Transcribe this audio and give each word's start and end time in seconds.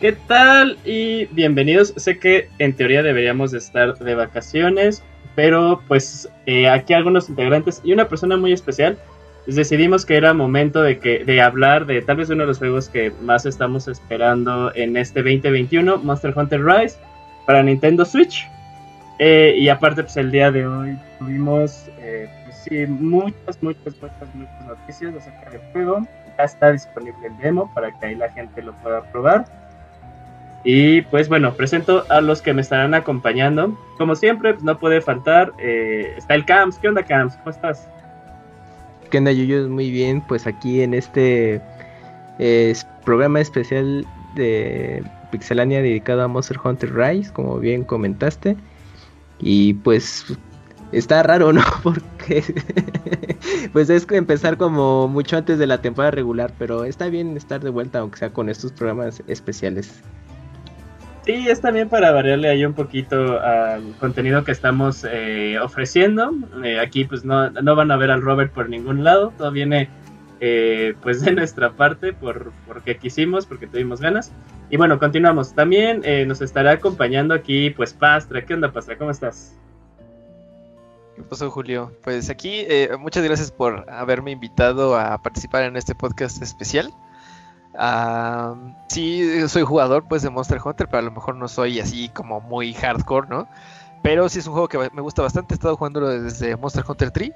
¿Qué 0.00 0.12
tal? 0.12 0.78
Y 0.84 1.26
bienvenidos. 1.26 1.92
Sé 1.96 2.20
que 2.20 2.48
en 2.60 2.72
teoría 2.72 3.02
deberíamos 3.02 3.50
de 3.50 3.58
estar 3.58 3.98
de 3.98 4.14
vacaciones, 4.14 5.02
pero 5.34 5.82
pues 5.88 6.30
eh, 6.46 6.68
aquí 6.68 6.94
algunos 6.94 7.28
integrantes 7.28 7.80
y 7.82 7.92
una 7.92 8.08
persona 8.08 8.36
muy 8.36 8.52
especial 8.52 8.96
pues, 9.44 9.56
decidimos 9.56 10.06
que 10.06 10.16
era 10.16 10.34
momento 10.34 10.82
de 10.82 11.00
que 11.00 11.24
de 11.24 11.40
hablar 11.40 11.84
de 11.86 12.00
tal 12.00 12.18
vez 12.18 12.30
uno 12.30 12.42
de 12.42 12.46
los 12.46 12.58
juegos 12.58 12.88
que 12.88 13.10
más 13.22 13.44
estamos 13.44 13.88
esperando 13.88 14.72
en 14.76 14.96
este 14.96 15.20
2021, 15.20 15.98
Monster 15.98 16.32
Hunter 16.36 16.64
Rise 16.64 16.96
para 17.44 17.64
Nintendo 17.64 18.04
Switch. 18.04 18.48
Eh, 19.18 19.56
y 19.58 19.68
aparte 19.68 20.04
pues 20.04 20.16
el 20.16 20.30
día 20.30 20.52
de 20.52 20.64
hoy 20.64 20.96
tuvimos 21.18 21.88
eh, 21.98 22.30
pues, 22.44 22.56
sí, 22.58 22.86
muchas, 22.86 23.60
muchas, 23.60 23.96
muchas, 24.00 24.32
muchas 24.32 24.64
noticias 24.64 25.12
acerca 25.16 25.50
del 25.50 25.60
juego. 25.72 26.06
Ya 26.38 26.44
está 26.44 26.70
disponible 26.70 27.26
el 27.26 27.36
demo 27.38 27.68
para 27.74 27.90
que 27.98 28.06
ahí 28.06 28.14
la 28.14 28.30
gente 28.30 28.62
lo 28.62 28.72
pueda 28.74 29.02
probar. 29.10 29.67
Y 30.64 31.02
pues 31.02 31.28
bueno, 31.28 31.54
presento 31.54 32.04
a 32.08 32.20
los 32.20 32.42
que 32.42 32.52
me 32.52 32.62
estarán 32.62 32.94
acompañando. 32.94 33.78
Como 33.96 34.16
siempre, 34.16 34.54
pues, 34.54 34.64
no 34.64 34.78
puede 34.78 35.00
faltar. 35.00 35.52
Eh, 35.58 36.14
está 36.16 36.34
el 36.34 36.44
Camps. 36.44 36.78
¿Qué 36.78 36.88
onda, 36.88 37.02
Camps? 37.04 37.36
¿Cómo 37.36 37.50
estás? 37.50 37.88
¿Qué 39.10 39.18
onda, 39.18 39.32
Yuyu? 39.32 39.68
Muy 39.68 39.90
bien. 39.90 40.20
Pues 40.20 40.46
aquí 40.46 40.82
en 40.82 40.94
este 40.94 41.62
eh, 42.38 42.74
programa 43.04 43.40
especial 43.40 44.06
de 44.34 45.02
Pixelania 45.30 45.80
dedicado 45.80 46.22
a 46.22 46.28
Monster 46.28 46.58
Hunter 46.62 46.94
Rise, 46.94 47.32
como 47.32 47.58
bien 47.58 47.84
comentaste. 47.84 48.56
Y 49.38 49.74
pues 49.74 50.36
está 50.92 51.22
raro, 51.22 51.52
¿no? 51.52 51.62
Porque 51.82 52.42
pues 53.72 53.90
es 53.90 54.06
empezar 54.10 54.56
como 54.56 55.08
mucho 55.08 55.36
antes 55.36 55.58
de 55.58 55.66
la 55.66 55.80
temporada 55.80 56.10
regular, 56.10 56.52
pero 56.58 56.84
está 56.84 57.08
bien 57.08 57.36
estar 57.36 57.60
de 57.60 57.70
vuelta, 57.70 58.00
aunque 58.00 58.18
sea 58.18 58.30
con 58.30 58.48
estos 58.48 58.72
programas 58.72 59.22
especiales. 59.26 60.02
Sí, 61.28 61.46
es 61.46 61.60
también 61.60 61.90
para 61.90 62.10
variarle 62.10 62.48
ahí 62.48 62.64
un 62.64 62.72
poquito 62.72 63.38
al 63.38 63.94
contenido 64.00 64.44
que 64.44 64.50
estamos 64.50 65.06
eh, 65.06 65.58
ofreciendo. 65.60 66.32
Eh, 66.64 66.80
aquí 66.80 67.04
pues 67.04 67.22
no, 67.22 67.50
no, 67.50 67.76
van 67.76 67.90
a 67.90 67.98
ver 67.98 68.10
al 68.10 68.22
Robert 68.22 68.50
por 68.50 68.70
ningún 68.70 69.04
lado, 69.04 69.34
todo 69.36 69.50
viene 69.50 69.90
eh, 70.40 70.94
pues 71.02 71.20
de 71.20 71.32
nuestra 71.32 71.72
parte 71.72 72.14
por, 72.14 72.52
porque 72.66 72.96
quisimos, 72.96 73.44
porque 73.44 73.66
tuvimos 73.66 74.00
ganas. 74.00 74.32
Y 74.70 74.78
bueno, 74.78 74.98
continuamos. 74.98 75.54
También 75.54 76.00
nos 76.26 76.40
estará 76.40 76.70
acompañando 76.70 77.34
aquí 77.34 77.68
pues 77.68 77.92
Pastra. 77.92 78.46
¿Qué 78.46 78.54
onda 78.54 78.72
Pastra? 78.72 78.96
¿Cómo 78.96 79.10
estás? 79.10 79.54
¿Qué 81.14 81.22
pasó 81.24 81.50
Julio? 81.50 81.92
Pues 82.04 82.30
aquí 82.30 82.66
muchas 82.98 83.22
gracias 83.22 83.52
por 83.52 83.84
haberme 83.90 84.30
invitado 84.30 84.96
a 84.96 85.22
participar 85.22 85.64
en 85.64 85.76
este 85.76 85.94
podcast 85.94 86.40
especial. 86.40 86.90
Uh, 87.78 88.72
sí, 88.88 89.48
soy 89.48 89.62
jugador 89.62 90.04
pues 90.08 90.22
de 90.22 90.30
Monster 90.30 90.58
Hunter, 90.64 90.88
pero 90.88 90.98
a 90.98 91.02
lo 91.02 91.12
mejor 91.12 91.36
no 91.36 91.46
soy 91.46 91.78
así 91.78 92.08
como 92.08 92.40
muy 92.40 92.74
hardcore, 92.74 93.28
¿no? 93.28 93.48
Pero 94.02 94.28
sí 94.28 94.40
es 94.40 94.46
un 94.46 94.54
juego 94.54 94.68
que 94.68 94.78
me 94.92 95.02
gusta 95.02 95.22
bastante, 95.22 95.54
he 95.54 95.56
estado 95.56 95.76
jugándolo 95.76 96.08
desde 96.08 96.56
Monster 96.56 96.84
Hunter 96.86 97.10
3. 97.10 97.32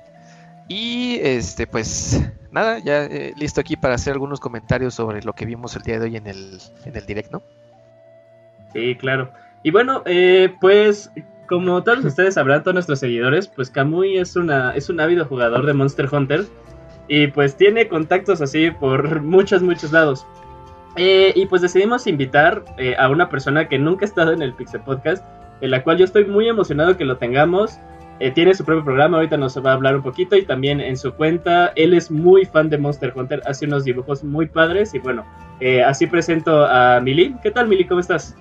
Y 0.68 1.18
este, 1.22 1.66
pues 1.66 2.20
nada, 2.50 2.78
ya 2.78 3.04
eh, 3.04 3.34
listo 3.36 3.60
aquí 3.60 3.76
para 3.76 3.94
hacer 3.94 4.14
algunos 4.14 4.40
comentarios 4.40 4.94
sobre 4.94 5.22
lo 5.22 5.32
que 5.32 5.44
vimos 5.44 5.76
el 5.76 5.82
día 5.82 5.98
de 5.98 6.06
hoy 6.06 6.16
en 6.16 6.26
el, 6.26 6.58
en 6.84 6.96
el 6.96 7.06
direct, 7.06 7.32
¿no? 7.32 7.42
Sí, 8.72 8.96
claro. 8.96 9.32
Y 9.62 9.70
bueno, 9.70 10.02
eh, 10.06 10.54
pues 10.60 11.10
como 11.48 11.82
todos 11.82 12.04
ustedes 12.04 12.34
sabrán, 12.34 12.62
todos 12.62 12.74
nuestros 12.74 13.00
seguidores, 13.00 13.46
pues 13.48 13.70
Kamui 13.70 14.18
es, 14.18 14.36
una, 14.36 14.74
es 14.74 14.88
un 14.88 15.00
ávido 15.00 15.24
jugador 15.26 15.66
de 15.66 15.74
Monster 15.74 16.08
Hunter. 16.10 16.46
Y 17.08 17.28
pues 17.28 17.56
tiene 17.56 17.88
contactos 17.88 18.40
así 18.40 18.70
por 18.70 19.22
muchos, 19.22 19.62
muchos 19.62 19.92
lados. 19.92 20.26
Eh, 20.96 21.32
y 21.34 21.46
pues 21.46 21.62
decidimos 21.62 22.06
invitar 22.06 22.64
eh, 22.78 22.94
a 22.98 23.08
una 23.08 23.28
persona 23.28 23.68
que 23.68 23.78
nunca 23.78 24.04
ha 24.04 24.08
estado 24.08 24.32
en 24.32 24.42
el 24.42 24.52
Pixel 24.52 24.82
Podcast, 24.82 25.24
en 25.60 25.70
la 25.70 25.82
cual 25.82 25.98
yo 25.98 26.04
estoy 26.04 26.24
muy 26.26 26.48
emocionado 26.48 26.96
que 26.96 27.04
lo 27.04 27.16
tengamos. 27.16 27.78
Eh, 28.20 28.30
tiene 28.30 28.54
su 28.54 28.64
propio 28.64 28.84
programa, 28.84 29.16
ahorita 29.16 29.36
nos 29.36 29.56
va 29.64 29.70
a 29.70 29.74
hablar 29.74 29.96
un 29.96 30.02
poquito 30.02 30.36
y 30.36 30.44
también 30.44 30.80
en 30.80 30.96
su 30.96 31.12
cuenta. 31.14 31.72
Él 31.76 31.94
es 31.94 32.10
muy 32.10 32.44
fan 32.44 32.68
de 32.68 32.78
Monster 32.78 33.12
Hunter, 33.16 33.42
hace 33.46 33.66
unos 33.66 33.84
dibujos 33.84 34.22
muy 34.22 34.46
padres 34.46 34.94
y 34.94 34.98
bueno, 34.98 35.24
así 35.86 36.06
presento 36.06 36.64
a 36.66 37.00
Mili. 37.00 37.34
¿Qué 37.42 37.50
tal 37.50 37.68
Mili? 37.68 37.84
¿Cómo 37.86 38.00
estás? 38.00 38.36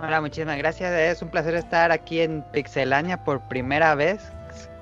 Hola, 0.00 0.20
muchísimas 0.20 0.56
gracias. 0.56 0.92
Es 0.92 1.20
un 1.20 1.28
placer 1.28 1.54
estar 1.54 1.92
aquí 1.92 2.20
en 2.20 2.42
Pixelania 2.52 3.22
por 3.22 3.40
primera 3.48 3.94
vez. 3.94 4.32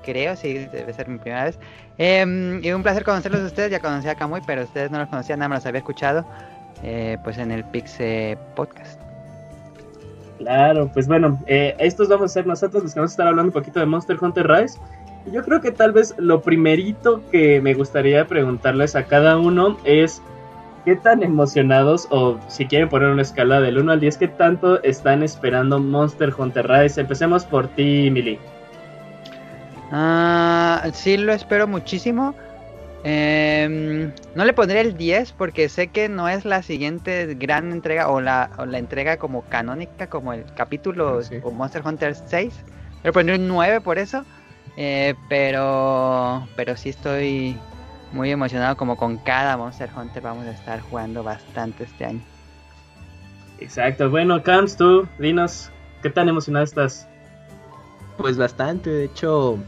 Creo, 0.03 0.35
sí, 0.35 0.67
debe 0.71 0.93
ser 0.93 1.09
mi 1.09 1.19
primera 1.19 1.45
vez. 1.45 1.59
Em, 1.97 2.63
y 2.63 2.71
un 2.71 2.83
placer 2.83 3.03
conocerlos 3.03 3.41
a 3.41 3.45
ustedes, 3.45 3.71
ya 3.71 3.79
conocí 3.79 4.07
a 4.07 4.15
Camuy, 4.15 4.41
pero 4.45 4.63
ustedes 4.63 4.91
no 4.91 4.99
los 4.99 5.09
conocían, 5.09 5.39
nada 5.39 5.49
más 5.49 5.59
los 5.59 5.65
había 5.67 5.79
escuchado 5.79 6.25
eh, 6.83 7.17
pues 7.23 7.37
en 7.37 7.51
el 7.51 7.63
Pixel 7.65 8.37
Podcast. 8.55 8.99
Claro, 10.39 10.89
pues 10.91 11.07
bueno, 11.07 11.39
eh, 11.45 11.75
estos 11.77 12.09
vamos 12.09 12.31
a 12.31 12.33
ser 12.33 12.47
nosotros 12.47 12.81
los 12.81 12.93
que 12.93 12.99
vamos 12.99 13.11
a 13.11 13.13
estar 13.13 13.27
hablando 13.27 13.49
un 13.49 13.53
poquito 13.53 13.79
de 13.79 13.85
Monster 13.85 14.17
Hunter 14.19 14.47
Rise. 14.47 14.79
Yo 15.31 15.43
creo 15.43 15.61
que 15.61 15.71
tal 15.71 15.91
vez 15.91 16.15
lo 16.17 16.41
primerito 16.41 17.21
que 17.31 17.61
me 17.61 17.75
gustaría 17.75 18.25
preguntarles 18.25 18.95
a 18.95 19.03
cada 19.03 19.37
uno 19.37 19.77
es 19.83 20.19
qué 20.83 20.95
tan 20.95 21.21
emocionados 21.21 22.07
o 22.09 22.39
si 22.47 22.65
quieren 22.65 22.89
poner 22.89 23.09
una 23.09 23.21
escala 23.21 23.61
del 23.61 23.77
1 23.77 23.91
al 23.91 23.99
10, 23.99 24.17
qué 24.17 24.27
tanto 24.27 24.81
están 24.81 25.21
esperando 25.21 25.79
Monster 25.79 26.33
Hunter 26.35 26.67
Rise. 26.67 27.01
Empecemos 27.01 27.45
por 27.45 27.67
ti, 27.67 28.09
Millie. 28.09 28.39
Ah, 29.91 30.89
sí, 30.93 31.17
lo 31.17 31.33
espero 31.33 31.67
muchísimo. 31.67 32.33
Em, 33.03 34.11
no 34.35 34.45
le 34.45 34.53
pondré 34.53 34.81
el 34.81 34.95
10 34.95 35.33
porque 35.33 35.69
sé 35.69 35.87
que 35.87 36.07
no 36.07 36.29
es 36.29 36.45
la 36.45 36.61
siguiente 36.61 37.33
gran 37.33 37.71
entrega 37.71 38.09
o 38.09 38.21
la, 38.21 38.51
la 38.65 38.77
entrega 38.77 39.17
como 39.17 39.41
canónica, 39.43 40.07
como 40.07 40.33
el 40.33 40.45
capítulo 40.53 41.19
o 41.43 41.51
Monster 41.51 41.81
Hunter 41.85 42.15
6. 42.15 42.53
Le 43.03 43.11
pondré 43.11 43.35
un 43.35 43.47
9 43.47 43.81
por 43.81 43.97
eso. 43.97 44.23
Eh, 44.77 45.15
pero, 45.27 46.47
pero 46.55 46.77
sí 46.77 46.89
estoy 46.89 47.57
muy 48.13 48.31
emocionado 48.31 48.77
como 48.77 48.95
con 48.95 49.17
cada 49.17 49.57
Monster 49.57 49.89
Hunter 49.95 50.21
vamos 50.23 50.45
a 50.45 50.51
estar 50.51 50.79
jugando 50.81 51.23
bastante 51.23 51.83
este 51.83 52.05
año. 52.05 52.21
Exacto, 53.59 54.09
bueno, 54.09 54.41
Camps, 54.41 54.75
tú, 54.75 55.07
dinos, 55.19 55.71
¿qué 56.01 56.09
tan 56.09 56.29
emocionado 56.29 56.63
estás? 56.63 57.07
Pues 58.17 58.37
bastante, 58.37 58.89
de 58.89 59.05
hecho, 59.05 59.59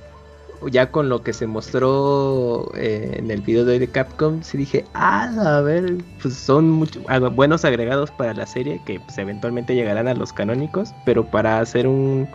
ya 0.67 0.91
con 0.91 1.09
lo 1.09 1.21
que 1.21 1.33
se 1.33 1.47
mostró 1.47 2.71
eh, 2.75 3.15
en 3.17 3.31
el 3.31 3.41
video 3.41 3.65
de 3.65 3.73
hoy 3.73 3.79
de 3.79 3.87
Capcom, 3.87 4.41
sí 4.41 4.57
dije, 4.57 4.85
ah, 4.93 5.57
a 5.57 5.61
ver, 5.61 5.97
pues 6.21 6.33
son 6.33 6.87
buenos 7.35 7.65
agregados 7.65 8.11
para 8.11 8.33
la 8.33 8.45
serie 8.45 8.81
que 8.85 8.99
pues, 8.99 9.17
eventualmente 9.17 9.75
llegarán 9.75 10.07
a 10.07 10.13
los 10.13 10.33
canónicos, 10.33 10.93
pero 11.05 11.25
para 11.25 11.59
hacer 11.59 11.87
un 11.87 12.27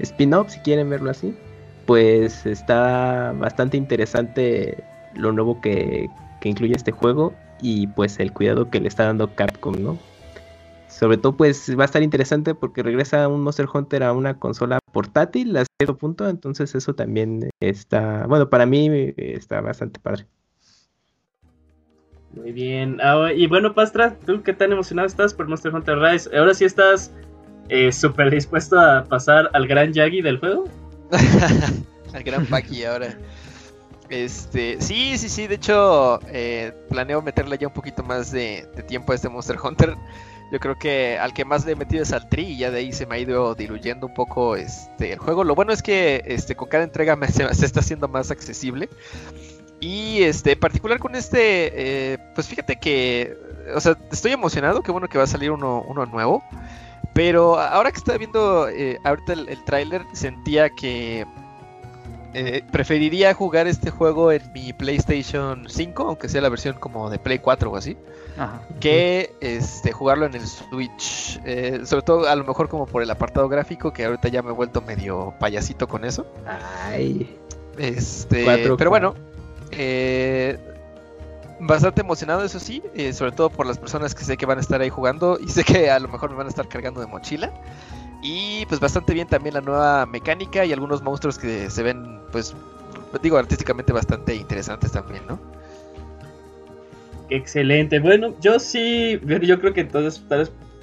spin-off, 0.00 0.50
si 0.50 0.60
quieren 0.60 0.90
verlo 0.90 1.10
así, 1.10 1.34
pues 1.86 2.46
está 2.46 3.32
bastante 3.36 3.76
interesante 3.76 4.82
lo 5.14 5.32
nuevo 5.32 5.60
que, 5.60 6.08
que 6.40 6.48
incluye 6.48 6.74
este 6.74 6.92
juego 6.92 7.34
y 7.60 7.86
pues 7.88 8.18
el 8.20 8.32
cuidado 8.32 8.70
que 8.70 8.80
le 8.80 8.88
está 8.88 9.04
dando 9.04 9.34
Capcom, 9.34 9.74
¿no? 9.82 9.98
Sobre 10.88 11.16
todo, 11.16 11.36
pues 11.36 11.76
va 11.78 11.82
a 11.82 11.86
estar 11.86 12.02
interesante 12.02 12.54
porque 12.54 12.82
regresa 12.82 13.26
un 13.28 13.42
Monster 13.42 13.66
Hunter 13.72 14.04
a 14.04 14.12
una 14.12 14.38
consola 14.38 14.78
portátil 14.92 15.56
a 15.56 15.64
cierto 15.80 15.96
punto. 15.96 16.28
Entonces, 16.28 16.74
eso 16.74 16.94
también 16.94 17.50
está, 17.60 18.26
bueno, 18.26 18.48
para 18.48 18.64
mí 18.64 18.88
eh, 18.88 19.14
está 19.16 19.60
bastante 19.60 19.98
padre. 20.00 20.26
Muy 22.36 22.52
bien. 22.52 22.98
Ah, 23.02 23.32
y 23.34 23.46
bueno, 23.46 23.74
Pastra, 23.74 24.16
¿tú 24.26 24.42
qué 24.42 24.52
tan 24.52 24.72
emocionado 24.72 25.06
estás 25.06 25.34
por 25.34 25.48
Monster 25.48 25.74
Hunter 25.74 25.98
Rise? 25.98 26.36
¿Ahora 26.36 26.54
sí 26.54 26.64
estás 26.64 27.12
eh, 27.68 27.92
súper 27.92 28.30
dispuesto 28.30 28.78
a 28.78 29.04
pasar 29.04 29.50
al 29.52 29.66
gran 29.66 29.92
Yagi 29.92 30.20
del 30.20 30.38
juego? 30.38 30.64
al 32.12 32.22
gran 32.22 32.46
Paki 32.46 32.84
ahora. 32.84 33.16
Este, 34.10 34.80
sí, 34.80 35.16
sí, 35.16 35.28
sí. 35.28 35.46
De 35.46 35.54
hecho, 35.56 36.20
eh, 36.28 36.72
planeo 36.88 37.22
meterle 37.22 37.56
ya 37.58 37.68
un 37.68 37.74
poquito 37.74 38.02
más 38.02 38.32
de, 38.32 38.68
de 38.74 38.82
tiempo 38.82 39.12
a 39.12 39.14
este 39.14 39.28
Monster 39.28 39.56
Hunter. 39.62 39.94
Yo 40.52 40.60
creo 40.60 40.78
que 40.78 41.18
al 41.18 41.32
que 41.32 41.44
más 41.44 41.64
le 41.64 41.72
he 41.72 41.76
metido 41.76 42.02
es 42.02 42.12
al 42.12 42.28
Tri 42.28 42.42
y 42.42 42.58
ya 42.58 42.70
de 42.70 42.78
ahí 42.78 42.92
se 42.92 43.06
me 43.06 43.16
ha 43.16 43.18
ido 43.18 43.54
diluyendo 43.54 44.06
un 44.06 44.14
poco 44.14 44.56
este, 44.56 45.12
el 45.12 45.18
juego. 45.18 45.42
Lo 45.42 45.54
bueno 45.54 45.72
es 45.72 45.82
que 45.82 46.22
este, 46.26 46.54
con 46.54 46.68
cada 46.68 46.84
entrega 46.84 47.18
se, 47.28 47.44
está 47.64 47.80
haciendo 47.80 48.08
más 48.08 48.30
accesible. 48.30 48.88
Y 49.80 50.22
este, 50.22 50.52
en 50.52 50.60
particular 50.60 50.98
con 50.98 51.14
este, 51.14 52.12
eh, 52.12 52.18
pues 52.34 52.46
fíjate 52.46 52.76
que, 52.76 53.36
o 53.74 53.80
sea, 53.80 53.98
estoy 54.10 54.32
emocionado, 54.32 54.82
qué 54.82 54.92
bueno 54.92 55.08
que 55.08 55.18
va 55.18 55.24
a 55.24 55.28
salir 55.28 55.50
uno, 55.50 55.84
uno 55.86 56.06
nuevo. 56.06 56.42
Pero 57.14 57.58
ahora 57.58 57.92
que 57.92 57.98
estaba 57.98 58.18
viendo 58.18 58.68
eh, 58.68 58.98
ahorita 59.04 59.34
el, 59.34 59.48
el 59.48 59.64
tráiler, 59.64 60.02
sentía 60.12 60.70
que 60.70 61.26
eh, 62.34 62.62
preferiría 62.70 63.32
jugar 63.32 63.66
este 63.66 63.90
juego 63.90 64.32
en 64.32 64.52
mi 64.52 64.72
PlayStation 64.72 65.66
5, 65.68 66.02
aunque 66.02 66.28
sea 66.28 66.40
la 66.40 66.48
versión 66.48 66.76
como 66.78 67.08
de 67.08 67.18
Play 67.18 67.38
4 67.38 67.70
o 67.70 67.76
así, 67.76 67.96
que 68.80 69.34
este, 69.40 69.92
jugarlo 69.92 70.26
en 70.26 70.34
el 70.34 70.46
Switch. 70.46 71.40
Eh, 71.44 71.82
sobre 71.84 72.02
todo 72.02 72.28
a 72.28 72.34
lo 72.34 72.44
mejor 72.44 72.68
como 72.68 72.86
por 72.86 73.02
el 73.02 73.10
apartado 73.10 73.48
gráfico, 73.48 73.92
que 73.92 74.04
ahorita 74.04 74.28
ya 74.28 74.42
me 74.42 74.50
he 74.50 74.52
vuelto 74.52 74.82
medio 74.82 75.34
payasito 75.38 75.86
con 75.86 76.04
eso. 76.04 76.26
Ay. 76.46 77.38
Este, 77.78 78.44
pero 78.76 78.90
bueno, 78.90 79.14
eh, 79.70 80.58
bastante 81.60 82.00
emocionado, 82.00 82.44
eso 82.44 82.60
sí, 82.60 82.82
eh, 82.94 83.12
sobre 83.12 83.32
todo 83.32 83.50
por 83.50 83.66
las 83.66 83.78
personas 83.78 84.14
que 84.14 84.24
sé 84.24 84.36
que 84.36 84.46
van 84.46 84.58
a 84.58 84.60
estar 84.60 84.80
ahí 84.80 84.90
jugando 84.90 85.38
y 85.40 85.48
sé 85.48 85.64
que 85.64 85.90
a 85.90 85.98
lo 85.98 86.08
mejor 86.08 86.30
me 86.30 86.36
van 86.36 86.46
a 86.46 86.50
estar 86.50 86.68
cargando 86.68 87.00
de 87.00 87.06
mochila. 87.06 87.52
Y 88.24 88.64
pues 88.66 88.80
bastante 88.80 89.12
bien 89.12 89.28
también 89.28 89.54
la 89.54 89.60
nueva 89.60 90.06
mecánica 90.06 90.64
y 90.64 90.72
algunos 90.72 91.02
monstruos 91.02 91.38
que 91.38 91.68
se 91.68 91.82
ven, 91.82 92.20
pues, 92.32 92.56
digo, 93.22 93.36
artísticamente 93.36 93.92
bastante 93.92 94.34
interesantes 94.34 94.92
también, 94.92 95.22
¿no? 95.28 95.38
Excelente. 97.28 98.00
Bueno, 98.00 98.34
yo 98.40 98.58
sí, 98.58 99.20
yo 99.42 99.60
creo 99.60 99.74
que 99.74 99.82
entonces, 99.82 100.24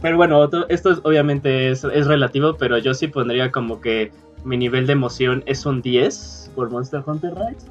pero 0.01 0.17
bueno, 0.17 0.47
esto 0.69 1.01
obviamente 1.03 1.71
es, 1.71 1.83
es, 1.83 2.05
relativo, 2.05 2.57
pero 2.57 2.77
yo 2.77 2.93
sí 2.93 3.07
pondría 3.07 3.51
como 3.51 3.81
que 3.81 4.11
mi 4.43 4.55
nivel 4.55 4.85
de 4.85 4.93
emoción 4.93 5.43
es 5.47 5.65
un 5.65 5.81
10 5.81 6.51
por 6.55 6.69
Monster 6.69 7.01
Hunter 7.03 7.33
Rise. 7.33 7.65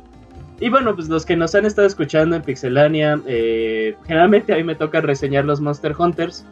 Y 0.58 0.68
bueno, 0.68 0.96
pues 0.96 1.08
los 1.08 1.24
que 1.24 1.36
nos 1.36 1.54
han 1.54 1.64
estado 1.64 1.86
escuchando 1.86 2.34
en 2.34 2.42
Pixelania, 2.42 3.20
eh, 3.26 3.96
generalmente 4.04 4.52
a 4.52 4.56
mí 4.56 4.64
me 4.64 4.74
toca 4.74 5.00
reseñar 5.00 5.44
los 5.44 5.60
Monster 5.60 5.94
Hunters. 5.96 6.44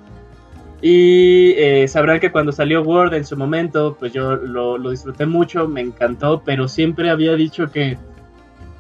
Y 0.81 1.55
eh, 1.57 1.89
sabrán 1.89 2.21
que 2.21 2.31
cuando 2.31 2.53
salió 2.53 2.83
World 2.83 3.15
en 3.15 3.25
su 3.25 3.37
momento, 3.37 3.97
pues 3.99 4.13
yo 4.13 4.37
lo, 4.37 4.79
lo 4.79 4.91
disfruté 4.91 5.27
mucho, 5.27 5.67
me 5.67 5.81
encantó, 5.81 6.43
pero 6.45 6.69
siempre 6.69 7.11
había 7.11 7.35
dicho 7.35 7.71
que 7.71 7.99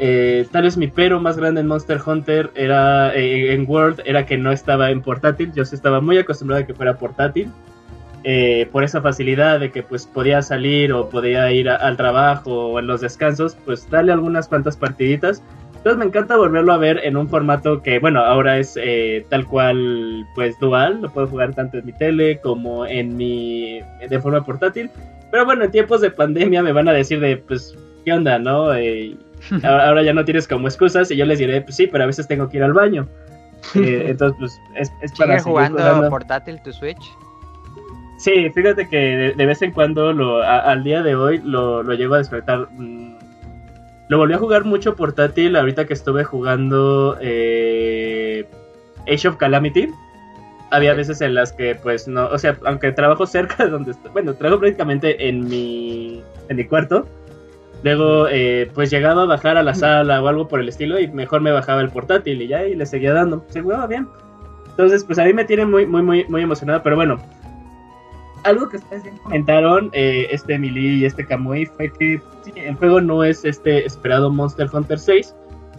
eh, 0.01 0.47
tal 0.53 0.63
vez 0.63 0.77
mi 0.77 0.87
pero 0.87 1.21
más 1.21 1.37
grande 1.37 1.61
en 1.61 1.67
Monster 1.67 2.01
Hunter 2.05 2.53
era 2.55 3.13
eh, 3.17 3.53
en 3.53 3.69
World 3.69 4.01
era 4.05 4.27
que 4.27 4.39
no 4.39 4.53
estaba 4.53 4.91
en 4.91 5.03
portátil. 5.03 5.53
Yo 5.55 5.65
sí 5.65 5.75
estaba 5.75 6.01
muy 6.01 6.19
acostumbrado 6.19 6.63
a 6.63 6.67
que 6.67 6.75
fuera 6.75 6.97
portátil. 6.97 7.51
Eh, 8.25 8.69
por 8.73 8.83
esa 8.83 9.01
facilidad 9.01 9.61
de 9.61 9.71
que 9.71 9.83
pues 9.83 10.07
podía 10.07 10.43
salir 10.43 10.93
o 10.93 11.09
podía 11.09 11.51
ir 11.53 11.71
al 11.71 11.97
trabajo 11.97 12.73
o 12.73 12.79
en 12.79 12.87
los 12.87 13.01
descansos, 13.01 13.57
pues 13.65 13.89
darle 13.91 14.13
algunas 14.13 14.49
cuantas 14.49 14.77
partiditas. 14.77 15.43
Entonces 15.79 15.99
me 15.99 16.05
encanta 16.05 16.37
volverlo 16.37 16.73
a 16.73 16.77
ver 16.77 17.01
en 17.05 17.17
un 17.17 17.29
formato 17.29 17.83
que, 17.83 17.99
bueno, 17.99 18.21
ahora 18.21 18.59
es 18.59 18.79
tal 19.29 19.47
cual, 19.47 20.27
pues 20.35 20.59
dual, 20.59 21.01
lo 21.01 21.11
puedo 21.11 21.29
jugar 21.29 21.55
tanto 21.55 21.79
en 21.79 21.87
mi 21.87 21.93
tele 21.93 22.41
como 22.41 22.85
en 22.85 23.17
mi, 23.17 23.81
de 24.09 24.21
forma 24.21 24.45
portátil. 24.45 24.91
Pero 25.31 25.45
bueno, 25.45 25.65
en 25.65 25.71
tiempos 25.71 26.01
de 26.01 26.11
pandemia 26.11 26.63
me 26.63 26.73
van 26.73 26.89
a 26.89 26.93
decir 26.93 27.21
de, 27.21 27.37
pues, 27.37 27.77
¿qué 28.05 28.13
onda, 28.13 28.39
no? 28.39 28.71
ahora, 29.63 30.03
ya 30.03 30.13
no 30.13 30.25
tienes 30.25 30.49
como 30.49 30.69
excusas 30.69 31.11
y 31.11 31.17
yo 31.17 31.25
les 31.25 31.39
diré, 31.39 31.61
pues 31.61 31.77
sí, 31.77 31.87
pero 31.87 32.05
a 32.05 32.07
veces 32.09 32.27
tengo 32.27 32.49
que 32.49 32.59
ir 32.59 32.63
al 32.65 32.73
baño. 32.73 33.07
Eh, 33.75 34.07
entonces, 34.09 34.37
pues 34.39 34.61
es, 34.77 34.93
es 35.03 35.13
para 35.19 35.43
jugando, 35.43 36.09
portátil 36.09 36.63
tu 36.63 36.73
Switch? 36.73 37.03
Sí, 38.17 38.49
fíjate 38.51 38.89
que 38.89 39.35
de, 39.37 39.47
vez 39.47 39.61
en 39.63 39.73
cuando, 39.73 40.13
lo, 40.13 40.43
al 40.43 40.85
día 40.85 41.03
de 41.03 41.17
hoy, 41.17 41.43
lo, 41.45 41.83
lo 41.83 41.93
llego 41.95 42.15
a 42.15 42.19
despertar. 42.19 42.69
Mm, 42.71 43.17
lo 44.09 44.19
volví 44.19 44.35
a 44.35 44.39
jugar 44.39 44.65
mucho 44.65 44.97
portátil 44.97 45.57
ahorita 45.57 45.87
que 45.87 45.95
estuve 45.95 46.25
jugando 46.25 47.17
eh, 47.21 48.47
Age 49.07 49.29
of 49.29 49.37
Calamity. 49.37 49.89
Había 50.71 50.95
veces 50.95 51.21
en 51.23 51.35
las 51.35 51.53
que, 51.53 51.75
pues, 51.75 52.09
no, 52.09 52.27
o 52.27 52.39
sea, 52.39 52.59
aunque 52.67 52.93
trabajo 52.93 53.27
cerca 53.27 53.65
de 53.65 53.71
donde 53.71 53.93
estoy, 53.93 54.11
bueno, 54.11 54.35
trabajo 54.35 54.61
prácticamente 54.61 55.29
en 55.29 55.49
mi, 55.49 56.23
en 56.49 56.57
mi 56.57 56.65
cuarto, 56.67 57.07
Luego, 57.83 58.27
eh, 58.29 58.71
pues 58.75 58.91
llegaba 58.91 59.23
a 59.23 59.27
bajar 59.27 59.57
a 59.57 59.63
la 59.63 59.75
sala 59.75 60.21
o 60.23 60.29
algo 60.29 60.49
por 60.49 60.61
el 60.61 60.69
estilo 60.69 60.99
y 60.99 61.09
mejor 61.09 61.41
me 61.41 61.53
bajaba 61.53 61.81
el 61.81 61.91
portátil 61.91 62.43
y 62.43 62.49
ya 62.49 62.67
y 62.67 62.75
le 62.75 62.87
seguía 62.87 63.13
dando. 63.13 63.45
Se 63.49 63.63
jugaba 63.63 63.87
bien. 63.87 64.09
Entonces, 64.71 65.05
pues 65.05 65.19
a 65.19 65.25
mí 65.25 65.33
me 65.33 65.45
tiene 65.45 65.65
muy, 65.65 65.87
muy, 65.87 66.03
muy, 66.03 66.25
muy 66.29 66.43
emocionado. 66.43 66.83
Pero 66.83 66.97
bueno, 66.97 67.19
algo 68.49 68.69
que 68.69 68.79
ustedes 68.79 69.05
comentaron, 69.23 69.91
eh, 69.93 70.29
este 70.31 70.55
Emily 70.55 71.01
y 71.01 71.05
este 71.05 71.25
Kamui, 71.27 71.67
fue 71.67 71.93
que 71.93 72.21
el 72.57 72.75
juego 72.77 73.01
no 73.01 73.25
es 73.25 73.45
este 73.45 73.85
esperado 73.85 74.31
Monster 74.31 74.69
Hunter 74.73 74.99
6. 74.99 75.35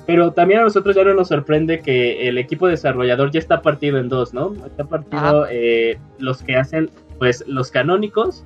Pero 0.05 0.32
también 0.32 0.62
a 0.62 0.63
nosotros 0.63 0.96
ya 0.96 1.03
no 1.03 1.13
nos 1.13 1.27
sorprende 1.27 1.82
que 1.82 2.27
el 2.27 2.39
equipo 2.39 2.67
desarrollador 2.67 3.29
ya 3.29 3.39
está 3.39 3.62
partido 3.62 4.00
en 4.00 4.10
dos, 4.10 4.34
¿no? 4.34 4.53
Está 4.65 4.84
partido 4.86 5.46
eh, 5.51 6.00
los 6.17 6.41
que 6.41 6.55
hacen, 6.55 6.89
pues, 7.20 7.43
los 7.48 7.70
canónicos 7.70 8.43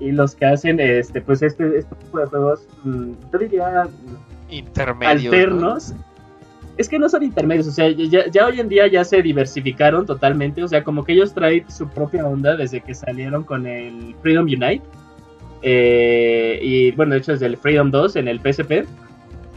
y 0.00 0.12
los 0.12 0.34
que 0.34 0.46
hacen 0.46 0.80
este 0.80 1.20
pues 1.20 1.42
este, 1.42 1.78
este 1.78 1.94
tipo 1.96 2.20
de 2.20 2.26
juegos 2.26 2.66
mm, 2.84 3.12
yo 3.32 3.38
diría 3.38 3.88
intermedios 4.48 5.34
alternos 5.34 5.94
es 6.78 6.88
que 6.88 6.98
no 6.98 7.08
son 7.08 7.22
intermedios 7.22 7.66
o 7.66 7.72
sea 7.72 7.90
ya, 7.90 8.46
hoy 8.46 8.60
en 8.60 8.68
día 8.68 8.86
ya 8.86 9.04
se 9.04 9.20
diversificaron 9.20 10.06
totalmente 10.06 10.62
o 10.62 10.68
sea 10.68 10.82
como 10.84 11.04
que 11.04 11.12
ellos 11.12 11.34
traen 11.34 11.68
su 11.70 11.88
propia 11.88 12.26
onda 12.26 12.56
desde 12.56 12.80
que 12.80 12.94
salieron 12.94 13.44
con 13.44 13.66
el 13.66 14.14
Freedom 14.22 14.44
Unite 14.44 14.82
eh, 15.62 16.58
y 16.62 16.92
bueno 16.92 17.12
de 17.12 17.18
hecho 17.18 17.32
desde 17.32 17.46
el 17.46 17.56
Freedom 17.56 17.90
2 17.90 18.16
en 18.16 18.28
el 18.28 18.40
PSP 18.40 18.86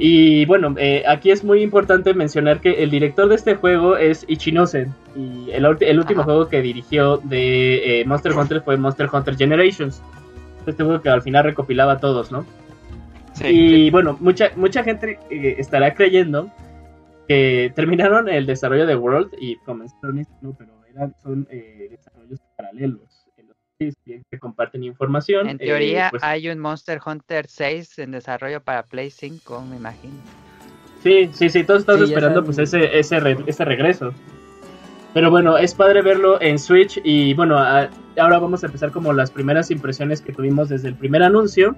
y 0.03 0.45
bueno, 0.45 0.73
eh, 0.79 1.03
aquí 1.07 1.29
es 1.29 1.43
muy 1.43 1.61
importante 1.61 2.15
mencionar 2.15 2.59
que 2.59 2.81
el 2.81 2.89
director 2.89 3.29
de 3.29 3.35
este 3.35 3.53
juego 3.53 3.97
es 3.97 4.25
Ichinose. 4.27 4.87
Y 5.15 5.51
el, 5.51 5.63
el 5.79 5.99
último 5.99 6.23
juego 6.23 6.47
que 6.47 6.59
dirigió 6.59 7.17
de 7.17 8.01
eh, 8.01 8.05
Monster 8.05 8.31
Hunter 8.31 8.61
fue 8.61 8.77
Monster 8.77 9.07
Hunter 9.13 9.37
Generations 9.37 10.01
este 10.65 10.83
juego 10.83 11.01
que 11.01 11.09
al 11.09 11.21
final 11.21 11.43
recopilaba 11.43 11.93
a 11.93 11.99
todos, 11.99 12.31
¿no? 12.31 12.45
Sí, 13.33 13.47
y 13.47 13.89
bueno, 13.91 14.17
mucha, 14.19 14.51
mucha 14.55 14.83
gente 14.83 15.19
estará 15.29 15.93
creyendo 15.93 16.49
que 17.31 17.71
terminaron 17.75 18.27
el 18.27 18.45
desarrollo 18.45 18.85
de 18.85 18.95
World 18.95 19.31
y 19.39 19.55
comenzaron 19.57 20.19
esto, 20.19 20.35
¿no? 20.41 20.53
Pero 20.57 20.73
eran, 20.89 21.15
son 21.23 21.47
eh, 21.49 21.87
desarrollos 21.89 22.39
paralelos 22.57 23.25
en 23.37 23.47
los 23.47 23.57
que 23.79 24.21
se 24.29 24.39
comparten 24.39 24.83
información. 24.83 25.47
En 25.47 25.57
teoría 25.57 26.07
eh, 26.07 26.09
pues 26.11 26.23
hay 26.23 26.49
un 26.49 26.59
Monster 26.59 26.99
Hunter 27.05 27.47
6 27.47 27.99
en 27.99 28.11
desarrollo 28.11 28.61
para 28.61 28.83
Play 28.83 29.11
5, 29.11 29.61
me 29.69 29.77
imagino. 29.77 30.15
Sí, 31.01 31.29
sí, 31.31 31.49
sí, 31.49 31.63
todos 31.63 31.81
estamos 31.81 32.01
esperando 32.01 32.43
pues 32.43 32.57
ese, 32.57 32.99
ese, 32.99 33.17
ese 33.47 33.65
regreso. 33.65 34.13
Pero 35.13 35.31
bueno, 35.31 35.57
es 35.57 35.73
padre 35.73 36.01
verlo 36.01 36.41
en 36.41 36.59
Switch 36.59 36.99
y 37.01 37.33
bueno, 37.33 37.57
ahora 37.57 38.39
vamos 38.39 38.63
a 38.63 38.65
empezar 38.65 38.91
como 38.91 39.13
las 39.13 39.31
primeras 39.31 39.71
impresiones 39.71 40.21
que 40.21 40.33
tuvimos 40.33 40.67
desde 40.67 40.89
el 40.89 40.95
primer 40.95 41.23
anuncio. 41.23 41.77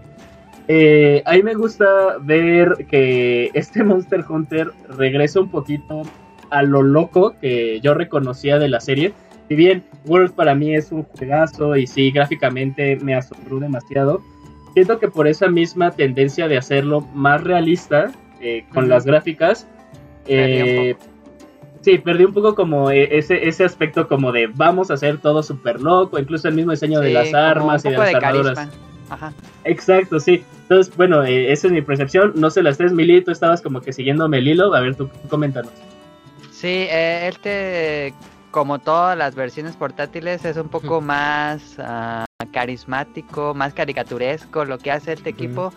Eh, 0.67 1.21
a 1.25 1.33
mí 1.33 1.43
me 1.43 1.55
gusta 1.55 2.17
ver 2.21 2.85
que 2.89 3.51
este 3.53 3.83
Monster 3.83 4.23
Hunter 4.27 4.71
regresa 4.89 5.39
un 5.39 5.49
poquito 5.49 6.03
a 6.49 6.63
lo 6.63 6.81
loco 6.81 7.35
que 7.41 7.79
yo 7.81 7.93
reconocía 7.93 8.59
de 8.59 8.69
la 8.69 8.79
serie. 8.79 9.13
Si 9.49 9.55
bien 9.55 9.83
World 10.05 10.33
para 10.33 10.55
mí 10.55 10.73
es 10.73 10.91
un 10.91 11.03
juegazo 11.03 11.75
y 11.75 11.87
sí, 11.87 12.11
gráficamente 12.11 12.95
me 12.97 13.15
asombró 13.15 13.59
demasiado, 13.59 14.21
siento 14.73 14.99
que 14.99 15.09
por 15.09 15.27
esa 15.27 15.49
misma 15.49 15.91
tendencia 15.91 16.47
de 16.47 16.57
hacerlo 16.57 17.01
más 17.13 17.43
realista 17.43 18.11
eh, 18.39 18.65
con 18.73 18.87
las 18.87 19.05
gráficas, 19.05 19.67
eh, 20.27 20.95
Sí, 21.83 21.97
perdí 21.97 22.23
un 22.23 22.33
poco 22.33 22.55
como 22.55 22.91
e, 22.91 23.17
ese, 23.17 23.45
ese 23.45 23.65
aspecto 23.65 24.07
como 24.07 24.31
de 24.31 24.47
vamos 24.47 24.89
a 24.89 24.93
hacer 24.93 25.17
todo 25.17 25.43
súper 25.43 25.81
loco, 25.81 26.17
incluso 26.17 26.47
el 26.47 26.55
mismo 26.55 26.71
diseño 26.71 27.01
de 27.01 27.11
las 27.11 27.33
armas 27.33 27.83
y 27.83 27.89
de 27.89 27.97
las 27.97 28.15
armaduras. 28.15 28.69
Ajá. 29.13 29.33
Exacto, 29.63 30.19
sí. 30.19 30.43
Entonces, 30.63 30.95
bueno, 30.95 31.23
eh, 31.23 31.51
esa 31.51 31.67
es 31.67 31.73
mi 31.73 31.81
percepción. 31.81 32.33
No 32.35 32.49
sé, 32.49 32.63
las 32.63 32.77
tres 32.77 32.91
mil, 32.91 33.23
tú 33.23 33.31
estabas 33.31 33.61
como 33.61 33.81
que 33.81 33.93
siguiéndome 33.93 34.39
el 34.39 34.47
hilo. 34.47 34.73
A 34.73 34.81
ver, 34.81 34.95
tú 34.95 35.09
coméntanos. 35.29 35.71
Sí, 36.51 36.87
eh, 36.89 37.27
este, 37.27 38.13
como 38.51 38.79
todas 38.79 39.17
las 39.17 39.35
versiones 39.35 39.75
portátiles, 39.75 40.45
es 40.45 40.57
un 40.57 40.69
poco 40.69 41.01
más 41.01 41.75
ah, 41.79 42.25
carismático, 42.51 43.53
más 43.53 43.73
caricaturesco 43.73 44.65
lo 44.65 44.77
que 44.77 44.91
hace 44.91 45.13
este 45.13 45.29
equipo. 45.29 45.73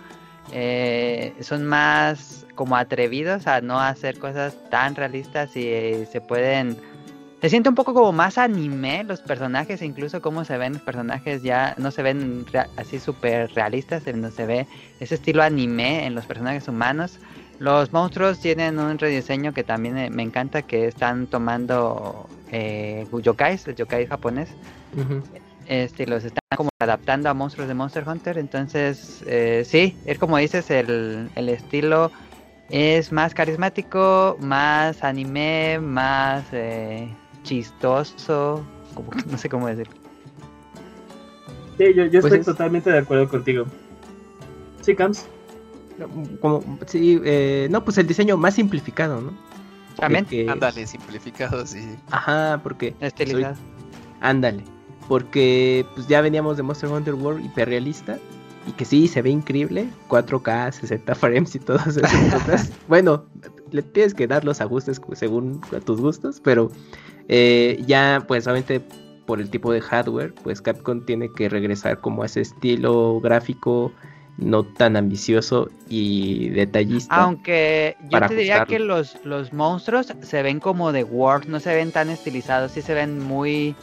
Eh, 0.52 1.34
son 1.40 1.66
más 1.66 2.46
como 2.54 2.76
atrevidos 2.76 3.46
a 3.46 3.60
no 3.60 3.80
hacer 3.80 4.18
cosas 4.18 4.56
tan 4.70 4.94
realistas 4.94 5.56
y 5.56 5.66
eh, 5.66 6.08
se 6.10 6.20
pueden... 6.20 6.76
Se 7.40 7.50
siente 7.50 7.68
un 7.68 7.74
poco 7.74 7.92
como 7.92 8.12
más 8.12 8.38
anime 8.38 9.04
los 9.04 9.20
personajes, 9.20 9.82
incluso 9.82 10.22
cómo 10.22 10.44
se 10.44 10.56
ven 10.56 10.72
los 10.72 10.82
personajes 10.82 11.42
ya 11.42 11.74
no 11.76 11.90
se 11.90 12.02
ven 12.02 12.46
así 12.76 12.98
súper 12.98 13.52
realistas, 13.52 14.06
no 14.06 14.30
se 14.30 14.46
ve 14.46 14.66
ese 15.00 15.16
estilo 15.16 15.42
anime 15.42 16.06
en 16.06 16.14
los 16.14 16.24
personajes 16.24 16.66
humanos. 16.66 17.18
Los 17.58 17.92
monstruos 17.92 18.40
tienen 18.40 18.78
un 18.78 18.98
rediseño 18.98 19.52
que 19.52 19.64
también 19.64 19.98
eh, 19.98 20.10
me 20.10 20.22
encanta, 20.22 20.62
que 20.62 20.86
están 20.86 21.26
tomando 21.26 22.28
eh, 22.50 23.06
yokais, 23.22 23.66
el 23.66 23.76
yokai 23.76 24.06
japonés, 24.06 24.48
este, 25.66 26.06
los 26.06 26.24
están 26.24 26.40
como 26.56 26.70
adaptando 26.78 27.28
a 27.28 27.34
monstruos 27.34 27.68
de 27.68 27.74
Monster 27.74 28.08
Hunter. 28.08 28.38
Entonces, 28.38 29.22
eh, 29.26 29.62
sí, 29.66 29.96
es 30.06 30.18
como 30.18 30.38
dices, 30.38 30.70
el, 30.70 31.30
estilo 31.36 32.10
es 32.70 33.12
más 33.12 33.34
carismático, 33.34 34.36
más 34.40 35.04
anime, 35.04 35.78
más 35.80 36.44
eh, 36.52 37.08
chistoso, 37.46 38.64
no 39.30 39.38
sé 39.38 39.48
cómo 39.48 39.66
decirlo. 39.68 39.94
Sí, 41.78 41.84
yo, 41.94 42.08
pues 42.10 42.32
estoy 42.32 42.44
totalmente 42.44 42.90
de 42.90 42.98
acuerdo 42.98 43.28
contigo. 43.28 43.66
Sí, 44.80 44.94
Cams. 44.94 45.26
Como, 46.40 46.78
sí, 46.86 47.20
eh, 47.24 47.68
no, 47.70 47.84
pues 47.84 47.98
el 47.98 48.06
diseño 48.06 48.36
más 48.36 48.54
simplificado, 48.54 49.20
¿no? 49.20 49.32
También. 49.96 50.26
Ándale, 50.48 50.86
simplificado, 50.86 51.66
sí. 51.66 51.96
Ajá, 52.10 52.60
porque. 52.62 52.94
Estilizado. 53.00 53.56
Ándale 54.20 54.64
porque 55.08 55.86
pues 55.94 56.06
ya 56.08 56.20
veníamos 56.20 56.56
de 56.56 56.62
Monster 56.62 56.90
Hunter 56.90 57.14
World 57.14 57.44
hiperrealista 57.44 58.18
y 58.66 58.72
que 58.72 58.84
sí 58.84 59.06
se 59.06 59.22
ve 59.22 59.30
increíble, 59.30 59.88
4K, 60.08 60.72
60 60.72 61.14
frames 61.14 61.54
y 61.54 61.60
todas 61.60 61.86
esas 61.96 62.34
cosas. 62.34 62.72
bueno, 62.88 63.26
le 63.76 63.82
tienes 63.82 64.14
que 64.14 64.26
dar 64.26 64.44
los 64.44 64.60
ajustes 64.60 65.00
según 65.12 65.60
tus 65.84 66.00
gustos, 66.00 66.40
pero 66.42 66.70
eh, 67.28 67.82
ya 67.86 68.24
pues 68.26 68.46
obviamente 68.46 68.80
por 69.26 69.40
el 69.40 69.50
tipo 69.50 69.72
de 69.72 69.80
hardware, 69.80 70.32
pues 70.34 70.62
Capcom 70.62 71.04
tiene 71.04 71.30
que 71.32 71.48
regresar 71.48 72.00
como 72.00 72.22
a 72.22 72.26
ese 72.26 72.40
estilo 72.40 73.20
gráfico 73.20 73.92
no 74.38 74.64
tan 74.64 74.96
ambicioso 74.96 75.70
y 75.88 76.50
detallista. 76.50 77.14
Aunque 77.16 77.96
yo 78.10 78.20
te 78.20 78.34
diría 78.34 78.64
que 78.66 78.78
los, 78.78 79.18
los 79.24 79.52
monstruos 79.52 80.12
se 80.20 80.42
ven 80.42 80.60
como 80.60 80.92
de 80.92 81.04
Word, 81.04 81.46
no 81.46 81.58
se 81.58 81.74
ven 81.74 81.90
tan 81.90 82.10
estilizados, 82.10 82.72
sí 82.72 82.82
se 82.82 82.94
ven 82.94 83.18
muy 83.18 83.74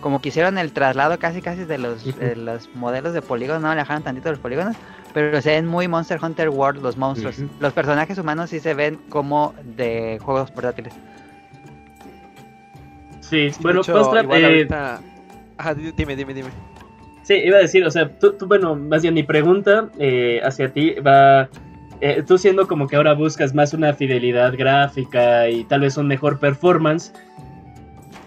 como 0.00 0.20
que 0.20 0.30
hicieron 0.30 0.58
el 0.58 0.72
traslado 0.72 1.18
casi 1.18 1.40
casi 1.40 1.64
de 1.64 1.78
los, 1.78 2.04
los 2.36 2.74
modelos 2.74 3.14
de 3.14 3.22
polígonos, 3.22 3.62
no 3.62 3.70
alejaron 3.70 4.02
tantito 4.02 4.30
los 4.30 4.40
polígonos, 4.40 4.76
pero 5.12 5.40
se 5.40 5.50
ven 5.50 5.66
muy 5.66 5.88
Monster 5.88 6.18
Hunter 6.22 6.48
World 6.48 6.82
los 6.82 6.96
monstruos. 6.96 7.36
Los 7.60 7.72
personajes 7.72 8.18
humanos 8.18 8.50
sí 8.50 8.60
se 8.60 8.74
ven 8.74 8.98
como 9.08 9.54
de 9.76 10.18
juegos 10.22 10.50
portátiles. 10.50 10.94
Sí, 13.20 13.50
bueno, 13.60 13.80
eh, 13.86 14.66
dime, 15.96 16.16
dime, 16.16 16.34
dime. 16.34 16.50
Sí, 17.22 17.34
iba 17.34 17.58
a 17.58 17.60
decir, 17.60 17.84
o 17.84 17.90
sea, 17.90 18.08
tú, 18.18 18.34
bueno, 18.46 18.74
más 18.74 19.02
bien 19.02 19.14
mi 19.14 19.22
pregunta 19.22 19.88
eh, 19.98 20.40
hacia 20.44 20.72
ti 20.72 20.94
va, 20.94 21.48
eh, 22.00 22.22
tú 22.26 22.36
siendo 22.36 22.66
como 22.66 22.88
que 22.88 22.96
ahora 22.96 23.14
buscas 23.14 23.54
más 23.54 23.72
una 23.72 23.94
fidelidad 23.94 24.54
gráfica 24.56 25.48
y 25.48 25.64
tal 25.64 25.82
vez 25.82 25.96
un 25.96 26.08
mejor 26.08 26.40
performance, 26.40 27.12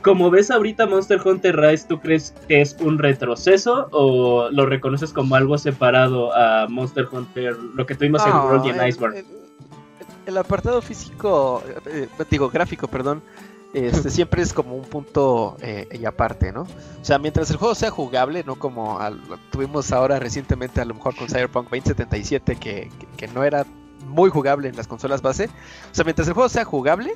como 0.05 0.29
ves 0.29 0.51
ahorita 0.51 0.85
Monster 0.85 1.19
Hunter 1.25 1.59
Rise, 1.59 1.88
¿tú 1.88 2.00
crees 2.00 2.31
que 2.47 2.62
es 2.62 2.77
un 2.79 3.00
retroceso 3.00 3.88
o 3.91 4.50
lo 4.51 4.67
reconoces 4.67 5.12
como 5.12 5.33
algo 5.33 5.57
separado 5.57 6.31
a 6.35 6.67
Monster 6.67 7.07
Hunter, 7.12 7.57
lo 7.57 7.88
que 7.88 7.95
tuvimos 7.95 8.24
en 8.24 8.31
World 8.31 8.67
y 8.67 8.88
Iceborne? 8.88 9.25
El, 10.27 10.38
apartado 10.38 10.79
físico, 10.83 11.63
eh, 11.88 12.07
digo 12.29 12.51
gráfico, 12.51 12.88
perdón, 12.88 13.24
este, 13.74 14.09
siempre 14.12 14.43
es 14.43 14.53
como 14.53 14.75
un 14.75 14.83
punto 14.83 15.57
eh, 15.59 15.88
y 15.91 16.05
aparte, 16.05 16.51
¿no? 16.51 16.62
O 16.62 17.03
sea, 17.03 17.17
mientras 17.17 17.50
el 17.50 17.57
juego 17.57 17.74
sea 17.74 17.89
jugable, 17.89 18.43
no 18.43 18.57
como 18.57 19.00
tuvimos 19.51 19.91
ahora 19.91 20.19
recientemente 20.19 20.81
a 20.81 20.85
lo 20.85 20.93
mejor 20.93 21.15
con 21.15 21.29
Cyberpunk 21.29 21.65
2077 21.71 22.57
que, 22.57 22.91
que, 23.17 23.27
no 23.29 23.43
era 23.43 23.65
muy 24.05 24.29
jugable 24.29 24.69
en 24.69 24.75
las 24.75 24.88
consolas 24.88 25.24
base. 25.24 25.45
O 25.91 25.95
sea, 25.95 26.05
mientras 26.05 26.27
el 26.27 26.35
juego 26.35 26.47
sea 26.47 26.63
jugable, 26.63 27.15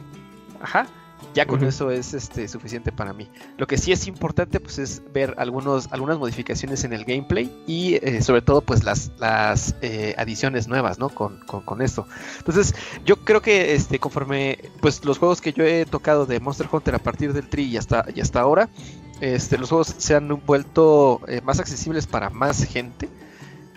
ajá, 0.60 0.88
ya 1.34 1.46
con 1.46 1.64
eso 1.64 1.92
es 1.92 2.14
este, 2.14 2.48
suficiente 2.48 2.92
para 2.92 3.14
mí. 3.14 3.30
Lo 3.58 3.68
que 3.68 3.78
sí 3.78 3.92
es 3.92 4.08
importante 4.08 4.60
pues 4.60 4.80
es 4.80 5.02
ver 5.14 5.36
algunos, 5.38 5.88
algunas 5.92 6.18
modificaciones 6.18 6.84
en 6.84 6.94
el 6.94 7.06
gameplay 7.06 7.52
y 7.68 7.96
eh, 7.96 8.22
sobre 8.22 8.42
todo 8.42 8.62
pues 8.62 8.84
las, 8.84 9.12
las 9.20 9.76
eh, 9.82 10.16
adiciones 10.18 10.68
nuevas, 10.68 11.00
¿no? 11.00 11.10
Con, 11.10 11.40
con, 11.46 11.82
esto. 11.82 12.06
Entonces 12.40 12.76
yo 13.06 13.18
creo 13.18 13.42
que 13.42 13.74
este, 13.74 14.00
conforme 14.00 14.58
pues 14.82 15.06
los 15.06 15.18
juegos 15.18 15.40
que 15.40 15.54
yo 15.54 15.64
he 15.64 15.86
tocado 15.86 16.26
de 16.26 16.40
Monster 16.40 16.68
Hunter 16.72 16.96
a 16.96 17.00
partir 17.00 17.34
del 17.34 17.48
Tri 17.48 17.64
y 17.64 17.78
hasta, 17.78 18.06
y 18.14 18.22
hasta 18.22 18.42
ahora, 18.42 18.70
este, 19.22 19.58
los 19.58 19.70
juegos 19.70 19.96
se 19.98 20.16
han 20.16 20.42
vuelto 20.46 21.22
eh, 21.28 21.42
más 21.42 21.60
accesibles 21.60 22.08
para 22.08 22.30
más 22.30 22.64
gente. 22.64 23.10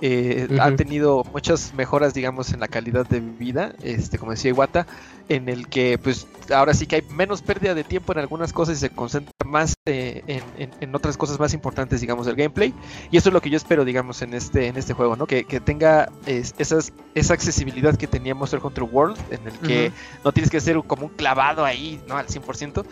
Eh, 0.05 0.49
Han 0.61 0.77
tenido 0.77 1.23
muchas 1.33 1.75
mejoras, 1.75 2.13
digamos, 2.13 2.53
en 2.53 2.59
la 2.59 2.67
calidad 2.67 3.07
de 3.07 3.21
vida, 3.21 3.73
este, 3.85 4.19
como 4.19 4.33
decía 4.33 4.51
Iwata, 4.51 4.85
en 5.29 5.49
el 5.49 5.69
que, 5.69 5.97
pues, 5.97 6.27
ahora 6.53 6.75
sí 6.75 6.87
que 6.87 6.97
hay 6.97 7.03
menos 7.03 7.41
pérdida 7.41 7.73
de 7.73 7.85
tiempo 7.85 8.13
en 8.13 8.19
algunas 8.19 8.53
cosas 8.53 8.79
y 8.79 8.81
se 8.81 8.91
concentra 8.91 9.33
más 9.47 9.75
eh, 9.87 10.43
en, 10.81 10.95
otras 10.97 11.17
cosas 11.17 11.39
más 11.39 11.55
importantes, 11.55 12.01
digamos, 12.01 12.27
del 12.27 12.35
gameplay. 12.35 12.75
Y 13.13 13.17
eso 13.17 13.29
es 13.29 13.33
lo 13.33 13.41
que 13.41 13.49
yo 13.49 13.57
espero, 13.57 13.85
digamos, 13.85 14.23
en 14.23 14.35
este, 14.35 14.67
en 14.67 14.77
este 14.77 14.93
juego, 14.93 15.15
¿no? 15.15 15.29
Que, 15.29 15.45
tenga 15.65 16.11
esas, 16.27 16.93
esa 17.15 17.35
accesibilidad 17.35 17.97
que 17.97 18.09
tenía 18.09 18.35
Monster 18.35 18.59
Hunter 18.61 18.83
World, 18.83 19.17
en 19.31 19.47
el 19.47 19.59
que 19.61 19.93
no 20.25 20.33
tienes 20.33 20.51
que 20.51 20.61
ser 20.61 20.83
como 20.85 21.07
un 21.07 21.13
clavado 21.13 21.65
ahí, 21.65 22.03
¿no? 22.09 22.17
Al 22.17 22.27
100%, 22.27 22.85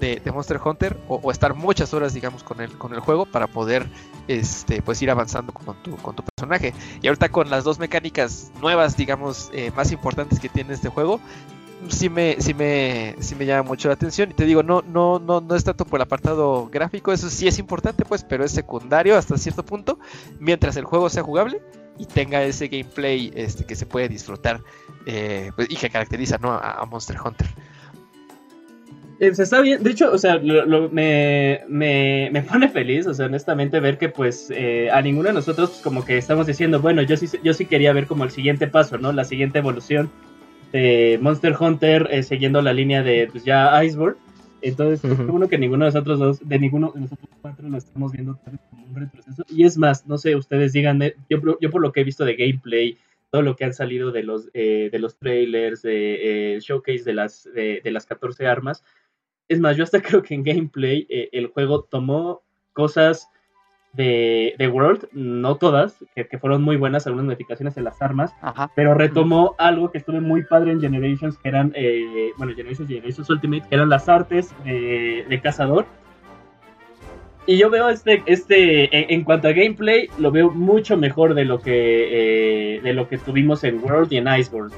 de, 0.00 0.22
Monster 0.32 0.60
Hunter 0.64 0.98
o, 1.08 1.30
estar 1.30 1.54
muchas 1.54 1.94
horas, 1.94 2.14
digamos, 2.14 2.42
con 2.42 2.60
el, 2.60 2.76
con 2.76 2.94
el 2.94 3.00
juego 3.00 3.26
para 3.26 3.46
poder 3.46 3.86
este, 4.28 4.82
pues 4.82 5.00
ir 5.02 5.10
avanzando 5.10 5.52
con 5.52 5.76
tu, 5.82 5.96
con 5.96 6.16
tu 6.16 6.24
personaje. 6.24 6.74
Y 7.02 7.08
ahorita 7.08 7.28
con 7.28 7.50
las 7.50 7.64
dos 7.64 7.78
mecánicas 7.78 8.50
nuevas, 8.60 8.96
digamos, 8.96 9.50
eh, 9.52 9.70
más 9.76 9.92
importantes 9.92 10.40
que 10.40 10.48
tiene 10.48 10.74
este 10.74 10.88
juego, 10.88 11.20
sí 11.88 12.08
me, 12.08 12.36
sí 12.40 12.54
me, 12.54 13.16
sí 13.20 13.34
me 13.34 13.46
llama 13.46 13.68
mucho 13.68 13.88
la 13.88 13.94
atención. 13.94 14.30
Y 14.30 14.34
te 14.34 14.44
digo, 14.44 14.62
no, 14.62 14.82
no, 14.82 15.18
no, 15.18 15.40
no 15.40 15.54
es 15.54 15.64
tanto 15.64 15.84
por 15.84 15.98
el 15.98 16.02
apartado 16.02 16.68
gráfico, 16.70 17.12
eso 17.12 17.30
sí 17.30 17.46
es 17.46 17.58
importante, 17.58 18.04
pues, 18.04 18.24
pero 18.24 18.44
es 18.44 18.52
secundario 18.52 19.16
hasta 19.16 19.38
cierto 19.38 19.64
punto, 19.64 19.98
mientras 20.38 20.76
el 20.76 20.84
juego 20.84 21.08
sea 21.08 21.22
jugable 21.22 21.62
y 21.98 22.06
tenga 22.06 22.42
ese 22.42 22.68
gameplay 22.68 23.30
este, 23.34 23.64
que 23.64 23.76
se 23.76 23.84
puede 23.84 24.08
disfrutar 24.08 24.62
eh, 25.06 25.52
pues, 25.54 25.70
y 25.70 25.76
que 25.76 25.90
caracteriza 25.90 26.38
¿no? 26.38 26.52
a 26.52 26.84
Monster 26.86 27.18
Hunter. 27.22 27.48
Eh, 29.20 29.34
se 29.34 29.42
está 29.42 29.60
bien, 29.60 29.82
de 29.82 29.90
hecho, 29.90 30.10
o 30.10 30.16
sea, 30.16 30.38
me, 30.38 31.60
me, 31.68 32.42
pone 32.50 32.70
feliz, 32.70 33.06
o 33.06 33.12
sea, 33.12 33.26
honestamente, 33.26 33.78
ver 33.78 33.98
que 33.98 34.08
pues 34.08 34.50
eh, 34.50 34.88
a 34.90 35.02
ninguno 35.02 35.28
de 35.28 35.34
nosotros 35.34 35.68
pues, 35.68 35.82
como 35.82 36.06
que 36.06 36.16
estamos 36.16 36.46
diciendo, 36.46 36.80
bueno, 36.80 37.02
yo 37.02 37.18
sí, 37.18 37.26
yo 37.44 37.52
sí 37.52 37.66
quería 37.66 37.92
ver 37.92 38.06
como 38.06 38.24
el 38.24 38.30
siguiente 38.30 38.66
paso, 38.66 38.96
¿no? 38.96 39.12
La 39.12 39.24
siguiente 39.24 39.58
evolución 39.58 40.10
de 40.72 41.18
Monster 41.20 41.54
Hunter 41.60 42.08
eh, 42.10 42.22
siguiendo 42.22 42.62
la 42.62 42.72
línea 42.72 43.02
de 43.02 43.28
pues 43.30 43.44
ya 43.44 43.84
Iceborne. 43.84 44.16
Entonces, 44.62 45.04
uh 45.04 45.14
-huh. 45.14 45.48
que 45.50 45.58
ninguno 45.58 45.84
de 45.84 45.90
nosotros 45.90 46.18
dos, 46.18 46.48
de 46.48 46.58
ninguno 46.58 46.90
de 46.94 47.02
nosotros 47.02 47.28
cuatro 47.42 47.68
lo 47.68 47.76
estamos 47.76 48.12
viendo 48.12 48.38
como 48.70 48.86
un 48.86 48.96
retroceso. 48.96 49.44
Y 49.50 49.64
es 49.64 49.76
más, 49.76 50.06
no 50.06 50.16
sé, 50.16 50.34
ustedes 50.34 50.72
díganme, 50.72 51.12
yo, 51.28 51.40
yo 51.60 51.68
por 51.68 51.82
lo 51.82 51.92
que 51.92 52.00
he 52.00 52.04
visto 52.04 52.24
de 52.24 52.36
gameplay, 52.36 52.96
todo 53.30 53.42
lo 53.42 53.54
que 53.54 53.66
han 53.66 53.74
salido 53.74 54.12
de 54.12 54.22
los, 54.22 54.50
de 54.52 54.98
los 54.98 55.18
trailers, 55.18 55.82
de 55.82 56.58
showcase 56.62 57.04
de 57.04 57.12
las, 57.12 57.44
de, 57.54 57.80
de 57.84 57.90
las 57.90 58.06
14 58.06 58.46
armas, 58.46 58.82
es 59.50 59.60
más, 59.60 59.76
yo 59.76 59.84
hasta 59.84 60.00
creo 60.02 60.22
que 60.22 60.34
en 60.34 60.44
gameplay 60.44 61.06
eh, 61.10 61.28
el 61.32 61.48
juego 61.48 61.82
tomó 61.82 62.42
cosas 62.72 63.28
de, 63.92 64.54
de 64.56 64.68
World, 64.68 65.08
no 65.12 65.56
todas, 65.56 65.96
que, 66.14 66.38
fueron 66.38 66.62
muy 66.62 66.76
buenas, 66.76 67.08
algunas 67.08 67.26
modificaciones 67.26 67.76
en 67.76 67.82
las 67.82 68.00
armas, 68.00 68.32
pero 68.76 68.94
retomó 68.94 69.56
algo 69.58 69.90
que 69.90 69.98
estuve 69.98 70.20
muy 70.20 70.44
padre 70.44 70.70
en 70.70 70.80
Generations, 70.80 71.36
que 71.38 71.48
eran, 71.48 71.72
eh, 71.74 72.30
bueno, 72.38 72.54
Generations 72.54 72.88
y 72.88 72.94
Generations 72.94 73.28
Ultimate, 73.28 73.68
que 73.68 73.74
eran 73.74 73.88
las 73.88 74.08
artes 74.08 74.54
de, 74.64 75.40
cazador. 75.42 75.86
Y 77.46 77.58
yo 77.58 77.68
veo 77.68 77.88
este, 77.88 78.22
este, 78.26 79.12
en, 79.12 79.24
cuanto 79.24 79.48
a 79.48 79.52
gameplay, 79.52 80.08
lo 80.18 80.30
veo 80.30 80.52
mucho 80.52 80.96
mejor 80.96 81.34
de 81.34 81.44
lo 81.44 81.60
que, 81.60 82.76
eh, 82.76 82.80
de 82.80 82.92
lo 82.92 83.08
que 83.08 83.18
tuvimos 83.18 83.64
en 83.64 83.82
World 83.82 84.12
y 84.12 84.18
en 84.18 84.28
Iceborne. 84.28 84.72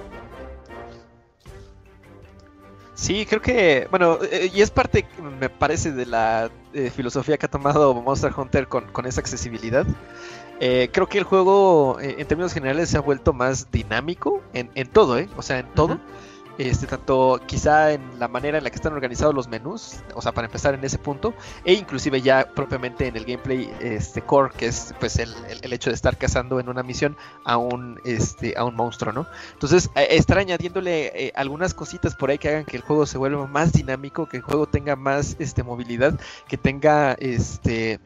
Sí, 3.03 3.27
creo 3.27 3.43
que, 3.43 3.89
bueno, 3.91 4.19
eh, 4.31 4.49
y 4.55 4.63
es 4.63 4.71
parte, 4.71 5.05
me 5.41 5.49
parece, 5.51 5.91
de 5.91 6.07
la 6.07 6.53
eh, 6.73 6.89
filosofía 6.89 7.37
que 7.37 7.47
ha 7.47 7.51
tomado 7.51 7.93
Monster 7.95 8.33
Hunter 8.37 8.69
con, 8.69 9.07
esa 9.07 9.21
accesibilidad. 9.21 9.85
Eh, 10.61 10.89
creo 10.93 11.09
que 11.09 11.19
el 11.19 11.25
juego, 11.25 11.99
en 12.01 12.25
términos 12.29 12.53
generales, 12.55 12.91
se 12.91 12.99
ha 12.99 13.01
vuelto 13.01 13.33
más 13.33 13.73
dinámico 13.73 14.41
en, 14.53 14.69
todo, 14.87 15.19
¿eh? 15.19 15.29
O 15.37 15.43
sea, 15.43 15.59
en 15.59 15.67
todo. 15.75 15.99
Este, 16.59 16.87
tanto 16.87 17.41
quizá 17.47 17.93
en 17.93 18.19
la 18.19 18.29
manera 18.29 18.59
en 18.59 18.65
la 18.65 18.71
que 18.71 18.77
están 18.77 18.93
organizados 18.93 19.35
los 19.35 19.49
menús, 19.49 20.01
o 20.15 20.21
sea, 20.21 20.33
para 20.33 20.47
empezar 20.47 20.75
en 20.75 20.85
ese 20.85 20.99
punto, 20.99 21.33
e 21.65 21.73
inclusive 21.73 22.21
ya 22.21 22.47
propiamente 22.55 23.07
en 23.07 23.17
el 23.17 23.25
gameplay 23.25 23.73
este, 23.81 24.21
core, 24.21 24.53
que 24.57 24.67
es 24.67 24.95
pues 25.01 25.17
el, 25.17 25.33
hecho 25.73 25.89
de 25.89 25.95
estar 25.95 26.19
cazando 26.19 26.61
en 26.61 26.69
una 26.69 26.83
misión 26.83 27.17
a 27.45 27.57
un, 27.57 27.99
este, 28.05 28.55
a 28.57 28.65
un 28.65 28.77
monstruo, 28.77 29.13
¿no? 29.13 29.27
Entonces, 29.55 29.91
eh, 29.95 30.09
estar 30.11 30.37
añadiéndole 30.37 31.27
eh, 31.27 31.33
algunas 31.35 31.73
cositas 31.73 32.15
por 32.15 32.31
ahí 32.31 32.37
que 32.37 32.51
hagan 32.51 32.65
que 32.67 32.77
el 32.77 32.83
juego 32.83 33.07
se 33.07 33.17
vuelva 33.17 33.47
más 33.47 33.73
dinámico, 33.73 34.29
que 34.29 34.37
el 34.37 34.43
juego 34.43 34.67
tenga 34.67 34.95
más 34.95 35.37
este, 35.39 35.63
movilidad, 35.63 36.21
que 36.49 36.59
tenga 36.59 37.13
este, 37.15 37.99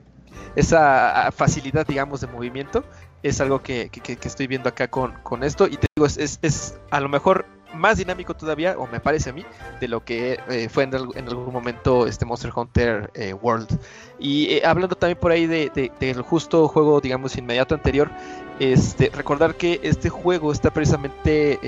esa 0.55 1.33
facilidad, 1.33 1.85
digamos, 1.85 2.21
de 2.21 2.29
movimiento, 2.29 2.85
es 3.25 3.41
algo 3.41 3.61
que, 3.61 3.91
estoy 4.23 4.47
viendo 4.47 4.69
acá 4.69 4.89
con, 4.89 5.15
con 5.25 5.43
esto. 5.43 5.67
Y 5.67 5.79
te 5.79 5.89
digo, 5.97 6.07
es, 6.07 6.39
es 6.43 6.79
a 6.91 7.01
lo 7.01 7.09
mejor 7.09 7.56
más 7.75 7.99
dinámico 7.99 8.35
todavía, 8.35 8.77
o 8.79 8.87
me 8.87 9.01
parece 9.01 9.31
a 9.31 9.33
mí, 9.33 9.45
de 9.81 9.89
lo 9.89 10.05
que 10.05 10.39
eh, 10.49 10.69
fue 10.69 10.85
en, 10.85 10.95
algún 10.95 11.53
momento 11.53 12.07
este 12.07 12.25
Monster 12.25 12.53
Hunter 12.55 13.11
eh, 13.15 13.33
World. 13.35 13.79
Y 14.19 14.47
eh, 14.55 14.63
hablando 14.65 14.97
también 14.97 15.19
por 15.19 15.33
ahí 15.33 15.47
de, 15.47 15.93
del 16.01 16.23
justo 16.23 16.69
juego, 16.69 17.01
digamos, 17.01 17.37
inmediato 17.37 17.75
anterior, 17.75 18.11
este, 18.59 19.11
recordar 19.15 19.55
que 19.55 19.81
este 19.83 20.09
juego 20.09 20.53
está 20.53 20.71
precisamente 20.71 21.59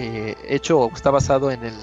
hecho 0.55 0.81
o 0.81 0.93
está 0.93 1.11
basado 1.11 1.51
en 1.51 1.65
el 1.65 1.75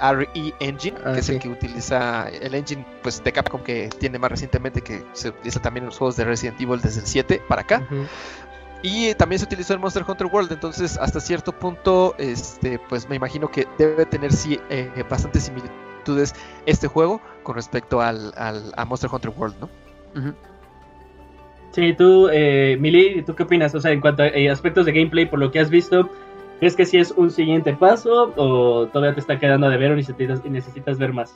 RE 0.00 0.28
Engine, 0.60 0.96
que 0.96 1.18
es 1.18 1.28
el 1.28 1.36
ah, 1.36 1.40
que 1.40 1.48
utiliza 1.48 2.28
el 2.28 2.54
engine 2.54 2.84
pues, 3.02 3.22
de 3.22 3.32
Capcom 3.32 3.62
que 3.62 3.88
tiene 3.98 4.18
más 4.18 4.30
recientemente, 4.30 4.82
que 4.82 5.04
se 5.12 5.28
utiliza 5.30 5.60
también 5.60 5.84
en 5.84 5.86
los 5.90 5.98
juegos 5.98 6.16
de 6.16 6.24
Resident 6.24 6.60
Evil 6.60 6.80
desde 6.80 7.00
el 7.00 7.06
7 7.06 7.42
para 7.48 7.62
acá. 7.62 7.86
Y 8.84 9.14
también 9.14 9.38
se 9.38 9.46
utilizó 9.46 9.72
en 9.72 9.80
Monster 9.80 10.04
Hunter 10.06 10.26
World, 10.26 10.52
entonces 10.52 10.98
hasta 10.98 11.18
cierto 11.18 11.52
punto, 11.52 12.14
este, 12.18 12.78
pues 12.90 13.08
me 13.08 13.16
imagino 13.16 13.50
que 13.50 13.66
debe 13.78 14.04
tener 14.04 14.30
sí 14.30 14.60
eh, 14.68 14.90
bastantes 15.08 15.44
similitudes 15.44 16.34
este 16.66 16.86
juego 16.86 17.18
con 17.42 17.54
respecto 17.54 18.02
al, 18.02 18.34
a 18.36 18.84
Monster 18.84 19.08
Hunter 19.10 19.32
World, 19.34 19.56
¿no? 19.58 19.70
Sí, 21.70 21.94
tú, 21.94 22.28
eh, 22.30 22.76
Mili, 22.78 23.22
¿tú 23.22 23.34
qué 23.34 23.44
opinas? 23.44 23.74
O 23.74 23.80
sea, 23.80 23.90
en 23.90 24.02
cuanto 24.02 24.22
a 24.22 24.26
eh, 24.26 24.50
aspectos 24.50 24.84
de 24.84 24.92
gameplay, 24.92 25.24
por 25.24 25.38
lo 25.38 25.50
que 25.50 25.60
has 25.60 25.70
visto, 25.70 26.10
¿Crees 26.60 26.76
que 26.76 26.86
sí 26.86 26.98
es 26.98 27.10
un 27.10 27.30
siguiente 27.30 27.74
paso 27.74 28.32
o 28.36 28.86
todavía 28.86 29.14
te 29.14 29.20
está 29.20 29.38
quedando 29.38 29.68
de 29.68 29.76
ver 29.76 29.92
o 29.92 29.96
necesitas, 29.96 30.44
necesitas 30.44 30.98
ver 30.98 31.12
más? 31.12 31.34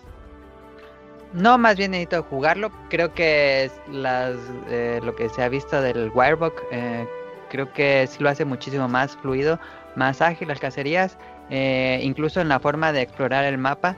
No, 1.33 1.59
más 1.59 1.77
bien 1.77 1.91
necesito 1.91 2.23
jugarlo. 2.23 2.71
Creo 2.89 3.13
que 3.13 3.71
las, 3.91 4.37
eh, 4.71 5.01
lo 5.03 5.15
que 5.15 5.29
se 5.29 5.43
ha 5.43 5.49
visto 5.49 5.83
del 5.83 6.11
Wirebook, 6.15 6.55
eh, 6.71 7.07
creo 7.49 7.73
que 7.73 8.07
sí 8.07 8.23
lo 8.23 8.29
hace 8.29 8.45
muchísimo 8.45 8.89
más 8.89 9.17
fluido, 9.17 9.59
más 9.97 10.23
ágil 10.23 10.49
las 10.49 10.61
cacerías, 10.61 11.19
eh, 11.51 12.01
incluso 12.03 12.41
en 12.41 12.49
la 12.49 12.61
forma 12.61 12.93
de 12.93 13.03
explorar 13.03 13.45
el 13.45 13.59
mapa, 13.59 13.97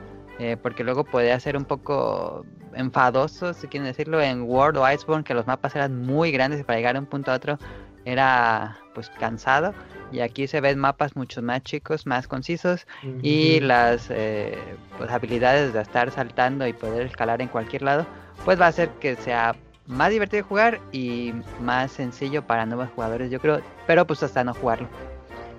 porque 0.63 0.85
luego 0.85 1.05
podía 1.05 1.39
ser 1.39 1.55
un 1.55 1.67
poco 1.67 2.47
enfadoso, 2.75 3.53
si 3.53 3.67
quieren 3.67 3.87
decirlo, 3.87 4.21
en 4.21 4.43
World 4.43 4.79
o 4.79 4.91
Iceborne, 4.91 5.25
que 5.25 5.35
los 5.35 5.47
mapas 5.47 5.75
eran 5.77 6.03
muy 6.05 6.31
grandes 6.31 6.61
y 6.61 6.65
para 6.65 6.79
llegar 6.79 6.95
de 6.95 7.01
un 7.01 7.07
punto 7.07 7.31
a 7.31 7.35
otro 7.35 7.59
era 8.05 8.79
pues 8.95 9.11
cansado. 9.11 9.75
Y 10.13 10.21
aquí 10.21 10.49
se 10.49 10.61
ven 10.61 10.79
mapas 10.79 11.15
mucho 11.15 11.41
más 11.41 11.63
chicos, 11.63 12.07
más 12.07 12.27
concisos 12.27 12.87
y 13.23 13.61
las 13.61 14.09
eh, 14.11 14.59
pues, 14.99 15.11
habilidades 15.11 15.73
de 15.73 15.81
estar 15.81 16.11
saltando 16.11 16.67
y 16.67 16.73
poder 16.73 17.07
escalar 17.07 17.41
en 17.41 17.49
cualquier 17.49 17.83
lado, 17.83 18.07
pues 18.45 18.61
va 18.61 18.67
a 18.67 18.69
hacer 18.71 18.89
que 19.01 19.15
sea 19.15 19.55
más 19.91 20.11
divertido 20.11 20.43
de 20.43 20.49
jugar 20.49 20.81
y 20.93 21.33
más 21.61 21.93
sencillo 21.93 22.43
para 22.43 22.65
nuevos 22.65 22.89
jugadores, 22.95 23.31
yo 23.31 23.41
creo, 23.41 23.61
pero 23.87 24.07
pues 24.07 24.23
hasta 24.23 24.45
no 24.45 24.55
jugarlo. 24.55 24.89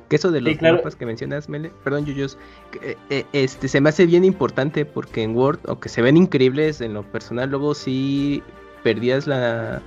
Que 0.09 0.15
eso 0.15 0.31
de 0.31 0.41
los 0.41 0.61
mapas 0.61 0.95
que 0.95 1.05
mencionas, 1.05 1.47
Mele, 1.47 1.71
perdón, 1.83 2.05
Yuyos, 2.05 2.37
eh, 2.81 2.97
eh, 3.09 3.25
este 3.31 3.67
se 3.67 3.79
me 3.79 3.89
hace 3.89 4.05
bien 4.05 4.25
importante 4.25 4.83
porque 4.85 5.23
en 5.23 5.35
Word, 5.35 5.59
aunque 5.67 5.87
se 5.87 6.01
ven 6.01 6.17
increíbles 6.17 6.81
en 6.81 6.93
lo 6.93 7.03
personal, 7.03 7.49
luego 7.49 7.73
sí 7.73 8.43
perdías 8.83 9.27
la, 9.27 9.81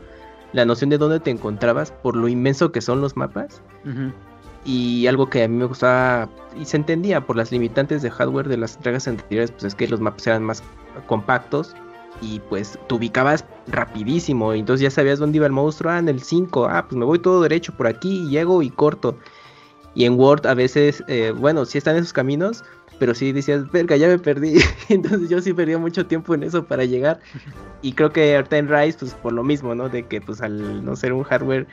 la 0.52 0.64
noción 0.64 0.88
de 0.88 0.98
dónde 0.98 1.20
te 1.20 1.30
encontrabas 1.30 1.90
por 1.90 2.16
lo 2.16 2.28
inmenso 2.28 2.72
que 2.72 2.80
son 2.80 3.00
los 3.00 3.16
mapas. 3.16 3.60
Y 4.64 5.06
algo 5.08 5.28
que 5.28 5.44
a 5.44 5.48
mí 5.48 5.56
me 5.56 5.66
gustaba 5.66 6.30
y 6.58 6.64
se 6.64 6.78
entendía 6.78 7.20
por 7.20 7.36
las 7.36 7.52
limitantes 7.52 8.00
de 8.00 8.10
hardware 8.10 8.48
de 8.48 8.56
las 8.56 8.76
entregas 8.76 9.06
anteriores, 9.06 9.50
pues 9.50 9.64
es 9.64 9.74
que 9.74 9.88
los 9.88 10.00
mapas 10.00 10.26
eran 10.26 10.42
más 10.42 10.62
compactos 11.06 11.76
y 12.20 12.40
pues 12.40 12.78
te 12.88 12.94
ubicabas 12.94 13.44
rapidísimo. 13.66 14.54
Y 14.54 14.60
entonces 14.60 14.82
ya 14.82 14.90
sabías 14.90 15.18
dónde 15.18 15.36
iba 15.36 15.46
el 15.46 15.52
monstruo. 15.52 15.92
Ah, 15.92 15.98
en 15.98 16.08
el 16.08 16.22
5, 16.22 16.66
ah, 16.66 16.86
pues 16.88 16.96
me 16.96 17.04
voy 17.04 17.18
todo 17.18 17.42
derecho 17.42 17.72
por 17.76 17.86
aquí 17.86 18.22
y 18.22 18.30
llego 18.30 18.62
y 18.62 18.70
corto. 18.70 19.16
Y 19.94 20.04
en 20.04 20.18
Word 20.18 20.46
a 20.46 20.54
veces, 20.54 21.04
eh, 21.06 21.32
bueno, 21.36 21.64
sí 21.64 21.78
están 21.78 21.96
esos 21.96 22.12
caminos, 22.12 22.64
pero 22.98 23.14
sí 23.14 23.32
decías, 23.32 23.70
verga, 23.70 23.96
ya 23.96 24.08
me 24.08 24.18
perdí. 24.18 24.58
Entonces 24.88 25.28
yo 25.28 25.40
sí 25.40 25.52
perdí 25.52 25.76
mucho 25.76 26.06
tiempo 26.06 26.34
en 26.34 26.42
eso 26.42 26.64
para 26.64 26.84
llegar. 26.84 27.20
Y 27.82 27.92
creo 27.92 28.10
que 28.10 28.34
ahorita 28.36 28.58
en 28.58 28.68
Rise, 28.68 28.98
pues 29.00 29.14
por 29.14 29.32
lo 29.32 29.44
mismo, 29.44 29.74
¿no? 29.74 29.88
De 29.88 30.04
que 30.06 30.20
pues 30.20 30.40
al 30.40 30.84
no 30.84 30.96
ser 30.96 31.12
un 31.12 31.22
hardware 31.22 31.66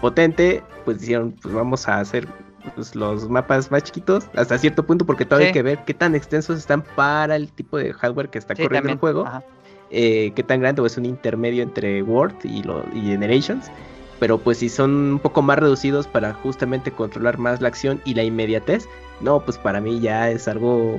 potente, 0.00 0.62
pues 0.84 1.00
dijeron, 1.00 1.34
pues 1.40 1.54
vamos 1.54 1.88
a 1.88 2.00
hacer 2.00 2.28
pues, 2.74 2.94
los 2.94 3.28
mapas 3.28 3.70
más 3.70 3.84
chiquitos 3.84 4.26
hasta 4.34 4.58
cierto 4.58 4.84
punto, 4.84 5.06
porque 5.06 5.24
todavía 5.24 5.48
hay 5.48 5.52
que 5.52 5.62
ver 5.62 5.84
qué 5.84 5.94
tan 5.94 6.14
extensos 6.14 6.58
están 6.58 6.82
para 6.82 7.36
el 7.36 7.50
tipo 7.52 7.78
de 7.78 7.92
hardware 7.92 8.28
que 8.28 8.38
está 8.38 8.54
corriendo 8.54 8.90
el 8.90 8.98
juego. 8.98 9.26
Eh, 9.92 10.32
qué 10.34 10.42
tan 10.42 10.60
grande 10.60 10.80
o 10.80 10.86
es 10.86 10.96
un 10.96 11.04
intermedio 11.04 11.62
entre 11.62 12.02
Word 12.02 12.34
y, 12.44 12.62
lo, 12.62 12.84
y 12.94 13.02
Generations 13.02 13.70
pero 14.22 14.38
pues 14.38 14.58
si 14.58 14.68
son 14.68 15.14
un 15.14 15.18
poco 15.18 15.42
más 15.42 15.58
reducidos 15.58 16.06
para 16.06 16.32
justamente 16.32 16.92
controlar 16.92 17.38
más 17.38 17.60
la 17.60 17.66
acción 17.66 18.00
y 18.04 18.14
la 18.14 18.22
inmediatez, 18.22 18.86
no, 19.20 19.40
pues 19.40 19.58
para 19.58 19.80
mí 19.80 19.98
ya 19.98 20.30
es 20.30 20.46
algo 20.46 20.96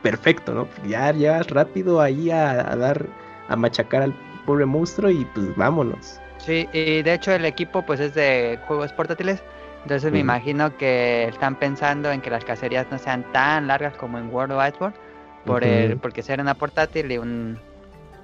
perfecto, 0.00 0.54
¿no? 0.54 0.68
Ya 0.86 1.10
llevas 1.10 1.50
rápido 1.50 2.00
ahí 2.00 2.30
a, 2.30 2.54
dar, 2.76 3.04
a 3.48 3.56
machacar 3.56 4.02
al 4.02 4.14
pobre 4.46 4.64
monstruo 4.64 5.10
y 5.10 5.24
pues 5.24 5.56
vámonos. 5.56 6.20
Sí, 6.38 6.68
y 6.72 7.02
de 7.02 7.14
hecho 7.14 7.32
el 7.32 7.46
equipo 7.46 7.82
pues 7.82 7.98
es 7.98 8.14
de 8.14 8.60
juegos 8.68 8.92
portátiles, 8.92 9.42
entonces 9.82 10.12
me 10.12 10.20
imagino 10.20 10.76
que 10.76 11.24
están 11.24 11.56
pensando 11.56 12.12
en 12.12 12.20
que 12.20 12.30
las 12.30 12.44
cacerías 12.44 12.86
no 12.92 12.98
sean 13.00 13.24
tan 13.32 13.66
largas 13.66 13.94
como 13.96 14.18
en 14.18 14.32
World 14.32 14.52
of 14.52 14.68
Iceborne, 14.68 14.96
por 15.44 15.64
el, 15.64 15.96
porque 15.96 16.22
ser 16.22 16.40
una 16.40 16.54
portátil 16.54 17.10
y 17.10 17.18
un 17.18 17.58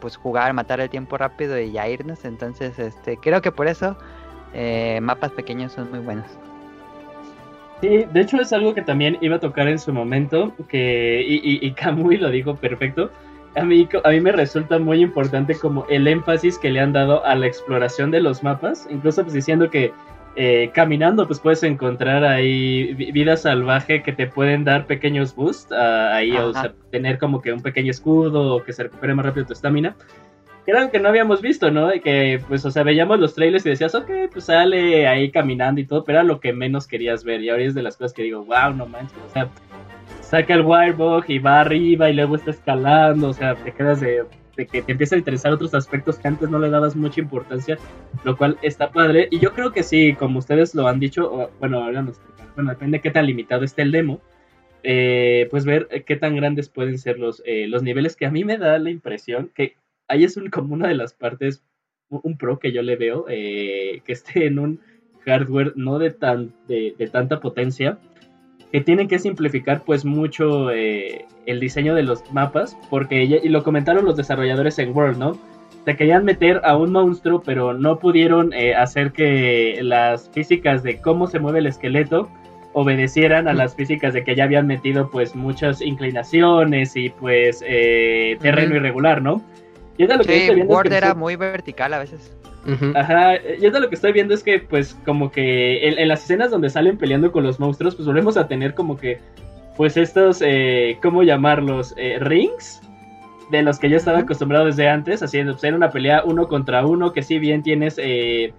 pues 0.01 0.17
jugar, 0.17 0.53
matar 0.53 0.81
el 0.81 0.91
tiempo 0.91 1.17
rápido 1.17 1.59
y 1.59 1.73
ya 1.73 1.89
irnos, 1.89 2.25
entonces 2.25 2.79
este 2.79 3.17
creo 3.17 3.43
que 3.43 3.53
por 3.53 3.67
eso 3.67 3.97
eh, 4.55 4.99
mapas 5.03 5.33
pequeños 5.33 5.73
son 5.73 5.91
muy 5.91 6.01
buenos. 6.01 6.27
Sí, 7.81 8.05
de 8.13 8.21
hecho 8.21 8.41
es 8.41 8.53
algo 8.53 8.75
que 8.75 8.83
también 8.83 9.19
iba 9.21 9.37
a 9.37 9.41
tocar 9.41 9.69
en 9.69 9.79
su 9.79 9.93
momento, 9.93 10.53
que, 10.69 11.23
y, 11.25 11.65
y, 11.65 11.73
Kamui 11.73 12.17
lo 12.19 12.31
dijo 12.31 12.57
perfecto. 12.57 13.11
A 13.55 13.65
mí, 13.65 13.89
a 14.05 14.11
mí 14.11 14.21
me 14.21 14.33
resulta 14.33 14.79
muy 14.79 15.01
importante 15.01 15.55
como 15.55 15.87
el 15.89 16.07
énfasis 16.07 16.59
que 16.59 16.71
le 16.71 16.81
han 16.81 16.93
dado 16.93 17.25
a 17.25 17.35
la 17.35 17.47
exploración 17.47 18.11
de 18.11 18.21
los 18.21 18.43
mapas, 18.43 18.87
incluso 18.91 19.23
pues 19.23 19.33
diciendo 19.33 19.71
que 19.71 19.93
eh, 20.40 20.70
caminando 20.72 21.27
pues 21.27 21.40
puedes 21.40 21.64
encontrar 21.64 22.22
ahí 22.22 22.94
vida 22.94 23.37
salvaje 23.37 24.05
que 24.05 24.12
te 24.12 24.29
pueden 24.29 24.62
dar 24.62 24.87
pequeños 24.87 25.35
boosts, 25.35 25.72
ah, 25.72 26.14
ahí 26.14 26.37
o 26.37 26.53
sea, 26.53 26.74
tener 26.92 27.18
como 27.18 27.42
que 27.42 27.53
un 27.53 27.61
pequeño 27.61 27.90
escudo 27.90 28.55
o 28.55 28.62
que 28.62 28.72
se 28.72 28.85
recupere 28.85 29.16
más 29.16 29.27
rápido 29.27 29.46
tu 29.46 29.53
estamina 29.53 29.96
que 30.64 30.72
era 30.72 30.81
algo 30.81 30.92
que 30.92 31.01
no 31.01 31.09
habíamos 31.09 31.40
visto, 31.40 31.70
¿no? 31.70 31.94
Y 31.94 32.01
que, 32.01 32.42
pues, 32.46 32.62
o 32.66 32.70
sea, 32.70 32.83
veíamos 32.83 33.18
los 33.18 33.35
trailers 33.35 33.64
y 33.64 33.70
decías, 33.70 33.94
ok, 33.94 34.11
pues 34.31 34.44
sale 34.44 35.09
ahí 35.09 35.31
caminando 35.31 35.81
y 35.81 35.87
todo, 35.87 36.05
pero 36.05 36.18
era 36.18 36.29
lo 36.29 36.40
que 36.40 36.53
menos 36.53 36.87
querías 36.87 37.24
ver. 37.24 37.40
Y 37.40 37.48
ahora 37.48 37.62
es 37.62 37.74
de 37.74 37.83
las 37.83 37.96
cosas 37.96 38.12
que 38.12 38.24
digo, 38.24 38.44
wow, 38.44 38.74
no 38.74 38.85
manches, 38.85 39.16
o 39.31 39.33
sea, 39.33 39.48
saca 40.20 40.53
el 40.53 40.61
Wirebug 40.61 41.24
y 41.29 41.38
va 41.38 41.61
arriba 41.61 42.11
y 42.11 42.12
luego 42.12 42.37
está 42.37 42.51
escalando, 42.51 43.31
o 43.31 43.33
sea, 43.33 43.55
te 43.55 43.72
quedas 43.72 44.03
de, 44.03 44.27
de 44.59 44.66
que 44.66 44.83
te 44.83 44.92
empieza 44.92 45.14
a 45.14 45.18
interesar 45.18 45.53
otros 45.53 45.73
aspectos 45.73 46.18
que 46.18 46.27
antes 46.27 46.51
no 46.51 46.59
le 46.59 46.68
dabas 46.68 46.97
mucha 46.97 47.21
importancia, 47.21 47.79
lo 48.25 48.37
cual 48.37 48.59
está 48.61 48.90
padre. 48.90 49.29
Y 49.31 49.38
yo 49.38 49.53
creo 49.53 49.73
que 49.73 49.85
sí, 49.85 50.14
como 50.18 50.40
ustedes 50.40 50.75
lo 50.75 50.88
han 50.88 50.99
dicho, 50.99 51.51
bueno, 51.61 51.85
ahora 51.85 52.03
nos, 52.03 52.21
bueno, 52.57 52.71
depende 52.71 52.99
de 52.99 53.03
qué 53.03 53.12
tan 53.12 53.27
limitado 53.27 53.64
esté 53.64 53.83
el 53.83 53.92
demo. 53.92 54.21
Eh, 54.83 55.49
pues 55.51 55.64
ver 55.64 55.88
qué 56.07 56.16
tan 56.16 56.37
grandes 56.37 56.68
pueden 56.68 56.99
ser 56.99 57.18
los, 57.18 57.42
eh, 57.47 57.66
los 57.66 57.83
niveles 57.83 58.14
que 58.14 58.27
a 58.27 58.31
mí 58.31 58.44
me 58.44 58.59
da 58.59 58.79
la 58.79 58.90
impresión 58.90 59.51
que 59.53 59.75
ahí 60.07 60.23
es 60.23 60.37
un, 60.37 60.51
como 60.51 60.75
una 60.75 60.87
de 60.88 60.94
las 60.94 61.14
partes, 61.14 61.64
un 62.09 62.38
pro 62.38 62.59
que 62.59 62.73
yo 62.73 62.83
le 62.83 62.97
veo, 62.97 63.27
eh, 63.29 64.03
que 64.05 64.12
esté 64.12 64.47
en 64.47 64.59
un 64.59 64.81
hardware 65.25 65.73
no 65.77 65.99
de, 65.99 66.11
tan, 66.11 66.55
de, 66.66 67.11
tanta 67.12 67.40
potencia, 67.40 67.99
que 68.73 68.81
tienen 68.81 69.09
que 69.09 69.19
simplificar 69.19 69.83
pues 69.83 70.05
mucho 70.05 70.71
eh, 70.71 71.27
el 71.47 71.61
diseño 71.61 71.95
de 71.95 72.03
los 72.03 72.31
mapas, 72.33 72.77
porque, 72.91 73.25
y 73.25 73.49
lo 73.49 73.63
comentaron 73.63 74.05
los 74.05 74.17
desarrolladores 74.17 74.79
en 74.79 74.97
World, 74.97 75.19
¿no? 75.19 75.39
Te 75.85 75.97
querían 75.97 76.25
meter 76.25 76.61
a 76.65 76.77
un 76.77 76.93
monstruo, 76.93 77.43
pero 77.43 77.73
no 77.73 77.99
pudieron 77.99 78.53
eh, 78.53 78.75
hacer 78.75 79.13
que 79.13 79.79
las 79.83 80.29
físicas 80.31 80.83
de 80.83 80.99
cómo 80.99 81.27
se 81.27 81.39
mueve 81.39 81.61
el 81.61 81.67
esqueleto 81.67 82.29
obedecieran 82.75 83.49
a 83.49 83.55
las 83.55 83.75
físicas 83.75 84.13
de 84.13 84.23
que 84.23 84.35
ya 84.35 84.45
habían 84.45 84.67
metido 84.67 85.11
pues 85.11 85.35
muchas 85.35 85.81
inclinaciones 85.81 86.95
y 86.95 87.09
pues 87.09 87.61
terreno 87.61 88.77
irregular, 88.77 89.23
¿no? 89.23 89.43
Y 89.97 90.05
es 90.05 90.17
lo 90.17 90.23
que. 90.23 90.65
Word 90.67 90.93
era 90.93 91.15
muy 91.15 91.37
vertical 91.37 91.95
a 91.95 91.99
veces. 91.99 92.37
Ajá, 92.95 93.37
y 93.37 93.65
es 93.65 93.73
de 93.73 93.81
lo 93.81 93.89
que 93.89 93.95
estoy 93.95 94.13
viendo 94.13 94.35
es 94.35 94.43
que, 94.43 94.59
pues, 94.59 94.97
como 95.05 95.31
que 95.31 95.89
en, 95.89 96.09
las 96.09 96.25
escenas 96.25 96.51
donde 96.51 96.69
salen 96.69 96.99
peleando 96.99 97.33
con 97.33 97.45
los 97.45 97.59
monstruos, 97.59 97.95
pues 97.95 98.07
volvemos 98.07 98.37
a 98.37 98.47
tener 98.47 98.75
como 98.75 98.97
que, 98.97 99.19
pues, 99.77 99.97
estos, 99.97 100.43
eh, 100.45 100.99
¿cómo 101.03 101.23
llamarlos? 101.23 101.95
Eh, 101.97 102.19
rings, 102.21 102.83
de 103.51 103.63
los 103.63 103.79
que 103.79 103.89
yo 103.89 103.97
estaba 103.97 104.19
acostumbrado 104.19 104.67
desde 104.67 104.89
antes, 104.89 105.23
haciendo 105.23 105.57
pues, 105.57 105.73
una 105.73 105.91
pelea 105.91 106.23
uno 106.25 106.47
contra 106.49 106.85
uno, 106.87 107.13
que 107.13 107.23
si 107.23 107.39
bien 107.39 107.63
tienes 107.63 107.97
eh, 107.99 108.53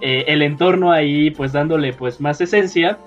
eh, 0.00 0.24
el 0.26 0.40
entorno 0.42 0.90
ahí, 0.90 1.30
pues, 1.30 1.52
dándole, 1.52 1.92
pues, 1.92 2.20
más 2.20 2.40
esencia, 2.40 2.98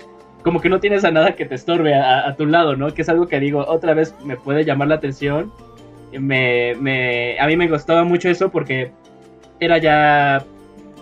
como 0.44 0.62
que 0.62 0.70
no 0.70 0.80
tienes 0.80 1.04
a 1.04 1.12
nada 1.12 1.36
que 1.36 1.46
te 1.46 1.56
estorbe 1.56 1.96
a, 1.96 2.28
a 2.28 2.36
tu 2.36 2.46
lado, 2.46 2.76
¿no? 2.76 2.94
Que 2.94 3.02
es 3.02 3.10
algo 3.10 3.28
que 3.28 3.40
digo, 3.40 3.66
otra 3.68 3.96
vez 3.96 4.14
me 4.24 4.38
puede 4.38 4.64
llamar 4.64 4.90
la 4.90 4.96
atención 4.96 5.52
me, 6.20 6.76
me, 6.76 7.40
a 7.40 7.48
mí 7.48 7.58
me 7.58 7.68
gustaba 7.68 8.04
mucho 8.04 8.30
eso 8.30 8.50
porque 8.50 8.92
era 9.60 9.78
ya 9.78 10.46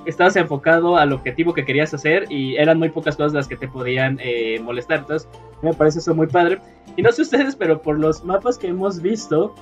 estabas 0.06 0.36
enfocado 0.36 0.98
al 0.98 1.14
objetivo 1.14 1.54
que 1.54 1.66
querías 1.66 1.94
hacer 1.94 2.26
y 2.30 2.56
eran 2.58 2.80
muy 2.80 2.90
pocas 2.90 3.16
cosas 3.16 3.34
las 3.34 3.48
que 3.48 3.56
te 3.56 3.68
podían 3.68 4.20
eh, 4.22 4.60
molestar. 4.62 5.00
Entonces, 5.00 5.30
me 5.62 5.74
parece 5.74 6.00
eso 6.00 6.14
muy 6.14 6.28
padre. 6.28 6.60
Y 6.98 7.02
no 7.02 7.12
sé 7.12 7.22
ustedes, 7.22 7.56
pero 7.56 7.82
por 7.82 7.98
los 7.98 8.24
mapas 8.24 8.58
que 8.58 8.68
hemos 8.68 9.02
visto, 9.02 9.56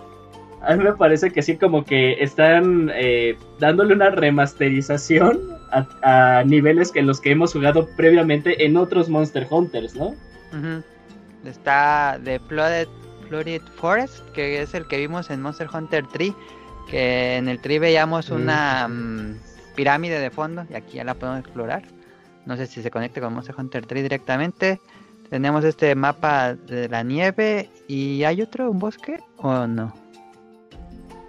a 0.62 0.76
mí 0.76 0.84
me 0.84 0.94
parece 0.94 1.32
que 1.32 1.42
sí, 1.42 1.58
como 1.58 1.84
que 1.84 2.14
están 2.14 2.92
eh, 2.94 3.38
dándole 3.60 3.94
una 3.94 4.10
remasterización 4.10 5.40
a, 6.04 6.44
niveles 6.46 6.92
que 6.92 7.02
los 7.02 7.22
que 7.22 7.32
hemos 7.32 7.54
jugado 7.54 7.88
previamente 7.96 8.66
en 8.66 8.78
otros 8.78 9.10
Monster 9.10 9.48
Hunters, 9.50 9.96
¿no? 9.96 10.14
Está 11.46 12.20
de 12.22 12.40
Flooded 12.40 12.88
Forest, 13.76 14.28
que 14.32 14.62
es 14.62 14.74
el 14.74 14.86
que 14.88 14.98
vimos 14.98 15.30
en 15.30 15.42
Monster 15.42 15.68
Hunter 15.74 16.06
3, 16.12 16.34
que 16.92 17.38
en 17.38 17.48
el 17.48 17.60
3 17.60 17.80
veíamos 17.80 18.30
una 18.30 18.88
mm, 18.88 19.38
pirámide 19.76 20.20
de 20.20 20.30
fondo 20.30 20.66
y 20.70 20.76
aquí 20.76 20.98
ya 20.98 21.04
la 21.06 21.16
podemos 21.16 21.40
explorar. 21.40 21.84
No 22.46 22.58
sé 22.58 22.68
si 22.68 22.82
se 22.84 22.92
conecta 22.92 23.22
con 23.22 23.34
Monster 23.34 23.56
Hunter 23.58 23.86
3 23.86 24.04
directamente. 24.04 24.80
Tenemos 25.30 25.64
este 25.64 25.96
mapa 25.96 26.54
de 26.56 26.90
la 26.90 27.04
nieve 27.04 27.70
y 27.88 28.24
hay 28.26 28.42
otro, 28.42 28.70
un 28.70 28.80
bosque 28.80 29.18
o 29.38 29.66
no. 29.66 29.94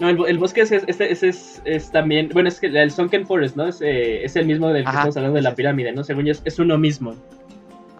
No, 0.01 0.09
el, 0.09 0.39
bosque 0.39 0.63
es, 0.63 1.63
es, 1.65 1.93
también, 1.93 2.29
bueno, 2.33 2.49
es 2.49 2.59
que 2.59 2.67
el 2.67 2.91
Sunken 2.91 3.25
Forest, 3.25 3.55
¿no? 3.55 3.69
Es, 3.69 3.81
eh, 3.81 4.25
el 4.25 4.47
mismo 4.47 4.69
del 4.71 4.83
que 4.83 4.91
estamos 4.91 5.17
hablando 5.17 5.37
de 5.37 5.43
la 5.43 5.55
pirámide, 5.55 5.93
¿no? 5.93 6.03
Según 6.03 6.25
yo, 6.25 6.33
es, 6.45 6.59
uno 6.59 6.77
mismo. 6.77 7.15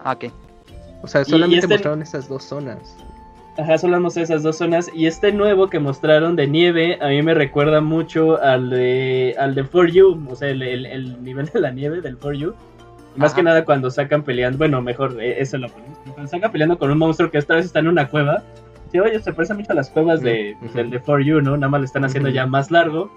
Ah, 0.03 0.11
ok. 0.11 0.25
O 1.01 1.07
sea, 1.07 1.21
Y- 1.21 1.23
y 1.23 1.29
solamente 1.29 1.57
este- 1.59 1.75
mostraron 1.75 2.01
esas 2.01 2.27
dos 2.27 2.43
zonas. 2.43 2.97
Ajá, 3.57 3.77
solo 3.77 3.99
mostré 3.99 4.23
esas 4.23 4.41
dos 4.41 4.57
zonas. 4.57 4.89
Y 4.95 5.05
este 5.05 5.31
nuevo 5.31 5.69
que 5.69 5.79
mostraron 5.79 6.35
de 6.35 6.47
nieve, 6.47 6.97
a 7.01 7.09
mí 7.09 7.21
me 7.21 7.33
recuerda 7.35 7.81
mucho 7.81 8.41
al 8.41 8.69
de 8.71 9.35
al 9.37 9.53
de 9.53 9.63
For 9.63 9.91
You. 9.91 10.25
O 10.29 10.35
sea, 10.35 10.49
el, 10.49 10.61
el- 10.63 10.85
el 10.87 11.23
nivel 11.23 11.45
de 11.47 11.59
la 11.61 11.71
nieve 11.71 12.01
del 12.01 12.17
For 12.17 12.33
You. 12.35 12.53
Más 13.15 13.31
Ajá. 13.31 13.35
que 13.35 13.43
nada 13.43 13.63
cuando 13.65 13.91
sacan 13.91 14.23
peleando. 14.23 14.57
Bueno, 14.57 14.81
mejor, 14.81 15.21
eh, 15.21 15.35
eso 15.39 15.59
lo 15.59 15.69
ponemos. 15.69 15.99
Cuando 16.13 16.27
sacan 16.31 16.51
peleando 16.51 16.79
con 16.79 16.89
un 16.89 16.97
monstruo 16.97 17.29
que 17.29 17.37
esta 17.37 17.55
vez 17.55 17.65
está 17.65 17.77
en 17.79 17.87
una 17.89 18.07
cueva. 18.09 18.41
Sí, 18.91 18.99
oye, 18.99 19.19
se 19.19 19.33
parece 19.33 19.53
mucho 19.53 19.71
a 19.71 19.75
las 19.75 19.89
cuevas 19.91 20.21
de, 20.21 20.55
Ujú. 20.63 20.73
del 20.75 20.89
de 20.89 20.99
For 20.99 21.23
You, 21.23 21.41
¿no? 21.41 21.55
Nada 21.55 21.69
más 21.69 21.81
le 21.81 21.85
están 21.85 22.05
haciendo 22.05 22.29
ya 22.29 22.47
más 22.47 22.71
largo. 22.71 23.11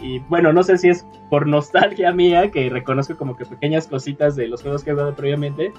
Y 0.00 0.20
bueno, 0.28 0.52
no 0.54 0.62
sé 0.62 0.76
si 0.78 0.88
es 0.88 1.06
por 1.30 1.46
nostalgia 1.46 2.12
mía, 2.12 2.50
que 2.50 2.68
reconozco 2.70 3.16
como 3.16 3.36
que 3.36 3.44
pequeñas 3.46 3.86
cositas 3.86 4.36
de 4.36 4.46
los 4.48 4.62
juegos 4.62 4.84
que 4.84 4.90
he 4.90 4.92
jugado 4.94 5.14
previamente. 5.14 5.72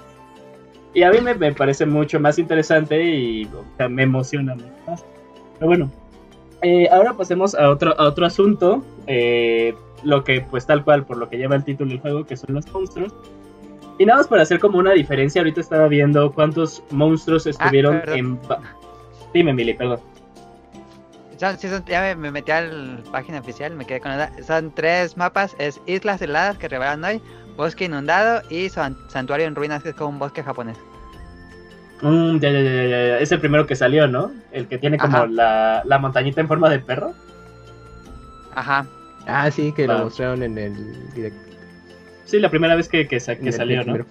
Y 0.98 1.02
a 1.04 1.10
mí 1.12 1.20
me, 1.20 1.34
me 1.34 1.52
parece 1.52 1.86
mucho 1.86 2.18
más 2.18 2.38
interesante 2.40 3.02
y 3.04 3.44
o 3.44 3.62
sea, 3.76 3.88
me 3.88 4.02
emociona 4.02 4.54
mucho 4.56 4.68
más. 4.86 5.04
Pero 5.54 5.66
bueno, 5.68 5.90
eh, 6.62 6.88
ahora 6.90 7.12
pasemos 7.14 7.54
a 7.54 7.70
otro, 7.70 7.94
a 8.00 8.04
otro 8.04 8.26
asunto. 8.26 8.82
eh, 9.06 9.74
lo 10.02 10.22
que, 10.24 10.40
pues 10.42 10.64
tal 10.66 10.84
cual, 10.84 11.04
por 11.04 11.16
lo 11.16 11.28
que 11.28 11.36
lleva 11.38 11.54
el 11.56 11.64
título 11.64 11.90
del 11.90 12.00
juego, 12.00 12.24
que 12.24 12.36
son 12.36 12.54
los 12.54 12.66
monstruos. 12.72 13.12
Y 13.98 14.06
nada 14.06 14.18
más 14.18 14.28
para 14.28 14.42
hacer 14.42 14.58
como 14.60 14.78
una 14.78 14.92
diferencia, 14.92 15.40
ahorita 15.40 15.60
estaba 15.60 15.88
viendo 15.88 16.32
cuántos 16.32 16.82
monstruos 16.90 17.46
estuvieron 17.46 18.00
perdón. 18.00 18.18
en... 18.18 18.38
Dime, 19.34 19.52
Mili, 19.52 19.74
perdón. 19.74 19.98
Son- 21.36 21.58
sí, 21.58 21.68
son- 21.68 21.84
ya 21.84 22.00
me, 22.02 22.14
me 22.16 22.30
metí 22.30 22.50
a 22.52 22.60
la 22.62 23.02
página 23.10 23.40
oficial, 23.40 23.74
me 23.74 23.84
quedé 23.86 24.00
con 24.00 24.16
la... 24.16 24.30
Son 24.44 24.72
tres 24.72 25.16
mapas, 25.16 25.54
es 25.58 25.80
Islas 25.86 26.22
Heladas 26.22 26.58
que 26.58 26.68
revelaron 26.68 27.04
hoy, 27.04 27.20
Bosque 27.58 27.84
Inundado 27.86 28.40
y 28.48 28.70
San- 28.70 28.96
Santuario 29.08 29.46
en 29.46 29.54
Ruinas, 29.54 29.82
que 29.82 29.90
es 29.90 29.94
como 29.94 30.10
un 30.10 30.18
bosque 30.18 30.42
japonés. 30.42 30.78
Mm, 32.00 32.38
ya, 32.38 32.50
ya, 32.52 32.60
ya. 32.62 33.18
Es 33.18 33.32
el 33.32 33.40
primero 33.40 33.66
que 33.66 33.74
salió, 33.74 34.06
¿no? 34.06 34.30
El 34.52 34.68
que 34.68 34.78
tiene 34.78 34.96
como 34.96 35.26
la, 35.26 35.82
la 35.84 35.98
montañita 35.98 36.40
en 36.40 36.46
forma 36.48 36.70
de 36.70 36.78
perro. 36.78 37.12
Ajá. 38.54 38.86
Ah, 39.26 39.50
sí, 39.50 39.72
que 39.72 39.86
Va. 39.86 39.98
lo 39.98 40.04
mostraron 40.04 40.42
en 40.44 40.56
el 40.56 41.12
directo. 41.12 41.40
Sí, 42.24 42.38
la 42.38 42.48
primera 42.50 42.76
vez 42.76 42.88
que, 42.88 43.08
que, 43.08 43.18
sa- 43.20 43.36
salió, 43.52 43.84
¿no? 43.84 44.04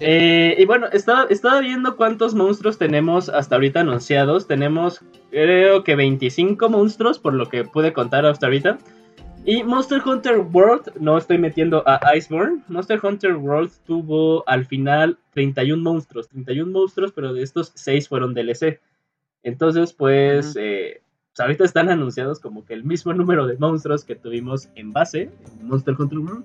Eh, 0.00 0.54
y 0.58 0.64
bueno, 0.66 0.86
estaba, 0.92 1.24
estaba 1.30 1.60
viendo 1.60 1.96
cuántos 1.96 2.34
monstruos 2.34 2.76
tenemos 2.78 3.28
hasta 3.28 3.54
ahorita 3.56 3.80
anunciados. 3.80 4.46
Tenemos, 4.46 5.02
creo 5.30 5.84
que 5.84 5.94
25 5.96 6.68
monstruos, 6.68 7.18
por 7.18 7.34
lo 7.34 7.48
que 7.48 7.64
pude 7.64 7.92
contar 7.92 8.24
hasta 8.26 8.46
ahorita. 8.46 8.78
Y 9.48 9.62
Monster 9.62 10.02
Hunter 10.04 10.38
World, 10.40 10.92
no 10.98 11.16
estoy 11.16 11.38
metiendo 11.38 11.84
a 11.86 12.00
Iceborne. 12.16 12.62
Monster 12.66 12.98
Hunter 13.00 13.36
World 13.36 13.70
tuvo 13.86 14.42
al 14.48 14.64
final 14.66 15.18
31 15.34 15.80
monstruos. 15.82 16.28
31 16.28 16.72
monstruos, 16.72 17.12
pero 17.12 17.32
de 17.32 17.42
estos 17.44 17.70
6 17.76 18.08
fueron 18.08 18.34
DLC. 18.34 18.80
Entonces, 19.44 19.92
pues, 19.92 20.50
Ujú. 20.50 20.58
eh, 20.60 21.00
pues 21.28 21.40
ahorita 21.40 21.64
están 21.64 21.88
anunciados 21.90 22.40
como 22.40 22.64
que 22.64 22.74
el 22.74 22.82
mismo 22.82 23.12
número 23.14 23.46
de 23.46 23.56
monstruos 23.56 24.04
que 24.04 24.16
tuvimos 24.16 24.68
en 24.74 24.92
base 24.92 25.30
en 25.60 25.68
Monster 25.68 25.94
Hunter 25.96 26.18
World. 26.18 26.44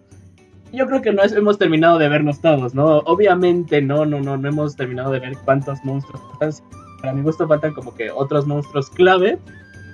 Yo 0.72 0.86
creo 0.86 1.02
que 1.02 1.12
no 1.12 1.24
es- 1.24 1.34
hemos 1.34 1.58
terminado 1.58 1.98
de 1.98 2.08
vernos 2.08 2.40
todos, 2.40 2.76
¿no? 2.76 3.00
Obviamente 3.00 3.82
no, 3.82 4.06
no, 4.06 4.22
no, 4.22 4.38
no 4.38 4.48
hemos 4.48 4.76
terminado 4.76 5.12
de 5.12 5.20
ver 5.20 5.38
cuántos 5.44 5.84
monstruos. 5.84 6.22
Para 7.02 7.14
mi 7.14 7.24
gusto 7.24 7.48
faltan 7.48 7.74
como 7.74 7.96
que 7.96 8.12
otros 8.12 8.46
monstruos 8.46 8.92
clave. 8.92 9.40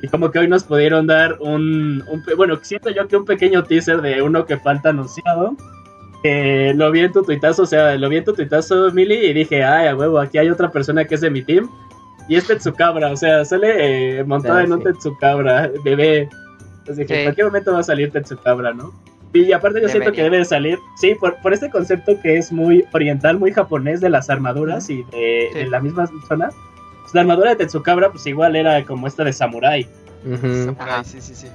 Y 0.02 0.08
como 0.10 0.30
que 0.32 0.40
hoy 0.40 0.48
nos 0.48 0.64
pudieron 0.64 1.08
dar 1.08 1.38
un, 1.40 2.04
un 2.08 2.24
bueno, 2.36 2.58
siento 2.62 2.90
yo 2.92 3.08
que 3.08 3.18
un 3.18 3.26
pequeño 3.26 3.64
teaser 3.64 4.02
de 4.02 4.22
uno 4.22 4.46
que 4.46 4.58
falta 4.58 4.90
anunciado. 4.90 5.56
Que 6.24 6.74
lo 6.76 6.92
vi 6.92 7.02
en 7.02 7.12
tu 7.12 7.24
tuitazo, 7.24 7.64
o 7.64 7.66
sea, 7.66 7.96
lo 7.96 8.10
vi 8.10 8.18
en 8.18 8.24
tu 8.26 8.34
tuitazo, 8.34 8.92
Mili, 8.92 9.16
y 9.16 9.34
dije, 9.34 9.64
ay, 9.64 9.88
a 9.88 9.96
huevo, 9.96 10.20
aquí 10.20 10.38
hay 10.40 10.50
otra 10.50 10.72
persona 10.72 11.06
que 11.06 11.16
es 11.16 11.22
de 11.22 11.30
mi 11.30 11.42
team. 11.44 11.70
Y 12.28 12.36
es 12.36 12.46
Tetsukabra, 12.48 13.12
o 13.12 13.16
sea, 13.16 13.46
sale 13.46 14.20
eh, 14.20 14.24
montado 14.24 14.58
Ah, 14.58 14.64
en 14.64 14.72
un 14.74 14.80
sí. 14.80 14.86
Tetsukabra, 14.86 15.72
bebé. 15.86 16.28
Entonces 16.80 16.98
dije, 16.98 17.14
Sí. 17.14 17.20
en 17.20 17.24
cualquier 17.26 17.48
momento 17.48 17.72
va 17.74 17.80
a 17.80 17.84
salir 17.84 18.12
Tetsukabra, 18.12 18.74
¿no? 18.74 18.92
Y 19.34 19.52
aparte 19.52 19.82
yo 19.82 19.88
siento 19.90 20.12
que 20.12 20.24
debe 20.24 20.38
de 20.38 20.46
salir, 20.46 20.80
sí, 21.00 21.14
por, 21.16 21.36
por 21.42 21.54
este 21.54 21.70
concepto 21.70 22.20
que 22.22 22.38
es 22.38 22.52
muy 22.52 22.84
oriental, 22.94 23.38
muy 23.38 23.52
japonés 23.52 24.02
de 24.02 24.10
las 24.10 24.30
armaduras 24.30 24.90
y 24.90 25.04
de, 25.04 25.50
Sí. 25.54 25.60
de 25.60 25.68
la 25.68 25.80
misma 25.80 26.10
zona. 26.28 26.50
Pues 27.08 27.16
la 27.16 27.22
armadura 27.22 27.52
de 27.52 27.56
Tetsukabra 27.56 28.12
pues 28.12 28.28
igual 28.28 28.58
era 28.58 28.84
como 28.84 29.08
esta 29.08 29.24
de 29.24 29.32
samurai. 29.32 29.88
Ujú. 30.26 30.66
Samurai, 30.66 30.90
Ajá. 30.90 31.04
sí, 31.06 31.22
sí, 31.22 31.36
sí. 31.36 31.48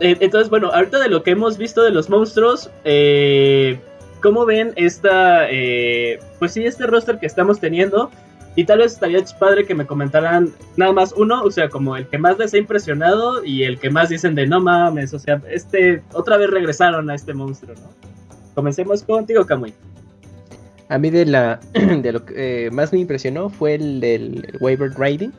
Eh, 0.00 0.16
entonces, 0.18 0.50
bueno, 0.50 0.72
ahorita 0.72 0.98
de 0.98 1.08
lo 1.08 1.22
que 1.22 1.30
hemos 1.30 1.56
visto 1.56 1.84
de 1.84 1.92
los 1.92 2.10
monstruos, 2.10 2.68
eh, 2.82 3.78
¿cómo 4.20 4.44
ven 4.44 4.72
esta, 4.74 5.48
eh, 5.48 6.18
pues 6.40 6.52
sí, 6.52 6.66
este 6.66 6.84
roster 6.88 7.20
que 7.20 7.26
estamos 7.26 7.60
teniendo? 7.60 8.10
Y 8.56 8.64
tal 8.64 8.78
vez 8.78 8.94
estaría 8.94 9.22
padre 9.38 9.66
que 9.66 9.74
me 9.76 9.86
comentaran 9.86 10.52
nada 10.76 10.92
más 10.92 11.12
uno, 11.16 11.44
o 11.44 11.50
sea, 11.52 11.68
como 11.68 11.96
el 11.96 12.08
que 12.08 12.18
más 12.18 12.36
les 12.36 12.52
ha 12.52 12.58
impresionado 12.58 13.44
y 13.44 13.62
el 13.62 13.78
que 13.78 13.88
más 13.88 14.08
dicen 14.08 14.34
de 14.34 14.48
no 14.48 14.60
mames, 14.60 15.14
o 15.14 15.20
sea, 15.20 15.40
este, 15.48 16.02
otra 16.12 16.38
vez 16.38 16.50
regresaron 16.50 17.08
a 17.08 17.14
este 17.14 17.34
monstruo, 17.34 17.76
¿no? 17.76 17.88
Comencemos 18.56 19.04
contigo, 19.04 19.46
Kamui. 19.46 19.72
A 20.88 20.98
mí 20.98 21.10
de 21.10 21.26
la 21.26 21.60
de 21.74 22.12
lo 22.12 22.24
que 22.24 22.66
eh, 22.66 22.70
más 22.70 22.92
me 22.92 23.00
impresionó 23.00 23.48
fue 23.48 23.74
el 23.74 24.00
del 24.00 24.56
Waiver 24.60 24.92
Riding. 24.96 25.32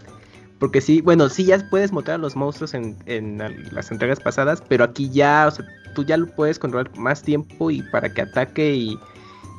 Porque 0.60 0.82
sí, 0.82 1.02
bueno, 1.02 1.30
sí 1.30 1.46
ya 1.46 1.60
puedes 1.70 1.92
montar 1.92 2.16
a 2.16 2.18
los 2.18 2.36
monstruos 2.36 2.74
en, 2.74 2.98
en 3.06 3.38
las 3.72 3.92
entregas 3.92 4.20
pasadas, 4.20 4.64
pero 4.68 4.84
aquí 4.84 5.08
ya, 5.12 5.46
o 5.48 5.52
sea, 5.52 5.64
tú 5.94 6.04
ya 6.04 6.18
lo 6.18 6.26
puedes 6.28 6.58
controlar 6.58 6.90
más 6.98 7.22
tiempo 7.22 7.70
y 7.70 7.84
para 7.84 8.12
que 8.12 8.24
ataque 8.24 8.74
y, 8.74 9.00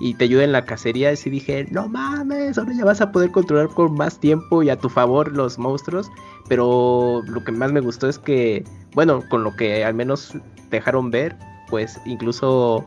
y 0.00 0.14
te 0.14 0.24
ayude 0.24 0.44
en 0.44 0.52
la 0.52 0.64
cacería. 0.64 1.12
Y 1.12 1.16
sí 1.16 1.30
dije, 1.30 1.66
no 1.70 1.88
mames, 1.88 2.58
ahora 2.58 2.72
ya 2.74 2.84
vas 2.84 3.00
a 3.00 3.12
poder 3.12 3.30
controlar 3.30 3.68
con 3.68 3.94
más 3.94 4.18
tiempo 4.18 4.62
y 4.62 4.70
a 4.70 4.76
tu 4.76 4.88
favor 4.88 5.32
los 5.32 5.58
monstruos. 5.58 6.10
Pero 6.48 7.22
lo 7.26 7.44
que 7.44 7.52
más 7.52 7.72
me 7.72 7.80
gustó 7.80 8.08
es 8.08 8.18
que, 8.18 8.64
bueno, 8.94 9.22
con 9.28 9.44
lo 9.44 9.54
que 9.56 9.84
al 9.84 9.94
menos 9.94 10.34
dejaron 10.70 11.10
ver, 11.10 11.36
pues 11.68 12.00
incluso 12.06 12.84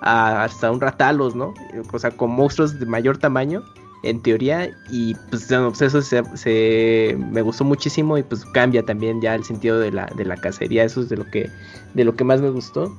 hasta 0.00 0.70
un 0.70 0.80
ratalos, 0.80 1.34
¿no? 1.34 1.54
O 1.92 1.98
sea, 1.98 2.10
con 2.10 2.30
monstruos 2.30 2.78
de 2.78 2.86
mayor 2.86 3.18
tamaño, 3.18 3.62
en 4.02 4.20
teoría, 4.22 4.70
y 4.90 5.14
pues 5.30 5.50
no, 5.50 5.68
pues, 5.68 5.82
eso 5.82 6.02
se, 6.02 7.16
me 7.18 7.42
gustó 7.42 7.64
muchísimo 7.64 8.16
y 8.18 8.22
pues 8.22 8.44
cambia 8.44 8.82
también 8.84 9.20
ya 9.20 9.34
el 9.34 9.44
sentido 9.44 9.78
de 9.80 9.90
la, 9.90 10.06
de 10.16 10.24
la 10.24 10.36
cacería, 10.36 10.84
eso 10.84 11.00
es 11.00 11.08
de 11.08 11.16
lo 11.16 11.24
que, 11.24 11.50
de 11.94 12.04
lo 12.04 12.14
que 12.14 12.24
más 12.24 12.40
me 12.40 12.50
gustó. 12.50 12.94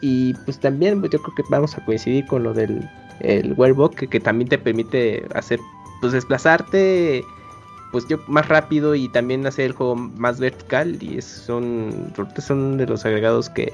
Y 0.00 0.34
pues 0.44 0.60
también 0.60 1.00
pues, 1.00 1.12
yo 1.12 1.20
creo 1.20 1.34
que 1.34 1.42
vamos 1.50 1.76
a 1.76 1.84
coincidir 1.84 2.26
con 2.26 2.42
lo 2.42 2.52
del 2.52 2.88
el 3.20 3.56
que, 3.96 4.06
que 4.06 4.20
también 4.20 4.48
te 4.48 4.58
permite 4.58 5.26
hacer, 5.34 5.58
pues 6.00 6.12
desplazarte 6.12 7.24
pues 7.92 8.06
yo 8.08 8.18
más 8.26 8.46
rápido 8.48 8.94
y 8.94 9.08
también 9.08 9.46
hacer 9.46 9.66
el 9.66 9.72
juego 9.72 9.96
más 9.96 10.38
vertical 10.38 11.02
y 11.02 11.18
es, 11.18 11.24
son, 11.24 12.12
son 12.38 12.76
de 12.76 12.86
los 12.86 13.06
agregados 13.06 13.48
que, 13.48 13.72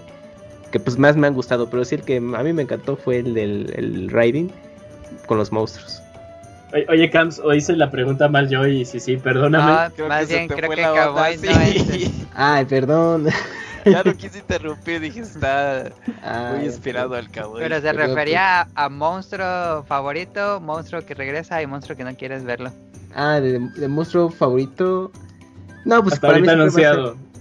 que 0.73 0.81
pues 0.81 0.99
más 0.99 1.17
me 1.17 1.27
han 1.29 1.35
gustado, 1.35 1.71
pero 1.71 1.85
sí 1.85 1.95
el 1.95 2.03
que 2.03 2.17
a 2.17 2.21
mí 2.43 2.53
me 2.53 2.63
encantó 2.63 2.97
fue 2.97 3.19
el 3.19 3.35
del 3.35 3.73
el 3.77 4.09
riding 4.11 4.51
con 5.27 5.39
los 5.39 5.53
monstruos. 5.53 6.03
Oye, 6.89 7.11
Cams, 7.11 7.39
o 7.39 7.53
hice 7.53 7.77
la 7.77 7.91
pregunta 7.91 8.29
mal 8.29 8.49
yo 8.49 8.67
y 8.67 8.87
sí, 8.87 8.99
sí, 8.99 9.19
perdóname. 9.19 9.73
No, 9.73 9.95
Creo 9.95 10.09
más 10.09 10.21
que 10.23 10.27
se 10.27 10.33
bien 10.37 10.49
creo 10.49 10.71
que 10.71 10.77
sí. 11.37 11.47
no 11.47 11.61
es... 11.61 12.11
Ay, 12.35 12.65
perdón. 12.65 13.27
Ya 13.85 14.05
no 14.05 14.15
quise 14.15 14.39
interrumpir, 14.39 15.01
dije, 15.01 15.19
está 15.21 15.91
Ay, 16.23 16.57
muy 16.59 16.67
inspirado 16.67 17.17
al 17.17 17.29
cowboy. 17.33 17.63
Pero 17.63 17.81
se 17.81 17.93
refería 17.93 18.61
a, 18.61 18.69
a 18.77 18.89
monstruo 18.89 19.83
favorito, 19.89 20.61
monstruo 20.61 21.05
que 21.05 21.15
regresa 21.15 21.61
y 21.61 21.67
monstruo 21.67 21.97
que 21.97 22.05
no 22.05 22.15
quieres 22.15 22.45
verlo. 22.45 22.71
Ah, 23.13 23.41
de, 23.41 23.59
de 23.59 23.89
monstruo 23.89 24.31
favorito. 24.31 25.11
No, 25.85 26.01
pues 26.01 26.15
Hasta 26.15 26.29
para 26.29 26.39
mí 26.39 26.49
ahorita 26.49 26.71
siempre 26.71 26.85
va 26.85 26.91
a 26.91 26.93
ser- 26.95 27.01
anunciado. 27.01 27.32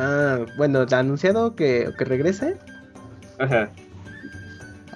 Ah, 0.00 0.46
bueno, 0.56 0.86
anunciado 0.92 1.56
que, 1.56 1.90
que 1.98 2.04
regrese. 2.04 2.56
Ajá. 3.38 3.68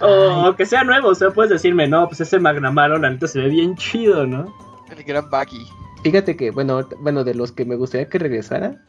O 0.01 0.47
Ay, 0.47 0.55
que 0.55 0.65
sea 0.65 0.85
nuevo, 0.85 1.09
o 1.09 1.15
sea, 1.15 1.31
puedes 1.31 1.51
decirme, 1.51 1.89
no, 1.89 2.07
pues 2.07 2.21
ese 2.21 2.39
Magnamaro, 2.39 2.99
la 2.99 3.11
neta 3.11 3.27
se 3.27 3.41
ve 3.41 3.49
bien 3.49 3.75
chido, 3.77 4.27
¿no? 4.27 4.53
El 4.97 5.03
gran 5.03 5.29
Bucky. 5.29 5.67
Fíjate 6.05 6.37
que, 6.37 6.51
bueno, 6.51 6.89
bueno, 7.01 7.25
de 7.25 7.35
los 7.35 7.51
que 7.51 7.65
me 7.65 7.75
gustaría 7.75 8.09
que 8.09 8.19
regresara 8.19 8.81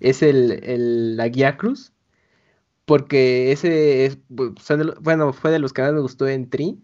es 0.00 0.22
el, 0.22 0.64
el 0.64 1.16
la 1.16 1.28
guía 1.28 1.56
cruz. 1.56 1.92
Porque 2.86 3.52
ese 3.52 4.06
es, 4.06 4.18
bueno, 4.28 5.32
fue 5.32 5.52
de 5.52 5.60
los 5.60 5.72
que 5.72 5.82
más 5.82 5.92
me 5.92 6.00
gustó 6.00 6.26
en 6.26 6.50
Tri. 6.50 6.76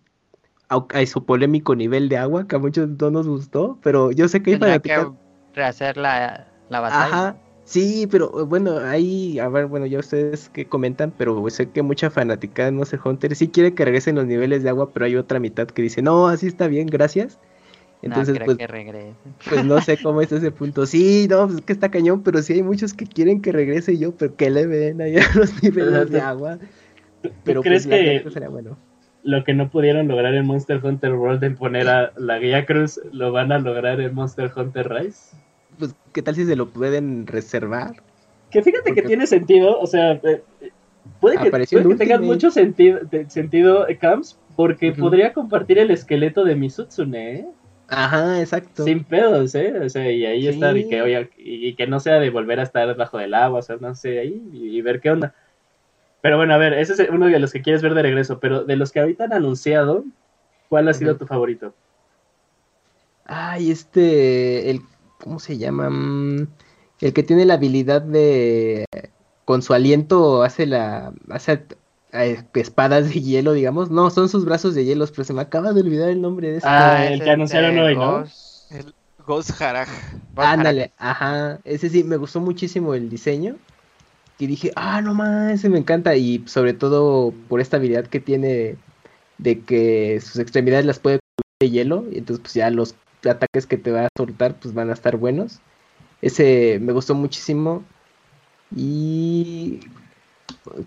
Aunque 0.68 0.98
hay 0.98 1.06
su 1.06 1.24
polémico 1.24 1.74
nivel 1.74 2.08
de 2.08 2.16
agua, 2.16 2.46
que 2.46 2.54
a 2.54 2.58
muchos 2.60 2.88
no 2.88 3.10
nos 3.10 3.26
gustó, 3.26 3.78
pero 3.82 4.12
yo 4.12 4.28
sé 4.28 4.42
que 4.42 4.52
hay 4.52 4.58
Tendrá 4.58 4.78
que 4.78 5.10
rehacer 5.54 5.96
la, 5.96 6.46
la 6.68 6.80
batalla. 6.80 7.06
Ajá, 7.06 7.36
sí, 7.66 8.08
pero 8.10 8.40
eh, 8.40 8.44
bueno, 8.44 8.78
ahí, 8.78 9.38
a 9.38 9.48
ver, 9.50 9.66
bueno, 9.66 9.84
ya 9.84 9.98
ustedes 9.98 10.48
que 10.48 10.64
comentan, 10.66 11.12
pero 11.18 11.48
sé 11.50 11.68
que 11.68 11.82
mucha 11.82 12.08
fanática 12.08 12.64
de 12.64 12.70
Monster 12.70 13.00
Hunter 13.04 13.36
sí 13.36 13.48
quiere 13.48 13.74
que 13.74 13.84
regresen 13.84 14.14
los 14.14 14.24
niveles 14.26 14.62
de 14.62 14.70
agua, 14.70 14.90
pero 14.94 15.04
hay 15.04 15.16
otra 15.16 15.38
mitad 15.38 15.66
que 15.66 15.82
dice, 15.82 16.00
no, 16.00 16.28
así 16.28 16.46
está 16.46 16.66
bien, 16.68 16.86
gracias. 16.86 17.38
No 18.02 18.08
Entonces, 18.10 18.34
creo 18.36 18.44
pues, 18.46 18.58
que 18.58 18.66
regrese. 18.66 19.14
pues 19.48 19.64
no 19.64 19.80
sé 19.80 19.98
cómo 20.02 20.20
es 20.20 20.30
ese 20.30 20.50
punto. 20.52 20.86
Sí, 20.86 21.26
no, 21.28 21.46
pues 21.46 21.58
es 21.58 21.64
que 21.64 21.72
está 21.72 21.90
cañón, 21.90 22.22
pero 22.22 22.40
sí 22.40 22.52
hay 22.52 22.62
muchos 22.62 22.94
que 22.94 23.06
quieren 23.06 23.42
que 23.42 23.52
regrese 23.52 23.98
yo, 23.98 24.12
pero 24.14 24.36
que 24.36 24.48
le 24.50 24.66
ven 24.66 25.02
allá 25.02 25.22
los 25.34 25.62
niveles 25.62 26.10
de 26.10 26.20
agua. 26.20 26.58
Pero 27.44 27.62
crees 27.62 27.86
pues, 27.86 28.00
que- 28.00 28.14
neta 28.14 28.30
sería 28.30 28.48
bueno. 28.48 28.78
lo 29.24 29.42
que 29.42 29.54
no 29.54 29.70
pudieron 29.70 30.06
lograr 30.06 30.34
en 30.34 30.46
Monster 30.46 30.80
Hunter 30.84 31.14
World 31.14 31.42
en 31.42 31.56
poner 31.56 31.88
a 31.88 32.12
la 32.16 32.38
guía 32.38 32.64
Cruz, 32.64 33.00
lo 33.12 33.32
van 33.32 33.50
a 33.50 33.58
lograr 33.58 34.00
en 34.00 34.14
Monster 34.14 34.52
Hunter 34.54 34.88
Rise. 34.88 35.36
Pues, 35.78 35.94
¿qué 36.12 36.22
tal 36.22 36.34
si 36.34 36.44
se 36.44 36.56
lo 36.56 36.66
pueden 36.68 37.26
reservar? 37.26 37.94
Que 38.50 38.62
fíjate 38.62 38.94
que 38.94 39.02
tiene 39.02 39.26
sentido, 39.26 39.78
o 39.78 39.86
sea, 39.86 40.12
eh, 40.12 40.42
puede 41.20 41.38
que, 41.38 41.50
puede 41.50 41.88
que 41.88 41.94
tenga 41.96 42.18
mucho 42.18 42.50
sentido, 42.50 43.00
de- 43.10 43.28
sentido 43.28 43.88
eh, 43.88 43.98
Camps, 43.98 44.38
porque 44.54 44.92
podría 44.92 45.32
compartir 45.32 45.78
el 45.78 45.90
esqueleto 45.90 46.44
de 46.44 46.56
Mizutsune, 46.56 47.34
¿eh? 47.40 47.46
Ajá, 47.88 48.40
exacto. 48.40 48.84
Sin 48.84 49.04
pedos, 49.04 49.54
¿eh? 49.54 49.74
O 49.78 49.88
sea, 49.88 50.10
y 50.10 50.24
ahí 50.24 50.42
Sí. 50.42 50.48
estar, 50.48 50.76
y 50.76 50.88
que, 50.88 51.02
oye, 51.02 51.30
y, 51.36 51.74
que 51.74 51.86
no 51.86 52.00
sea 52.00 52.18
de 52.18 52.30
volver 52.30 52.60
a 52.60 52.64
estar 52.64 52.96
bajo 52.96 53.18
del 53.18 53.34
agua, 53.34 53.58
o 53.60 53.62
sea, 53.62 53.76
no 53.80 53.94
sé, 53.94 54.18
ahí, 54.18 54.42
y, 54.52 54.76
y 54.76 54.82
ver 54.82 55.00
qué 55.00 55.10
onda. 55.10 55.34
Pero 56.22 56.38
bueno, 56.38 56.54
a 56.54 56.58
ver, 56.58 56.72
ese 56.72 56.94
es 56.94 57.10
uno 57.10 57.26
de 57.26 57.38
los 57.38 57.52
que 57.52 57.62
quieres 57.62 57.82
ver 57.82 57.94
de 57.94 58.02
regreso, 58.02 58.40
pero 58.40 58.64
de 58.64 58.76
los 58.76 58.90
que 58.90 59.00
ahorita 59.00 59.24
han 59.24 59.32
anunciado, 59.34 60.04
¿cuál 60.68 60.88
ha 60.88 60.94
sido 60.94 61.16
tu 61.16 61.26
favorito? 61.26 61.74
Ay, 63.24 63.70
este, 63.70 64.70
el, 64.70 64.80
¿cómo 65.22 65.38
se 65.38 65.58
llama? 65.58 65.90
Mm, 65.90 66.48
El 67.00 67.12
que 67.12 67.22
tiene 67.22 67.44
la 67.44 67.54
habilidad 67.54 68.02
de, 68.02 68.84
con 69.44 69.62
su 69.62 69.74
aliento 69.74 70.42
hace 70.42 70.66
la, 70.66 71.12
hace 71.30 71.64
eh, 72.12 72.42
espadas 72.54 73.08
de 73.12 73.20
hielo, 73.20 73.52
digamos. 73.52 73.90
No, 73.90 74.10
son 74.10 74.28
sus 74.28 74.44
brazos 74.44 74.74
de 74.74 74.84
hielo, 74.84 75.06
pero 75.06 75.24
se 75.24 75.32
me 75.32 75.42
acaba 75.42 75.72
de 75.72 75.80
olvidar 75.82 76.08
el 76.10 76.20
nombre 76.22 76.50
de 76.50 76.56
este. 76.58 76.68
Ah, 76.68 77.04
es 77.06 77.12
el 77.12 77.24
que 77.24 77.30
anunciaron 77.30 77.74
de 77.74 77.80
hoy, 77.82 77.94
¿no? 77.96 78.20
Ghost- 78.20 78.70
El 78.70 78.94
Ghost 79.26 79.60
Harag. 79.60 79.88
Ghost 80.34 80.48
Ándale, 80.48 80.92
ajá, 80.98 81.60
ese 81.64 81.88
sí, 81.88 82.04
me 82.04 82.16
gustó 82.16 82.40
muchísimo 82.40 82.94
el 82.94 83.08
diseño. 83.08 83.56
Y 84.38 84.46
dije, 84.46 84.70
ah, 84.76 85.00
no 85.00 85.14
más, 85.14 85.52
ese 85.52 85.68
me 85.70 85.78
encanta. 85.78 86.14
Y 86.14 86.44
sobre 86.46 86.74
todo 86.74 87.32
por 87.48 87.60
esta 87.60 87.78
habilidad 87.78 88.06
que 88.06 88.20
tiene 88.20 88.76
de 89.38 89.60
que 89.60 90.20
sus 90.20 90.38
extremidades 90.38 90.84
las 90.86 90.98
puede 90.98 91.18
cubrir 91.36 91.56
de 91.60 91.70
hielo. 91.70 92.04
Y 92.12 92.18
entonces, 92.18 92.42
pues 92.42 92.54
ya 92.54 92.70
los 92.70 92.94
ataques 93.24 93.66
que 93.66 93.76
te 93.78 93.90
va 93.90 94.06
a 94.06 94.08
soltar, 94.16 94.54
pues 94.60 94.74
van 94.74 94.90
a 94.90 94.94
estar 94.94 95.16
buenos. 95.16 95.60
Ese 96.22 96.78
me 96.80 96.92
gustó 96.92 97.14
muchísimo. 97.14 97.84
Y. 98.74 99.80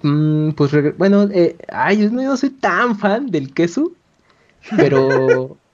mm, 0.03 0.51
pues 0.51 0.71
bueno, 0.97 1.23
eh, 1.31 1.57
ay, 1.69 2.03
yo 2.03 2.09
no, 2.11 2.35
soy 2.37 2.49
tan 2.51 2.97
fan 2.97 3.27
del 3.27 3.53
queso. 3.53 3.91
Pero. 4.77 5.57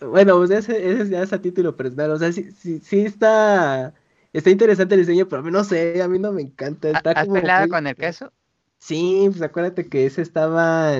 Bueno, 0.00 0.36
pues 0.36 0.50
ese, 0.52 0.92
ese 0.92 1.08
ya 1.10 1.22
es 1.22 1.32
a 1.32 1.42
título 1.42 1.74
personal. 1.76 2.12
O 2.12 2.18
sea, 2.18 2.30
sí, 2.30 2.52
sí, 2.52 2.78
sí 2.78 3.00
está. 3.00 3.92
Está 4.32 4.50
interesante 4.50 4.94
el 4.94 5.00
diseño, 5.00 5.28
pero 5.28 5.40
a 5.40 5.44
mí 5.44 5.50
no 5.50 5.64
sé, 5.64 6.00
a 6.00 6.06
mí 6.06 6.20
no 6.20 6.30
me 6.30 6.42
encanta. 6.42 6.88
Está 6.88 7.10
¿Has 7.10 7.26
como 7.26 7.40
peleado 7.40 7.62
muy- 7.62 7.70
con 7.70 7.86
el 7.88 7.96
queso? 7.96 8.32
Sí, 8.78 9.26
pues 9.28 9.42
acuérdate 9.42 9.88
que 9.88 10.06
ese 10.06 10.22
estaba 10.22 10.96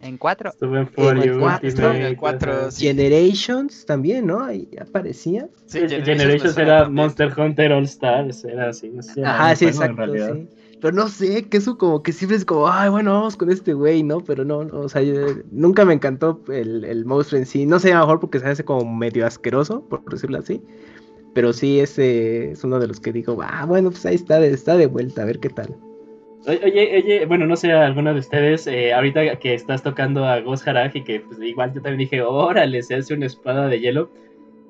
en 0.00 0.08
En 0.08 0.18
cuatro. 0.18 0.50
Estuve 0.50 0.80
en 0.80 0.88
For 0.88 1.16
el 1.16 1.24
You 1.24 1.38
cuatro, 1.40 1.68
Ultimate, 1.68 1.96
en 1.98 2.02
el 2.06 2.16
cuatro, 2.16 2.52
ajá. 2.52 2.70
Sí. 2.70 2.86
Generations 2.86 3.86
también, 3.86 4.26
¿no? 4.26 4.42
Ahí 4.42 4.68
aparecía. 4.80 5.48
Sí, 5.66 5.80
Generations, 5.88 6.56
era 6.58 6.82
también. 6.84 6.94
Monster 6.94 7.32
Hunter 7.38 7.72
All 7.72 7.84
Stars, 7.84 8.44
era 8.44 8.70
así. 8.70 8.88
no 8.90 9.02
sé, 9.02 9.24
Ajá, 9.24 9.54
sí, 9.54 9.66
exacto, 9.66 10.12
sí. 10.14 10.48
Pero 10.80 10.94
no 10.96 11.08
sé, 11.08 11.46
que 11.48 11.58
eso 11.58 11.76
como 11.76 12.02
que 12.02 12.12
siempre 12.12 12.38
es 12.38 12.44
como, 12.46 12.66
ay, 12.66 12.88
bueno, 12.88 13.12
vamos 13.12 13.36
con 13.36 13.50
este 13.50 13.74
güey, 13.74 14.02
¿no? 14.02 14.20
Pero 14.24 14.44
no, 14.46 14.64
no, 14.64 14.80
o 14.80 14.88
sea, 14.88 15.02
yo- 15.02 15.14
nunca 15.50 15.84
me 15.84 15.92
encantó 15.92 16.42
el, 16.48 16.84
el 16.84 17.04
monstruo 17.04 17.38
en 17.38 17.44
sí. 17.44 17.66
No 17.66 17.78
sé, 17.78 17.92
a 17.92 17.96
lo 17.96 18.06
mejor 18.06 18.20
porque 18.20 18.40
se 18.40 18.46
hace 18.46 18.64
como 18.64 18.90
medio 18.96 19.26
asqueroso, 19.26 19.86
por 19.88 20.02
decirlo 20.06 20.38
así. 20.38 20.62
Pero 21.34 21.52
sí, 21.52 21.78
ese 21.80 22.52
es 22.52 22.64
uno 22.64 22.78
de 22.80 22.88
los 22.88 22.98
que 22.98 23.12
digo, 23.12 23.38
ah, 23.42 23.66
bueno, 23.66 23.90
pues 23.90 24.04
ahí 24.06 24.14
está, 24.14 24.42
está 24.44 24.76
de 24.76 24.86
vuelta, 24.86 25.22
a 25.22 25.26
ver 25.26 25.38
qué 25.38 25.50
tal. 25.50 25.76
Oye, 26.46 26.96
oye, 26.96 27.26
bueno, 27.26 27.46
no 27.46 27.54
sé, 27.54 27.70
alguno 27.72 28.14
de 28.14 28.20
ustedes, 28.20 28.66
eh, 28.66 28.94
ahorita 28.94 29.36
que 29.36 29.52
estás 29.52 29.82
tocando 29.82 30.24
a 30.24 30.40
Ghost 30.40 30.66
Harag 30.66 30.96
y 30.96 31.04
que 31.04 31.20
pues, 31.20 31.38
igual 31.42 31.72
yo 31.74 31.82
también 31.82 31.98
dije, 31.98 32.22
órale, 32.22 32.82
se 32.82 32.94
hace 32.94 33.12
una 33.14 33.26
espada 33.26 33.68
de 33.68 33.78
hielo. 33.78 34.10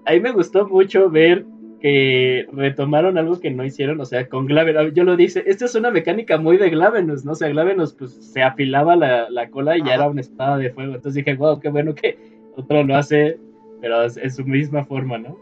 A 0.05 0.13
mí 0.13 0.21
me 0.21 0.33
gustó 0.33 0.67
mucho 0.67 1.09
ver 1.11 1.45
que 1.81 2.47
retomaron 2.53 3.17
algo 3.19 3.39
que 3.41 3.51
no 3.53 3.65
hicieron, 3.65 4.01
o 4.01 4.05
sea, 4.05 4.29
con 4.29 4.47
Glavenus. 4.47 4.93
Yo 4.95 5.05
lo 5.05 5.17
dice, 5.17 5.45
esta 5.47 5.67
es 5.67 5.75
una 5.77 5.91
mecánica 5.93 6.39
muy 6.39 6.57
de 6.57 6.71
Glavenus, 6.71 7.25
¿no? 7.25 7.33
O 7.33 7.35
sea, 7.37 7.49
Glavenus 7.49 7.95
pues 7.95 8.13
se 8.15 8.43
afilaba 8.43 8.97
la, 8.97 9.31
la 9.31 9.49
cola 9.49 9.79
y 9.79 9.83
ya 9.85 9.95
era 9.95 10.09
una 10.09 10.21
espada 10.21 10.59
de 10.59 10.71
fuego. 10.71 10.95
Entonces 10.97 11.25
dije, 11.25 11.37
wow, 11.39 11.61
qué 11.61 11.69
bueno 11.71 11.95
que 11.95 12.19
otro 12.57 12.83
lo 12.83 12.97
hace, 12.97 13.39
pero 13.81 14.03
es- 14.03 14.17
en 14.17 14.31
su 14.31 14.45
misma 14.45 14.85
forma, 14.85 15.19
¿no? 15.19 15.39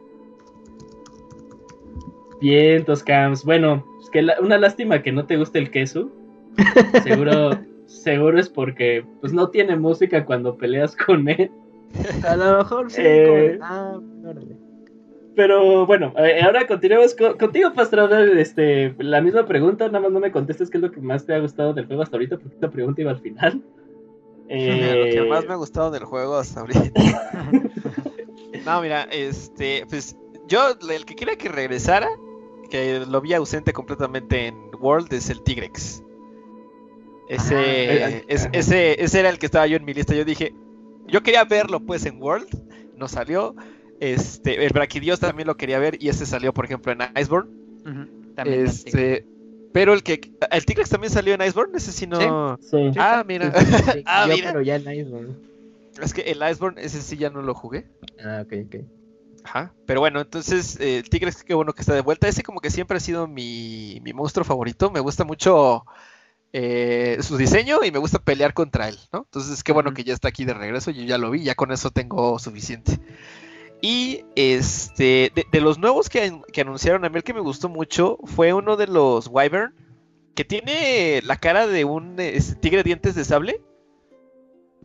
Bien, 2.40 2.84
Toscams. 2.84 3.44
Bueno, 3.44 3.84
es 4.00 4.10
que 4.10 4.22
la- 4.22 4.36
una 4.40 4.58
lástima 4.58 5.02
que 5.02 5.10
no 5.10 5.26
te 5.26 5.36
guste 5.38 5.58
el 5.58 5.70
queso. 5.70 6.12
Seguro, 7.02 7.50
seguro 7.86 8.38
es 8.38 8.48
porque 8.48 9.04
pues 9.20 9.32
no 9.32 9.48
tiene 9.50 9.76
música 9.76 10.24
cuando 10.24 10.56
peleas 10.56 10.96
con 10.96 11.28
él. 11.28 11.50
A 12.26 12.36
lo 12.36 12.58
mejor 12.58 12.90
sí, 12.90 13.00
Eh, 13.04 13.56
como, 13.58 13.64
ah, 13.64 14.00
órale. 14.28 14.56
Pero 15.34 15.86
bueno, 15.86 16.12
eh, 16.18 16.40
ahora 16.42 16.66
continuemos 16.66 17.14
co- 17.14 17.36
contigo, 17.38 17.72
Pastrana. 17.72 18.22
Este, 18.40 18.94
la 18.98 19.20
misma 19.20 19.46
pregunta, 19.46 19.86
nada 19.86 20.00
más 20.00 20.10
no 20.10 20.18
me 20.20 20.32
contestes 20.32 20.68
qué 20.68 20.78
es 20.78 20.82
lo 20.82 20.90
que 20.90 21.00
más 21.00 21.24
te 21.24 21.32
ha 21.34 21.38
gustado 21.38 21.72
del 21.74 21.86
juego 21.86 22.02
hasta 22.02 22.16
ahorita, 22.16 22.36
porque 22.38 22.54
esta 22.56 22.70
pregunta 22.70 23.00
iba 23.02 23.12
al 23.12 23.20
final. 23.20 23.62
Eh, 24.48 25.12
Lo 25.16 25.22
que 25.22 25.28
más 25.28 25.46
me 25.46 25.52
ha 25.52 25.56
gustado 25.56 25.90
del 25.92 26.04
juego 26.04 26.36
hasta 26.36 26.60
ahorita. 26.60 26.90
no, 28.66 28.80
mira, 28.82 29.02
este, 29.12 29.84
pues 29.88 30.16
yo 30.48 30.70
el 30.90 31.04
que 31.04 31.14
quería 31.14 31.36
que 31.36 31.48
regresara, 31.48 32.08
que 32.70 33.00
lo 33.08 33.20
vi 33.20 33.34
ausente 33.34 33.72
completamente 33.72 34.48
en 34.48 34.56
World, 34.80 35.12
es 35.12 35.30
el 35.30 35.42
Tigrex. 35.42 36.02
Ese, 37.28 37.54
Ah, 38.04 38.22
es- 38.28 38.48
ese, 38.52 39.02
ese 39.02 39.20
era 39.20 39.28
el 39.28 39.38
que 39.38 39.46
estaba 39.46 39.66
yo 39.66 39.76
en 39.76 39.84
mi 39.84 39.94
lista. 39.94 40.14
Yo 40.14 40.24
dije, 40.24 40.52
yo 41.06 41.22
quería 41.22 41.44
verlo 41.44 41.80
pues 41.80 42.06
en 42.06 42.20
World, 42.22 42.48
no 42.96 43.08
salió. 43.08 43.54
Este, 44.00 44.64
el 44.64 44.72
Braquidios 44.72 45.20
también 45.20 45.46
lo 45.46 45.56
quería 45.56 45.78
ver 45.78 45.96
y 46.02 46.08
ese 46.08 46.24
salió, 46.24 46.52
por 46.54 46.64
ejemplo, 46.64 46.92
en 46.92 47.00
Iceborne. 47.20 47.50
También. 48.34 48.66
Este, 48.66 49.26
pero 49.72 49.92
el 49.92 50.02
que 50.02 50.20
el 50.50 50.64
Tigrex 50.64 50.88
también 50.88 51.12
salió 51.12 51.34
en 51.34 51.42
Iceborne, 51.42 51.76
ese 51.76 51.92
sí 51.92 52.06
no. 52.06 52.58
sí. 52.60 52.76
Ah, 52.96 53.24
mira. 53.26 53.52
Sí, 53.60 54.02
ah, 54.06 54.26
yo, 54.28 54.34
mira. 54.34 54.48
pero 54.52 54.62
ya 54.62 54.76
en 54.76 54.92
Iceborne. 54.92 55.34
Es 56.00 56.14
que 56.14 56.22
el 56.22 56.38
Iceborne, 56.48 56.80
ese 56.80 57.02
sí 57.02 57.16
ya 57.16 57.28
no 57.30 57.42
lo 57.42 57.54
jugué. 57.54 57.86
Ah, 58.24 58.42
ok, 58.44 58.52
ok. 58.66 58.76
Ajá. 59.44 59.74
Pero 59.86 60.00
bueno, 60.00 60.20
entonces 60.20 60.78
eh, 60.80 60.98
el 60.98 61.08
Tigrex, 61.08 61.42
qué 61.42 61.54
bueno 61.54 61.72
que 61.72 61.82
está 61.82 61.94
de 61.94 62.00
vuelta. 62.02 62.28
Ese 62.28 62.42
como 62.42 62.60
que 62.60 62.70
siempre 62.70 62.96
ha 62.98 63.00
sido 63.00 63.26
mi, 63.26 64.00
mi 64.04 64.12
monstruo 64.12 64.44
favorito. 64.44 64.90
Me 64.90 65.00
gusta 65.00 65.24
mucho 65.24 65.84
eh, 66.52 67.18
su 67.22 67.36
diseño 67.36 67.80
y 67.84 67.90
me 67.90 67.98
gusta 67.98 68.18
pelear 68.18 68.54
contra 68.54 68.88
él, 68.88 68.98
¿no? 69.12 69.20
Entonces 69.24 69.62
qué 69.62 69.72
bueno 69.72 69.92
que 69.94 70.04
ya 70.04 70.14
está 70.14 70.28
aquí 70.28 70.44
de 70.44 70.54
regreso. 70.54 70.90
Yo 70.90 71.02
ya 71.02 71.18
lo 71.18 71.30
vi, 71.30 71.42
ya 71.44 71.54
con 71.54 71.72
eso 71.72 71.90
tengo 71.90 72.38
suficiente. 72.38 72.98
Y 73.80 74.24
este, 74.34 75.30
de, 75.34 75.44
de 75.52 75.60
los 75.60 75.78
nuevos 75.78 76.08
que, 76.08 76.22
an- 76.22 76.42
que 76.52 76.62
anunciaron, 76.62 77.04
a 77.04 77.08
mí 77.10 77.16
el 77.16 77.22
que 77.22 77.34
me 77.34 77.40
gustó 77.40 77.68
mucho 77.68 78.18
fue 78.24 78.52
uno 78.52 78.76
de 78.76 78.86
los 78.88 79.28
Wyvern, 79.30 79.72
que 80.34 80.44
tiene 80.44 81.20
la 81.22 81.36
cara 81.36 81.66
de 81.66 81.84
un 81.84 82.16
este, 82.18 82.54
tigre 82.56 82.78
de 82.78 82.84
dientes 82.84 83.14
de 83.14 83.24
sable. 83.24 83.60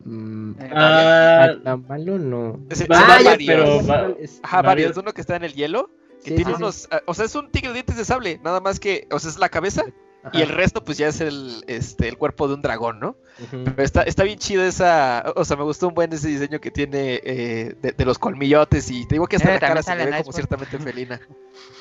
Mm, 0.04 0.52
Eh, 0.60 0.70
Ah, 0.72 1.54
¿Tan 1.62 1.86
malo 1.86 2.18
no? 2.18 2.60
Ese- 2.68 2.86
Va- 2.86 2.98
son 2.98 3.08
varios, 3.08 3.24
varios. 3.24 3.46
pero 3.48 3.86
va- 3.86 4.14
Es- 4.20 4.40
Ajá, 4.42 4.62
varios. 4.62 4.88
varios. 4.90 4.96
Uno 5.02 5.12
que 5.12 5.20
está 5.20 5.36
en 5.36 5.44
el 5.44 5.54
hielo, 5.54 5.90
que 6.22 6.30
Sí, 6.30 6.36
tiene 6.36 6.50
sí, 6.52 6.56
sí. 6.56 6.62
unos, 6.62 6.88
ah, 6.90 7.00
o 7.06 7.14
sea, 7.14 7.24
es 7.24 7.34
un 7.34 7.50
tigre 7.50 7.68
de 7.68 7.74
dientes 7.74 7.96
de 7.96 8.04
sable, 8.04 8.40
nada 8.44 8.60
más 8.60 8.78
que, 8.80 9.06
o 9.10 9.18
sea, 9.18 9.30
es 9.30 9.38
la 9.38 9.48
cabeza 9.48 9.84
y 10.32 10.40
el 10.42 10.48
resto 10.48 10.82
pues 10.82 10.96
ya 10.98 11.08
es 11.08 11.20
el, 11.20 11.64
este, 11.66 12.08
el 12.08 12.16
cuerpo 12.16 12.48
de 12.48 12.54
un 12.54 12.62
dragón, 12.62 12.98
¿no? 13.00 13.16
Pero 13.50 13.82
está, 13.82 14.02
está 14.02 14.22
bien 14.24 14.38
chido 14.38 14.62
esa, 14.64 15.32
o 15.36 15.44
sea, 15.44 15.56
me 15.56 15.64
gustó 15.64 15.88
un 15.88 15.94
buen 15.94 16.12
ese 16.12 16.28
diseño 16.28 16.60
que 16.60 16.70
tiene 16.70 17.20
eh, 17.24 17.74
de, 17.80 17.92
de 17.92 18.04
los 18.04 18.18
colmillotes 18.18 18.90
y 18.90 19.06
te 19.06 19.16
digo 19.16 19.26
que 19.26 19.36
hasta 19.36 19.50
Eh, 19.50 19.54
la 19.54 19.60
cara 19.60 19.82
se 19.82 19.94
ve 19.94 20.04
como 20.04 20.16
Iceborne. 20.16 20.32
ciertamente 20.32 20.78
felina. 20.78 21.20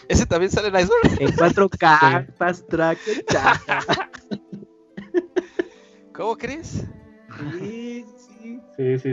¿Ese 0.07 0.25
también 0.25 0.51
sale 0.51 0.67
en 0.69 0.75
Iceborne? 0.75 1.17
En 1.19 1.35
4K, 1.35 2.33
fast 2.37 2.67
track. 2.69 2.99
¿Cómo 6.13 6.37
crees? 6.37 6.83
Sí, 7.59 8.05
sí. 8.17 8.59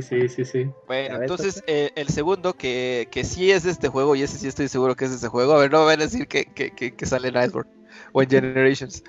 Sí, 0.02 0.28
sí, 0.28 0.44
sí. 0.44 0.70
Bueno, 0.86 1.14
ver, 1.14 1.22
entonces 1.22 1.62
eh, 1.66 1.90
el 1.94 2.08
segundo 2.08 2.54
que, 2.54 3.08
que 3.10 3.24
sí 3.24 3.50
es 3.50 3.62
de 3.62 3.70
este 3.70 3.88
juego, 3.88 4.16
y 4.16 4.22
ese 4.22 4.38
sí 4.38 4.48
estoy 4.48 4.68
seguro 4.68 4.96
que 4.96 5.04
es 5.04 5.10
de 5.12 5.16
este 5.16 5.28
juego, 5.28 5.54
a 5.54 5.58
ver, 5.58 5.70
no 5.70 5.80
me 5.80 5.84
van 5.86 6.00
a 6.00 6.04
decir 6.04 6.26
que, 6.26 6.46
que, 6.46 6.72
que, 6.74 6.94
que 6.94 7.06
sale 7.06 7.28
en 7.28 7.36
Iceborne 7.36 7.70
o 8.12 8.23
en 8.23 8.31
Generations, 8.31 9.03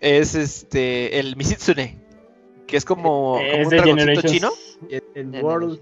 es 0.00 0.34
este, 0.34 1.18
el 1.18 1.36
Misitsune, 1.36 1.98
que 2.66 2.76
es 2.76 2.84
como, 2.84 3.34
como 3.34 3.40
es 3.40 3.66
un 3.66 3.70
dragoncito 3.70 4.22
chino. 4.22 4.50
En, 4.88 5.02
en 5.14 5.34
En 5.34 5.44
World. 5.44 5.80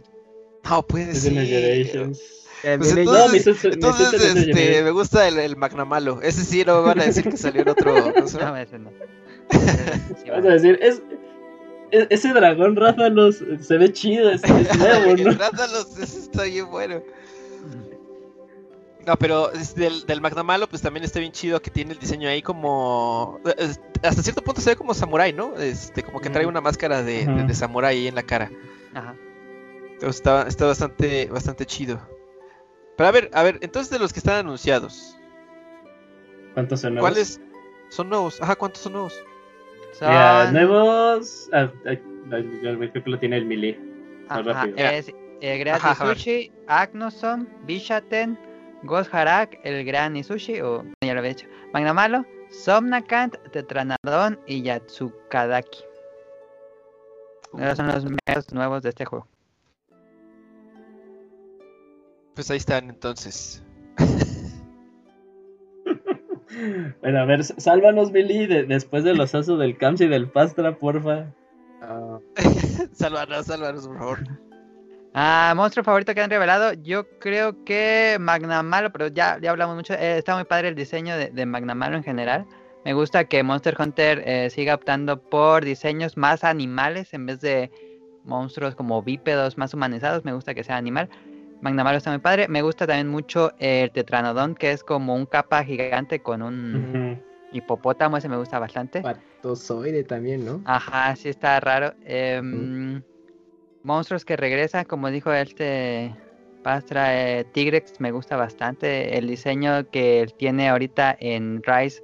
No, 0.68 0.82
puede 0.82 1.14
ser. 1.14 1.34
También 1.34 2.78
Pues 2.78 2.96
hay- 2.96 3.04
No, 3.04 3.32
entonces, 3.32 3.64
entonces, 3.64 4.36
este, 4.36 4.82
me 4.82 4.90
gusta 4.90 5.28
el, 5.28 5.38
el 5.38 5.56
Magnamalo. 5.56 6.20
Ese 6.22 6.44
sí 6.44 6.64
no 6.66 6.80
me 6.80 6.88
van 6.88 7.00
a 7.00 7.04
decir 7.04 7.24
que 7.24 7.36
salió 7.36 7.62
en 7.62 7.68
otro. 7.68 7.94
No, 8.12 8.56
ese 8.56 8.78
no. 8.78 8.90
Ese 9.50 10.14
sí 10.22 10.28
va. 10.28 10.36
Vamos 10.36 10.50
a 10.50 10.52
decir, 10.54 10.78
es, 10.82 11.00
ese 11.90 12.32
dragón 12.32 12.76
Ráfalos 12.76 13.42
se 13.60 13.78
ve 13.78 13.92
chido, 13.92 14.30
es, 14.30 14.42
es 14.44 14.50
nuevo, 14.78 15.06
¿no? 15.16 15.30
El 15.30 15.38
Rathalos, 15.38 15.96
ese 15.98 16.18
está 16.18 16.42
bien 16.42 16.68
bueno. 16.70 17.02
No, 19.08 19.16
pero 19.16 19.50
es 19.52 19.74
del, 19.74 20.04
del 20.04 20.20
Magnamalo, 20.20 20.68
pues 20.68 20.82
también 20.82 21.02
está 21.02 21.18
bien 21.18 21.32
chido 21.32 21.62
que 21.62 21.70
tiene 21.70 21.94
el 21.94 21.98
diseño 21.98 22.28
ahí 22.28 22.42
como. 22.42 23.40
es- 23.56 23.80
hasta 24.02 24.22
cierto 24.22 24.42
punto 24.42 24.60
se 24.60 24.68
ve 24.70 24.76
como 24.76 24.92
samurái, 24.92 25.32
¿no? 25.32 25.56
Este, 25.56 26.02
como 26.02 26.20
que 26.20 26.28
trae 26.28 26.44
una 26.44 26.60
máscara 26.60 27.02
de, 27.02 27.24
de, 27.24 27.54
samurái 27.54 27.96
ahí 28.00 28.06
en 28.06 28.14
la 28.14 28.22
cara. 28.22 28.50
Ajá. 28.92 29.14
Entonces, 29.94 30.16
Está, 30.16 30.46
está 30.46 30.66
bastante, 30.66 31.24
bastante 31.26 31.64
chido. 31.64 32.06
Pero 32.98 33.08
a 33.08 33.12
ver, 33.12 33.30
a 33.32 33.42
ver, 33.42 33.58
entonces 33.62 33.90
de 33.90 33.98
los 33.98 34.12
que 34.12 34.18
están 34.18 34.36
anunciados, 34.36 35.16
¿Cuántos 36.52 36.80
son 36.82 36.94
nuevos? 36.94 37.10
¿cuáles 37.10 37.40
son 37.88 38.08
nuevos? 38.10 38.42
Ajá, 38.42 38.56
¿cuántos 38.56 38.82
son 38.82 38.92
nuevos? 38.92 39.14
Ya, 40.02 40.44
Son- 40.44 40.52
nuevos. 40.52 41.48
ah, 41.54 41.72
ah, 41.86 41.92
yo 42.62 42.78
creo 42.78 42.92
que 42.92 43.02
lo 43.10 43.18
tiene 43.18 43.38
el 43.38 43.46
Melee. 43.46 43.78
Más 44.28 44.40
Ajá, 44.40 44.66
rápido. 44.66 44.76
es 44.76 45.06
ver. 45.06 46.16
Isushi, 46.20 46.52
Agnoson, 46.66 47.48
Bishaten, 47.64 48.38
Ghost 48.84 49.12
Harak, 49.12 49.58
el 49.64 49.84
Gran 49.84 50.16
Isushi, 50.16 50.60
o 50.60 50.84
ya 51.04 51.12
lo 51.14 51.20
había 51.20 51.34
dicho, 51.34 51.46
Magnamalo, 51.72 52.24
Somnakant, 52.50 53.36
Tetranadon 53.50 54.38
y 54.46 54.62
Yatsukadaki. 54.62 55.80
Esos 57.58 57.76
son 57.76 57.86
los 57.88 58.04
medios 58.04 58.52
nuevos 58.52 58.82
de 58.82 58.90
este 58.90 59.04
juego. 59.04 59.26
Pues 62.34 62.50
ahí 62.50 62.58
están 62.58 62.90
entonces. 62.90 63.62
Bueno, 67.02 67.20
a 67.20 67.24
ver, 67.26 67.44
sálvanos, 67.44 68.10
Billy, 68.10 68.46
de- 68.46 68.64
después 68.64 69.04
de 69.04 69.14
los 69.14 69.34
asos 69.34 69.58
del 69.58 69.76
Camps 69.76 70.00
y 70.00 70.08
del 70.08 70.30
Pastra, 70.30 70.76
porfa. 70.76 71.26
Ah, 71.82 72.18
sálvanos, 72.94 73.46
sálvanos, 73.46 73.86
por 73.86 73.98
favor. 73.98 74.18
Ah, 75.14 75.52
monstruo 75.56 75.82
favorito 75.84 76.14
que 76.14 76.20
han 76.20 76.30
revelado, 76.30 76.74
yo 76.74 77.08
creo 77.18 77.64
que 77.64 78.18
Magnamalo, 78.20 78.92
pero 78.92 79.08
ya, 79.08 79.38
ya 79.40 79.50
hablamos 79.50 79.74
mucho, 79.74 79.94
eh, 79.94 80.18
está 80.18 80.34
muy 80.34 80.44
padre 80.44 80.68
el 80.68 80.74
diseño 80.74 81.16
de, 81.16 81.30
de 81.30 81.46
Magnamalo 81.46 81.96
en 81.96 82.04
general. 82.04 82.46
Me 82.84 82.92
gusta 82.92 83.24
que 83.24 83.42
Monster 83.42 83.76
Hunter 83.78 84.22
eh, 84.26 84.50
siga 84.50 84.74
optando 84.74 85.20
por 85.20 85.64
diseños 85.64 86.16
más 86.16 86.44
animales 86.44 87.12
en 87.14 87.26
vez 87.26 87.40
de 87.40 87.70
monstruos 88.24 88.74
como 88.74 89.02
bípedos 89.02 89.58
más 89.58 89.74
humanizados, 89.74 90.24
me 90.24 90.32
gusta 90.32 90.54
que 90.54 90.62
sea 90.62 90.76
animal. 90.76 91.08
Magnamalo 91.60 91.98
está 91.98 92.10
muy 92.10 92.20
padre, 92.20 92.46
me 92.46 92.62
gusta 92.62 92.86
también 92.86 93.08
mucho 93.08 93.52
el 93.58 93.90
Tetranodon, 93.90 94.54
que 94.54 94.70
es 94.72 94.84
como 94.84 95.14
un 95.14 95.26
capa 95.26 95.64
gigante 95.64 96.20
con 96.20 96.42
un 96.42 96.76
Ujú. 96.76 97.22
hipopótamo, 97.52 98.16
ese 98.18 98.28
me 98.28 98.36
gusta 98.36 98.58
bastante. 98.60 99.02
patozoide 99.02 100.04
también, 100.04 100.44
¿no? 100.44 100.62
Ajá, 100.64 101.16
sí 101.16 101.28
está 101.28 101.58
raro. 101.58 101.94
Em, 102.04 103.02
Monstruos 103.88 104.26
que 104.26 104.36
regresan, 104.36 104.84
como 104.84 105.10
dijo 105.10 105.32
este 105.32 106.14
Pastra, 106.62 107.38
eh, 107.40 107.44
Tigrex 107.54 107.98
me 108.00 108.10
gusta 108.10 108.36
bastante. 108.36 109.16
El 109.16 109.26
diseño 109.26 109.88
que 109.90 110.20
él 110.20 110.34
tiene 110.34 110.68
ahorita 110.68 111.16
en 111.18 111.62
Rise 111.62 112.02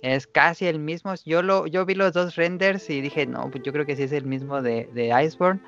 es 0.00 0.28
casi 0.28 0.66
el 0.66 0.78
mismo. 0.78 1.12
Yo 1.26 1.42
lo, 1.42 1.66
yo 1.66 1.84
vi 1.84 1.96
los 1.96 2.12
dos 2.12 2.36
renders 2.36 2.88
y 2.88 3.00
dije, 3.00 3.26
no, 3.26 3.50
pues 3.50 3.64
yo 3.64 3.72
creo 3.72 3.84
que 3.84 3.96
sí 3.96 4.04
es 4.04 4.12
el 4.12 4.26
mismo 4.26 4.62
de, 4.62 4.88
de 4.94 5.08
Iceborne. 5.24 5.60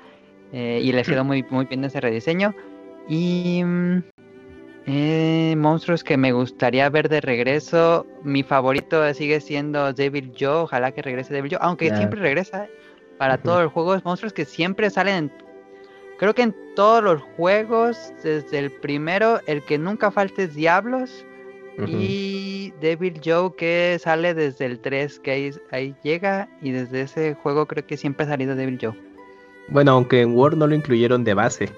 eh, 0.53 0.79
y 0.81 0.93
les 0.93 1.05
quedó 1.05 1.23
muy, 1.25 1.43
muy 1.49 1.65
bien 1.65 1.83
ese 1.83 1.99
rediseño. 1.99 2.55
Y 3.09 3.61
mm, 3.65 4.03
eh, 4.85 5.53
monstruos 5.57 6.01
que 6.01 6.15
me 6.15 6.31
gustaría 6.31 6.89
ver 6.89 7.09
de 7.09 7.19
regreso. 7.19 8.05
Mi 8.23 8.41
favorito 8.41 9.13
sigue 9.13 9.41
siendo 9.41 9.91
Devil 9.91 10.31
Joe. 10.39 10.61
Ojalá 10.61 10.93
que 10.93 11.01
regrese 11.01 11.33
Devil 11.33 11.51
Joe. 11.51 11.59
Aunque 11.61 11.93
siempre 11.93 12.21
regresa 12.21 12.69
para 13.17 13.33
Ujú. 13.33 13.43
todos 13.43 13.63
los 13.63 13.73
juegos. 13.73 14.05
Monstruos 14.05 14.31
que 14.31 14.45
siempre 14.45 14.89
salen. 14.89 15.29
Creo 16.17 16.33
que 16.35 16.43
en 16.43 16.55
todos 16.75 17.03
los 17.03 17.21
juegos. 17.35 18.13
Desde 18.23 18.59
el 18.59 18.71
primero. 18.71 19.39
El 19.47 19.63
que 19.63 19.77
nunca 19.77 20.11
falta 20.11 20.43
es 20.43 20.53
Diablos. 20.55 21.25
Y 21.87 22.73
Devil 22.81 23.21
Joe 23.23 23.51
que 23.55 23.97
sale 23.99 24.33
desde 24.33 24.65
el 24.65 24.79
3. 24.79 25.19
Que 25.19 25.31
ahí, 25.31 25.51
ahí 25.71 25.95
llega. 26.03 26.49
Y 26.61 26.71
desde 26.71 27.01
ese 27.01 27.33
juego 27.35 27.67
creo 27.67 27.85
que 27.85 27.97
siempre 27.97 28.25
ha 28.25 28.29
salido 28.29 28.55
Devil 28.55 28.79
Joe. 28.81 28.93
Bueno, 29.69 29.91
aunque 29.91 30.21
en 30.21 30.33
Word 30.35 30.55
no 30.57 30.65
lo 30.67 30.73
incluyeron 30.75 31.23
de 31.23 31.33
base. 31.33 31.69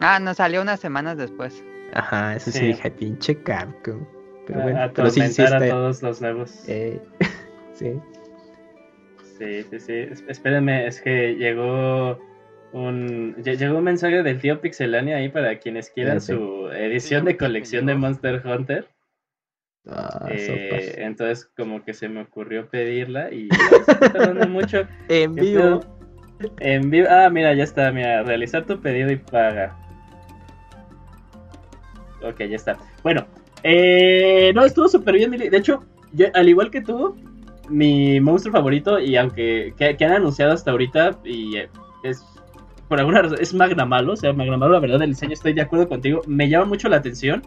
Ah, 0.00 0.18
no, 0.20 0.34
salió 0.34 0.60
unas 0.62 0.78
semanas 0.80 1.16
después. 1.16 1.64
Ajá, 1.94 2.36
eso 2.36 2.50
sí, 2.50 2.58
Sí. 2.58 2.66
dije, 2.66 2.90
pinche 2.90 3.36
Capcom. 3.42 4.04
Pero 4.46 4.60
A- 4.60 4.62
bueno, 4.62 4.82
a 4.82 4.92
pero 4.92 5.10
sí, 5.10 5.20
a 5.20 5.24
está. 5.26 5.68
todos 5.68 6.02
los 6.02 6.20
nuevos. 6.20 6.68
eh, 6.68 7.00
sí. 7.72 7.92
Sí, 9.38 9.62
sí, 9.70 9.80
sí. 9.80 9.92
Es- 9.92 10.24
Espérenme, 10.28 10.86
es 10.86 11.00
que 11.00 11.34
llegó 11.34 12.18
un 12.74 13.36
llegó 13.44 13.78
un 13.78 13.84
mensaje 13.84 14.22
del 14.24 14.40
tío 14.40 14.60
Pixelania 14.60 15.16
ahí 15.18 15.28
para 15.28 15.58
quienes 15.58 15.90
quieran 15.90 16.20
su 16.20 16.68
Sí, 16.72 16.76
edición 16.76 17.24
de 17.24 17.36
colección 17.36 17.86
de. 17.86 17.94
Monster 17.94 18.42
Hunter. 18.44 18.88
Ah, 19.86 20.26
Eh, 20.30 20.94
entonces 20.98 21.48
como 21.56 21.84
que 21.84 21.94
se 21.94 22.08
me 22.08 22.22
ocurrió 22.22 22.68
pedirla 22.68 23.30
y 23.32 23.48
está 23.80 24.12
tardando 24.12 24.48
mucho. 24.48 24.88
En 25.08 25.34
¿Qué 25.36 25.40
vivo. 25.42 25.80
En 26.58 26.90
vivo. 26.90 27.06
Ah, 27.08 27.30
mira, 27.30 27.54
ya 27.54 27.62
está. 27.62 27.92
Mira, 27.92 28.24
realizar 28.24 28.66
tu 28.66 28.80
pedido 28.80 29.10
y 29.12 29.16
paga. 29.16 29.76
Ok, 32.22 32.38
ya 32.38 32.56
está. 32.56 32.76
Bueno, 33.04 33.24
eh, 33.62 34.50
no, 34.54 34.64
estuvo 34.64 34.88
súper 34.88 35.14
bien, 35.14 35.30
Mili. 35.30 35.48
De 35.48 35.58
hecho, 35.58 35.84
yo, 36.12 36.26
al 36.34 36.48
igual 36.48 36.70
que 36.72 36.80
tú, 36.80 37.14
mi 37.68 38.18
monstruo 38.18 38.52
favorito, 38.52 38.98
y 38.98 39.16
aunque 39.16 39.74
que, 39.78 39.96
que 39.96 40.04
han 40.04 40.12
anunciado 40.12 40.52
hasta 40.52 40.70
ahorita, 40.72 41.20
y 41.22 41.56
eh, 41.58 41.68
es 42.02 42.24
por 42.88 42.98
alguna 43.00 43.22
razón, 43.22 43.38
es 43.40 43.54
Magnamalo. 43.54 44.12
O 44.12 44.16
sea, 44.16 44.32
Magnamalo, 44.32 44.72
la 44.72 44.80
verdad, 44.80 45.02
el 45.02 45.10
diseño 45.10 45.32
estoy 45.32 45.52
de 45.52 45.62
acuerdo 45.62 45.88
contigo. 45.88 46.22
Me 46.26 46.48
llama 46.48 46.66
mucho 46.66 46.88
la 46.88 46.96
atención. 46.96 47.42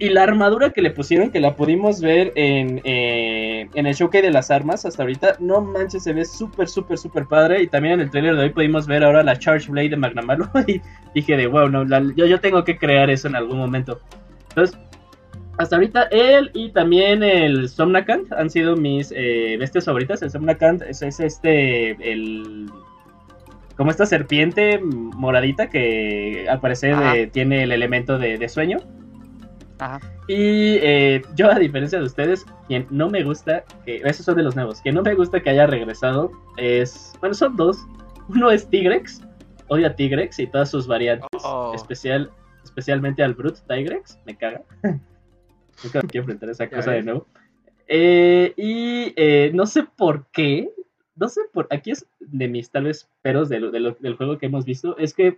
Y 0.00 0.10
la 0.10 0.22
armadura 0.22 0.70
que 0.70 0.80
le 0.80 0.90
pusieron, 0.90 1.32
que 1.32 1.40
la 1.40 1.56
pudimos 1.56 2.00
ver 2.00 2.32
en, 2.36 2.80
eh, 2.84 3.68
en 3.74 3.86
el 3.86 3.94
showcase 3.94 4.26
de 4.26 4.30
las 4.30 4.48
armas 4.48 4.86
hasta 4.86 5.02
ahorita, 5.02 5.36
no 5.40 5.60
manches, 5.60 6.04
se 6.04 6.12
ve 6.12 6.24
súper, 6.24 6.68
súper, 6.68 6.98
súper 6.98 7.26
padre. 7.26 7.62
Y 7.62 7.66
también 7.66 7.94
en 7.94 8.00
el 8.00 8.10
trailer 8.10 8.36
de 8.36 8.42
hoy 8.44 8.50
pudimos 8.50 8.86
ver 8.86 9.02
ahora 9.02 9.24
la 9.24 9.36
Charge 9.36 9.70
Blade 9.70 9.90
de 9.90 9.96
Magnamalo. 9.96 10.48
Y 10.68 10.80
dije 11.14 11.36
de 11.36 11.46
wow, 11.48 11.68
no, 11.68 11.84
yo, 12.14 12.26
yo 12.26 12.40
tengo 12.40 12.62
que 12.62 12.78
crear 12.78 13.10
eso 13.10 13.26
en 13.26 13.34
algún 13.34 13.58
momento. 13.58 13.98
Entonces, 14.50 14.78
hasta 15.58 15.74
ahorita 15.74 16.04
él 16.12 16.52
y 16.54 16.70
también 16.70 17.24
el 17.24 17.68
Somnacant 17.68 18.32
han 18.32 18.48
sido 18.48 18.76
mis 18.76 19.12
eh, 19.14 19.56
bestias 19.58 19.86
favoritas. 19.86 20.22
El 20.22 20.30
Somnacant 20.30 20.82
es, 20.82 21.02
es 21.02 21.18
este, 21.18 21.90
el... 22.12 22.70
Como 23.78 23.90
esta 23.90 24.04
serpiente 24.04 24.78
moradita 24.82 25.70
que 25.70 26.46
al 26.50 26.60
parecer 26.60 26.94
eh, 27.14 27.26
tiene 27.28 27.62
el 27.62 27.72
elemento 27.72 28.18
de- 28.18 28.36
de 28.36 28.48
sueño. 28.50 28.78
Ajá. 29.78 30.00
Y 30.26 30.76
eh, 30.82 31.22
yo, 31.36 31.50
a 31.50 31.58
diferencia 31.58 31.98
de 32.00 32.04
ustedes, 32.04 32.44
quien 32.66 32.86
no 32.90 33.08
me 33.08 33.22
gusta, 33.22 33.64
que 33.86 34.02
esos 34.04 34.26
son 34.26 34.34
de 34.36 34.42
los 34.42 34.56
nuevos, 34.56 34.82
que 34.82 34.92
no 34.92 35.02
me 35.02 35.14
gusta 35.14 35.40
que 35.40 35.50
haya 35.50 35.66
regresado 35.66 36.30
es. 36.58 37.14
Bueno, 37.20 37.34
son 37.34 37.56
dos. 37.56 37.78
Uno 38.28 38.50
es 38.50 38.68
Tigrex, 38.68 39.22
odio 39.68 39.86
a 39.86 39.94
Tigrex 39.94 40.38
y 40.40 40.46
todas 40.48 40.70
sus 40.70 40.86
variantes, 40.86 41.28
Oh. 41.44 41.72
especial, 41.74 42.30
especialmente 42.64 43.22
al 43.22 43.34
Brute 43.34 43.60
Tigrex, 43.68 44.18
me 44.26 44.36
caga. 44.36 44.62
Nunca 45.84 46.02
me 46.02 46.08
quiero 46.08 46.22
enfrentar 46.24 46.48
a 46.48 46.52
esa 46.52 46.68
cosa 46.68 46.90
de 46.90 47.02
nuevo. 47.04 47.26
Eh, 47.86 48.52
y 48.56 49.14
eh, 49.16 49.50
no 49.54 49.64
sé 49.64 49.84
por 49.96 50.26
qué, 50.32 50.68
no 51.18 51.28
sé 51.28 51.40
por. 51.52 51.66
Aquí 51.70 51.90
es 51.90 52.06
de 52.20 52.48
mis 52.48 52.70
tal 52.70 52.84
vez 52.84 53.08
peros 53.22 53.48
de 53.48 53.60
lo- 53.60 53.70
de 53.70 53.80
lo- 53.80 53.96
del 54.00 54.14
juego 54.16 54.38
que 54.38 54.46
hemos 54.46 54.64
visto, 54.64 54.96
es 54.98 55.14
que 55.14 55.36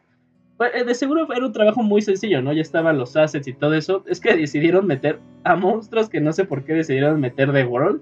eh, 0.74 0.84
de 0.84 0.94
seguro 0.94 1.26
era 1.32 1.46
un 1.46 1.52
trabajo 1.52 1.82
muy 1.82 2.02
sencillo, 2.02 2.42
¿no? 2.42 2.52
Ya 2.52 2.60
estaban 2.60 2.98
los 2.98 3.16
assets 3.16 3.48
y 3.48 3.54
todo 3.54 3.72
eso. 3.74 4.04
Es 4.06 4.20
que 4.20 4.36
decidieron 4.36 4.86
meter 4.86 5.18
a 5.44 5.56
monstruos 5.56 6.08
que 6.10 6.20
no 6.20 6.32
sé 6.34 6.44
por 6.44 6.64
qué 6.64 6.74
decidieron 6.74 7.18
meter 7.20 7.50
de 7.52 7.64
World. 7.64 8.00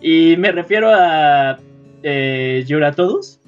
Y 0.00 0.36
me 0.36 0.52
refiero 0.52 0.88
a 0.92 1.58
eh, 2.02 2.64
Yuratodus. 2.66 3.40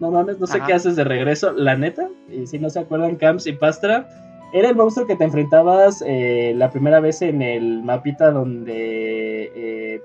No 0.00 0.10
mames, 0.10 0.38
no 0.38 0.46
sé 0.46 0.58
Ajá. 0.58 0.66
qué 0.66 0.72
haces 0.74 0.94
de 0.96 1.04
regreso, 1.04 1.52
la 1.52 1.76
neta. 1.76 2.08
Y 2.30 2.46
si 2.46 2.58
no 2.58 2.70
se 2.70 2.78
acuerdan, 2.80 3.16
Camps 3.16 3.46
y 3.46 3.52
Pastra. 3.52 4.08
Era 4.52 4.68
el 4.68 4.76
monstruo 4.76 5.06
que 5.06 5.16
te 5.16 5.24
enfrentabas 5.24 6.04
eh, 6.06 6.54
la 6.56 6.70
primera 6.70 7.00
vez 7.00 7.22
en 7.22 7.42
el 7.42 7.82
mapita 7.82 8.30
donde... 8.30 9.50
eh, 9.54 10.00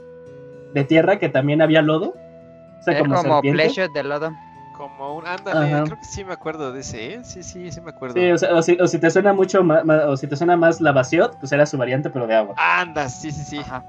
de 0.73 0.83
tierra, 0.85 1.19
que 1.19 1.29
también 1.29 1.61
había 1.61 1.81
lodo. 1.81 2.15
O 2.81 2.83
sea, 2.83 2.99
como, 2.99 3.15
como, 3.15 3.33
serpiente. 3.35 3.63
Pleasure 3.63 3.87
de 3.89 4.03
lodo. 4.03 4.35
Como 4.75 5.15
un. 5.15 5.27
Ándale, 5.27 5.73
Ajá. 5.75 5.83
creo 5.83 5.99
que 5.99 6.05
sí 6.05 6.23
me 6.25 6.33
acuerdo 6.33 6.73
de 6.73 6.81
ese, 6.81 7.13
¿eh? 7.13 7.19
Sí, 7.23 7.43
sí, 7.43 7.71
sí 7.71 7.79
me 7.81 7.91
acuerdo. 7.91 8.15
Sí, 8.19 8.31
o, 8.31 8.37
sea, 8.37 8.55
o 8.55 8.61
si, 8.61 8.77
o 8.79 8.87
si 8.87 8.97
te 8.97 9.09
suena 9.11 9.31
mucho 9.33 9.63
más, 9.63 9.83
o 10.07 10.17
si 10.17 10.25
te 10.27 10.35
suena 10.35 10.57
más 10.57 10.81
la 10.81 10.91
Basiot, 10.91 11.37
pues 11.39 11.51
era 11.51 11.65
su 11.65 11.77
variante 11.77 12.09
pero 12.09 12.25
de 12.27 12.35
agua. 12.35 12.55
Anda, 12.57 13.07
sí, 13.07 13.31
sí, 13.31 13.43
sí. 13.43 13.59
Ajá. 13.59 13.85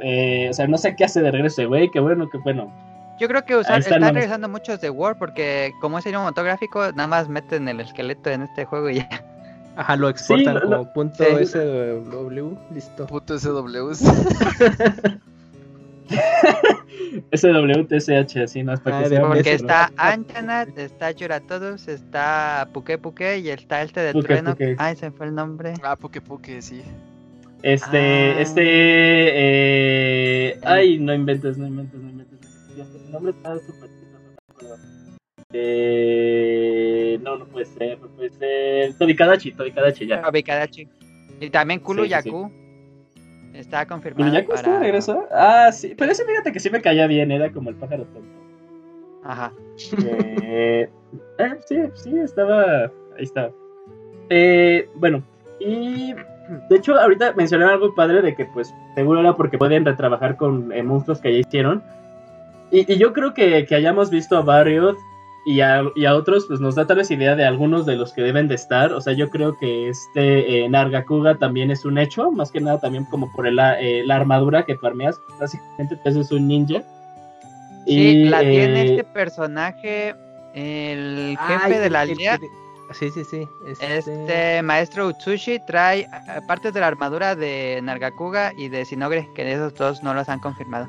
Eh, 0.00 0.48
o 0.50 0.52
sea, 0.54 0.66
no 0.66 0.78
sé 0.78 0.96
qué 0.96 1.04
hace 1.04 1.20
de 1.20 1.30
regreso, 1.30 1.66
güey, 1.68 1.90
qué 1.90 2.00
bueno, 2.00 2.28
qué 2.30 2.38
bueno. 2.38 2.72
Yo 3.18 3.26
creo 3.28 3.44
que 3.44 3.56
usar, 3.56 3.80
están 3.80 4.00
regresando 4.02 4.48
muchos 4.48 4.80
de 4.80 4.90
War 4.90 5.18
porque 5.18 5.72
como 5.80 5.98
es 5.98 6.04
cinematográfico, 6.04 6.92
nada 6.92 7.08
más 7.08 7.28
meten 7.28 7.68
el 7.68 7.80
esqueleto 7.80 8.30
en 8.30 8.42
este 8.42 8.64
juego 8.64 8.88
y 8.90 8.96
ya. 9.00 9.24
Ajá, 9.76 9.96
lo 9.96 10.08
exportan 10.08 10.54
lo- 10.54 10.60
lo- 10.60 10.78
como 10.78 10.92
punto 10.92 11.24
sí. 11.24 11.46
SW, 11.46 12.56
listo. 12.72 13.06
Puto 13.06 13.38
SW. 13.38 13.92
SWTSH, 17.30 18.36
así, 18.42 18.62
no 18.62 18.72
es 18.72 18.80
para 18.80 19.00
Ah, 19.00 19.08
que 19.08 19.20
Porque 19.20 19.52
está 19.52 19.92
Antanat, 19.96 20.76
está 20.78 21.10
Yuratodos, 21.10 21.86
está 21.88 22.68
Puke 22.72 22.96
Puke 22.98 23.38
y 23.38 23.50
está 23.50 23.82
este 23.82 24.00
de 24.00 24.12
Puke 24.12 24.26
trueno. 24.26 24.52
Puke. 24.52 24.76
Ay, 24.78 24.96
se 24.96 25.10
fue 25.10 25.26
el 25.26 25.34
nombre. 25.34 25.74
ah, 25.82 25.96
Puke 25.96 26.20
Puke, 26.22 26.62
sí. 26.62 26.82
Este, 27.62 27.98
Ah. 28.36 28.40
este, 28.40 28.62
eh, 30.50 30.60
ay, 30.64 30.98
no 30.98 31.12
inventes, 31.12 31.58
no 31.58 31.66
inventes, 31.66 32.00
no 32.00 32.08
inventes. 32.10 32.38
El 32.78 33.10
nombre 33.12 33.32
está 33.32 33.54
súper 33.58 33.90
chistoso, 33.90 34.12
no 34.12 34.20
me 34.20 34.34
acuerdo. 34.54 34.76
Eh, 35.52 37.18
no, 37.22 37.36
no 37.38 37.46
puede 37.46 37.66
ser, 37.66 37.98
no 38.00 38.08
puede 38.08 38.30
ser. 38.30 38.94
Tobikadachi, 38.98 39.52
Tobikadachi, 39.52 40.06
ya. 40.06 40.22
Tobikadachi. 40.22 40.88
Y 41.40 41.50
también 41.50 41.80
Kulu 41.80 42.04
Sí, 42.04 42.10
sí, 42.10 42.14
sí. 42.22 42.24
Yaku. 42.30 42.52
Está 43.58 43.86
confirmado. 43.86 44.32
¿Yaku 44.32 44.52
está 44.52 44.70
de 44.70 44.76
para... 44.76 44.84
regreso? 44.84 45.26
Ah, 45.32 45.72
sí, 45.72 45.92
pero 45.98 46.12
ese 46.12 46.24
fíjate 46.24 46.52
que 46.52 46.60
sí 46.60 46.70
me 46.70 46.80
caía 46.80 47.08
bien, 47.08 47.32
era 47.32 47.50
como 47.50 47.70
el 47.70 47.74
pájaro 47.74 48.04
tonto. 48.04 48.38
Ajá. 49.24 49.52
Eh, 50.44 50.88
eh, 51.38 51.56
sí, 51.66 51.76
sí, 51.94 52.18
estaba. 52.20 52.84
Ahí 52.84 53.24
estaba. 53.24 53.50
Eh, 54.30 54.88
bueno, 54.94 55.24
y 55.58 56.14
de 56.70 56.76
hecho, 56.76 56.94
ahorita 56.94 57.32
mencionaron 57.32 57.74
algo 57.74 57.94
padre 57.96 58.22
de 58.22 58.36
que, 58.36 58.44
pues, 58.44 58.72
seguro 58.94 59.20
era 59.20 59.34
porque 59.34 59.58
pueden 59.58 59.84
retrabajar 59.84 60.36
con 60.36 60.72
eh, 60.72 60.84
monstruos 60.84 61.20
que 61.20 61.32
ya 61.32 61.40
hicieron. 61.40 61.82
Y, 62.70 62.92
y 62.92 62.96
yo 62.96 63.12
creo 63.12 63.34
que, 63.34 63.66
que 63.66 63.74
hayamos 63.74 64.08
visto 64.08 64.36
a 64.36 64.42
varios 64.42 64.96
y 65.48 65.62
a, 65.62 65.82
y 65.94 66.04
a 66.04 66.14
otros, 66.14 66.44
pues 66.46 66.60
nos 66.60 66.74
da 66.74 66.86
tal 66.86 66.98
vez 66.98 67.10
idea 67.10 67.34
de 67.34 67.46
algunos 67.46 67.86
de 67.86 67.96
los 67.96 68.12
que 68.12 68.20
deben 68.20 68.48
de 68.48 68.54
estar. 68.54 68.92
O 68.92 69.00
sea, 69.00 69.14
yo 69.14 69.30
creo 69.30 69.56
que 69.56 69.88
este 69.88 70.64
eh, 70.64 70.68
Nargacuga 70.68 71.38
también 71.38 71.70
es 71.70 71.86
un 71.86 71.96
hecho, 71.96 72.30
más 72.30 72.52
que 72.52 72.60
nada 72.60 72.78
también 72.78 73.06
como 73.06 73.32
por 73.32 73.46
el, 73.46 73.58
eh, 73.58 74.02
la 74.04 74.16
armadura 74.16 74.66
que 74.66 74.76
farmeas. 74.76 75.18
Básicamente, 75.40 75.96
pues 76.02 76.16
es 76.16 76.30
un 76.32 76.48
ninja. 76.48 76.82
Sí, 77.86 78.24
la 78.24 78.40
tiene 78.40 78.82
eh, 78.82 78.90
este 78.90 79.04
personaje, 79.04 80.14
el 80.52 81.38
jefe 81.40 81.64
Ay, 81.64 81.72
de 81.80 81.88
la 81.88 82.00
aldea. 82.02 82.38
Sí, 82.92 83.08
sí, 83.10 83.24
sí. 83.24 83.48
Este... 83.66 83.98
Este 83.98 84.62
maestro 84.62 85.06
Utsushi 85.06 85.60
trae 85.66 86.06
partes 86.46 86.74
de 86.74 86.80
la 86.80 86.88
armadura 86.88 87.34
de 87.34 87.80
Nargacuga 87.82 88.52
y 88.54 88.68
de 88.68 88.84
Sinogre, 88.84 89.30
que 89.34 89.50
esos 89.50 89.74
dos 89.74 90.02
no 90.02 90.12
los 90.12 90.28
han 90.28 90.40
confirmado. 90.40 90.88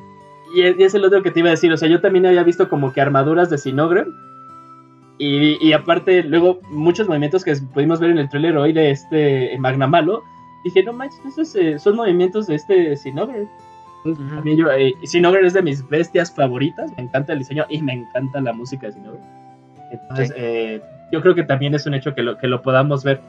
Y 0.53 0.64
es, 0.64 0.78
y 0.78 0.84
es 0.84 0.93
el 0.95 1.05
otro 1.05 1.24
que 1.24 1.32
te 1.32 1.39
iba 1.39 1.47
a 1.47 1.51
decir, 1.51 1.72
o 1.72 1.78
sea, 1.78 1.88
yo 1.88 2.01
también 2.01 2.26
había 2.26 2.43
visto 2.43 2.68
como 2.68 2.91
que 2.91 2.99
armaduras 2.99 3.49
de 3.49 3.57
Sinogre. 3.57 4.05
Y, 5.20 5.57
y 5.67 5.74
aparte, 5.74 6.24
luego, 6.24 6.59
muchos 6.72 7.07
movimientos 7.07 7.43
que 7.43 7.53
pudimos 7.74 7.99
ver 7.99 8.09
en 8.11 8.17
el 8.20 8.30
trailer 8.30 8.57
hoy 8.57 8.74
de 8.74 8.89
este 8.91 9.55
Magnamalo. 9.59 10.24
Dije, 10.63 10.82
no 10.84 10.93
manches, 10.93 11.20
esos 11.26 11.55
eh, 11.55 11.78
son 11.78 11.95
movimientos 11.97 12.47
de 12.47 12.55
este 12.55 12.95
Sinogre. 12.95 13.47
Ujú. 14.05 14.15
también 14.15 14.55
yo, 14.57 14.72
eh, 14.72 14.93
Sinogre 15.03 15.45
es 15.45 15.53
de 15.53 15.61
mis 15.61 15.86
bestias 15.89 16.34
favoritas, 16.34 16.89
me 16.95 17.03
encanta 17.03 17.34
el 17.34 17.39
diseño 17.39 17.65
y 17.70 17.82
me 17.82 17.91
encanta 17.91 18.39
la 18.39 18.53
música 18.53 18.88
de 18.88 18.93
Sinogre. 18.93 19.20
Entonces, 19.91 20.30
Sí. 20.30 20.34
eh, 20.38 20.82
yo 21.11 21.22
creo 21.22 21.36
que 21.36 21.43
también 21.43 21.76
es 21.76 21.86
un 21.86 21.93
hecho 21.95 22.15
que 22.15 22.24
lo, 22.24 22.38
que 22.38 22.47
lo 22.47 22.61
podamos 22.61 23.03
ver. 23.03 23.20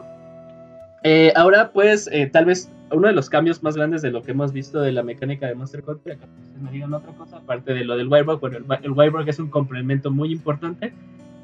Eh, 1.02 1.32
ahora, 1.34 1.70
pues, 1.72 2.08
eh, 2.12 2.26
tal 2.28 2.44
vez 2.44 2.70
uno 2.92 3.08
de 3.08 3.14
los 3.14 3.28
cambios 3.30 3.62
más 3.64 3.76
grandes 3.76 4.00
de 4.02 4.10
lo 4.12 4.22
que 4.22 4.30
hemos 4.32 4.52
visto 4.52 4.80
de 4.80 4.92
la 4.92 5.02
mecánica 5.02 5.46
de 5.48 5.54
Monster 5.56 5.82
Hunter, 5.86 6.12
acá 6.14 6.26
ustedes 6.40 6.62
me 6.62 6.70
digan 6.70 6.92
otra 6.94 7.12
cosa, 7.14 7.38
aparte 7.38 7.72
de 7.74 7.84
lo 7.84 7.96
del 7.96 8.06
Wirebug, 8.08 8.38
bueno, 8.40 8.58
el, 8.58 8.64
el 8.84 8.90
Wirebug 8.92 9.28
es 9.28 9.38
un 9.40 9.48
complemento 9.48 10.10
muy 10.10 10.30
importante, 10.30 10.92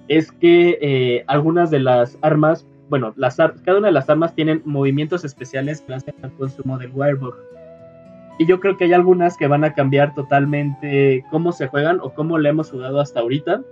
es 0.08 0.30
que 0.32 0.78
eh, 0.80 1.24
algunas 1.26 1.70
de 1.70 1.80
las 1.80 2.18
armas, 2.22 2.66
bueno, 2.88 3.12
las 3.16 3.36
cada 3.36 3.78
una 3.78 3.88
de 3.88 3.92
las 3.92 4.08
armas 4.08 4.34
tienen 4.34 4.62
movimientos 4.64 5.24
especiales 5.24 5.84
gracias 5.86 6.14
al 6.22 6.32
consumo 6.32 6.78
del 6.78 6.90
Wirebug. 6.92 7.34
Y 8.38 8.46
yo 8.46 8.60
creo 8.60 8.76
que 8.76 8.84
hay 8.84 8.92
algunas 8.92 9.36
que 9.36 9.46
van 9.46 9.64
a 9.64 9.72
cambiar 9.74 10.14
totalmente 10.14 11.24
cómo 11.30 11.52
se 11.52 11.68
juegan 11.68 12.00
o 12.02 12.10
cómo 12.12 12.38
le 12.38 12.50
hemos 12.50 12.70
jugado 12.70 13.00
hasta 13.00 13.20
ahorita. 13.20 13.62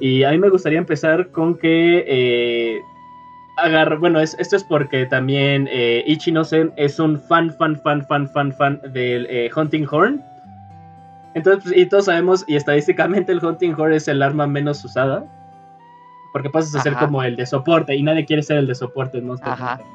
Y 0.00 0.22
a 0.22 0.30
mí 0.30 0.38
me 0.38 0.50
gustaría 0.50 0.78
empezar 0.78 1.30
con 1.30 1.56
que 1.58 2.04
eh, 2.06 2.80
bueno, 4.00 4.20
es- 4.20 4.36
esto 4.38 4.56
es 4.56 4.64
porque 4.64 5.06
también 5.06 5.68
eh, 5.70 6.02
Ichinosen 6.06 6.72
es 6.76 6.98
un 6.98 7.18
fan, 7.18 7.52
fan, 7.52 7.76
fan, 7.82 8.04
fan, 8.06 8.28
fan, 8.28 8.52
fan 8.52 8.80
del 8.92 9.26
eh, 9.30 9.50
Hunting 9.54 9.86
Horn. 9.90 10.22
Entonces, 11.34 11.64
pues, 11.64 11.76
y 11.76 11.86
todos 11.86 12.04
sabemos, 12.06 12.44
y 12.46 12.54
estadísticamente 12.56 13.32
el 13.32 13.44
Hunting 13.44 13.74
Horn 13.76 13.92
es 13.92 14.06
el 14.08 14.22
arma 14.22 14.46
menos 14.46 14.84
usada. 14.84 15.24
Porque 16.34 16.50
pasas 16.50 16.74
a 16.74 16.82
ser 16.82 16.92
Ajá. 16.94 17.06
como 17.06 17.22
el 17.22 17.36
de 17.36 17.46
soporte, 17.46 17.94
y 17.94 18.02
nadie 18.02 18.24
quiere 18.26 18.42
ser 18.42 18.58
el 18.58 18.66
de 18.66 18.74
soporte 18.74 19.18
en 19.18 19.26
Monster 19.28 19.48
Ajá. 19.50 19.74
Hunter, 19.74 19.86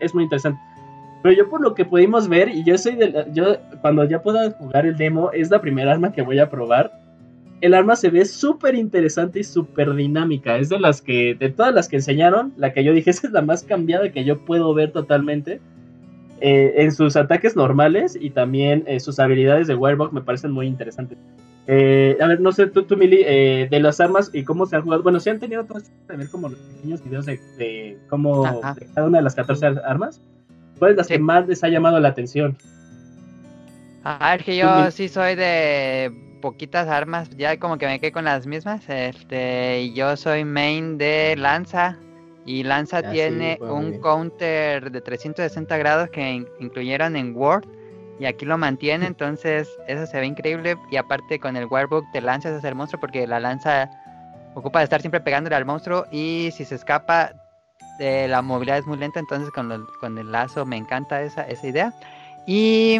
es 0.00 0.12
muy 0.14 0.24
interesante. 0.24 0.60
Pero 1.22 1.34
yo 1.34 1.48
por 1.48 1.60
lo 1.60 1.74
que 1.74 1.84
pudimos 1.84 2.28
ver, 2.28 2.48
y 2.48 2.64
yo 2.64 2.76
soy 2.76 2.96
de 2.96 3.10
la- 3.10 3.32
yo 3.32 3.56
cuando 3.80 4.02
ya 4.04 4.20
pueda 4.20 4.50
jugar 4.50 4.84
el 4.84 4.96
demo, 4.96 5.30
es 5.32 5.48
la 5.48 5.60
primera 5.60 5.92
arma 5.92 6.12
que 6.12 6.22
voy 6.22 6.40
a 6.40 6.50
probar. 6.50 6.90
El 7.60 7.74
arma 7.74 7.94
se 7.94 8.10
ve 8.10 8.24
súper 8.24 8.74
interesante 8.74 9.40
y 9.40 9.44
súper 9.44 9.94
dinámica. 9.94 10.56
Es 10.56 10.70
de 10.70 10.80
las 10.80 11.00
que, 11.02 11.36
de 11.38 11.50
todas 11.50 11.72
las 11.72 11.88
que 11.88 11.96
enseñaron, 11.96 12.52
la 12.56 12.72
que 12.72 12.82
yo 12.82 12.92
dije, 12.92 13.10
esa 13.10 13.28
es 13.28 13.32
la 13.32 13.42
más 13.42 13.62
cambiada 13.62 14.10
que 14.10 14.24
yo 14.24 14.44
puedo 14.44 14.74
ver 14.74 14.90
totalmente. 14.90 15.60
Eh, 16.40 16.82
en 16.82 16.90
sus 16.90 17.16
ataques 17.16 17.54
normales 17.54 18.18
y 18.18 18.30
también 18.30 18.82
eh, 18.86 18.98
sus 18.98 19.20
habilidades 19.20 19.68
de 19.68 19.74
Wirebug 19.76 20.12
me 20.14 20.22
parecen 20.22 20.50
muy 20.52 20.66
interesantes. 20.66 21.18
Eh, 21.72 22.18
a 22.20 22.26
ver, 22.26 22.40
no 22.40 22.50
sé, 22.50 22.66
tú, 22.66 22.82
tú 22.82 22.96
Mili, 22.96 23.22
eh, 23.24 23.68
de 23.70 23.78
las 23.78 24.00
armas 24.00 24.28
y 24.32 24.42
cómo 24.42 24.66
se 24.66 24.74
han 24.74 24.82
jugado. 24.82 25.04
Bueno, 25.04 25.20
si 25.20 25.30
han 25.30 25.38
tenido 25.38 25.64
todo 25.64 25.78
esto 25.78 25.90
de 26.08 26.16
ver 26.16 26.28
como 26.28 26.48
los 26.48 26.58
pequeños 26.58 27.00
videos 27.04 27.26
de, 27.26 27.38
de 27.58 27.96
cómo 28.08 28.44
Ajá. 28.44 28.74
de 28.74 28.86
cada 28.92 29.06
una 29.06 29.18
de 29.18 29.22
las 29.24 29.36
14 29.36 29.66
armas. 29.84 30.20
¿Cuál 30.80 30.92
es 30.92 30.96
las 30.96 31.06
Sí. 31.06 31.12
que 31.14 31.18
más 31.20 31.46
les 31.46 31.62
ha 31.62 31.68
llamado 31.68 32.00
la 32.00 32.08
atención? 32.08 32.56
Ah, 34.02 34.34
es 34.36 34.44
que 34.44 34.56
yo 34.56 34.90
sí 34.90 35.08
soy 35.08 35.36
de 35.36 36.10
poquitas 36.40 36.88
armas, 36.88 37.30
ya 37.36 37.56
como 37.58 37.76
que 37.78 37.86
me 37.86 38.00
quedé 38.00 38.10
con 38.12 38.24
las 38.24 38.46
mismas. 38.48 38.82
Este, 38.88 39.92
yo 39.92 40.16
soy 40.16 40.44
main 40.44 40.98
de 40.98 41.36
Lanza. 41.36 41.98
Y 42.46 42.64
Lanza 42.64 42.98
Ah, 42.98 43.02
sí, 43.02 43.08
tiene 43.12 43.58
un 43.60 44.00
counter 44.00 44.90
de 44.90 45.00
360 45.02 45.76
grados 45.76 46.08
que 46.08 46.32
in- 46.32 46.48
incluyeron 46.58 47.14
en 47.14 47.36
Word. 47.36 47.64
Y 48.20 48.26
aquí 48.26 48.44
lo 48.44 48.58
mantiene, 48.58 49.06
entonces 49.06 49.66
eso 49.88 50.04
se 50.06 50.20
ve 50.20 50.26
increíble. 50.26 50.76
Y 50.90 50.96
aparte 50.96 51.40
con 51.40 51.56
el 51.56 51.64
Warbook 51.64 52.04
te 52.12 52.20
lanzas 52.20 52.52
hacia 52.58 52.68
el 52.68 52.74
monstruo 52.74 53.00
porque 53.00 53.26
la 53.26 53.40
lanza 53.40 53.88
ocupa 54.54 54.80
de 54.80 54.84
estar 54.84 55.00
siempre 55.00 55.22
pegándole 55.22 55.56
al 55.56 55.64
monstruo. 55.64 56.04
Y 56.12 56.50
si 56.54 56.66
se 56.66 56.74
escapa, 56.74 57.32
eh, 57.98 58.26
la 58.28 58.42
movilidad 58.42 58.76
es 58.76 58.86
muy 58.86 58.98
lenta. 58.98 59.20
Entonces 59.20 59.50
con, 59.50 59.70
lo- 59.70 59.86
con 60.00 60.18
el 60.18 60.30
lazo 60.30 60.66
me 60.66 60.76
encanta 60.76 61.22
esa, 61.22 61.48
esa 61.48 61.66
idea. 61.66 61.94
Y 62.46 62.98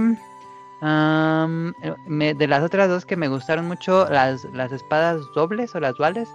eh, 0.83 1.73
me- 2.07 2.33
de 2.35 2.47
las 2.49 2.63
otras 2.63 2.89
dos 2.89 3.05
que 3.05 3.17
me 3.17 3.29
gustaron 3.29 3.69
mucho, 3.69 4.09
las, 4.09 4.43
las 4.55 4.73
espadas 4.73 5.21
dobles 5.35 5.75
o 5.75 5.81
las 5.81 5.97
duales. 5.97 6.31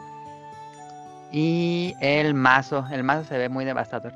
Y 1.31 1.95
el 2.01 2.35
mazo. 2.35 2.85
El 2.91 3.03
mazo 3.03 3.23
se 3.23 3.37
ve 3.39 3.49
muy 3.49 3.65
devastador. 3.65 4.13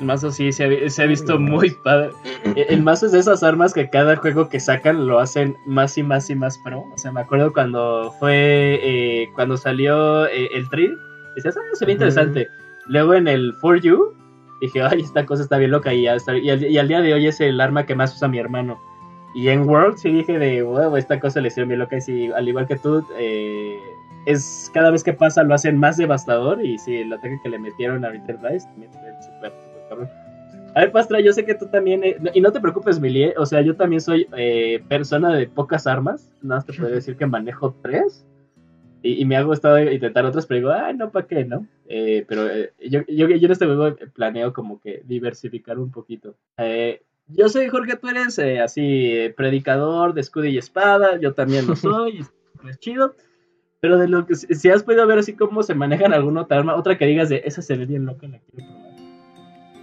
El 0.00 0.06
mazo 0.06 0.30
sí 0.32 0.50
se 0.50 0.64
ha, 0.64 0.90
se 0.90 1.02
ha 1.02 1.06
visto 1.06 1.38
muy 1.38 1.70
padre. 1.84 2.10
Eh, 2.56 2.66
El 2.70 2.82
mazo 2.82 3.06
es 3.06 3.12
de 3.12 3.18
esas 3.20 3.42
armas 3.42 3.72
que 3.74 3.88
cada 3.90 4.16
juego 4.16 4.48
que 4.48 4.58
sacan 4.58 5.06
lo 5.06 5.18
hacen 5.20 5.56
más 5.66 5.96
y 5.98 6.02
más 6.02 6.30
y 6.30 6.34
más 6.34 6.58
pro. 6.58 6.80
O 6.92 6.98
sea, 6.98 7.12
me 7.12 7.20
acuerdo 7.20 7.52
cuando 7.52 8.12
fue. 8.18 8.80
eh, 8.82 9.28
cuando 9.34 9.56
salió 9.58 10.26
eh, 10.26 10.48
el 10.54 10.68
Trill. 10.70 10.96
Decías, 11.36 11.56
ah, 11.56 11.60
se 11.74 11.84
ve 11.84 11.92
interesante. 11.92 12.48
Luego 12.86 13.14
en 13.14 13.28
el 13.28 13.52
For 13.60 13.80
You. 13.80 14.14
Dije, 14.62 14.82
ay, 14.82 15.00
esta 15.02 15.24
cosa 15.26 15.42
está 15.42 15.58
bien 15.58 15.70
loca. 15.70 15.92
Y, 15.92 16.06
hasta- 16.06 16.36
y, 16.36 16.50
al, 16.50 16.62
y 16.64 16.78
al 16.78 16.88
día 16.88 17.00
de 17.02 17.14
hoy 17.14 17.26
es 17.26 17.40
el 17.40 17.60
arma 17.60 17.84
que 17.86 17.94
más 17.94 18.14
usa 18.16 18.26
mi 18.28 18.38
hermano. 18.38 18.80
Y 19.34 19.48
en 19.48 19.68
World 19.68 19.96
sí 19.98 20.10
dije 20.10 20.38
de, 20.38 20.62
wow, 20.62 20.96
esta 20.96 21.20
cosa 21.20 21.40
le 21.40 21.48
hicieron 21.48 21.68
bien 21.68 21.78
loca. 21.80 21.96
Y 21.98 22.00
sí, 22.00 22.30
al 22.34 22.48
igual 22.48 22.66
que 22.66 22.76
tú, 22.76 23.06
eh, 23.18 23.78
es 24.26 24.70
cada 24.74 24.90
vez 24.90 25.04
que 25.04 25.12
pasa 25.12 25.42
lo 25.44 25.54
hacen 25.54 25.78
más 25.78 25.96
devastador. 25.98 26.64
Y 26.64 26.78
sí, 26.78 26.96
el 26.96 27.12
ataque 27.12 27.38
que 27.42 27.48
le 27.50 27.58
metieron 27.58 28.04
a 28.04 28.08
Ritter 28.08 28.38
Dice 28.50 28.66
también 28.66 28.90
fue 28.92 29.00
súper, 29.22 29.52
súper 29.52 29.69
cabrón. 29.90 30.08
A 30.74 30.80
ver, 30.80 30.92
Pastra, 30.92 31.20
yo 31.20 31.32
sé 31.32 31.44
que 31.44 31.54
tú 31.56 31.66
también. 31.66 32.04
eh, 32.04 32.16
y 32.32 32.40
no 32.40 32.52
te 32.52 32.60
preocupes, 32.60 33.00
Mili. 33.00 33.24
eh, 33.24 33.34
O 33.36 33.44
sea, 33.44 33.60
yo 33.60 33.74
también 33.76 34.00
soy 34.00 34.26
eh, 34.36 34.82
persona 34.88 35.34
de 35.34 35.48
pocas 35.48 35.86
armas. 35.86 36.32
Nada 36.42 36.60
más 36.60 36.66
te 36.66 36.72
puedo 36.72 36.90
decir 36.90 37.16
que 37.16 37.26
manejo 37.26 37.74
tres. 37.82 38.24
Y, 39.02 39.20
y 39.20 39.24
me 39.24 39.36
ha 39.36 39.42
gustado 39.42 39.78
intentar 39.80 40.24
otras, 40.26 40.46
pero 40.46 40.58
digo, 40.58 40.70
ay, 40.72 40.94
no, 40.94 41.10
¿para 41.10 41.26
qué, 41.26 41.44
no? 41.44 41.66
Eh, 41.88 42.24
pero 42.28 42.48
eh, 42.48 42.72
yo, 42.88 43.00
yo, 43.08 43.28
yo 43.28 43.46
en 43.46 43.50
este 43.50 43.64
juego 43.66 43.96
planeo 44.14 44.52
como 44.52 44.78
que 44.80 45.02
diversificar 45.06 45.78
un 45.78 45.90
poquito. 45.90 46.36
Eh, 46.58 47.02
yo 47.26 47.48
soy 47.48 47.68
Jorge, 47.68 47.96
tú 47.96 48.08
eres 48.08 48.38
así, 48.62 49.32
predicador 49.36 50.14
de 50.14 50.20
escudo 50.20 50.44
y 50.44 50.58
espada. 50.58 51.18
Yo 51.18 51.32
también 51.34 51.66
lo 51.66 51.74
soy. 51.76 52.20
es 52.68 52.78
chido. 52.78 53.14
Pero 53.80 53.96
de 53.98 54.06
lo 54.08 54.26
que 54.26 54.34
si 54.34 54.68
has 54.68 54.82
podido 54.82 55.06
ver 55.06 55.18
así 55.18 55.34
cómo 55.34 55.62
se 55.62 55.74
manejan 55.74 56.12
alguna 56.12 56.42
otra 56.42 56.58
arma, 56.58 56.76
otra 56.76 56.98
que 56.98 57.06
digas 57.06 57.30
de 57.30 57.42
esa 57.46 57.62
se 57.62 57.76
ve 57.76 57.86
bien 57.86 58.04
loca, 58.04 58.28
la 58.28 58.38
quiero. 58.38 58.70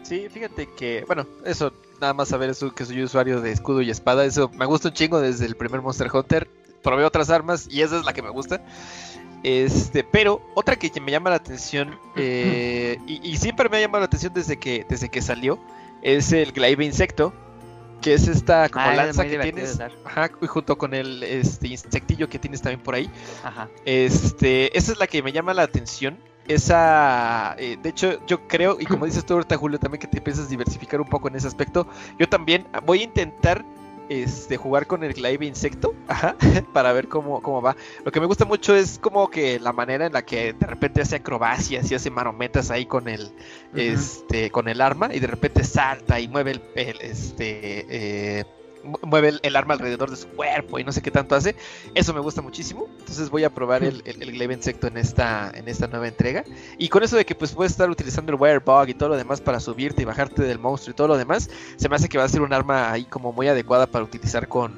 Sí, 0.08 0.30
fíjate 0.30 0.70
que, 0.78 1.04
bueno, 1.06 1.28
eso, 1.44 1.74
nada 2.00 2.14
más 2.14 2.30
saber 2.30 2.50
eso 2.50 2.74
que 2.74 2.86
soy 2.86 3.04
usuario 3.04 3.42
de 3.42 3.52
escudo 3.52 3.82
y 3.82 3.90
espada, 3.90 4.24
eso 4.24 4.50
me 4.54 4.66
gusta 4.66 4.88
un 4.88 4.94
chingo 4.94 5.20
desde 5.20 5.46
el 5.46 5.56
primer 5.56 5.82
Monster 5.82 6.10
Hunter. 6.14 6.48
Probé 6.82 7.04
otras 7.04 7.30
armas 7.30 7.68
y 7.70 7.82
esa 7.82 8.00
es 8.00 8.06
la 8.06 8.14
que 8.14 8.22
me 8.22 8.30
gusta. 8.30 8.62
Este, 9.44 10.06
pero 10.06 10.42
otra 10.56 10.78
que 10.78 10.90
me 11.02 11.12
llama 11.12 11.30
la 11.30 11.36
atención, 11.36 12.00
eh, 12.16 12.98
y, 13.06 13.32
y 13.32 13.38
siempre 13.38 13.68
me 13.68 13.78
ha 13.78 13.82
llamado 13.82 14.00
la 14.00 14.06
atención 14.06 14.34
desde 14.34 14.58
que, 14.58 14.86
desde 14.88 15.10
que 15.10 15.22
salió, 15.22 15.60
es 16.02 16.32
el 16.32 16.54
Glaive 16.54 16.86
Insecto, 16.86 17.34
que 18.02 18.14
es 18.14 18.28
esta 18.28 18.70
como 18.70 18.86
Ah, 18.86 18.92
es 18.92 18.98
lanza 18.98 19.26
que 19.26 19.38
tienes, 19.40 19.80
ajá, 20.06 20.32
y 20.42 20.48
junto 20.48 20.78
con 20.78 20.94
el 20.94 21.24
este 21.24 21.68
insectillo 21.68 22.30
que 22.30 22.40
tienes 22.40 22.62
también 22.62 22.82
por 22.82 22.96
ahí. 22.96 23.10
Ajá. 23.44 23.68
Este, 23.86 24.78
esa 24.78 24.94
es 24.94 25.00
la 25.00 25.08
que 25.08 25.22
me 25.22 25.32
llama 25.32 25.54
la 25.54 25.64
atención. 25.64 26.18
Esa, 26.48 27.56
eh, 27.58 27.78
de 27.82 27.90
hecho, 27.90 28.26
yo 28.26 28.48
creo, 28.48 28.78
y 28.80 28.86
como 28.86 29.06
dices 29.06 29.26
tú 29.26 29.34
ahorita, 29.34 29.58
Julio, 29.58 29.80
también 29.80 30.00
que 30.00 30.08
te 30.08 30.32
a 30.32 30.46
diversificar 30.46 31.02
un 31.02 31.08
poco 31.08 31.28
en 31.28 31.36
ese 31.36 31.48
aspecto. 31.48 31.88
Yo 32.18 32.30
también 32.30 32.66
voy 32.86 33.02
a 33.02 33.04
intentar 33.04 33.66
este, 34.10 34.58
jugar 34.58 34.88
con 34.88 35.04
el 35.04 35.14
glaive 35.14 35.46
insecto, 35.46 35.94
ajá, 36.08 36.36
para 36.74 36.94
ver 36.94 37.08
cómo, 37.08 37.42
cómo 37.42 37.62
va. 37.62 37.76
Lo 38.06 38.12
que 38.12 38.20
me 38.20 38.26
gusta 38.26 38.46
mucho 38.46 38.76
es 38.76 39.00
como 39.00 39.30
que 39.30 39.60
la 39.60 39.74
manera 39.74 40.06
en 40.06 40.14
la 40.14 40.24
que 40.24 40.54
de 40.54 40.66
repente 40.66 41.02
hace 41.02 41.18
acrobacias 41.18 41.92
y 41.92 41.96
hace 41.96 42.10
marometas 42.10 42.72
ahí 42.72 42.86
con 42.86 43.08
el, 43.08 43.32
este, 43.76 44.50
con 44.50 44.68
el 44.70 44.82
arma 44.82 45.14
y 45.14 45.20
de 45.20 45.28
repente 45.28 45.64
salta 45.64 46.20
y 46.20 46.28
mueve 46.28 46.62
el, 46.76 47.02
este, 47.02 48.40
eh, 48.40 48.46
mueve 49.02 49.40
el, 49.42 49.56
arma 49.56 49.74
alrededor 49.74 50.10
de 50.10 50.16
su 50.16 50.28
cuerpo 50.30 50.80
y 50.80 50.84
no 50.84 50.92
sé 50.92 51.02
qué 51.02 51.12
tanto 51.12 51.36
hace. 51.36 51.56
Eso 51.94 52.14
me 52.14 52.20
gusta 52.20 52.42
muchísimo. 52.42 52.88
Entonces 53.00 53.30
voy 53.30 53.44
a 53.44 53.50
probar 53.50 53.84
el, 53.84 54.02
el, 54.06 54.32
glaive 54.32 54.54
insecto 54.54 54.88
en 54.88 54.98
esta, 54.98 55.52
en 55.54 55.68
esta 55.68 55.88
nueva 55.88 56.08
entrega. 56.08 56.44
Y 56.78 56.90
con 56.90 57.04
eso 57.04 57.18
de 57.18 57.26
que 57.26 57.36
pues 57.36 57.54
puedes 57.54 57.72
estar 57.72 57.90
utilizando 57.90 58.32
el 58.32 58.40
Wirebug 58.40 58.90
y 58.90 58.94
todo 58.94 59.10
lo 59.10 59.18
demás 59.18 59.42
para 59.42 59.60
subirte 59.60 60.02
y 60.02 60.06
bajarte 60.06 60.44
del 60.44 60.60
monstruo 60.60 60.92
y 60.92 60.96
todo 60.96 61.08
lo 61.08 61.18
demás, 61.18 61.50
se 61.76 61.90
me 61.90 61.96
hace 61.96 62.10
que 62.10 62.18
va 62.18 62.24
a 62.24 62.30
ser 62.30 62.42
un 62.42 62.54
arma 62.54 62.92
ahí 62.92 63.06
como 63.06 63.32
muy 63.32 63.48
adecuada 63.48 63.88
para 63.88 64.04
utilizar 64.04 64.48
con, 64.48 64.74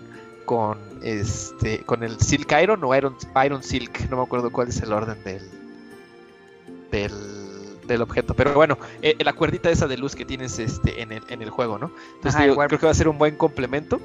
con 0.46 0.80
este 1.04 1.80
con 1.86 2.04
el 2.04 2.20
Silk 2.20 2.52
Iron 2.62 2.84
o 2.84 2.96
Iron, 2.96 3.16
Iron 3.46 3.64
Silk. 3.64 4.10
No 4.10 4.18
me 4.18 4.24
acuerdo 4.24 4.52
cuál 4.52 4.70
es 4.70 4.82
el 4.82 4.94
orden 4.94 5.24
del 5.24 5.50
del 6.92 7.49
del 7.94 8.02
objeto. 8.02 8.34
Pero 8.34 8.54
bueno, 8.54 8.78
eh, 9.02 9.16
la 9.20 9.34
cuerdita 9.34 9.70
esa 9.70 9.88
de 9.88 9.98
luz 9.98 10.16
que 10.16 10.26
tienes 10.26 10.60
este 10.60 11.02
en 11.02 11.12
el, 11.12 11.24
en 11.30 11.42
el 11.42 11.50
juego, 11.50 11.78
¿no? 11.78 11.92
Entonces 12.16 12.46
yo 12.46 12.56
creo 12.56 12.80
que 12.80 12.86
va 12.86 12.92
a 12.92 12.96
ser 12.96 13.08
un 13.08 13.18
buen 13.18 13.36
complemento. 13.36 14.00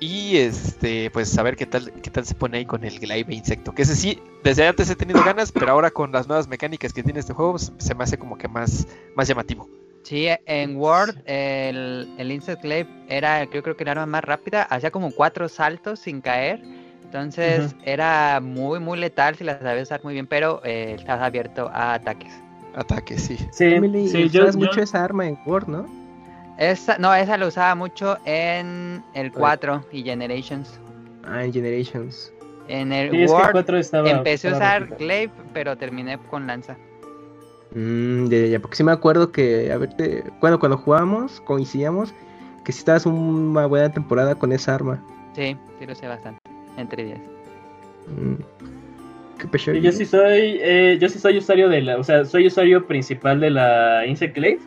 Y 0.00 0.36
este, 0.36 1.10
pues 1.12 1.38
a 1.38 1.42
ver 1.42 1.56
qué 1.56 1.66
tal, 1.66 1.92
qué 2.02 2.10
tal 2.10 2.26
se 2.26 2.34
pone 2.34 2.58
ahí 2.58 2.66
con 2.66 2.84
el 2.84 2.98
glaive 2.98 3.34
insecto. 3.34 3.72
Que 3.72 3.82
ese 3.82 3.94
sí, 3.94 4.20
desde 4.42 4.66
antes 4.66 4.90
he 4.90 4.96
tenido 4.96 5.22
ganas, 5.22 5.52
pero 5.52 5.70
ahora 5.70 5.90
con 5.90 6.12
las 6.12 6.26
nuevas 6.26 6.48
mecánicas 6.48 6.92
que 6.92 7.02
tiene 7.02 7.20
este 7.20 7.32
juego, 7.32 7.52
pues, 7.52 7.72
se 7.78 7.94
me 7.94 8.04
hace 8.04 8.18
como 8.18 8.36
que 8.36 8.48
más, 8.48 8.86
más 9.14 9.28
llamativo. 9.28 9.68
Sí, 10.02 10.28
en 10.44 10.76
Word 10.76 11.16
el, 11.24 12.12
el 12.18 12.30
Insect 12.32 12.62
Glaive 12.62 12.90
era, 13.08 13.44
yo 13.44 13.62
creo 13.62 13.76
que 13.76 13.84
el 13.84 13.88
arma 13.88 14.04
más 14.04 14.24
rápida, 14.24 14.64
hacía 14.64 14.90
como 14.90 15.10
cuatro 15.10 15.48
saltos 15.48 16.00
sin 16.00 16.20
caer. 16.20 16.60
Entonces 17.04 17.74
era 17.84 18.40
muy, 18.40 18.80
muy 18.80 18.98
letal 18.98 19.36
si 19.36 19.44
la 19.44 19.58
sabes 19.60 19.84
usar 19.84 20.02
muy 20.02 20.14
bien, 20.14 20.26
pero 20.26 20.60
eh, 20.64 20.96
estás 20.98 21.22
abierto 21.22 21.70
a 21.72 21.94
ataques 21.94 22.43
ataque, 22.74 23.18
sí. 23.18 23.36
Sí, 23.50 23.64
Emily, 23.64 24.08
sí 24.08 24.28
yo, 24.28 24.50
mucho 24.52 24.80
esa 24.80 25.04
arma 25.04 25.26
en 25.26 25.38
Word, 25.46 25.68
¿no? 25.68 25.86
Esa, 26.58 26.98
no, 26.98 27.12
esa 27.14 27.36
la 27.36 27.48
usaba 27.48 27.74
mucho 27.74 28.16
en 28.24 29.02
el 29.14 29.32
4 29.32 29.84
y 29.90 30.02
Generations. 30.02 30.78
Ah, 31.24 31.44
en 31.44 31.52
Generations. 31.52 32.32
En 32.68 32.92
el 32.92 33.28
Word 33.28 33.56
empecé 34.06 34.48
a 34.48 34.52
usar 34.52 34.86
Glaive, 34.96 35.32
pero 35.52 35.76
terminé 35.76 36.18
con 36.30 36.46
Lanza. 36.46 36.76
Mm, 37.74 38.28
ya, 38.28 38.46
ya, 38.46 38.60
porque 38.60 38.76
sí 38.76 38.84
me 38.84 38.92
acuerdo 38.92 39.32
que, 39.32 39.72
a 39.72 39.78
ver, 39.78 39.90
cuando, 40.38 40.58
cuando 40.58 40.78
jugábamos, 40.78 41.40
coincidíamos, 41.40 42.14
que 42.64 42.72
si 42.72 42.78
estabas 42.78 43.04
una 43.04 43.66
buena 43.66 43.92
temporada 43.92 44.34
con 44.34 44.52
esa 44.52 44.74
arma. 44.74 45.04
Sí, 45.34 45.56
sí 45.78 45.86
lo 45.86 45.94
sé 45.94 46.06
bastante, 46.06 46.40
entre 46.76 47.04
10. 47.04 47.20
Yo 49.82 49.92
sí 49.92 50.04
soy, 50.04 50.58
eh, 50.62 50.98
yo 51.00 51.08
sí 51.08 51.18
soy 51.18 51.38
usuario 51.38 51.68
de 51.68 51.82
la, 51.82 51.98
o 51.98 52.04
sea, 52.04 52.24
soy 52.24 52.46
usuario 52.46 52.86
principal 52.86 53.40
de 53.40 53.50
la 53.50 54.06
Insect 54.06 54.36
Glaive. 54.36 54.60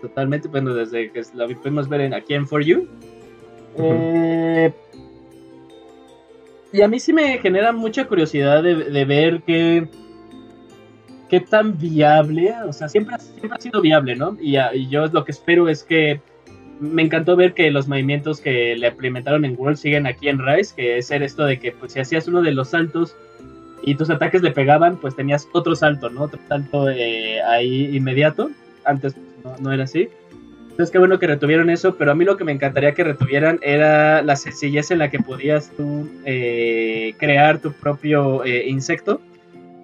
Totalmente, 0.00 0.48
bueno, 0.48 0.74
desde 0.74 1.10
que 1.10 1.22
la 1.34 1.46
pudimos 1.46 1.88
ver 1.88 2.02
en, 2.02 2.14
aquí 2.14 2.34
en 2.34 2.46
For 2.46 2.62
You. 2.62 2.88
Eh, 3.78 4.72
y 6.72 6.82
a 6.82 6.88
mí 6.88 6.98
sí 6.98 7.12
me 7.12 7.38
genera 7.38 7.72
mucha 7.72 8.06
curiosidad 8.06 8.62
de, 8.62 9.04
ver 9.04 9.42
qué, 9.46 9.88
qué 11.28 11.40
tan 11.40 11.78
viable, 11.78 12.52
o 12.66 12.72
sea, 12.72 12.88
siempre, 12.88 13.16
siempre 13.18 13.50
ha 13.52 13.60
sido 13.60 13.80
viable, 13.80 14.16
¿no? 14.16 14.36
Y, 14.40 14.56
y, 14.58 14.88
yo 14.88 15.06
lo 15.06 15.24
que 15.24 15.32
espero 15.32 15.68
es 15.68 15.84
que 15.84 16.20
me 16.80 17.02
encantó 17.02 17.36
ver 17.36 17.54
que 17.54 17.70
los 17.70 17.88
movimientos 17.88 18.40
que 18.40 18.76
le 18.76 18.88
implementaron 18.88 19.44
en 19.44 19.54
World 19.56 19.76
siguen 19.76 20.06
aquí 20.06 20.28
en 20.28 20.44
Rise, 20.44 20.74
que 20.74 20.98
es 20.98 21.06
ser 21.06 21.22
esto 21.22 21.44
de 21.44 21.58
que 21.58 21.72
pues 21.72 21.92
si 21.92 22.00
hacías 22.00 22.26
uno 22.28 22.42
de 22.42 22.52
los 22.52 22.70
saltos 22.70 23.16
y 23.86 23.94
tus 23.94 24.10
ataques 24.10 24.42
le 24.42 24.50
pegaban, 24.50 24.96
pues 24.96 25.14
tenías 25.14 25.48
otro 25.52 25.74
salto, 25.76 26.10
¿no? 26.10 26.22
Otro 26.22 26.40
salto 26.48 26.88
eh, 26.90 27.40
ahí 27.42 27.96
inmediato. 27.96 28.50
Antes 28.84 29.14
no, 29.60 29.72
era 29.72 29.84
así. 29.84 30.08
Entonces, 30.62 30.90
qué 30.90 30.98
bueno 30.98 31.18
que 31.18 31.26
retuvieron 31.26 31.70
eso, 31.70 31.94
pero 31.96 32.10
a 32.10 32.14
mí 32.14 32.24
lo 32.24 32.36
que 32.36 32.44
me 32.44 32.52
encantaría 32.52 32.94
que 32.94 33.04
retuvieran 33.04 33.60
era 33.62 34.22
la 34.22 34.36
sencillez 34.36 34.90
en 34.90 34.98
la 34.98 35.08
que 35.08 35.20
podías 35.20 35.70
tú 35.76 36.08
eh, 36.24 37.14
crear 37.18 37.60
tu 37.60 37.72
propio 37.72 38.44
eh, 38.44 38.68
insecto, 38.68 39.20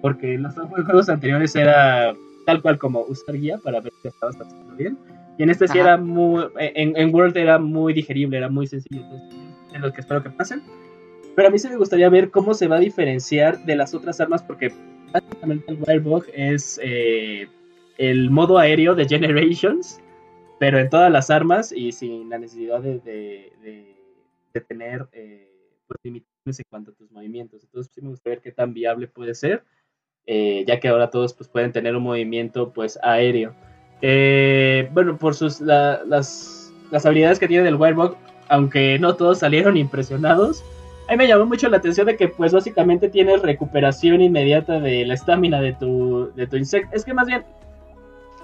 porque 0.01 0.33
en 0.33 0.43
los 0.43 0.53
juegos 0.53 1.07
anteriores 1.07 1.55
era 1.55 2.13
tal 2.45 2.61
cual 2.61 2.77
como 2.77 3.01
usar 3.01 3.37
guía 3.37 3.57
para 3.63 3.79
ver 3.79 3.93
si 4.01 4.09
estabas 4.09 4.35
haciendo 4.35 4.75
bien. 4.75 4.97
Y 5.37 5.43
en 5.43 5.49
este 5.49 5.67
sí 5.67 5.77
era 5.77 5.95
muy, 5.95 6.43
en, 6.57 6.97
en, 6.97 7.15
World 7.15 7.37
era 7.37 7.57
muy 7.57 7.93
digerible, 7.93 8.37
era 8.37 8.49
muy 8.49 8.67
sencillo. 8.67 9.01
Entonces, 9.01 9.29
es 9.73 9.81
lo 9.81 9.93
que 9.93 10.01
espero 10.01 10.21
que 10.21 10.29
pasen. 10.29 10.61
Pero 11.41 11.49
a 11.49 11.51
mí 11.53 11.57
sí 11.57 11.69
me 11.69 11.77
gustaría 11.77 12.07
ver 12.07 12.29
cómo 12.29 12.53
se 12.53 12.67
va 12.67 12.75
a 12.75 12.79
diferenciar 12.79 13.65
de 13.65 13.75
las 13.75 13.95
otras 13.95 14.21
armas, 14.21 14.43
porque 14.43 14.71
básicamente 15.11 15.71
el 15.71 15.79
Wirebug 15.81 16.25
es 16.35 16.79
eh, 16.83 17.47
el 17.97 18.29
modo 18.29 18.59
aéreo 18.59 18.93
de 18.93 19.07
Generations, 19.07 19.99
pero 20.59 20.77
en 20.77 20.87
todas 20.87 21.11
las 21.11 21.31
armas 21.31 21.71
y 21.71 21.93
sin 21.93 22.29
la 22.29 22.37
necesidad 22.37 22.79
de, 22.81 22.99
de, 22.99 24.61
tener 24.67 25.07
eh, 25.13 25.49
pues, 25.87 25.97
limitaciones 26.03 26.59
en 26.59 26.65
cuanto 26.69 26.91
a 26.91 26.93
tus 26.93 27.09
movimientos. 27.09 27.63
Entonces 27.63 27.91
sí 27.91 28.01
me 28.03 28.09
gustaría 28.09 28.35
ver 28.35 28.43
qué 28.43 28.51
tan 28.51 28.75
viable 28.75 29.07
puede 29.07 29.33
ser, 29.33 29.63
eh, 30.27 30.63
ya 30.67 30.79
que 30.79 30.89
ahora 30.89 31.09
todos 31.09 31.33
pues, 31.33 31.49
pueden 31.49 31.71
tener 31.71 31.95
un 31.95 32.03
movimiento 32.03 32.71
pues 32.71 32.99
aéreo. 33.01 33.55
bueno, 34.93 35.17
por 35.17 35.33
sus 35.33 35.59
las, 35.59 36.71
las 36.91 37.05
habilidades 37.07 37.39
que 37.39 37.47
tiene 37.47 37.67
el 37.67 37.77
Wirebug, 37.77 38.15
aunque 38.47 38.99
no 38.99 39.15
todos 39.15 39.39
salieron 39.39 39.75
impresionados, 39.75 40.63
a 41.07 41.11
mí 41.11 41.17
me 41.17 41.27
llamó 41.27 41.45
mucho 41.45 41.69
la 41.69 41.77
atención 41.77 42.07
de 42.07 42.15
que 42.15 42.27
pues 42.27 42.53
básicamente 42.53 43.09
tienes 43.09 43.41
recuperación 43.41 44.21
inmediata 44.21 44.79
de 44.79 45.05
la 45.05 45.13
estamina 45.13 45.59
de 45.59 45.73
tu, 45.73 46.31
de 46.35 46.47
tu 46.47 46.57
insecto. 46.57 46.95
Es 46.95 47.03
que 47.03 47.13
más 47.13 47.27
bien, 47.27 47.43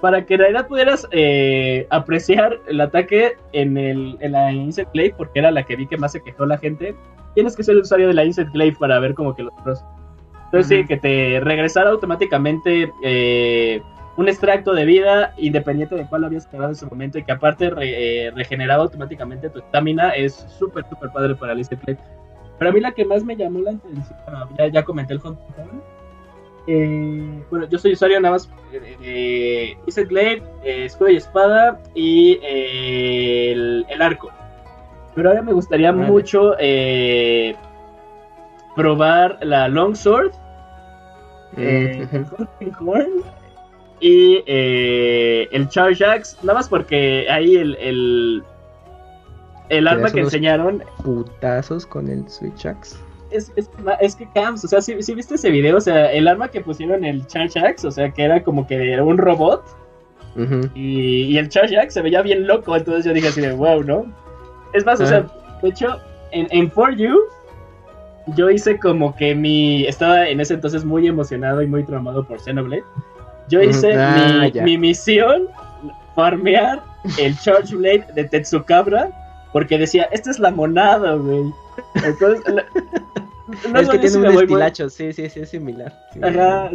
para 0.00 0.24
que 0.24 0.34
en 0.34 0.40
realidad 0.40 0.66
pudieras 0.66 1.08
eh, 1.10 1.86
apreciar 1.90 2.58
el 2.68 2.80
ataque 2.80 3.36
en, 3.52 3.76
el, 3.76 4.16
en 4.20 4.32
la 4.32 4.52
Insect 4.52 4.92
Glaive, 4.92 5.14
porque 5.16 5.38
era 5.38 5.50
la 5.50 5.64
que 5.64 5.76
vi 5.76 5.86
que 5.86 5.96
más 5.96 6.12
se 6.12 6.22
quejó 6.22 6.46
la 6.46 6.58
gente, 6.58 6.94
tienes 7.34 7.56
que 7.56 7.62
ser 7.62 7.74
el 7.74 7.82
usuario 7.82 8.08
de 8.08 8.14
la 8.14 8.24
Insect 8.24 8.52
Glaive 8.52 8.76
para 8.78 8.98
ver 9.00 9.14
como 9.14 9.34
que 9.34 9.42
los 9.42 9.54
pros. 9.62 9.84
Entonces 10.46 10.78
sí, 10.78 10.86
que 10.86 10.96
te 10.96 11.40
regresara 11.40 11.90
automáticamente 11.90 12.90
eh, 13.02 13.82
un 14.16 14.28
extracto 14.28 14.72
de 14.72 14.84
vida 14.84 15.34
independiente 15.36 15.94
de 15.94 16.06
cuál 16.06 16.24
habías 16.24 16.46
quedado 16.46 16.66
en 16.66 16.72
ese 16.72 16.86
momento 16.86 17.18
y 17.18 17.22
que 17.22 17.32
aparte 17.32 17.70
eh, 17.80 18.30
regeneraba 18.34 18.82
automáticamente 18.82 19.50
tu 19.50 19.58
estamina 19.58 20.10
es 20.10 20.34
súper, 20.58 20.84
súper 20.88 21.10
padre 21.10 21.34
para 21.34 21.54
la 21.54 21.60
Insect 21.60 21.84
Glaive. 21.84 22.02
Pero 22.58 22.70
a 22.70 22.74
mí 22.74 22.80
la 22.80 22.92
que 22.92 23.04
más 23.04 23.24
me 23.24 23.36
llamó 23.36 23.60
la 23.60 23.70
atención, 23.72 24.18
ya, 24.58 24.66
ya 24.68 24.84
comenté 24.84 25.14
el 25.14 25.20
Hunter 25.22 25.66
eh, 26.70 27.42
bueno, 27.50 27.66
yo 27.70 27.78
soy 27.78 27.94
usuario 27.94 28.20
nada 28.20 28.34
más 28.34 28.50
de 28.70 28.98
eh, 29.02 30.04
Glade, 30.04 30.42
eh, 30.62 30.84
escudo 30.84 31.08
y 31.08 31.16
espada 31.16 31.80
y 31.94 32.38
eh, 32.42 33.84
el, 33.88 34.02
arco. 34.02 34.30
Pero 35.14 35.30
ahora 35.30 35.40
me 35.40 35.54
gustaría 35.54 35.92
mucho 35.92 36.54
eh, 36.58 37.56
probar 38.76 39.38
la 39.40 39.66
Longsword, 39.66 40.32
el 41.56 42.06
Hunting 42.38 42.72
Horn 42.86 43.22
y 44.00 44.44
el 44.46 45.68
Charge 45.70 46.04
Axe, 46.04 46.36
nada 46.42 46.58
más 46.58 46.68
porque 46.68 47.26
ahí 47.30 47.56
el 47.56 47.76
el 47.76 48.44
arma 49.88 50.10
que 50.10 50.20
enseñaron. 50.20 50.82
Putazos 51.04 51.86
con 51.86 52.08
el 52.08 52.28
Switch 52.28 52.66
Axe. 52.66 52.96
Es, 53.30 53.52
es, 53.56 53.68
es, 54.00 54.16
que 54.16 54.26
Camps, 54.34 54.64
o 54.64 54.68
sea, 54.68 54.80
si, 54.80 54.94
viste 54.94 55.34
ese 55.34 55.50
video, 55.50 55.76
o 55.76 55.80
sea, 55.80 56.10
el 56.12 56.26
arma 56.26 56.48
que 56.48 56.62
pusieron 56.62 57.04
el 57.04 57.26
Charge 57.26 57.60
Axe, 57.60 57.86
o 57.86 57.90
sea, 57.90 58.10
que 58.10 58.22
era 58.22 58.42
como 58.42 58.66
que 58.66 58.92
era 58.92 59.04
un 59.04 59.18
robot. 59.18 59.64
y, 60.74 61.24
y, 61.24 61.38
el 61.38 61.48
Charge 61.48 61.76
Axe 61.76 61.90
se 61.90 62.02
veía 62.02 62.22
bien 62.22 62.46
loco, 62.46 62.74
entonces 62.74 63.04
yo 63.04 63.12
dije 63.12 63.28
así 63.28 63.40
de 63.42 63.52
wow, 63.52 63.82
¿no? 63.82 64.06
Es 64.72 64.86
más, 64.86 65.00
o 65.00 65.06
sea, 65.06 65.26
ah. 65.28 65.58
de 65.62 65.68
hecho, 65.68 65.98
en, 66.30 66.46
en 66.50 66.70
For 66.70 66.94
You, 66.96 67.18
yo 68.36 68.50
hice 68.50 68.78
como 68.78 69.14
que 69.14 69.34
mi. 69.34 69.84
Estaba 69.86 70.28
en 70.28 70.40
ese 70.40 70.54
entonces 70.54 70.84
muy 70.84 71.06
emocionado 71.06 71.62
y 71.62 71.66
muy 71.66 71.84
traumado 71.84 72.24
por 72.24 72.40
Xenoblade. 72.40 72.84
Yo 73.48 73.62
hice 73.62 73.94
ah, 73.94 74.48
mi, 74.54 74.60
mi, 74.60 74.78
misión, 74.78 75.48
farmear 76.14 76.82
el 77.18 77.38
Charge 77.38 77.74
Blade 77.74 78.06
de 78.14 78.24
Tetsukabra 78.24 79.10
porque 79.52 79.78
decía, 79.78 80.04
esta 80.12 80.30
es 80.30 80.38
la 80.38 80.50
monada, 80.50 81.14
güey. 81.14 81.52
Entonces, 81.94 82.44
es 83.74 83.88
que 83.88 83.98
tiene 83.98 84.18
un 84.18 84.26
estilacho, 84.26 84.90
sí, 84.90 85.12
sí, 85.12 85.28
sí, 85.28 85.40
es 85.40 85.48
similar. 85.48 85.92
Ajá, 86.22 86.70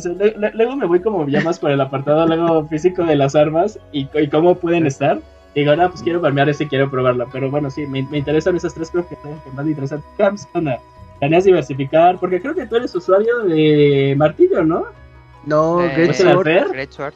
luego 0.54 0.76
me 0.76 0.86
voy 0.86 1.02
como 1.02 1.28
ya 1.28 1.42
más 1.42 1.60
por 1.60 1.72
el 1.72 1.82
apartado 1.82 2.26
luego 2.28 2.68
físico 2.68 3.04
de 3.04 3.16
las 3.16 3.36
armas 3.36 3.80
y, 3.92 4.08
cómo 4.28 4.56
pueden 4.56 4.86
estar. 4.86 5.20
Y 5.56 5.60
digo, 5.60 5.76
no, 5.76 5.90
pues 5.90 6.02
quiero 6.02 6.20
farmear 6.20 6.50
ese 6.50 6.64
y 6.64 6.68
quiero 6.68 6.90
probarla. 6.90 7.28
Pero 7.32 7.52
bueno, 7.52 7.70
sí, 7.70 7.86
me, 7.86 8.00
interesan 8.00 8.56
esas 8.56 8.74
tres, 8.74 8.90
creo 8.90 9.08
que 9.08 9.16
son 9.18 9.40
que 9.42 9.52
más 9.52 9.66
me 9.66 9.72
interesan. 9.72 10.04
Camps, 10.18 10.48
¿qué 10.52 10.80
¿Planeas 11.20 11.44
diversificar? 11.44 12.20
Porque 12.20 12.42
creo 12.42 12.56
que 12.56 12.66
tú 12.66 12.76
eres 12.76 12.94
usuario 12.96 13.44
de 13.44 14.16
martillo, 14.18 14.64
¿no? 14.64 14.86
No, 15.46 15.84
eh, 15.84 15.94
Great, 15.96 16.16
Sword. 16.16 16.72
Great 16.72 16.92
Sword. 16.92 17.14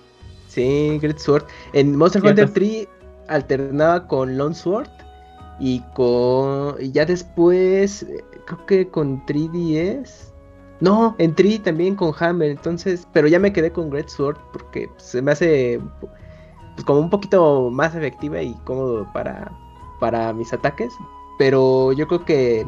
Sí, 0.48 1.00
Great 1.02 1.18
Sword. 1.18 1.46
En 1.74 1.96
Monster 1.96 2.24
Hunter 2.24 2.50
3 2.54 2.88
alternaba 3.28 4.08
con 4.08 4.38
Lone 4.38 4.56
Sword 4.56 4.88
Y 5.60 5.82
con. 5.94 6.76
Y 6.80 6.92
ya 6.92 7.06
después. 7.06 8.04
eh, 8.04 8.24
Creo 8.46 8.66
que 8.66 8.90
con 8.90 9.26
3DS. 9.26 10.34
No, 10.80 11.16
en 11.18 11.34
3 11.36 11.64
también 11.64 11.96
con 11.96 12.14
Hammer. 12.20 12.52
Entonces. 12.52 13.08
Pero 13.14 13.28
ya 13.28 13.40
me 13.40 13.52
quedé 13.54 13.72
con 13.72 13.90
Great 13.90 14.10
Sword. 14.10 14.38
Porque 14.54 14.90
se 14.98 15.22
me 15.22 15.32
hace. 15.32 15.80
Pues 16.76 16.86
como 16.86 17.00
un 17.00 17.10
poquito 17.10 17.70
más 17.72 17.96
efectiva 17.96 18.42
y 18.42 18.54
cómodo 18.66 19.08
para. 19.14 19.52
Para 20.00 20.32
mis 20.34 20.54
ataques. 20.54 20.94
Pero 21.40 21.92
yo 21.94 22.08
creo 22.08 22.26
que. 22.26 22.66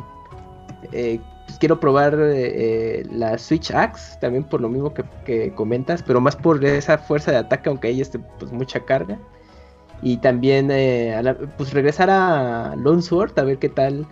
eh, 0.91 1.19
pues 1.47 1.57
quiero 1.59 1.79
probar 1.79 2.15
eh, 2.19 3.05
la 3.11 3.37
Switch 3.37 3.71
Axe. 3.71 4.17
También 4.21 4.43
por 4.43 4.61
lo 4.61 4.69
mismo 4.69 4.93
que, 5.25 5.53
comentas. 5.55 6.03
Pero 6.03 6.21
más 6.21 6.35
por 6.35 6.63
esa 6.65 6.97
fuerza 6.97 7.31
de 7.31 7.37
ataque. 7.37 7.69
Aunque 7.69 7.87
ahí 7.89 8.01
esté 8.01 8.19
pues 8.39 8.51
mucha 8.51 8.79
carga. 8.79 9.19
Y 10.01 10.17
también, 10.17 10.69
eh, 10.71 11.21
pues 11.57 11.73
regresar 11.73 12.09
a 12.09 12.75
Lone 12.77 13.01
Sword, 13.01 13.37
a 13.37 13.43
ver 13.43 13.57
qué 13.59 13.69
tal. 13.69 14.07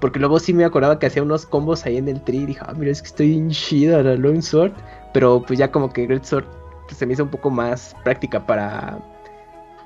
Porque 0.00 0.18
luego 0.18 0.40
sí 0.40 0.52
me 0.52 0.64
acordaba 0.64 0.98
que 0.98 1.06
hacía 1.06 1.22
unos 1.22 1.46
combos 1.46 1.86
ahí 1.86 1.96
en 1.96 2.08
el 2.08 2.20
tri. 2.22 2.38
Y 2.38 2.46
dije, 2.46 2.60
ah, 2.66 2.74
mira, 2.76 2.90
es 2.90 3.02
que 3.02 3.08
estoy 3.08 3.28
bien 3.30 3.50
chido 3.50 3.98
a 3.98 4.02
la 4.02 4.16
Lone 4.16 4.42
Sword. 4.42 4.72
Pero 5.12 5.42
pues 5.46 5.58
ya 5.58 5.70
como 5.70 5.92
que 5.92 6.06
Great 6.06 6.24
Sword 6.24 6.44
pues, 6.86 6.96
se 6.98 7.06
me 7.06 7.12
hizo 7.14 7.22
un 7.24 7.30
poco 7.30 7.50
más 7.50 7.94
práctica 8.04 8.44
para, 8.44 8.98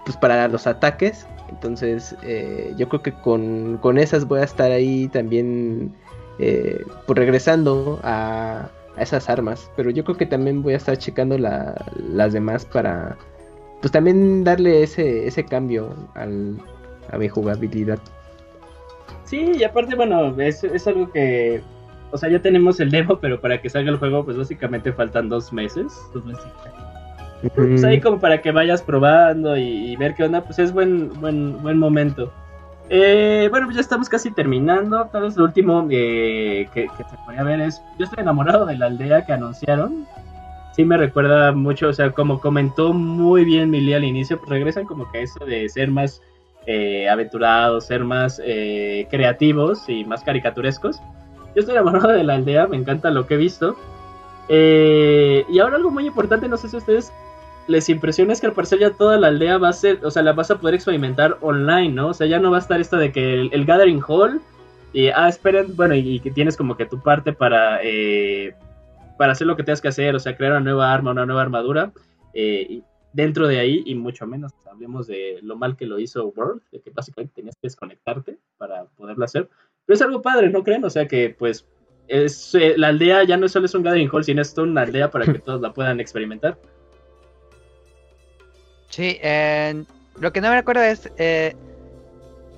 pues 0.05 0.16
para 0.16 0.49
los 0.49 0.66
ataques. 0.66 1.26
Entonces, 1.51 2.16
eh, 2.22 2.74
yo 2.76 2.89
creo 2.89 3.03
que 3.03 3.12
con, 3.12 3.78
con 3.82 3.99
esas 3.99 4.26
voy 4.26 4.41
a 4.41 4.45
estar 4.45 4.70
ahí 4.72 5.09
también, 5.09 5.93
eh, 6.39 6.82
pues 7.07 7.18
regresando 7.18 8.01
a, 8.03 8.68
a 8.97 9.03
esas 9.03 9.28
armas. 9.28 9.70
Pero 9.76 9.91
yo 9.91 10.05
creo 10.05 10.16
que 10.16 10.26
también 10.26 10.62
voy 10.62 10.74
a 10.74 10.76
estar 10.78 10.97
checando 10.99 11.39
la- 11.39 11.74
las 12.12 12.32
demás 12.32 12.64
para 12.64 13.16
pues 13.80 13.92
también 13.92 14.44
darle 14.44 14.82
ese, 14.82 15.26
ese 15.26 15.44
cambio 15.44 15.94
al, 16.14 16.56
a 17.12 17.18
mi 17.18 17.28
jugabilidad. 17.28 17.98
Sí, 19.24 19.52
y 19.58 19.64
aparte, 19.64 19.94
bueno, 19.94 20.38
es, 20.40 20.62
es 20.64 20.86
algo 20.86 21.10
que. 21.10 21.62
O 22.12 22.18
sea, 22.18 22.30
ya 22.30 22.40
tenemos 22.40 22.78
el 22.80 22.90
demo, 22.90 23.18
pero 23.18 23.40
para 23.40 23.60
que 23.60 23.68
salga 23.68 23.90
el 23.90 23.98
juego, 23.98 24.24
pues 24.24 24.36
básicamente 24.36 24.92
faltan 24.92 25.28
dos 25.28 25.52
meses. 25.52 25.92
Dos 26.14 26.24
meses. 26.24 26.46
Pues 27.54 27.84
ahí 27.84 28.00
como 28.00 28.18
para 28.18 28.40
que 28.40 28.50
vayas 28.50 28.82
probando 28.82 29.56
y, 29.56 29.92
y 29.92 29.96
ver 29.96 30.14
qué 30.14 30.24
onda, 30.24 30.42
pues 30.42 30.58
es 30.58 30.72
buen, 30.72 31.12
buen, 31.20 31.60
buen 31.62 31.78
momento. 31.78 32.32
Eh, 32.88 33.48
bueno, 33.50 33.66
pues 33.66 33.74
ya 33.74 33.80
estamos 33.80 34.08
casi 34.08 34.30
terminando. 34.30 35.06
Tal 35.12 35.22
vez 35.22 35.36
lo 35.36 35.44
último 35.44 35.86
eh, 35.90 36.68
que, 36.72 36.86
que 36.96 37.04
se 37.04 37.16
podría 37.24 37.42
ver 37.42 37.60
es. 37.60 37.82
Yo 37.98 38.04
estoy 38.04 38.22
enamorado 38.22 38.64
de 38.64 38.76
la 38.78 38.86
aldea 38.86 39.26
que 39.26 39.32
anunciaron. 39.32 40.06
Sí 40.76 40.84
me 40.84 40.98
recuerda 40.98 41.52
mucho, 41.52 41.88
o 41.88 41.92
sea, 41.94 42.10
como 42.10 42.38
comentó 42.38 42.92
muy 42.92 43.46
bien 43.46 43.70
Mili 43.70 43.94
al 43.94 44.04
inicio, 44.04 44.36
pues 44.36 44.50
regresan 44.50 44.84
como 44.84 45.10
que 45.10 45.18
a 45.18 45.20
eso 45.22 45.42
de 45.46 45.66
ser 45.70 45.90
más 45.90 46.20
eh, 46.66 47.08
aventurados, 47.08 47.86
ser 47.86 48.04
más 48.04 48.42
eh, 48.44 49.08
creativos 49.10 49.88
y 49.88 50.04
más 50.04 50.22
caricaturescos. 50.22 50.98
Yo 51.54 51.60
estoy 51.60 51.76
enamorado 51.76 52.08
de 52.08 52.22
la 52.22 52.34
aldea, 52.34 52.66
me 52.66 52.76
encanta 52.76 53.10
lo 53.10 53.26
que 53.26 53.34
he 53.34 53.38
visto. 53.38 53.74
Eh, 54.50 55.46
y 55.48 55.58
ahora 55.60 55.76
algo 55.76 55.90
muy 55.90 56.06
importante, 56.06 56.46
no 56.46 56.58
sé 56.58 56.68
si 56.68 56.76
a 56.76 56.80
ustedes 56.80 57.10
les 57.68 57.88
impresiona 57.88 58.34
es 58.34 58.42
que 58.42 58.46
al 58.46 58.52
parecer 58.52 58.78
ya 58.78 58.90
toda 58.90 59.16
la 59.16 59.28
aldea 59.28 59.56
va 59.56 59.70
a 59.70 59.72
ser, 59.72 60.04
o 60.04 60.10
sea, 60.10 60.22
la 60.22 60.34
vas 60.34 60.50
a 60.50 60.58
poder 60.58 60.74
experimentar 60.74 61.38
online, 61.40 61.88
¿no? 61.88 62.08
O 62.08 62.14
sea, 62.14 62.26
ya 62.26 62.38
no 62.38 62.50
va 62.50 62.58
a 62.58 62.60
estar 62.60 62.82
esto 62.82 62.98
de 62.98 63.12
que 63.12 63.48
el, 63.50 63.64
Gathering 63.64 64.02
Hall 64.06 64.42
y, 64.92 65.08
ah, 65.08 65.30
esperen, 65.30 65.74
bueno, 65.74 65.94
y, 65.94 66.16
y 66.16 66.20
que 66.20 66.30
tienes 66.30 66.54
como 66.54 66.76
que 66.76 66.84
tu 66.84 67.00
parte 67.00 67.32
para, 67.32 67.80
eh, 67.82 68.54
para 69.18 69.32
hacer 69.32 69.46
lo 69.46 69.56
que 69.56 69.62
tengas 69.62 69.80
que 69.80 69.88
hacer, 69.88 70.14
o 70.14 70.20
sea, 70.20 70.36
crear 70.36 70.52
una 70.52 70.60
nueva 70.60 70.92
arma, 70.92 71.10
una 71.12 71.26
nueva 71.26 71.42
armadura. 71.42 71.92
eh, 72.34 72.82
dentro 73.16 73.48
de 73.48 73.58
ahí, 73.58 73.82
y 73.86 73.94
mucho 73.94 74.26
menos 74.26 74.52
hablemos 74.70 75.06
de 75.06 75.38
lo 75.42 75.56
mal 75.56 75.74
que 75.74 75.86
lo 75.86 75.98
hizo 75.98 76.28
World, 76.36 76.60
de 76.70 76.82
que 76.82 76.90
básicamente 76.90 77.32
tenías 77.34 77.56
que 77.56 77.68
desconectarte 77.68 78.36
para 78.58 78.84
poderlo 78.84 79.24
hacer. 79.24 79.48
Pero 79.86 79.94
es 79.94 80.02
algo 80.02 80.20
padre, 80.20 80.50
¿no 80.50 80.62
creen? 80.62 80.84
O 80.84 80.90
sea 80.90 81.08
que, 81.08 81.34
pues, 81.36 81.64
es, 82.08 82.54
eh, 82.54 82.74
la 82.76 82.88
aldea 82.88 83.24
ya 83.24 83.38
no 83.38 83.48
solo 83.48 83.64
es 83.64 83.74
un 83.74 83.82
Gathering 83.82 84.10
Hall, 84.12 84.22
sino 84.22 84.42
es 84.42 84.56
una 84.58 84.82
aldea 84.82 85.10
para 85.10 85.24
que 85.24 85.38
todos 85.38 85.62
la 85.62 85.72
puedan 85.72 85.98
experimentar. 85.98 86.58
Sí, 88.90 89.18
eh, 89.22 89.82
lo 90.20 90.32
que 90.32 90.42
no 90.42 90.50
me 90.50 90.56
recuerdo 90.56 90.82
es, 90.82 91.10
eh, 91.16 91.54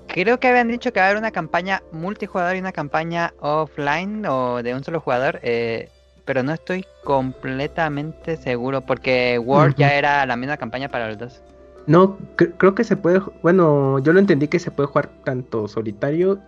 creo 0.09 0.40
que 0.40 0.48
habían 0.48 0.68
dicho 0.68 0.92
que 0.92 0.98
va 0.98 1.06
a 1.06 1.09
haber 1.11 1.20
una 1.20 1.30
campaña 1.30 1.82
multijugador 1.92 2.56
y 2.56 2.59
una 2.59 2.72
campaña 2.72 3.32
offline 3.38 4.26
o 4.26 4.61
de 4.62 4.74
un 4.74 4.82
solo 4.82 5.00
jugador, 5.00 5.38
eh, 5.44 5.88
pero 6.29 6.43
no 6.43 6.53
estoy 6.53 6.85
completamente 7.05 8.37
seguro 8.37 8.83
porque 8.83 9.39
World 9.43 9.76
ya 9.76 9.95
era 9.95 10.26
la 10.26 10.37
misma 10.37 10.59
campaña 10.59 10.91
para 10.91 11.09
los 11.09 11.16
dos. 11.16 11.41
No, 11.87 12.18
cre- 12.37 12.53
creo 12.59 12.74
que 12.74 12.85
se 12.85 12.99
puede, 12.99 13.22
bueno, 13.43 13.99
yo 14.01 14.12
lo 14.12 14.18
entendí 14.20 14.47
que 14.47 14.59
se 14.59 14.70
puede 14.70 14.89
jugar 14.89 15.09
tanto 15.24 15.66
solitario. 15.68 16.39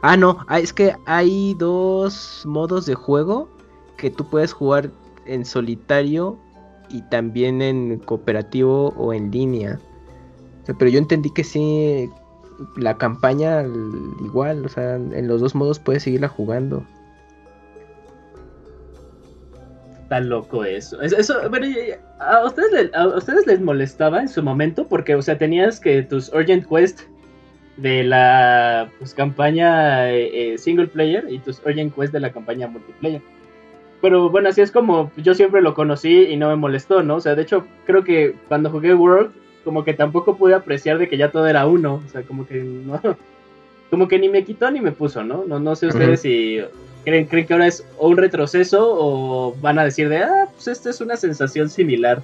Ah, 0.00 0.16
no, 0.16 0.38
ah, 0.48 0.58
es 0.58 0.72
que 0.72 0.96
hay 1.06 1.54
dos 1.54 2.42
modos 2.44 2.84
de 2.86 2.96
juego 2.96 3.48
que 3.96 4.10
tú 4.10 4.28
puedes 4.28 4.52
jugar 4.52 4.90
en 5.24 5.44
solitario 5.44 6.36
y 6.88 7.02
también 7.02 7.62
en 7.62 7.98
cooperativo 8.00 8.88
o 8.96 9.12
en 9.12 9.30
línea. 9.30 9.78
O 10.64 10.66
sea, 10.66 10.74
pero 10.76 10.90
yo 10.90 10.98
entendí 10.98 11.30
que 11.30 11.44
sí, 11.44 12.10
la 12.74 12.98
campaña 12.98 13.62
igual, 14.24 14.66
o 14.66 14.68
sea, 14.68 14.96
en 14.96 15.28
los 15.28 15.40
dos 15.40 15.54
modos 15.54 15.78
puedes 15.78 16.02
seguirla 16.02 16.26
jugando. 16.26 16.82
Está 20.12 20.20
loco 20.20 20.62
eso. 20.64 21.00
Es- 21.00 21.14
Eso, 21.14 21.48
bueno, 21.48 21.64
y- 21.66 21.70
y- 21.70 21.94
¿a 22.18 22.44
ustedes, 22.44 22.70
le- 22.70 22.90
a 22.94 23.06
ustedes 23.08 23.46
les 23.46 23.60
molestaba 23.62 24.20
en 24.20 24.28
su 24.28 24.42
momento? 24.42 24.86
Porque, 24.86 25.14
o 25.14 25.22
sea, 25.22 25.38
tenías 25.38 25.80
que 25.80 26.02
tus 26.02 26.30
Urgent 26.34 26.68
Quest 26.68 27.00
de 27.78 28.04
la 28.04 28.90
pues, 28.98 29.14
campaña 29.14 30.10
eh, 30.10 30.52
eh, 30.52 30.58
single 30.58 30.88
player 30.88 31.24
y 31.30 31.38
tus 31.38 31.62
Urgent 31.64 31.94
Quest 31.94 32.12
de 32.12 32.20
la 32.20 32.30
campaña 32.30 32.66
multiplayer. 32.68 33.22
Pero 34.02 34.28
bueno, 34.28 34.50
así 34.50 34.60
es 34.60 34.70
como 34.70 35.10
yo 35.16 35.32
siempre 35.32 35.62
lo 35.62 35.72
conocí 35.72 36.24
y 36.24 36.36
no 36.36 36.50
me 36.50 36.56
molestó, 36.56 37.02
¿no? 37.02 37.16
O 37.16 37.20
sea, 37.22 37.34
de 37.34 37.42
hecho, 37.42 37.64
creo 37.86 38.04
que 38.04 38.34
cuando 38.48 38.68
jugué 38.68 38.92
World, 38.92 39.30
como 39.64 39.82
que 39.82 39.94
tampoco 39.94 40.36
pude 40.36 40.52
apreciar 40.54 40.98
de 40.98 41.08
que 41.08 41.16
ya 41.16 41.30
todo 41.30 41.46
era 41.46 41.66
uno. 41.66 42.02
O 42.04 42.08
sea, 42.10 42.20
como 42.22 42.46
que 42.46 42.56
no. 42.62 43.00
Como 43.90 44.08
que 44.08 44.18
ni 44.18 44.30
me 44.30 44.42
quitó 44.42 44.70
ni 44.70 44.80
me 44.80 44.92
puso, 44.92 45.22
¿no? 45.22 45.44
No, 45.46 45.58
no 45.60 45.76
sé 45.76 45.86
ustedes 45.88 46.22
si 46.22 46.60
creen, 47.04 47.26
creen 47.26 47.46
que 47.46 47.52
ahora 47.52 47.66
es 47.66 47.84
un 47.98 48.16
retroceso 48.16 48.86
o 48.90 49.54
van 49.60 49.78
a 49.78 49.84
decir 49.84 50.08
de, 50.08 50.18
ah, 50.18 50.48
pues 50.52 50.68
esta 50.68 50.90
es 50.90 51.00
una 51.00 51.16
sensación 51.16 51.68
similar. 51.68 52.22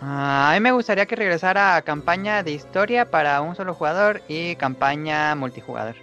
Ah, 0.00 0.50
a 0.50 0.54
mí 0.54 0.60
me 0.60 0.72
gustaría 0.72 1.06
que 1.06 1.16
regresara 1.16 1.76
a 1.76 1.82
campaña 1.82 2.42
de 2.42 2.52
historia 2.52 3.10
para 3.10 3.40
un 3.40 3.56
solo 3.56 3.74
jugador 3.74 4.22
y 4.28 4.54
campaña 4.54 5.34
multijugador. 5.34 5.96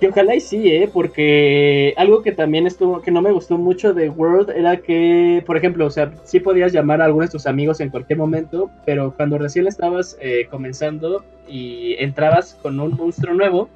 Que 0.00 0.08
ojalá 0.08 0.36
y 0.36 0.40
sí, 0.40 0.70
¿eh? 0.70 0.88
Porque 0.92 1.92
algo 1.96 2.22
que 2.22 2.30
también 2.30 2.68
estuvo, 2.68 3.00
que 3.00 3.10
no 3.10 3.20
me 3.20 3.32
gustó 3.32 3.58
mucho 3.58 3.94
de 3.94 4.08
World 4.08 4.50
era 4.50 4.76
que, 4.76 5.42
por 5.44 5.56
ejemplo, 5.56 5.86
o 5.86 5.90
sea, 5.90 6.12
sí 6.24 6.38
podías 6.38 6.72
llamar 6.72 7.02
a 7.02 7.06
algunos 7.06 7.30
de 7.30 7.32
tus 7.32 7.46
amigos 7.46 7.80
en 7.80 7.90
cualquier 7.90 8.18
momento, 8.18 8.70
pero 8.84 9.12
cuando 9.16 9.38
recién 9.38 9.66
estabas 9.66 10.16
eh, 10.20 10.46
comenzando 10.50 11.24
y 11.48 11.96
entrabas 11.98 12.56
con 12.62 12.78
un 12.78 12.96
monstruo 12.96 13.34
nuevo, 13.34 13.68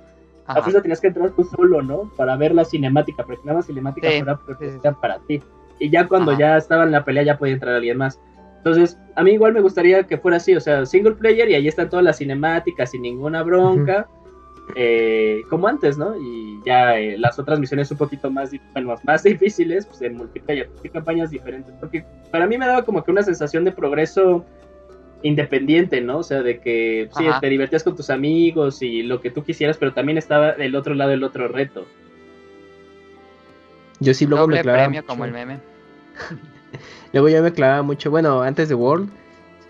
a 0.47 0.53
Ajá. 0.53 0.63
fuerza 0.63 0.83
tenías 0.83 1.01
que 1.01 1.09
entrar 1.09 1.31
tú 1.31 1.45
solo, 1.45 1.83
¿no? 1.83 2.11
Para 2.17 2.37
ver 2.37 2.55
la 2.55 2.65
cinemática, 2.65 3.25
porque 3.25 3.43
nada 3.45 3.59
más 3.59 3.67
cinemática 3.67 4.11
Sí, 4.11 4.19
fuera 4.19 4.41
sí, 4.59 4.89
para 5.01 5.19
ti. 5.21 5.43
Y 5.79 5.91
ya 5.91 6.09
cuando 6.09 6.33
Ajá. 6.33 6.41
ya 6.41 6.57
estaba 6.57 6.85
en 6.85 6.93
la 6.93 7.05
pelea 7.05 7.23
ya 7.23 7.39
podía 7.39 7.55
entrar 7.55 7.75
alguien 7.75 7.99
más. 7.99 8.21
Entonces, 8.59 8.99
a 9.17 9.25
mí 9.25 9.33
igual 9.33 9.53
me 9.53 9.61
gustaría 9.61 10.05
que 10.05 10.19
fuera 10.19 10.37
así, 10.37 10.55
o 10.55 10.61
sea, 10.61 10.87
single 10.87 11.15
player 11.15 11.49
y 11.51 11.55
ahí 11.55 11.67
están 11.67 11.89
todas 11.91 12.05
las 12.05 12.19
cinemáticas 12.19 12.91
sin 12.93 13.03
ninguna 13.03 13.43
bronca, 13.43 14.07
eh, 14.77 15.43
como 15.51 15.67
antes, 15.67 15.99
¿no? 15.99 16.15
Y 16.17 16.61
ya 16.65 16.97
eh, 16.97 17.19
las 17.19 17.39
otras 17.39 17.59
misiones 17.59 17.91
un 17.91 17.99
poquito 17.99 18.31
más, 18.31 18.51
bueno, 18.73 18.95
más 19.05 19.25
difíciles, 19.25 19.87
pues 19.87 20.03
en 20.03 20.17
multiplayer, 20.17 20.71
campañas 20.93 21.31
diferentes, 21.31 21.75
porque 21.81 22.05
para 22.31 22.47
mí 22.47 22.57
me 22.57 22.67
daba 22.67 22.85
como 22.85 23.03
que 23.03 23.11
una 23.11 23.23
sensación 23.23 23.65
de 23.65 23.73
progreso 23.73 24.45
independiente, 25.23 26.01
¿no? 26.01 26.19
O 26.19 26.23
sea, 26.23 26.43
de 26.43 26.59
que 26.61 27.09
sí, 27.17 27.27
Ajá. 27.27 27.41
te 27.41 27.49
divertías 27.49 27.85
con 27.85 27.97
tus 27.97 28.11
amigos 28.11 28.83
y 28.83 29.03
lo 29.03 29.21
que 29.21 29.31
tú 29.31 29.43
quisieras, 29.45 29.77
pero 29.79 29.93
también 29.93 30.19
estaba 30.19 30.53
del 30.53 30.75
otro 30.75 30.95
lado 30.95 31.13
el 31.13 31.23
otro 31.25 31.49
reto. 31.49 31.87
Yo 34.01 34.15
sí 34.15 34.27
luego 34.27 34.47
me 34.47 34.57
Doble 34.57 34.63
clavaba 34.63 34.85
premio 34.85 35.07
como 35.07 35.25
el 35.25 35.33
meme. 35.33 35.59
Luego 37.13 37.29
yo 37.29 37.43
me 37.43 37.53
clavaba 37.53 37.83
mucho, 37.83 38.11
bueno, 38.11 38.43
antes 38.43 38.69
de 38.71 38.75
World, 38.75 39.11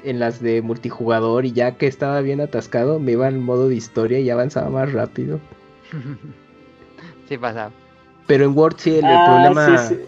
en 0.05 0.19
las 0.21 0.41
de 0.41 0.63
multijugador 0.63 1.45
y 1.45 1.53
ya 1.53 1.73
que 1.73 1.87
estaba 1.89 2.21
bien 2.21 2.41
atascado, 2.41 2.99
me 3.01 3.13
iba 3.13 3.27
al 3.27 3.39
modo 3.39 3.69
de 3.69 3.75
historia 3.75 4.21
y 4.21 4.31
avanzaba 4.31 4.71
más 4.71 4.93
rápido. 4.93 5.41
sí 7.29 7.37
pasaba. 7.39 7.73
Pero 8.27 8.45
en 8.45 8.57
World 8.57 8.79
sí 8.79 8.97
el, 8.97 9.11
el 9.11 9.19
Ah, 9.21 9.25
problema... 9.25 9.79
sí, 9.79 9.97
sí. 9.97 10.01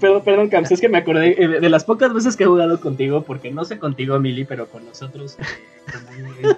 Perdón, 0.00 0.22
perdón, 0.24 0.48
Camps, 0.48 0.70
es 0.72 0.80
que 0.80 0.88
me 0.88 0.98
acordé 0.98 1.42
eh, 1.42 1.60
de, 1.60 1.68
las 1.68 1.84
pocas 1.84 2.12
veces 2.12 2.36
que 2.36 2.44
he 2.44 2.46
jugado 2.46 2.80
contigo, 2.80 3.22
porque 3.22 3.50
no 3.50 3.64
sé 3.64 3.78
contigo, 3.78 4.18
Mili, 4.20 4.44
pero 4.44 4.68
con 4.68 4.84
nosotros 4.84 5.36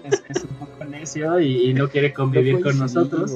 es, 0.05 0.23
es- 0.29 0.45
un 0.45 0.57
poco 0.57 0.85
necio 0.85 1.41
y, 1.41 1.73
no 1.73 1.89
quiere 1.89 2.13
convivir 2.13 2.55
no 2.57 2.61
con 2.63 2.79
nosotros. 2.79 3.33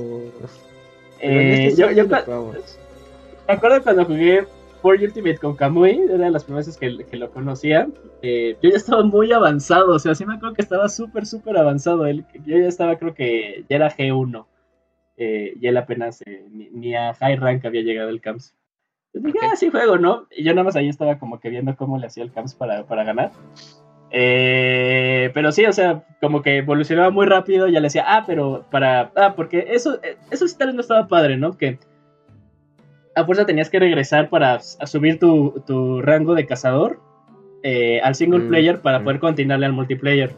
En 1.21 1.31
Eh, 1.31 1.67
este 1.69 1.81
yo, 1.81 1.91
yo 1.93 2.07
me 2.07 3.55
acuerdo 3.55 3.83
cuando 3.83 4.05
jugué 4.05 4.47
For 4.83 4.97
Ultimate 5.01 5.39
con 5.39 5.55
Kamui, 5.55 6.01
era 6.11 6.25
de 6.25 6.31
las 6.31 6.45
primeras 6.45 6.67
veces 6.67 6.79
que, 6.79 7.05
que 7.05 7.17
lo 7.17 7.31
conocía. 7.31 7.89
Eh, 8.21 8.57
yo 8.61 8.71
ya 8.71 8.77
estaba 8.77 9.05
muy 9.05 9.33
avanzado, 9.33 9.95
o 9.95 9.99
sea, 9.99 10.15
sí 10.15 10.27
me 10.27 10.35
acuerdo 10.35 10.57
que 10.57 10.63
estaba 10.63 10.89
súper, 10.89 11.25
súper 11.25 11.57
avanzado. 11.57 12.07
Él, 12.07 12.25
yo 12.45 12.59
ya 12.59 12.67
estaba, 12.67 12.97
creo 12.97 13.15
que 13.15 13.65
ya 13.69 13.77
era 13.77 13.97
G1. 13.97 14.45
Eh, 15.17 15.55
y 15.61 15.67
él 15.69 15.77
apenas 15.77 16.21
eh, 16.27 16.45
ni, 16.51 16.69
ni, 16.71 16.97
a 16.97 17.15
High 17.15 17.37
Rank 17.37 17.65
había 17.65 17.83
llegado 17.83 18.09
el 18.09 18.21
Camps. 18.21 18.55
Yo 19.15 19.21
dije, 19.21 19.39
ah, 19.43 19.57
sí 19.57 19.71
juego, 19.71 19.99
¿no? 19.99 20.27
Y 20.31 20.45
yo 20.45 20.53
nada 20.53 20.65
más 20.65 20.77
ahí 20.77 20.89
estaba 20.89 21.19
como 21.19 21.39
que 21.39 21.51
viendo 21.51 21.77
cómo 21.77 21.99
le 21.99 22.07
hacía 22.07 22.25
el 22.25 22.33
Camps 22.33 22.55
para, 22.55 22.85
para 22.87 23.05
ganar. 23.05 23.31
Eh, 24.11 25.31
pero 25.35 25.53
sí, 25.53 25.65
o 25.65 25.73
sea, 25.73 26.05
como 26.21 26.43
que 26.43 26.59
evolucionaba 26.59 27.11
muy 27.11 27.27
rápido. 27.27 27.69
Ya 27.69 27.81
le 27.81 27.87
decía, 27.87 28.05
ah, 28.07 28.25
pero 28.27 28.65
para. 28.71 29.13
Ah, 29.17 29.35
porque 29.35 29.67
eso, 29.71 29.99
eso 30.31 30.49
sí 30.49 30.57
tal 30.57 30.69
vez 30.69 30.75
no 30.75 30.81
estaba 30.81 31.09
padre, 31.09 31.37
¿no? 31.37 31.57
Que 31.57 31.79
a 33.15 33.25
fuerza 33.25 33.47
tenías 33.47 33.71
que 33.71 33.79
regresar 33.79 34.31
para 34.31 34.61
subir 34.61 35.19
tu, 35.19 35.63
tu 35.67 36.01
rango 36.01 36.35
de 36.35 36.47
cazador 36.47 37.01
eh, 37.63 38.01
al 38.03 38.15
single 38.15 38.41
mm, 38.41 38.49
player 38.49 38.81
para 38.81 38.99
mm. 38.99 39.05
poder 39.05 39.21
continuarle 39.21 39.67
al 39.67 39.73
multiplayer. 39.73 40.35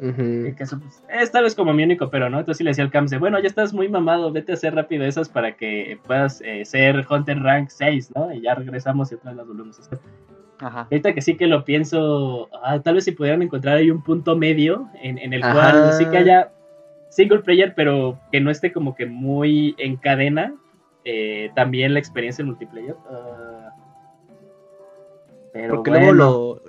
Que 0.00 0.54
eso, 0.58 0.80
pues, 0.80 1.04
es 1.08 1.30
tal 1.30 1.44
vez 1.44 1.54
como 1.54 1.72
mi 1.72 1.84
único 1.84 2.10
pero, 2.10 2.28
¿no? 2.28 2.40
Entonces 2.40 2.58
sí 2.58 2.64
le 2.64 2.70
decía 2.70 2.84
al 2.84 2.90
Camps 2.90 3.10
de, 3.10 3.18
bueno, 3.18 3.38
ya 3.38 3.46
estás 3.46 3.72
muy 3.72 3.88
mamado, 3.88 4.32
vete 4.32 4.52
a 4.52 4.54
hacer 4.54 4.74
rápido 4.74 5.04
esas 5.04 5.28
para 5.28 5.56
que 5.56 5.98
puedas 6.06 6.40
eh, 6.40 6.64
ser 6.64 7.06
Hunter 7.08 7.40
Rank 7.40 7.68
6, 7.68 8.12
¿no? 8.16 8.32
Y 8.32 8.42
ya 8.42 8.54
regresamos 8.54 9.12
y 9.12 9.14
otra 9.14 9.30
vez 9.30 9.36
las 9.38 9.46
volvemos 9.46 9.78
a 9.78 9.82
hacer. 9.82 9.98
Ajá. 10.58 10.82
Ahorita 10.82 11.12
que 11.12 11.20
sí 11.20 11.36
que 11.36 11.46
lo 11.46 11.64
pienso, 11.64 12.48
ah, 12.62 12.80
tal 12.80 12.94
vez 12.94 13.04
si 13.04 13.12
pudieran 13.12 13.42
encontrar 13.42 13.76
ahí 13.76 13.90
un 13.90 14.02
punto 14.02 14.36
medio 14.36 14.88
en, 15.02 15.18
en 15.18 15.32
el 15.32 15.40
cual 15.40 15.92
sí 15.94 16.06
que 16.06 16.18
haya 16.18 16.52
single 17.12 17.40
player, 17.40 17.74
pero 17.74 18.18
que 18.30 18.40
no 18.40 18.50
esté 18.50 18.72
como 18.72 18.94
que 18.94 19.06
muy 19.06 19.74
en 19.78 19.96
cadena 19.96 20.54
eh, 21.04 21.50
también 21.54 21.92
la 21.92 21.98
experiencia 21.98 22.42
en 22.42 22.48
multiplayer. 22.48 22.94
Uh, 22.94 23.70
pero 25.52 25.74
Porque 25.76 25.90
luego 25.90 26.12
lo, 26.12 26.62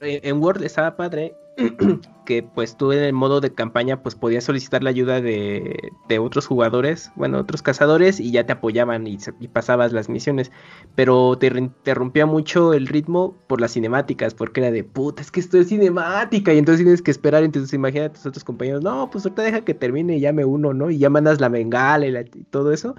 en 0.00 0.42
Word 0.42 0.62
estaba 0.62 0.96
padre 0.96 1.34
que 2.28 2.42
pues 2.42 2.76
tú 2.76 2.92
en 2.92 2.98
el 2.98 3.14
modo 3.14 3.40
de 3.40 3.54
campaña 3.54 4.02
pues 4.02 4.14
podías 4.14 4.44
solicitar 4.44 4.82
la 4.82 4.90
ayuda 4.90 5.22
de, 5.22 5.92
de 6.10 6.18
otros 6.18 6.46
jugadores, 6.46 7.10
bueno, 7.16 7.38
otros 7.38 7.62
cazadores 7.62 8.20
y 8.20 8.32
ya 8.32 8.44
te 8.44 8.52
apoyaban 8.52 9.06
y, 9.06 9.16
pasabas 9.50 9.94
las 9.94 10.10
misiones, 10.10 10.52
pero 10.94 11.38
te 11.38 11.46
interrumpía 11.46 12.26
mucho 12.26 12.74
el 12.74 12.86
ritmo 12.86 13.34
por 13.46 13.62
las 13.62 13.72
cinemáticas, 13.72 14.34
porque 14.34 14.60
era 14.60 14.70
de 14.70 14.84
puta, 14.84 15.22
es 15.22 15.30
que 15.30 15.40
esto 15.40 15.56
es 15.56 15.68
cinemática 15.68 16.52
y 16.52 16.58
entonces 16.58 16.84
tienes 16.84 17.00
que 17.00 17.12
esperar, 17.12 17.44
entonces 17.44 17.72
imagínate 17.72 18.10
a 18.10 18.12
tus 18.12 18.26
otros 18.26 18.44
compañeros, 18.44 18.82
no, 18.82 19.08
pues 19.10 19.24
ahorita 19.24 19.40
deja 19.40 19.64
que 19.64 19.72
termine 19.72 20.18
y 20.18 20.20
llame 20.20 20.44
uno, 20.44 20.74
¿no? 20.74 20.90
Y 20.90 20.98
ya 20.98 21.08
mandas 21.08 21.40
la 21.40 21.48
bengala 21.48 22.06
y, 22.08 22.14
y 22.18 22.44
todo 22.44 22.72
eso 22.72 22.94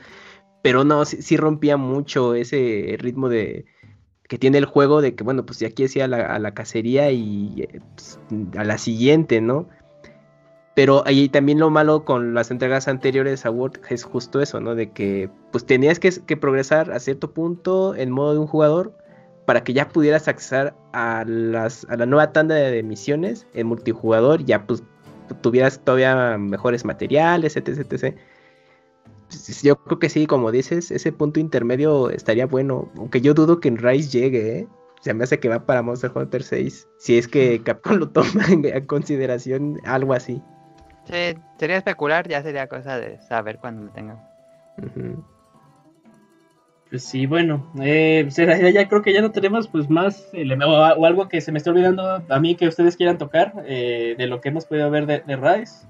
pero 0.61 0.83
no, 0.83 1.05
sí, 1.05 1.37
rompía 1.37 1.77
mucho 1.77 2.33
ese 2.35 2.97
ritmo 2.99 3.29
de 3.29 3.65
que 4.29 4.37
tiene 4.37 4.59
el 4.59 4.65
juego 4.65 5.01
de 5.01 5.15
que, 5.15 5.23
bueno, 5.23 5.43
pues 5.45 5.57
de 5.59 5.65
aquí 5.65 5.83
decía 5.83 6.05
a 6.05 6.07
la, 6.07 6.53
cacería 6.53 7.11
y 7.11 7.63
eh, 7.63 7.81
pues, 7.95 8.19
a 8.55 8.63
la 8.63 8.77
siguiente, 8.77 9.41
¿no? 9.41 9.67
Pero 10.75 11.03
ahí 11.07 11.29
también 11.29 11.59
lo 11.59 11.71
malo 11.71 12.05
con 12.05 12.35
las 12.35 12.51
entregas 12.51 12.87
anteriores 12.87 13.45
a 13.47 13.51
World 13.51 13.81
es 13.89 14.03
justo 14.03 14.39
eso, 14.39 14.61
¿no? 14.61 14.75
De 14.75 14.91
que 14.91 15.31
pues 15.51 15.65
tenías 15.65 15.99
que, 15.99 16.37
progresar 16.37 16.91
a 16.91 16.99
cierto 16.99 17.33
punto 17.33 17.95
en 17.95 18.11
modo 18.11 18.33
de 18.33 18.39
un 18.39 18.47
jugador 18.47 18.93
para 19.45 19.63
que 19.63 19.73
ya 19.73 19.89
pudieras 19.89 20.27
acceder 20.27 20.75
a, 20.93 21.25
las, 21.25 21.87
a 21.89 21.97
la 21.97 22.05
nueva 22.05 22.31
tanda 22.31 22.53
de 22.53 22.83
misiones 22.83 23.47
en 23.55 23.65
multijugador, 23.65 24.45
ya 24.45 24.67
pues 24.67 24.83
tuvieras 25.41 25.79
todavía 25.79 26.37
mejores 26.37 26.85
materiales, 26.85 27.57
etc, 27.57 27.79
etc 27.79 28.15
yo 29.63 29.77
creo 29.83 29.99
que 29.99 30.09
sí, 30.09 30.25
como 30.25 30.51
dices, 30.51 30.91
ese 30.91 31.11
punto 31.11 31.39
intermedio 31.39 32.09
estaría 32.09 32.45
bueno. 32.45 32.91
Aunque 32.97 33.21
yo 33.21 33.33
dudo 33.33 33.59
que 33.59 33.67
en 33.67 33.77
Rise 33.77 34.09
llegue, 34.09 34.59
¿eh? 34.59 34.67
Se 35.01 35.13
me 35.13 35.23
hace 35.23 35.39
que 35.39 35.49
va 35.49 35.65
para 35.65 35.81
Monster 35.81 36.11
Hunter 36.13 36.43
6. 36.43 36.87
Si 36.97 37.17
es 37.17 37.27
que 37.27 37.61
Capcom 37.63 37.97
lo 37.97 38.09
toma 38.09 38.45
en 38.49 38.85
consideración, 38.85 39.79
algo 39.85 40.13
así. 40.13 40.41
Sí, 41.05 41.35
sería 41.57 41.77
especular, 41.77 42.27
ya 42.27 42.43
sería 42.43 42.67
cosa 42.67 42.99
de 42.99 43.19
saber 43.21 43.59
cuando 43.59 43.83
lo 43.83 43.91
tengan. 43.91 44.19
Pues 46.89 47.03
sí, 47.03 47.25
bueno, 47.25 47.71
eh, 47.81 48.21
pues 48.23 48.35
ya, 48.35 48.87
creo 48.87 49.01
que 49.01 49.13
ya 49.13 49.21
no 49.21 49.31
tenemos 49.31 49.67
pues 49.67 49.89
más 49.89 50.27
o, 50.33 51.05
algo 51.05 51.27
que 51.29 51.39
se 51.39 51.51
me 51.51 51.59
está 51.59 51.69
olvidando 51.71 52.23
a 52.27 52.39
mí 52.39 52.55
que 52.55 52.67
ustedes 52.67 52.95
quieran 52.95 53.17
tocar 53.17 53.53
eh, 53.65 54.15
de 54.17 54.27
lo 54.27 54.41
que 54.41 54.49
hemos 54.49 54.65
podido 54.65 54.89
ver 54.89 55.05
de, 55.05 55.19
de 55.19 55.35
Rise. 55.35 55.87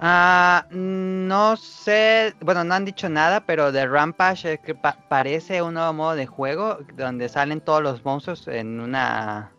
Ah, 0.00 0.66
no 0.70 1.56
sé, 1.56 2.34
bueno, 2.40 2.62
no 2.62 2.74
han 2.74 2.84
dicho 2.84 3.08
nada, 3.08 3.40
pero 3.40 3.72
de 3.72 3.84
Rampage 3.84 4.58
que 4.58 4.74
parece 4.74 5.60
un 5.60 5.74
nuevo 5.74 5.92
modo 5.92 6.14
de 6.14 6.26
juego 6.26 6.78
donde 6.96 7.28
salen 7.28 7.60
todos 7.60 7.82
los 7.82 8.04
monstruos 8.04 8.46
en 8.46 8.78
una 8.78 9.50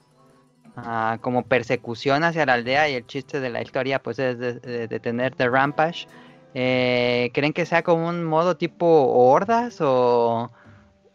ah, 0.77 1.17
como 1.19 1.43
persecución 1.43 2.23
hacia 2.23 2.45
la 2.45 2.53
aldea 2.53 2.87
y 2.87 2.95
el 2.95 3.05
chiste 3.05 3.41
de 3.41 3.49
la 3.49 3.61
historia 3.61 4.01
pues 4.01 4.17
es 4.17 4.39
de, 4.39 4.99
tener 5.01 5.35
de 5.35 5.49
Rampage. 5.49 6.07
Eh, 6.53 7.31
¿Creen 7.33 7.51
que 7.51 7.65
sea 7.65 7.83
como 7.83 8.07
un 8.07 8.23
modo 8.23 8.55
tipo 8.55 8.85
hordas 8.85 9.79
o 9.81 10.49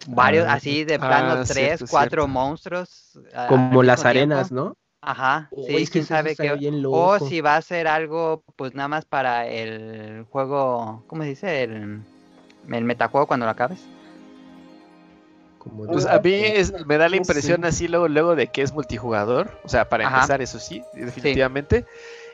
varios 0.06 0.46
ah, 0.46 0.52
así 0.52 0.84
de 0.84 0.98
plano 0.98 1.44
tres, 1.44 1.82
cuatro 1.88 2.28
monstruos? 2.28 3.18
Como 3.48 3.82
las 3.82 4.04
arenas, 4.04 4.52
¿no? 4.52 4.76
Ajá, 5.06 5.50
sí, 5.66 5.86
quién 5.86 6.06
sabe 6.06 6.34
qué. 6.34 6.72
O 6.88 7.18
si 7.18 7.40
va 7.40 7.56
a 7.56 7.62
ser 7.62 7.86
algo, 7.86 8.42
pues 8.56 8.74
nada 8.74 8.88
más 8.88 9.04
para 9.04 9.46
el 9.46 10.24
juego, 10.30 11.04
¿cómo 11.06 11.22
se 11.22 11.28
dice? 11.28 11.62
El, 11.62 12.00
el 12.70 12.84
metajuego 12.84 13.26
cuando 13.26 13.44
lo 13.44 13.50
acabes. 13.50 13.80
pues 15.86 16.06
a 16.06 16.18
mí 16.20 16.52
me 16.86 16.96
da 16.98 17.08
la 17.08 17.16
impresión 17.16 17.64
así 17.64 17.88
luego, 17.88 18.08
luego 18.08 18.34
de 18.34 18.48
que 18.48 18.62
es 18.62 18.72
multijugador. 18.72 19.50
O 19.64 19.68
sea, 19.68 19.88
para 19.88 20.04
empezar, 20.04 20.40
eso 20.40 20.58
sí, 20.58 20.82
definitivamente. 20.94 21.84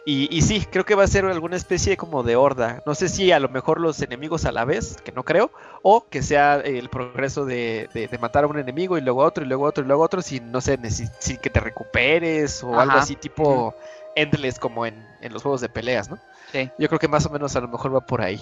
Y, 0.06 0.42
sí, 0.42 0.66
creo 0.70 0.84
que 0.84 0.94
va 0.94 1.04
a 1.04 1.08
ser 1.08 1.26
alguna 1.26 1.56
especie 1.56 1.96
como 1.96 2.22
de 2.22 2.34
horda. 2.34 2.82
No 2.86 2.94
sé 2.94 3.08
si 3.08 3.32
a 3.32 3.38
lo 3.38 3.48
mejor 3.48 3.80
los 3.80 4.00
enemigos 4.00 4.44
a 4.44 4.52
la 4.52 4.64
vez, 4.64 4.96
que 5.02 5.12
no 5.12 5.24
creo, 5.24 5.50
o 5.82 6.06
que 6.08 6.22
sea 6.22 6.56
el 6.56 6.88
progreso 6.88 7.44
de, 7.44 7.88
matar 8.20 8.44
a 8.44 8.46
un 8.46 8.58
enemigo 8.58 8.96
y 8.96 9.02
luego 9.02 9.22
otro 9.22 9.44
y 9.44 9.46
luego 9.46 9.64
otro 9.64 9.84
y 9.84 9.86
luego 9.86 10.02
otro, 10.02 10.22
sin, 10.22 10.50
no 10.50 10.60
sé, 10.60 10.78
sin 11.18 11.36
que 11.36 11.50
te 11.50 11.60
recuperes 11.60 12.64
o 12.64 12.80
algo 12.80 12.96
así 12.96 13.14
tipo 13.14 13.74
endless 14.16 14.58
como 14.58 14.86
en, 14.86 15.04
los 15.30 15.42
juegos 15.42 15.60
de 15.60 15.68
peleas, 15.68 16.10
¿no? 16.10 16.18
Sí. 16.50 16.70
Yo 16.78 16.88
creo 16.88 16.98
que 16.98 17.08
más 17.08 17.26
o 17.26 17.30
menos 17.30 17.54
a 17.54 17.60
lo 17.60 17.68
mejor 17.68 17.94
va 17.94 18.00
por 18.00 18.22
ahí. 18.22 18.40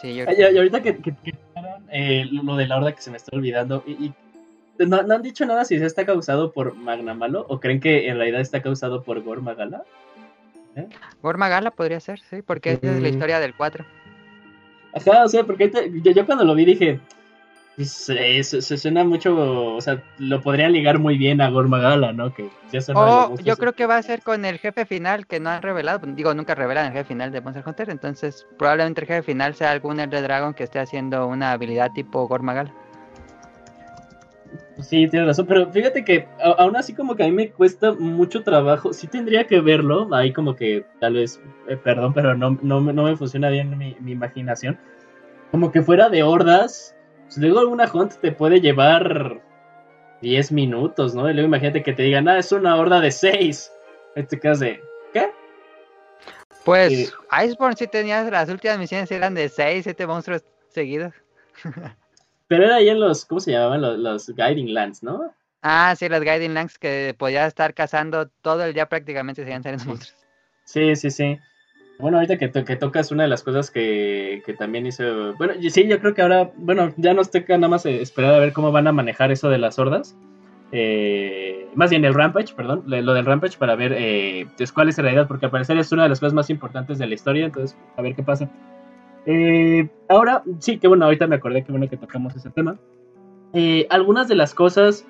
Sí, 0.00 0.14
yo... 0.14 0.24
y, 0.30 0.42
ahorita 0.42 0.80
que, 0.80 0.96
que, 0.98 1.14
eh, 1.90 2.24
lo 2.30 2.56
de 2.56 2.66
la 2.66 2.76
horda 2.76 2.92
que 2.92 3.02
se 3.02 3.10
me 3.10 3.16
está 3.16 3.36
olvidando, 3.36 3.82
y, 3.86 4.12
no, 4.78 5.14
han 5.14 5.22
dicho 5.22 5.44
nada 5.46 5.64
si 5.64 5.78
se 5.78 5.86
está 5.86 6.06
causado 6.06 6.52
por 6.52 6.74
Magna 6.74 7.14
Malo 7.14 7.46
o 7.48 7.60
creen 7.60 7.80
que 7.80 8.08
en 8.08 8.16
realidad 8.16 8.40
está 8.40 8.62
causado 8.62 9.02
por 9.02 9.22
Gormagala. 9.22 9.84
¿Eh? 10.76 10.88
Gormagala 11.22 11.70
podría 11.70 12.00
ser, 12.00 12.20
sí, 12.20 12.42
porque 12.42 12.72
es 12.72 12.82
la 12.82 12.92
mm. 12.92 13.06
historia 13.06 13.40
del 13.40 13.54
4. 13.54 13.84
Ajá, 14.94 15.24
o 15.24 15.28
sea, 15.28 15.44
porque 15.44 15.70
yo, 16.02 16.26
cuando 16.26 16.44
lo 16.44 16.54
vi 16.54 16.64
dije, 16.64 17.00
pues, 17.76 17.90
se, 17.90 18.76
suena 18.78 19.04
mucho, 19.04 19.74
o 19.74 19.80
sea, 19.80 20.02
lo 20.18 20.40
podrían 20.40 20.72
ligar 20.72 20.98
muy 20.98 21.18
bien 21.18 21.40
a 21.40 21.50
Gormagala, 21.50 22.12
¿no? 22.12 22.32
Que 22.32 22.48
ya 22.72 22.80
oh, 22.94 23.36
yo 23.42 23.56
creo 23.56 23.72
que 23.74 23.86
va 23.86 23.96
a 23.96 24.02
ser 24.02 24.22
con 24.22 24.44
el 24.44 24.58
jefe 24.58 24.86
final 24.86 25.26
que 25.26 25.40
no 25.40 25.50
han 25.50 25.62
revelado, 25.62 26.00
digo, 26.06 26.34
nunca 26.34 26.54
revelan 26.54 26.86
el 26.86 26.92
jefe 26.92 27.08
final 27.08 27.32
de 27.32 27.40
Monster 27.40 27.64
Hunter, 27.66 27.90
entonces 27.90 28.46
probablemente 28.58 29.02
el 29.02 29.06
jefe 29.06 29.22
final 29.22 29.54
sea 29.54 29.70
algún 29.70 30.00
Elder 30.00 30.22
Dragon 30.22 30.54
que 30.54 30.64
esté 30.64 30.78
haciendo 30.78 31.26
una 31.26 31.52
habilidad 31.52 31.92
tipo 31.92 32.26
Gormagala. 32.26 32.72
Sí, 34.80 35.08
tienes 35.08 35.26
razón, 35.26 35.46
pero 35.46 35.70
fíjate 35.72 36.04
que 36.04 36.28
aún 36.40 36.76
así 36.76 36.94
como 36.94 37.16
que 37.16 37.24
a 37.24 37.26
mí 37.26 37.32
me 37.32 37.50
cuesta 37.50 37.92
mucho 37.92 38.44
trabajo, 38.44 38.92
sí 38.92 39.08
tendría 39.08 39.46
que 39.46 39.60
verlo, 39.60 40.08
ahí 40.14 40.32
como 40.32 40.54
que 40.54 40.86
tal 41.00 41.14
vez, 41.14 41.40
eh, 41.68 41.76
perdón, 41.76 42.14
pero 42.14 42.36
no, 42.36 42.56
no, 42.62 42.80
me 42.80 43.16
funciona 43.16 43.50
bien 43.50 43.76
mi, 43.76 43.96
imaginación, 44.06 44.78
como 45.50 45.72
que 45.72 45.82
fuera 45.82 46.08
de 46.08 46.22
hordas, 46.22 46.94
pues 47.24 47.38
luego 47.38 47.58
alguna 47.58 47.90
hunt 47.92 48.14
te 48.20 48.30
puede 48.30 48.60
llevar 48.60 49.42
10 50.22 50.52
minutos, 50.52 51.12
¿no? 51.12 51.28
Y 51.28 51.34
luego 51.34 51.48
imagínate 51.48 51.82
que 51.82 51.92
te 51.92 52.04
digan, 52.04 52.28
ah, 52.28 52.38
es 52.38 52.52
una 52.52 52.76
horda 52.76 53.00
de 53.00 53.10
6, 53.10 53.72
este 54.14 54.38
caso 54.38 54.64
de, 54.64 54.80
¿qué? 55.12 55.32
Pues 56.64 56.92
eh, 56.92 57.08
Iceborne 57.44 57.76
sí 57.76 57.88
tenías, 57.88 58.30
las 58.30 58.48
últimas 58.48 58.78
misiones 58.78 59.10
eran 59.10 59.34
de 59.34 59.48
6, 59.48 59.82
7 59.82 60.06
monstruos 60.06 60.44
seguidos. 60.68 61.12
Pero 62.48 62.64
era 62.64 62.76
ahí 62.76 62.88
en 62.88 62.98
los, 62.98 63.24
¿cómo 63.24 63.40
se 63.40 63.52
llamaban? 63.52 64.02
Los, 64.02 64.34
Guiding 64.34 64.72
Lands, 64.72 65.02
¿no? 65.02 65.32
Ah, 65.62 65.94
sí, 65.96 66.08
los 66.08 66.20
Guiding 66.20 66.54
Lands 66.54 66.78
que 66.78 67.14
podía 67.16 67.46
estar 67.46 67.74
cazando 67.74 68.28
todo 68.42 68.64
el 68.64 68.74
día 68.74 68.88
prácticamente 68.88 69.44
ser 69.44 69.62
monstruos. 69.86 70.14
Sí, 70.64 70.96
sí, 70.96 71.10
sí. 71.10 71.38
Bueno, 71.98 72.18
ahorita 72.18 72.38
que, 72.38 72.50
que 72.64 72.76
tocas 72.76 73.10
una 73.10 73.24
de 73.24 73.28
las 73.28 73.42
cosas 73.42 73.70
que, 73.70 74.42
que, 74.46 74.54
también 74.54 74.86
hizo. 74.86 75.34
Bueno, 75.34 75.54
sí, 75.68 75.88
yo 75.88 75.98
creo 75.98 76.14
que 76.14 76.22
ahora, 76.22 76.52
bueno, 76.56 76.94
ya 76.96 77.12
nos 77.12 77.30
toca 77.30 77.56
nada 77.56 77.68
más 77.68 77.86
esperar 77.86 78.34
a 78.34 78.38
ver 78.38 78.52
cómo 78.52 78.70
van 78.70 78.86
a 78.86 78.92
manejar 78.92 79.32
eso 79.32 79.50
de 79.50 79.58
las 79.58 79.78
hordas. 79.78 80.16
Eh, 80.70 81.68
más 81.74 81.90
bien 81.90 82.04
el 82.04 82.14
Rampage, 82.14 82.54
perdón, 82.54 82.84
lo 82.86 83.14
del 83.14 83.24
Rampage 83.24 83.58
para 83.58 83.74
ver 83.74 83.94
eh, 83.96 84.46
pues, 84.56 84.72
cuál 84.72 84.88
es 84.88 84.98
la 84.98 85.04
realidad, 85.04 85.26
porque 85.26 85.46
al 85.46 85.50
parecer 85.50 85.78
es 85.78 85.90
una 85.90 86.04
de 86.04 86.10
las 86.10 86.20
cosas 86.20 86.34
más 86.34 86.50
importantes 86.50 86.98
de 86.98 87.06
la 87.06 87.14
historia, 87.14 87.46
entonces 87.46 87.76
a 87.96 88.02
ver 88.02 88.14
qué 88.14 88.22
pasa. 88.22 88.48
Eh, 89.30 89.90
ahora, 90.08 90.42
sí, 90.58 90.78
que 90.78 90.88
bueno, 90.88 91.04
ahorita 91.04 91.26
me 91.26 91.36
acordé 91.36 91.62
que 91.62 91.70
bueno 91.70 91.86
que 91.86 91.98
tocamos 91.98 92.34
ese 92.34 92.48
tema. 92.48 92.78
eh, 93.52 93.86
algunas 93.90 94.26
de 94.26 94.34
las 94.34 94.54
cosas 94.54 95.06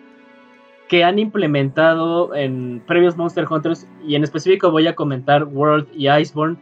que 0.89 1.05
han 1.05 1.19
implementado 1.19 2.35
en 2.35 2.83
previos 2.87 3.17
Monster 3.17 3.47
Hunters, 3.49 3.87
y 4.05 4.17
en 4.17 4.25
específico 4.25 4.73
voy 4.73 4.89
a 4.89 4.97
comentar 4.97 5.45
World 5.45 5.87
y 5.95 6.09
Iceborne, 6.09 6.57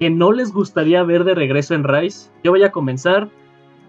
que 0.00 0.08
no 0.08 0.32
les 0.32 0.52
gustaría 0.52 1.02
ver 1.02 1.24
de 1.24 1.34
regreso 1.34 1.74
en 1.74 1.84
Rise. 1.84 2.30
Yo 2.42 2.52
voy 2.52 2.62
a 2.62 2.72
comenzar 2.72 3.28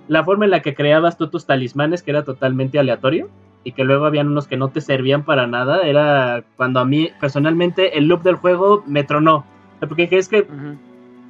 la 0.07 0.23
forma 0.23 0.45
en 0.45 0.51
la 0.51 0.61
que 0.61 0.75
creabas 0.75 1.17
tú 1.17 1.29
tus 1.29 1.45
talismanes, 1.45 2.03
que 2.03 2.11
era 2.11 2.23
totalmente 2.23 2.79
aleatorio, 2.79 3.29
y 3.63 3.71
que 3.71 3.83
luego 3.83 4.05
habían 4.05 4.27
unos 4.27 4.47
que 4.47 4.57
no 4.57 4.69
te 4.69 4.81
servían 4.81 5.23
para 5.23 5.47
nada, 5.47 5.83
era 5.83 6.43
cuando 6.57 6.79
a 6.79 6.85
mí 6.85 7.09
personalmente 7.21 7.97
el 7.97 8.07
loop 8.07 8.23
del 8.23 8.35
juego 8.35 8.83
me 8.85 9.03
tronó. 9.03 9.45
Porque 9.79 10.07
es 10.11 10.29
que 10.29 10.47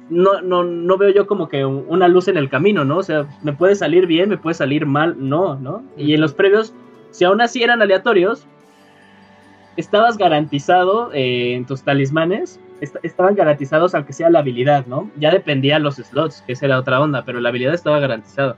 no, 0.08 0.40
no, 0.40 0.64
no 0.64 0.98
veo 0.98 1.10
yo 1.10 1.26
como 1.26 1.48
que 1.48 1.64
una 1.64 2.08
luz 2.08 2.28
en 2.28 2.36
el 2.36 2.48
camino, 2.48 2.84
¿no? 2.84 2.98
O 2.98 3.02
sea, 3.02 3.26
me 3.42 3.52
puede 3.52 3.74
salir 3.74 4.06
bien, 4.06 4.28
me 4.28 4.38
puede 4.38 4.54
salir 4.54 4.86
mal, 4.86 5.16
no, 5.18 5.56
¿no? 5.56 5.82
Y 5.96 6.14
en 6.14 6.20
los 6.20 6.32
previos, 6.32 6.74
si 7.10 7.24
aún 7.24 7.40
así 7.40 7.62
eran 7.62 7.82
aleatorios, 7.82 8.46
estabas 9.76 10.16
garantizado 10.16 11.12
eh, 11.12 11.54
en 11.54 11.66
tus 11.66 11.82
talismanes, 11.82 12.60
estaban 13.02 13.34
garantizados 13.34 13.94
aunque 13.94 14.12
sea 14.12 14.30
la 14.30 14.40
habilidad, 14.40 14.86
¿no? 14.86 15.10
Ya 15.16 15.30
dependía 15.30 15.78
los 15.78 15.96
slots, 15.96 16.42
que 16.46 16.52
esa 16.52 16.66
era 16.66 16.78
otra 16.78 17.00
onda, 17.00 17.24
pero 17.24 17.40
la 17.40 17.48
habilidad 17.48 17.74
estaba 17.74 17.98
garantizada. 17.98 18.56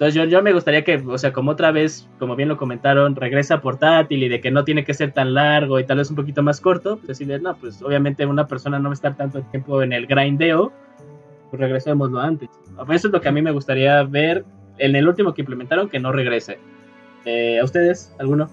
Entonces 0.00 0.30
yo, 0.30 0.42
me 0.42 0.54
gustaría 0.54 0.82
que, 0.82 0.96
o 0.96 1.18
sea, 1.18 1.30
como 1.30 1.50
otra 1.50 1.72
vez, 1.72 2.08
como 2.18 2.34
bien 2.34 2.48
lo 2.48 2.56
comentaron, 2.56 3.14
regresa 3.16 3.60
portátil 3.60 4.22
y 4.22 4.30
de 4.30 4.40
que 4.40 4.50
no 4.50 4.64
tiene 4.64 4.82
que 4.82 4.94
ser 4.94 5.12
tan 5.12 5.34
largo 5.34 5.78
y 5.78 5.84
tal 5.84 5.98
vez 5.98 6.08
un 6.08 6.16
poquito 6.16 6.42
más 6.42 6.58
corto, 6.58 6.96
pues 6.96 7.08
decirle, 7.08 7.38
no, 7.38 7.54
pues 7.54 7.82
obviamente 7.82 8.24
una 8.24 8.46
persona 8.46 8.78
no 8.78 8.88
va 8.88 8.92
a 8.92 8.94
estar 8.94 9.14
tanto 9.14 9.42
tiempo 9.42 9.82
en 9.82 9.92
el 9.92 10.06
grindeo, 10.06 10.72
pues 11.50 11.60
regresémoslo 11.60 12.18
antes. 12.18 12.48
Eso 12.88 13.08
es 13.08 13.12
lo 13.12 13.20
que 13.20 13.28
a 13.28 13.32
mí 13.32 13.42
me 13.42 13.50
gustaría 13.50 14.02
ver 14.04 14.46
en 14.78 14.96
el 14.96 15.06
último 15.06 15.34
que 15.34 15.42
implementaron, 15.42 15.90
que 15.90 16.00
no 16.00 16.12
regrese. 16.12 16.58
Eh, 17.26 17.58
¿A 17.60 17.64
ustedes? 17.64 18.14
¿Alguno? 18.18 18.48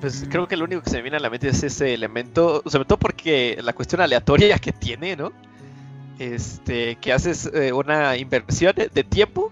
Pues 0.00 0.26
creo 0.30 0.48
que 0.48 0.56
lo 0.56 0.64
único 0.64 0.80
que 0.80 0.88
se 0.88 1.02
viene 1.02 1.18
a 1.18 1.20
la 1.20 1.28
mente 1.28 1.48
es 1.48 1.62
ese 1.62 1.92
elemento, 1.92 2.62
sobre 2.64 2.86
todo 2.86 2.96
porque 2.96 3.58
la 3.62 3.74
cuestión 3.74 4.00
aleatoria 4.00 4.58
que 4.58 4.72
tiene, 4.72 5.16
¿no? 5.16 5.32
Este, 6.20 6.96
que 6.96 7.12
haces 7.12 7.50
eh, 7.52 7.72
una 7.72 8.16
inversión 8.16 8.74
de 8.76 9.04
tiempo 9.04 9.50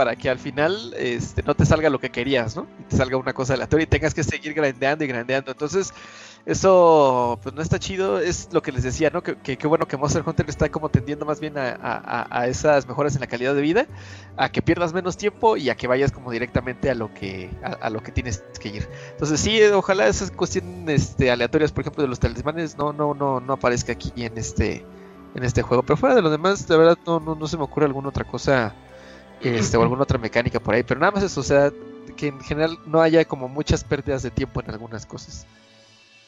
para 0.00 0.16
que 0.16 0.30
al 0.30 0.38
final 0.38 0.94
este, 0.96 1.42
no 1.42 1.54
te 1.54 1.66
salga 1.66 1.90
lo 1.90 1.98
que 1.98 2.10
querías, 2.10 2.56
¿no? 2.56 2.66
Y 2.78 2.84
te 2.84 2.96
salga 2.96 3.16
una 3.16 3.32
cosa 3.32 3.54
aleatoria 3.54 3.84
y 3.84 3.86
tengas 3.86 4.14
que 4.14 4.24
seguir 4.24 4.54
grandeando 4.54 5.04
y 5.04 5.06
grandeando. 5.06 5.50
Entonces, 5.50 5.92
eso 6.46 7.38
pues 7.42 7.54
no 7.54 7.60
está 7.60 7.78
chido, 7.78 8.18
es 8.18 8.48
lo 8.50 8.62
que 8.62 8.72
les 8.72 8.82
decía, 8.82 9.10
¿no? 9.10 9.22
Que, 9.22 9.36
que, 9.36 9.66
bueno 9.66 9.86
que 9.86 9.98
Monster 9.98 10.22
Hunter 10.24 10.48
está 10.48 10.70
como 10.70 10.88
tendiendo 10.88 11.26
más 11.26 11.38
bien 11.38 11.54
a, 11.56 12.46
esas 12.48 12.88
mejoras 12.88 13.14
en 13.14 13.20
la 13.20 13.26
calidad 13.26 13.54
de 13.54 13.60
vida, 13.60 13.86
a 14.38 14.50
que 14.50 14.62
pierdas 14.62 14.94
menos 14.94 15.18
tiempo 15.18 15.58
y 15.58 15.68
a 15.68 15.74
que 15.74 15.86
vayas 15.86 16.12
como 16.12 16.30
directamente 16.30 16.88
a 16.88 16.94
lo 16.94 17.12
que, 17.12 17.50
a, 17.62 17.90
lo 17.90 18.02
que 18.02 18.10
tienes 18.10 18.42
que 18.58 18.68
ir. 18.70 18.88
Entonces 19.10 19.38
sí, 19.38 19.62
ojalá 19.64 20.08
esas 20.08 20.30
cuestiones 20.30 21.10
este, 21.10 21.30
aleatorias, 21.30 21.72
por 21.72 21.82
ejemplo, 21.82 22.02
de 22.02 22.08
los 22.08 22.18
talismanes, 22.18 22.78
no, 22.78 22.94
no, 22.94 23.12
no, 23.12 23.40
no 23.40 23.52
aparezca 23.52 23.92
aquí 23.92 24.12
en 24.16 24.38
este 24.38 24.82
en 25.34 25.44
este 25.44 25.62
juego. 25.62 25.82
Pero 25.82 25.96
fuera 25.96 26.14
de 26.14 26.22
lo 26.22 26.30
demás, 26.30 26.66
de 26.66 26.76
verdad 26.76 26.98
no, 27.06 27.20
no, 27.20 27.46
se 27.46 27.56
me 27.56 27.64
ocurre 27.64 27.86
alguna 27.86 28.08
otra 28.08 28.24
cosa 28.24 28.74
este, 29.40 29.76
o 29.76 29.82
alguna 29.82 30.02
otra 30.02 30.18
mecánica 30.18 30.60
por 30.60 30.74
ahí. 30.74 30.82
Pero 30.82 31.00
nada 31.00 31.12
más 31.12 31.24
eso, 31.24 31.40
o 31.40 31.44
sea, 31.44 31.72
que 32.16 32.28
en 32.28 32.40
general 32.40 32.78
no 32.86 33.00
haya 33.00 33.24
como 33.24 33.48
muchas 33.48 33.84
pérdidas 33.84 34.22
de 34.22 34.30
tiempo 34.30 34.60
en 34.60 34.70
algunas 34.70 35.06
cosas. 35.06 35.46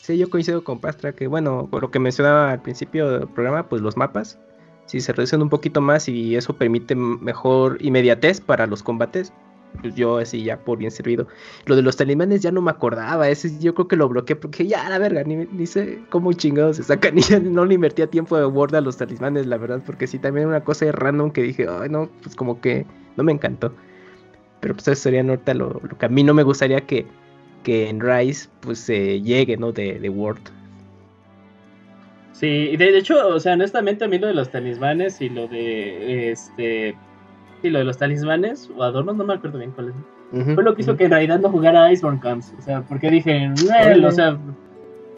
Sí, 0.00 0.18
yo 0.18 0.28
coincido 0.28 0.64
con 0.64 0.80
Pastra 0.80 1.12
que, 1.12 1.28
bueno, 1.28 1.68
lo 1.70 1.90
que 1.90 2.00
mencionaba 2.00 2.50
al 2.50 2.61
principio 2.61 3.09
del 3.09 3.28
programa, 3.28 3.68
pues 3.68 3.82
los 3.82 3.96
mapas, 3.96 4.38
si 4.86 5.00
se 5.00 5.12
reducen 5.12 5.42
un 5.42 5.48
poquito 5.48 5.80
más 5.80 6.09
y 6.09 6.34
eso 6.34 6.55
permite 6.55 6.96
mejor 6.96 7.78
inmediatez 7.80 8.40
para 8.40 8.66
los 8.66 8.82
combates, 8.82 9.32
pues 9.80 9.94
yo 9.94 10.18
así 10.18 10.44
ya 10.44 10.58
por 10.58 10.78
bien 10.78 10.90
servido. 10.90 11.26
Lo 11.66 11.76
de 11.76 11.82
los 11.82 11.96
talismanes 11.96 12.42
ya 12.42 12.50
no 12.52 12.60
me 12.60 12.70
acordaba, 12.70 13.28
ese 13.28 13.58
yo 13.58 13.74
creo 13.74 13.88
que 13.88 13.96
lo 13.96 14.08
bloqueé 14.08 14.36
porque 14.36 14.66
ya 14.66 14.88
la 14.88 14.98
verga, 14.98 15.24
ni, 15.24 15.66
sé 15.66 16.00
cómo 16.10 16.32
chingados 16.32 16.76
se 16.76 16.82
sacan 16.82 17.18
y 17.18 17.22
no 17.40 17.64
le 17.64 17.74
invertía 17.74 18.06
tiempo 18.06 18.36
de 18.36 18.46
Word 18.46 18.74
a 18.74 18.80
los 18.80 18.96
talismanes, 18.96 19.46
la 19.46 19.56
verdad, 19.56 19.82
porque 19.84 20.06
sí 20.06 20.18
también 20.18 20.48
una 20.48 20.64
cosa 20.64 20.84
de 20.84 20.92
random 20.92 21.30
que 21.30 21.42
dije, 21.42 21.66
ay 21.68 21.88
no, 21.88 22.08
pues 22.22 22.34
como 22.34 22.60
que 22.60 22.86
no 23.16 23.24
me 23.24 23.32
encantó. 23.32 23.72
Pero 24.60 24.74
pues 24.74 24.86
eso 24.88 25.02
sería 25.02 25.22
ahorita 25.22 25.54
lo, 25.54 25.80
lo 25.82 25.98
que 25.98 26.06
a 26.06 26.08
mí 26.08 26.22
no 26.22 26.34
me 26.34 26.44
gustaría 26.44 26.80
que, 26.82 27.06
que 27.64 27.88
en 27.88 28.00
Rise 28.00 28.48
pues 28.60 28.78
se 28.78 29.20
llegue, 29.20 29.56
¿no? 29.56 29.72
De, 29.72 29.98
de 29.98 30.08
Word. 30.08 30.40
Sí, 32.32 32.76
de, 32.76 32.92
de 32.92 32.98
hecho, 32.98 33.28
o 33.28 33.38
sea, 33.40 33.54
honestamente 33.54 34.04
a 34.04 34.08
mí 34.08 34.18
lo 34.18 34.26
de 34.26 34.34
los 34.34 34.50
talismanes 34.50 35.20
y 35.20 35.28
lo 35.28 35.48
de 35.48 36.30
este 36.32 36.96
y 37.68 37.70
lo 37.70 37.78
de 37.78 37.84
los 37.84 37.98
talismanes 37.98 38.70
o 38.76 38.82
adornos, 38.82 39.16
no 39.16 39.24
me 39.24 39.34
acuerdo 39.34 39.58
bien 39.58 39.72
cuál 39.72 39.88
es. 39.90 40.54
Fue 40.54 40.64
lo 40.64 40.74
que 40.74 40.82
hizo 40.82 40.96
que 40.96 41.04
en 41.04 41.10
realidad 41.10 41.40
no 41.40 41.50
jugara 41.50 41.92
Iceborne 41.92 42.20
Camps. 42.20 42.54
O 42.58 42.62
sea, 42.62 42.82
porque 42.82 43.10
dije, 43.10 43.50
o 43.52 44.10
sea, 44.10 44.38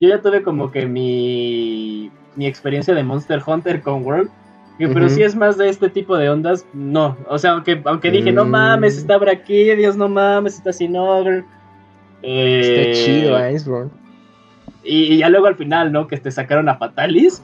yo 0.01 0.09
ya 0.09 0.21
tuve 0.21 0.43
como 0.43 0.73
que 0.73 0.87
mi, 0.87 2.11
mi 2.35 2.47
experiencia 2.47 2.95
de 2.95 3.05
Monster 3.05 3.41
Hunter 3.47 3.81
con 3.81 4.05
World. 4.05 4.29
Pero 4.77 5.09
si 5.09 5.23
es 5.23 5.37
más 5.37 5.57
de 5.57 5.69
este 5.69 5.89
tipo 5.89 6.17
de 6.17 6.29
ondas, 6.29 6.67
no. 6.73 7.17
O 7.29 7.39
sea, 7.39 7.53
aunque, 7.53 7.81
aunque 7.85 8.11
dije, 8.11 8.33
no 8.33 8.45
mm. 8.45 8.51
mames, 8.51 8.99
está 8.99 9.19
Dios 9.47 9.97
no 9.97 10.09
mames, 10.09 10.57
está 10.57 10.73
Sinogre. 10.73 11.45
Eh, 12.23 12.61
está 12.61 13.05
chido 13.05 13.51
Iceborne. 13.51 13.91
Y, 14.83 15.19
ya 15.19 15.29
luego 15.29 15.47
al 15.47 15.55
final, 15.55 15.93
¿no? 15.93 16.09
Que 16.09 16.17
te 16.17 16.31
sacaron 16.31 16.69
a 16.69 16.77
Fatalis. 16.77 17.43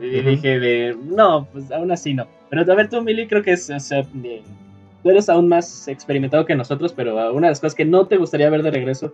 Y 0.00 0.20
dije 0.22 0.58
de, 0.58 0.96
no, 1.04 1.46
pues 1.52 1.70
aún 1.70 1.92
así 1.92 2.14
no. 2.14 2.26
Pero 2.52 2.70
a 2.70 2.76
ver, 2.76 2.90
tú, 2.90 3.00
Mili, 3.00 3.26
creo 3.26 3.42
que 3.42 3.52
es, 3.52 3.70
o 3.70 3.78
tú 5.02 5.08
eres 5.08 5.30
aún 5.30 5.48
más 5.48 5.88
experimentado 5.88 6.44
que 6.44 6.54
nosotros, 6.54 6.92
pero 6.92 7.14
una 7.32 7.46
de 7.46 7.52
las 7.52 7.60
cosas 7.60 7.74
que 7.74 7.86
no 7.86 8.06
te 8.06 8.18
gustaría 8.18 8.50
ver 8.50 8.62
de 8.62 8.70
regreso. 8.70 9.10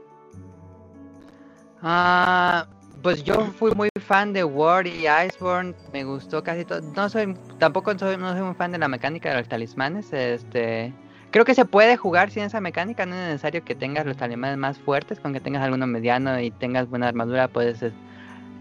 Ah, 1.80 2.66
pues 3.00 3.22
yo 3.22 3.36
fui 3.56 3.70
muy 3.76 3.90
fan 4.00 4.32
de 4.32 4.42
War 4.42 4.88
y 4.88 5.06
Iceborne, 5.06 5.72
me 5.92 6.02
gustó 6.02 6.42
casi 6.42 6.64
todo. 6.64 6.80
No 6.96 7.08
soy, 7.08 7.32
tampoco 7.60 7.96
soy, 7.96 8.16
no 8.16 8.32
soy 8.32 8.42
muy 8.42 8.54
fan 8.54 8.72
de 8.72 8.78
la 8.78 8.88
mecánica 8.88 9.30
de 9.30 9.36
los 9.36 9.48
talismanes. 9.48 10.12
Este, 10.12 10.92
creo 11.30 11.44
que 11.44 11.54
se 11.54 11.64
puede 11.64 11.96
jugar 11.96 12.32
sin 12.32 12.42
esa 12.42 12.60
mecánica, 12.60 13.06
no 13.06 13.14
es 13.14 13.20
necesario 13.28 13.64
que 13.64 13.76
tengas 13.76 14.04
los 14.04 14.16
talismanes 14.16 14.58
más 14.58 14.80
fuertes, 14.80 15.20
con 15.20 15.32
que 15.32 15.38
tengas 15.38 15.62
alguno 15.62 15.86
mediano 15.86 16.40
y 16.40 16.50
tengas 16.50 16.90
buena 16.90 17.06
armadura, 17.06 17.46
puedes 17.46 17.84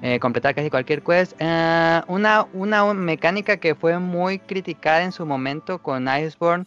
eh, 0.01 0.19
completar 0.19 0.53
casi 0.53 0.69
cualquier 0.69 1.01
quest. 1.01 1.33
Eh, 1.39 2.01
una, 2.07 2.45
una 2.53 2.93
mecánica 2.93 3.57
que 3.57 3.73
fue 3.73 3.97
muy 3.97 4.37
criticada 4.37 5.03
en 5.03 5.11
su 5.11 5.25
momento 5.25 5.79
con 5.79 6.07
Iceborne 6.07 6.65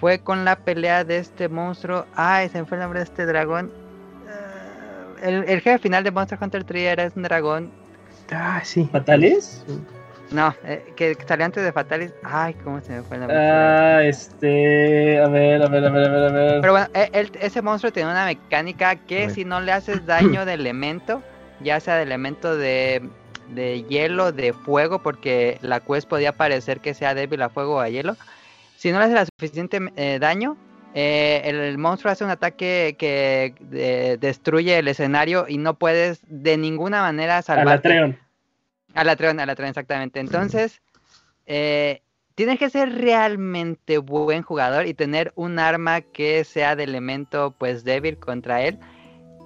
fue 0.00 0.18
con 0.18 0.44
la 0.44 0.56
pelea 0.56 1.04
de 1.04 1.18
este 1.18 1.48
monstruo. 1.48 2.04
Ay, 2.16 2.48
se 2.48 2.58
me 2.58 2.66
fue 2.66 2.76
el 2.76 2.82
nombre 2.82 2.98
de 2.98 3.04
este 3.04 3.26
dragón. 3.26 3.70
Eh, 5.22 5.44
el, 5.46 5.60
jefe 5.60 5.78
final 5.78 6.02
de 6.02 6.10
Monster 6.10 6.38
Hunter 6.40 6.64
3 6.64 6.82
era 6.82 7.12
un 7.14 7.22
dragón. 7.22 7.70
Ah, 8.32 8.60
sí. 8.64 8.88
¿Fatalis? 8.90 9.64
No, 10.32 10.52
que 10.96 11.16
salió 11.28 11.44
antes 11.44 11.62
de 11.62 11.70
Fatalis. 11.70 12.12
Ay, 12.24 12.54
¿cómo 12.54 12.80
se 12.80 12.94
me 12.94 13.02
fue 13.02 13.18
el 13.18 13.20
nombre? 13.20 13.38
Ah, 13.38 14.02
este. 14.02 15.20
A 15.20 15.28
ver, 15.28 15.62
a 15.62 15.68
ver, 15.68 15.84
a 15.84 15.90
ver, 15.90 16.04
a 16.06 16.08
ver. 16.08 16.22
A 16.24 16.32
ver. 16.32 16.60
Pero 16.60 16.72
bueno, 16.72 16.88
ese 17.40 17.62
monstruo 17.62 17.92
tiene 17.92 18.10
una 18.10 18.24
mecánica 18.24 18.96
que 18.96 19.30
si 19.30 19.44
no 19.44 19.60
le 19.60 19.70
haces 19.70 20.04
daño 20.06 20.44
de 20.44 20.54
elemento 20.54 21.22
ya 21.64 21.80
sea 21.80 21.96
de 21.96 22.04
elemento 22.04 22.56
de, 22.56 23.10
hielo, 23.88 24.30
de 24.32 24.52
fuego, 24.52 25.02
porque 25.02 25.58
la 25.62 25.80
quest 25.80 26.08
podía 26.08 26.32
parecer 26.32 26.80
que 26.80 26.94
sea 26.94 27.14
débil 27.14 27.42
a 27.42 27.48
fuego 27.48 27.76
o 27.76 27.80
a 27.80 27.88
hielo. 27.88 28.16
Si 28.76 28.92
no 28.92 28.98
le 28.98 29.06
hace 29.06 29.14
la 29.14 29.26
suficiente 29.26 29.80
eh, 29.96 30.18
daño, 30.20 30.56
eh, 30.94 31.42
el, 31.44 31.78
monstruo 31.78 32.12
hace 32.12 32.22
un 32.22 32.30
ataque 32.30 32.96
que 32.98 33.54
destruye 34.20 34.78
el 34.78 34.86
escenario 34.86 35.46
y 35.48 35.58
no 35.58 35.74
puedes 35.74 36.20
de 36.28 36.56
ninguna 36.56 37.02
manera 37.02 37.42
salvar. 37.42 37.66
A 37.66 37.70
la 37.76 37.80
Treon. 37.80 38.18
A 38.94 39.04
la 39.04 39.16
Treon, 39.16 39.40
a 39.40 39.46
la 39.46 39.56
Treon, 39.56 39.70
exactamente. 39.70 40.20
Entonces, 40.20 40.82
eh, 41.46 42.02
tienes 42.34 42.58
que 42.58 42.70
ser 42.70 42.94
realmente 42.94 43.98
buen 43.98 44.42
jugador 44.42 44.86
y 44.86 44.94
tener 44.94 45.32
un 45.34 45.58
arma 45.58 46.00
que 46.00 46.44
sea 46.44 46.76
de 46.76 46.84
elemento 46.84 47.54
pues 47.58 47.84
débil 47.84 48.18
contra 48.18 48.62
él 48.62 48.78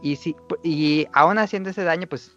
y, 0.02 0.16
si, 0.16 0.36
y 0.62 1.06
aún 1.12 1.38
haciendo 1.38 1.70
ese 1.70 1.84
daño, 1.84 2.06
pues 2.08 2.36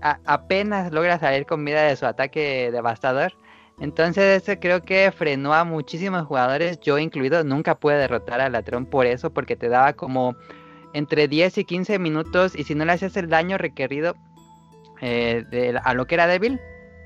apenas 0.00 0.92
logra 0.92 1.18
salir 1.18 1.46
con 1.46 1.64
vida 1.64 1.82
de 1.82 1.96
su 1.96 2.06
ataque 2.06 2.70
devastador. 2.70 3.32
Entonces 3.78 4.42
ese 4.42 4.58
creo 4.58 4.82
que 4.82 5.12
frenó 5.12 5.52
a 5.52 5.64
muchísimos 5.64 6.26
jugadores, 6.26 6.80
yo 6.80 6.98
incluido, 6.98 7.44
nunca 7.44 7.74
pude 7.74 7.96
derrotar 7.96 8.40
a 8.40 8.48
Latron 8.48 8.86
por 8.86 9.06
eso, 9.06 9.30
porque 9.30 9.56
te 9.56 9.68
daba 9.68 9.92
como 9.92 10.34
entre 10.94 11.28
10 11.28 11.58
y 11.58 11.64
15 11.64 11.98
minutos 11.98 12.56
y 12.56 12.64
si 12.64 12.74
no 12.74 12.86
le 12.86 12.92
hacías 12.92 13.16
el 13.16 13.28
daño 13.28 13.58
requerido 13.58 14.14
eh, 15.02 15.74
a 15.82 15.92
lo 15.92 16.06
que 16.06 16.14
era 16.14 16.26
débil, 16.26 16.58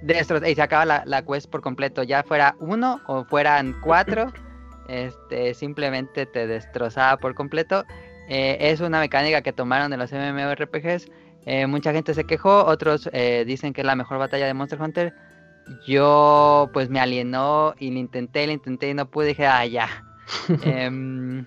y 0.02 0.54
se 0.54 0.62
acaba 0.62 0.84
la, 0.84 1.02
la, 1.06 1.22
quest 1.22 1.50
por 1.50 1.60
completo, 1.60 2.04
ya 2.04 2.22
fuera 2.22 2.54
uno 2.60 3.00
o 3.06 3.24
fueran 3.24 3.74
cuatro, 3.80 4.32
este, 4.88 5.54
simplemente 5.54 6.24
te 6.26 6.46
destrozaba 6.46 7.16
por 7.16 7.34
completo 7.34 7.84
eh, 8.30 8.70
es 8.70 8.80
una 8.80 9.00
mecánica 9.00 9.42
que 9.42 9.52
tomaron 9.52 9.90
de 9.90 9.96
los 9.96 10.12
MMORPGs. 10.12 11.10
Eh, 11.46 11.66
mucha 11.66 11.92
gente 11.92 12.14
se 12.14 12.24
quejó, 12.24 12.64
otros 12.64 13.10
eh, 13.12 13.44
dicen 13.44 13.72
que 13.72 13.80
es 13.80 13.86
la 13.86 13.96
mejor 13.96 14.18
batalla 14.18 14.46
de 14.46 14.54
Monster 14.54 14.80
Hunter. 14.80 15.12
Yo 15.84 16.70
pues 16.72 16.88
me 16.88 17.00
alienó 17.00 17.74
y 17.80 17.90
lo 17.90 17.98
intenté, 17.98 18.46
lo 18.46 18.52
intenté 18.52 18.90
y 18.90 18.94
no 18.94 19.10
pude. 19.10 19.26
Dije, 19.26 19.48
ah, 19.48 19.66
ya. 19.66 19.88
Em, 20.64 21.44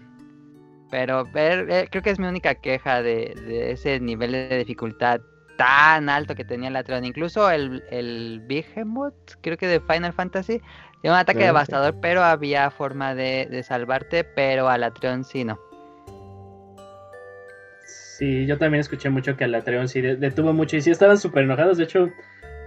pero 0.92 1.24
eh, 1.34 1.88
creo 1.90 2.04
que 2.04 2.10
es 2.10 2.20
mi 2.20 2.28
única 2.28 2.56
queja 2.56 3.02
de, 3.02 3.34
de 3.34 3.72
ese 3.72 4.02
nivel 4.02 4.34
de 4.34 4.58
dificultad 4.58 5.22
tan 5.58 6.10
alto 6.10 6.36
que 6.36 6.44
tenía 6.44 6.70
la 6.70 6.84
Tron. 6.84 7.06
Incluso 7.06 7.50
el, 7.50 7.82
el 7.92 8.44
Behemoth, 8.46 9.36
creo 9.40 9.56
que 9.56 9.68
de 9.68 9.80
Final 9.80 10.12
Fantasy, 10.12 10.62
tiene 11.02 11.16
un 11.16 11.20
ataque 11.20 11.40
sí. 11.40 11.46
devastador, 11.46 11.96
pero 12.02 12.24
había 12.24 12.70
forma 12.72 13.16
de, 13.16 13.48
de 13.50 13.64
salvarte, 13.64 14.26
pero 14.26 14.68
a 14.68 14.78
la 14.78 14.92
Tron 14.92 15.24
sí 15.24 15.46
no. 15.46 15.58
Sí, 18.18 18.46
yo 18.46 18.58
también 18.58 18.82
escuché 18.82 19.10
mucho 19.10 19.36
que 19.36 19.44
Alatreon 19.46 19.88
sí 19.88 20.02
de- 20.02 20.16
detuvo 20.16 20.54
mucho 20.54 20.78
y 20.78 20.82
sí 20.82 20.92
estaban 20.92 21.18
súper 21.18 21.44
enojados. 21.46 21.78
De 21.78 21.86
hecho, 21.86 22.10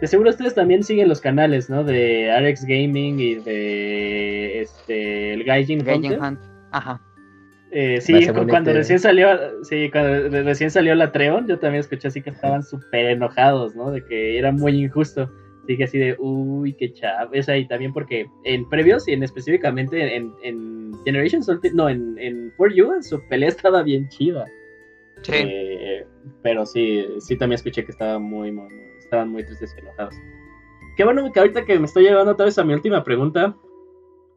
de 0.01 0.07
seguro 0.07 0.31
ustedes 0.31 0.55
también 0.55 0.83
siguen 0.83 1.09
los 1.09 1.21
canales, 1.21 1.71
¿no? 1.71 1.85
De 1.85 2.31
RX 2.37 2.65
Gaming 2.67 3.21
y 3.21 3.35
de 3.37 4.61
este 4.63 5.35
el 5.35 5.45
Gaijin 5.45 5.85
Gaijin 5.85 6.13
Hunter. 6.13 6.21
Hunt. 6.21 6.41
Ajá. 6.73 7.01
Eh, 7.71 8.01
sí, 8.01 8.13
bonito, 8.13 8.47
cuando 8.49 8.71
eh. 8.71 8.75
recién 8.75 8.99
salió, 8.99 9.29
sí, 9.65 9.91
cuando 9.91 10.29
re- 10.31 10.43
recién 10.43 10.71
salió 10.71 10.95
la 10.95 11.13
Treon, 11.13 11.47
yo 11.47 11.59
también 11.59 11.81
escuché 11.81 12.09
así 12.09 12.23
que 12.23 12.31
estaban 12.31 12.63
súper 12.63 13.07
enojados, 13.07 13.75
¿no? 13.75 13.91
De 13.91 14.05
que 14.05 14.39
era 14.39 14.51
muy 14.53 14.73
injusto. 14.83 15.31
Así 15.65 15.77
que 15.77 15.85
así 15.85 15.99
de, 15.99 16.17
uy, 16.19 16.75
qué 16.75 16.93
chaves 16.93 17.49
ahí 17.49 17.67
también 17.67 17.93
porque 17.93 18.27
en 18.45 18.69
previos 18.69 19.09
y 19.09 19.13
en 19.13 19.25
específicamente 19.25 20.15
en, 20.17 20.33
en 20.45 20.93
Generations 21.05 21.49
Ulti- 21.49 21.73
no, 21.73 21.89
en, 21.89 22.17
en 22.19 22.53
For 22.57 22.73
You, 22.73 23.03
su 23.03 23.21
pelea 23.29 23.49
estaba 23.49 23.83
bien 23.83 24.09
chida. 24.09 24.45
Sí. 25.27 25.43
Eh, 25.45 26.07
pero 26.43 26.65
sí, 26.67 27.07
sí 27.21 27.37
también 27.37 27.57
escuché 27.57 27.85
que 27.85 27.93
estaban 27.93 28.23
muy, 28.23 28.53
muy, 28.53 28.69
muy- 28.69 28.85
estaban 28.99 29.29
muy 29.31 29.45
tristes 29.45 29.75
y 29.77 29.81
enojados. 29.81 30.15
Qué 30.97 31.05
bueno 31.05 31.31
que 31.33 31.41
ahorita 31.41 31.65
que 31.65 31.79
me 31.79 31.85
estoy 31.87 32.05
llevando 32.05 32.33
otra 32.33 32.47
vez 32.47 32.59
a 32.59 32.65
mi 32.65 32.73
última 32.75 33.03
pregunta. 33.05 33.55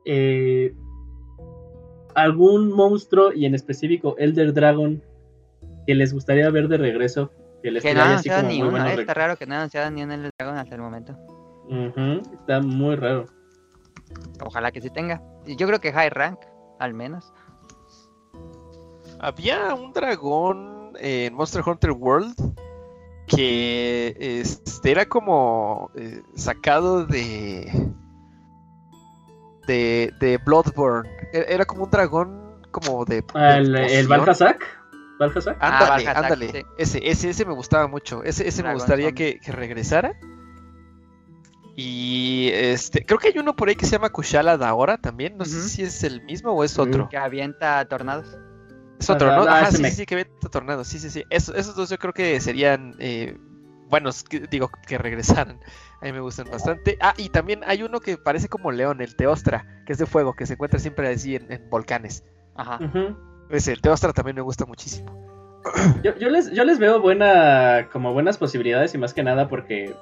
eh, 0.05 0.73
¿Algún 2.15 2.71
monstruo 2.71 3.31
y 3.33 3.45
en 3.45 3.53
específico 3.55 4.15
Elder 4.17 4.51
Dragon 4.53 5.01
que 5.85 5.93
les 5.95 6.11
gustaría 6.13 6.49
ver 6.49 6.67
de 6.67 6.77
regreso? 6.77 7.31
Que 7.61 7.71
les 7.71 7.83
que 7.83 7.93
no 7.93 8.01
así 8.01 8.09
anunciado 8.29 8.41
como 8.41 8.53
ni 8.53 8.59
muy 8.59 8.67
uno, 8.79 8.87
eh, 8.89 8.95
está 8.99 9.13
raro 9.13 9.35
que 9.37 9.45
no 9.45 9.53
ha 9.53 9.57
anunciado 9.59 9.91
ni 9.91 10.03
uno 10.03 10.13
el 10.15 10.29
dragón 10.37 10.57
hasta 10.57 10.75
el 10.75 10.81
momento. 10.81 11.15
Está 12.33 12.59
muy 12.61 12.95
raro. 12.95 13.25
Ojalá 14.43 14.71
que 14.71 14.81
sí 14.81 14.89
tenga. 14.89 15.21
Yo 15.45 15.67
creo 15.67 15.79
que 15.79 15.91
High 15.93 16.09
Rank, 16.09 16.39
al 16.79 16.93
menos. 16.93 17.31
Había 19.19 19.73
un 19.75 19.91
dragón 19.93 20.78
en 20.99 21.33
Monster 21.33 21.63
Hunter 21.65 21.91
World 21.91 22.35
que 23.27 24.15
este, 24.19 24.91
era 24.91 25.05
como 25.05 25.91
eh, 25.95 26.21
sacado 26.35 27.05
de, 27.05 27.71
de 29.67 30.11
de 30.19 30.37
Bloodborne. 30.37 31.09
Era, 31.31 31.45
era 31.45 31.65
como 31.65 31.83
un 31.83 31.91
dragón 31.91 32.59
como 32.71 33.05
de, 33.05 33.17
de 33.17 33.25
Ah, 33.35 33.57
el, 33.57 33.75
el. 33.75 34.07
Balhazak. 34.07 34.65
¿Balhazak? 35.19 35.57
Ah, 35.59 35.95
Ándale, 35.95 36.07
ándale. 36.09 36.51
sí. 36.51 36.63
Ese, 36.77 37.09
ese, 37.09 37.29
ese 37.29 37.45
me 37.45 37.53
gustaba 37.53 37.87
mucho. 37.87 38.23
Ese, 38.23 38.47
ese 38.47 38.63
me 38.63 38.73
gustaría 38.73 39.11
que, 39.11 39.39
que 39.39 39.51
regresara. 39.51 40.13
Y 41.75 42.49
este, 42.53 43.05
creo 43.05 43.19
que 43.19 43.27
hay 43.29 43.37
uno 43.37 43.55
por 43.55 43.69
ahí 43.69 43.75
que 43.75 43.85
se 43.85 43.93
llama 43.93 44.09
Kushala 44.09 44.57
Daora 44.57 44.97
también. 44.97 45.37
No 45.37 45.45
sé 45.45 45.61
si 45.69 45.83
es 45.83 46.03
el 46.03 46.21
mismo 46.23 46.51
o 46.51 46.63
es 46.63 46.77
otro. 46.79 47.07
Que 47.09 47.17
avienta 47.17 47.85
tornados. 47.85 48.37
Es 48.99 49.09
otro, 49.09 49.29
Ajá, 49.31 49.37
¿no? 49.39 49.45
ah, 49.49 49.71
sí, 49.71 49.81
me- 49.81 49.89
sí, 49.89 49.95
sí, 49.97 50.05
que 50.05 50.15
ve 50.15 50.25
tornado. 50.51 50.83
Sí, 50.83 50.99
sí, 50.99 51.09
sí. 51.09 51.23
Esos, 51.29 51.55
esos 51.55 51.75
dos 51.75 51.89
yo 51.89 51.97
creo 51.97 52.13
que 52.13 52.39
serían 52.41 52.95
eh, 52.99 53.37
buenos, 53.87 54.23
que- 54.23 54.41
digo, 54.41 54.69
que 54.87 54.97
regresaran. 54.97 55.59
A 56.01 56.05
mí 56.05 56.11
me 56.11 56.19
gustan 56.19 56.47
bastante. 56.51 56.97
Ah, 57.01 57.13
y 57.17 57.29
también 57.29 57.61
hay 57.65 57.83
uno 57.83 57.99
que 58.01 58.17
parece 58.17 58.47
como 58.49 58.71
león, 58.71 59.01
el 59.01 59.15
Teostra, 59.15 59.65
que 59.85 59.93
es 59.93 59.99
de 59.99 60.05
fuego, 60.05 60.33
que 60.35 60.45
se 60.45 60.53
encuentra 60.53 60.79
siempre 60.79 61.07
así 61.07 61.35
en, 61.35 61.51
en 61.51 61.69
volcanes. 61.69 62.23
Ajá. 62.55 62.79
Ujú. 62.83 63.15
Ese, 63.49 63.71
el 63.71 63.81
Teostra 63.81 64.11
también 64.13 64.35
me 64.35 64.41
gusta 64.41 64.65
muchísimo. 64.65 65.27
Yo, 66.03 66.15
yo 66.15 66.29
les, 66.29 66.51
yo 66.53 66.63
les 66.63 66.79
veo 66.79 67.01
buena, 67.01 67.89
como 67.91 68.13
buenas 68.13 68.37
posibilidades 68.37 68.95
y 68.95 68.97
más 68.97 69.13
que 69.13 69.23
nada 69.23 69.49
porque 69.49 69.93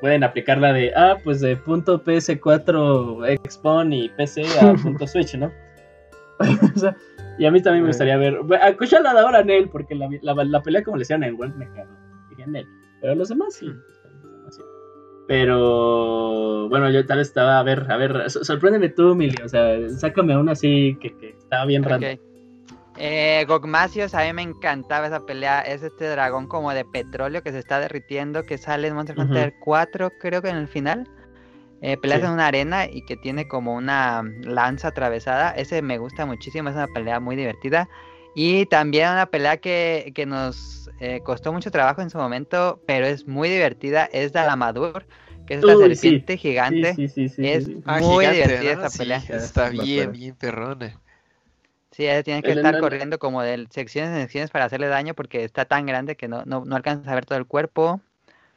pueden 0.00 0.24
aplicar 0.24 0.58
la 0.58 0.72
de, 0.72 0.92
ah, 0.96 1.16
pues 1.22 1.40
de 1.40 1.56
punto 1.56 2.02
PS4 2.02 3.38
Xpon 3.48 3.92
y 3.92 4.08
PC 4.08 4.42
a 4.60 4.74
punto 4.82 5.06
Switch, 5.06 5.36
¿no? 5.36 5.52
O 6.74 6.78
sea, 6.78 6.96
y 7.38 7.46
a 7.46 7.50
mí 7.50 7.62
también 7.62 7.82
me 7.84 7.88
gustaría 7.88 8.16
ver, 8.16 8.38
a 8.60 8.76
Kushala 8.76 9.12
de 9.12 9.20
ahora 9.20 9.42
Nel, 9.42 9.68
porque 9.68 9.94
la, 9.94 10.08
la, 10.22 10.34
la 10.44 10.62
pelea 10.62 10.82
como 10.82 10.96
le 10.96 11.02
hicieron 11.02 11.24
en 11.24 11.34
World 11.34 11.56
me 11.56 11.70
quedó, 11.72 11.88
dije 12.30 12.46
Nel, 12.46 12.66
pero 13.00 13.14
los 13.14 13.28
demás 13.28 13.54
sí. 13.54 13.66
los 13.66 14.22
demás 14.22 14.56
sí. 14.56 14.62
Pero 15.26 16.68
bueno, 16.68 16.90
yo 16.90 17.04
tal 17.06 17.18
vez 17.18 17.28
estaba, 17.28 17.58
a 17.58 17.62
ver, 17.62 17.90
a 17.90 17.96
ver, 17.96 18.30
sor- 18.30 18.44
sorpréndeme 18.44 18.90
tú, 18.90 19.14
Mili, 19.14 19.40
o 19.42 19.48
sea, 19.48 19.76
sácame 19.90 20.36
una 20.36 20.52
así 20.52 20.96
que, 21.00 21.16
que 21.16 21.30
estaba 21.30 21.64
bien. 21.64 21.84
Ok. 21.84 22.20
Eh, 22.96 23.44
Gogmasios, 23.48 24.14
a 24.14 24.22
mí 24.24 24.32
me 24.32 24.42
encantaba 24.42 25.06
esa 25.08 25.26
pelea. 25.26 25.62
Es 25.62 25.82
este 25.82 26.08
dragón 26.08 26.46
como 26.46 26.72
de 26.72 26.84
petróleo 26.84 27.42
que 27.42 27.50
se 27.50 27.58
está 27.58 27.80
derritiendo, 27.80 28.44
que 28.44 28.56
sale 28.56 28.86
en 28.88 28.94
Monster. 28.94 29.18
Hunter 29.18 29.54
4, 29.64 30.10
creo 30.20 30.42
que 30.42 30.50
en 30.50 30.56
el 30.56 30.68
final. 30.68 31.08
Eh, 31.86 31.98
peleas 31.98 32.22
Sí. 32.22 32.24
en 32.24 32.30
una 32.30 32.46
arena 32.46 32.86
y 32.90 33.02
que 33.02 33.16
tiene 33.18 33.46
como 33.46 33.74
una 33.74 34.22
lanza 34.42 34.88
atravesada. 34.88 35.50
Ese 35.52 35.82
me 35.82 35.98
gusta 35.98 36.24
muchísimo, 36.26 36.68
es 36.70 36.74
una 36.76 36.88
pelea 36.88 37.20
muy 37.20 37.36
divertida. 37.36 37.90
Y 38.32 38.66
también 38.66 39.10
una 39.10 39.26
pelea 39.26 39.58
que, 39.58 40.12
que 40.14 40.26
nos 40.26 40.90
eh, 40.98 41.20
costó 41.22 41.52
mucho 41.52 41.70
trabajo 41.70 42.00
en 42.02 42.10
su 42.10 42.18
momento, 42.18 42.82
pero 42.86 43.06
es 43.06 43.26
muy 43.28 43.48
divertida, 43.50 44.06
es 44.12 44.32
Dalamadur, 44.32 45.06
que 45.46 45.54
es 45.54 45.64
la 45.66 45.76
Uy, 45.76 45.96
sí. 45.96 46.24
serpiente 46.24 46.36
gigante. 46.38 46.90
Sí, 46.90 47.08
sí, 47.08 47.28
sí, 47.28 47.46
sí, 47.48 47.60
Es 47.60 47.60
sí. 47.60 47.82
Ah, 47.84 48.00
muy 48.00 48.02
gigante, 48.02 48.24
divertida 48.28 48.72
¿no? 48.72 48.86
esta 48.86 48.90
Sí, 48.90 48.96
pelea. 48.96 49.24
está 49.28 49.68
bien, 49.68 50.12
bien 50.12 50.36
perrona. 50.36 51.00
Sí, 51.92 52.04
ella 52.04 52.22
tiene 52.24 52.42
que 52.42 52.50
El- 52.50 52.52
estar 52.52 52.76
corriendo 52.76 53.18
como 53.18 53.40
de 53.42 53.66
secciones 53.70 54.10
en 54.14 54.22
secciones 54.22 54.50
para 54.50 54.64
hacerle 54.64 54.88
daño 54.88 55.14
porque 55.14 55.44
está 55.44 55.64
tan 55.64 55.86
grande 55.86 56.16
que 56.16 56.26
no, 56.28 56.44
no, 56.44 56.64
no 56.64 56.74
alcanza 56.76 57.10
a 57.12 57.14
ver 57.14 57.24
todo 57.26 57.38
el 57.38 57.46
cuerpo. 57.46 58.00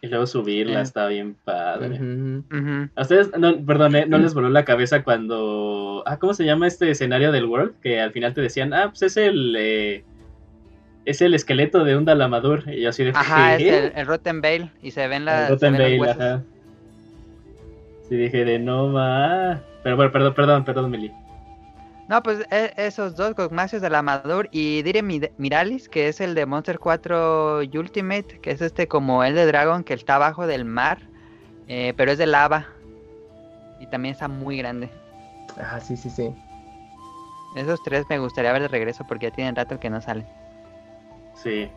Y 0.01 0.07
luego 0.07 0.27
subirla 0.27 0.79
Eh. 0.79 0.83
está 0.83 1.07
bien 1.07 1.35
padre. 1.43 1.95
Ujú. 1.95 2.43
Ujú. 2.55 2.89
A 2.95 3.01
ustedes, 3.01 3.31
no, 3.37 3.57
perdón, 3.65 3.95
eh, 3.95 4.05
no 4.07 4.17
les 4.19 4.33
voló 4.35 4.49
la 4.49 4.63
cabeza 4.65 5.03
cuando. 5.03 6.03
Ah, 6.05 6.17
¿cómo 6.19 6.33
se 6.35 6.45
llama 6.45 6.67
este 6.67 6.91
escenario 6.91 7.31
del 7.31 7.45
World? 7.45 7.73
Que 7.81 7.99
al 7.99 8.11
final 8.11 8.33
te 8.33 8.41
decían, 8.41 8.73
ah, 8.73 8.89
pues 8.89 9.01
es 9.01 9.17
el. 9.17 9.55
eh, 9.57 10.03
es 11.05 11.21
el 11.21 11.33
esqueleto 11.33 11.83
de 11.83 11.95
un 11.97 12.05
Dalamadur. 12.05 12.63
Y 12.67 12.81
yo 12.81 12.89
así 12.89 13.03
de. 13.05 13.09
Ajá, 13.15 13.55
es 13.55 13.61
el, 13.63 13.91
el 13.95 14.05
Rotten 14.05 14.41
Vale 14.41 14.69
y 14.83 14.91
se 14.91 15.07
ven, 15.07 15.25
las, 15.25 15.49
Rotten 15.49 15.73
los 15.77 15.99
huesos. 15.99 16.15
ajá. 16.21 16.43
Sí, 18.07 18.15
dije 18.15 18.45
de 18.45 18.59
no 18.59 18.87
más. 18.89 19.59
Pero 19.83 19.95
bueno, 19.95 20.11
perdón, 20.11 20.33
perdón, 20.35 20.63
perdón, 20.65 20.91
Meli. 20.91 21.11
No, 22.07 22.23
pues 22.23 22.45
e- 22.51 22.73
esos 22.77 23.15
dos, 23.15 23.35
Gogmasios 23.35 23.81
de 23.81 23.89
la 23.89 23.99
Amador 23.99 24.47
y 24.51 24.81
Dire 24.81 25.01
Mi- 25.03 25.21
Miralis, 25.37 25.89
que 25.89 26.07
es 26.07 26.21
el 26.21 26.35
de 26.35 26.45
Monster 26.45 26.79
4 26.79 27.57
Ultimate, 27.59 28.39
que 28.41 28.51
es 28.51 28.61
este 28.61 28.87
como 28.87 29.23
el 29.25 29.35
de 29.35 29.45
Dragon 29.45 29.83
que 29.83 29.93
está 29.93 30.15
abajo 30.15 30.47
del 30.47 30.63
mar, 30.63 30.99
eh, 31.67 31.93
pero 31.97 32.11
es 32.11 32.17
de 32.17 32.25
lava. 32.27 32.67
Y 33.79 33.87
también 33.87 34.13
está 34.13 34.27
muy 34.29 34.57
grande. 34.57 34.89
Ah, 35.57 35.79
sí, 35.81 35.97
sí, 35.97 36.09
sí. 36.09 36.33
Esos 37.55 37.81
tres 37.83 38.05
me 38.09 38.19
gustaría 38.19 38.53
ver 38.53 38.61
de 38.61 38.67
regreso 38.69 39.03
porque 39.07 39.27
ya 39.29 39.35
tienen 39.35 39.55
rato 39.55 39.79
que 39.79 39.89
no 39.89 40.01
salen. 40.01 40.25
Sí. 41.35 41.69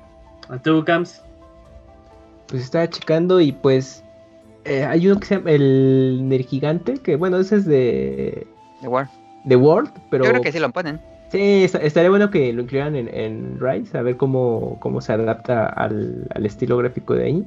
¿Tú, 0.63 0.85
Cams? 0.85 1.23
Pues 2.49 2.63
estaba 2.63 2.89
checando 2.89 3.41
y 3.41 3.53
pues 3.53 4.03
eh, 4.65 4.85
hay 4.85 5.07
uno 5.09 5.19
que 5.21 5.27
se 5.27 5.37
llama 5.37 5.51
el 5.53 6.29
Nergigante, 6.29 6.95
que 6.99 7.17
bueno, 7.17 7.39
ese 7.39 7.57
es 7.57 7.65
de 7.67 8.47
The 8.81 8.89
War. 8.89 9.09
The 9.49 9.57
World, 9.57 9.91
pero 10.11 10.25
Yo 10.25 10.31
creo 10.31 10.43
que 10.43 10.53
sí 10.53 10.59
lo 10.59 10.71
ponen. 10.71 11.01
sí, 11.31 11.39
est- 11.65 11.75
estaría 11.77 12.11
bueno 12.11 12.31
que 12.31 12.53
lo 12.53 12.63
incluyeran 12.63 12.97
en, 12.97 13.09
en 13.15 13.59
Rise, 13.61 13.97
a 13.97 14.03
ver 14.03 14.17
cómo, 14.17 14.77
cómo 14.81 15.01
se 15.01 15.13
adapta 15.13 15.67
al, 15.67 16.27
al 16.35 16.47
estilo 16.47 16.77
gráfico 16.77 17.15
de 17.15 17.25
ahí. 17.25 17.45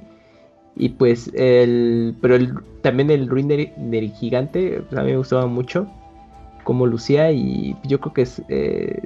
Y 0.75 0.89
pues 0.89 1.29
el, 1.35 2.15
pero 2.21 2.35
el, 2.35 2.51
también 2.81 3.11
el 3.11 3.29
Ruin 3.29 3.47
Ner- 3.49 3.77
Nergigante, 3.77 4.81
pues, 4.89 4.99
a 4.99 5.03
mí 5.03 5.11
me 5.11 5.17
gustaba 5.17 5.45
mucho 5.45 5.87
cómo 6.63 6.87
lucía 6.87 7.31
y 7.31 7.75
yo 7.83 7.99
creo 7.99 8.13
que 8.13 8.21
es, 8.23 8.41
eh, 8.49 9.01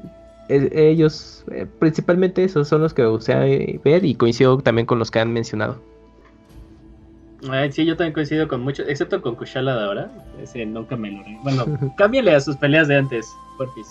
es- 0.48 0.72
ellos, 0.72 1.44
eh, 1.52 1.66
principalmente 1.80 2.44
esos 2.46 2.68
son 2.70 2.82
los 2.82 2.94
que 2.94 3.02
me 3.02 3.10
gustaría 3.10 3.80
ver 3.84 4.06
y 4.06 4.16
coincido 4.16 4.58
también 4.60 4.86
con 4.86 4.98
los 5.00 5.12
que 5.12 5.20
han 5.20 5.34
mencionado. 5.34 5.82
Ay, 7.52 7.72
sí, 7.72 7.86
yo 7.86 7.96
también 7.96 8.14
coincido 8.14 8.48
con 8.48 8.62
muchos, 8.62 8.88
excepto 8.88 9.22
con 9.22 9.36
Kushala 9.36 9.76
de 9.76 9.84
ahora. 9.86 10.12
Ese 10.42 10.66
nunca 10.66 10.96
me 10.96 11.12
lo 11.12 11.24
Bueno, 11.44 11.66
cámbiale 11.98 12.34
a 12.36 12.40
sus 12.40 12.58
peleas 12.58 12.88
de 12.88 12.98
antes, 12.98 13.28
porfis. 13.58 13.88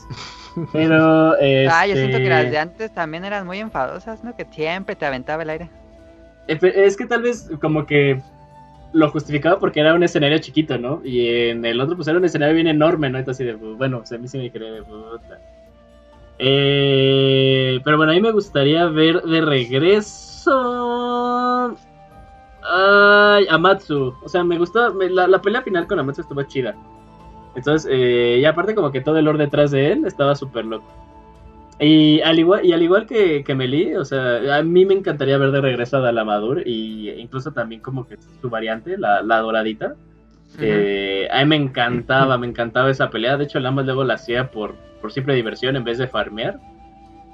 Pero. 0.73 1.35
Ah, 1.71 1.87
yo 1.87 1.95
siento 1.95 2.19
que 2.19 2.29
las 2.29 2.41
este, 2.41 2.51
de 2.51 2.59
antes 2.59 2.95
también 2.95 3.25
eran 3.25 3.47
muy 3.47 3.59
enfadosas, 3.59 4.25
¿no? 4.25 4.35
Que 4.37 4.47
siempre 4.51 4.97
te 4.97 5.07
aventaba 5.07 5.43
el 5.43 5.51
aire. 5.51 5.71
Eh, 6.49 6.59
Es 6.63 6.97
que 6.97 7.07
tal 7.07 7.23
vez 7.23 7.51
como 7.61 7.87
que 7.87 8.21
lo 8.93 9.11
justificaba 9.11 9.59
porque 9.59 9.81
era 9.81 9.95
un 9.95 10.03
escenario 10.03 10.39
chiquito, 10.39 10.79
¿no? 10.79 11.03
Y 11.05 11.51
en 11.51 11.65
el 11.65 11.81
otro 11.81 11.97
pues 11.97 12.09
era 12.09 12.19
un 12.19 12.25
escenario 12.25 12.55
bien 12.55 12.67
enorme, 12.67 13.11
¿no? 13.11 13.19
Entonces, 13.19 13.47
así 13.47 13.53
de, 13.53 13.59
pues, 13.59 13.77
bueno, 13.77 13.99
pues, 13.99 14.13
a 14.13 14.19
mí 14.19 14.29
sí 14.29 14.39
me 14.39 14.51
quedé 14.51 14.71
de 14.71 14.83
puta. 14.83 15.39
Eh, 16.39 17.81
pero 17.85 17.97
bueno, 17.97 18.13
a 18.13 18.15
mí 18.15 18.21
me 18.21 18.33
gustaría 18.33 18.87
ver 18.87 19.23
de 19.23 19.41
regreso... 19.41 21.06
Ay, 22.69 23.47
Amatsu. 23.49 24.15
O 24.23 24.29
sea, 24.29 24.43
me 24.45 24.59
gustó, 24.59 24.93
me- 24.95 25.11
la, 25.11 25.27
la 25.29 25.41
pelea 25.41 25.63
final 25.63 25.87
con 25.87 25.99
Amatsu 25.99 26.23
estuvo 26.23 26.43
chida. 26.43 26.75
Entonces, 27.55 27.89
eh, 27.91 28.39
y 28.41 28.45
aparte 28.45 28.75
como 28.75 28.91
que 28.93 29.01
todo 29.01 29.19
el 29.19 29.25
lore 29.25 29.39
detrás 29.39 29.71
de 29.71 29.93
él 29.93 30.05
estaba 30.05 30.35
súper 30.35 30.65
loco. 30.65 30.87
Y 31.79 32.21
al 32.23 32.39
igual, 32.39 32.65
y 32.65 32.73
al 32.73 32.83
igual 32.83 33.07
que, 33.07 33.45
que 33.45 33.55
Meli, 33.55 33.95
o 33.97 34.05
sea, 34.05 34.57
a 34.59 34.63
mí 34.63 34.85
me 34.87 34.95
encantaría 34.95 35.37
ver 35.39 35.51
de 35.53 35.61
regreso 35.61 35.99
a 35.99 36.01
Dalamadur 36.01 36.67
y 36.67 37.11
incluso 37.11 37.53
también 37.53 37.83
como 37.83 38.07
que 38.07 38.17
su 38.41 38.49
variante, 38.51 38.97
la, 38.99 39.23
la 39.23 39.39
doradita. 39.41 39.95
Eh, 40.59 41.29
a 41.31 41.41
mí 41.41 41.45
me 41.51 41.57
encantaba, 41.57 42.39
me 42.39 42.47
encantaba 42.47 42.91
esa 42.91 43.11
pelea. 43.11 43.37
De 43.37 43.45
hecho, 43.45 43.59
el 43.59 43.67
ambas 43.67 43.85
luego 43.85 44.05
la 44.05 44.15
hacía 44.15 44.51
por, 44.51 44.75
por 45.03 45.13
simple 45.13 45.35
diversión 45.35 45.77
en 45.77 45.85
vez 45.85 45.99
de 45.99 46.09
farmear. 46.09 46.59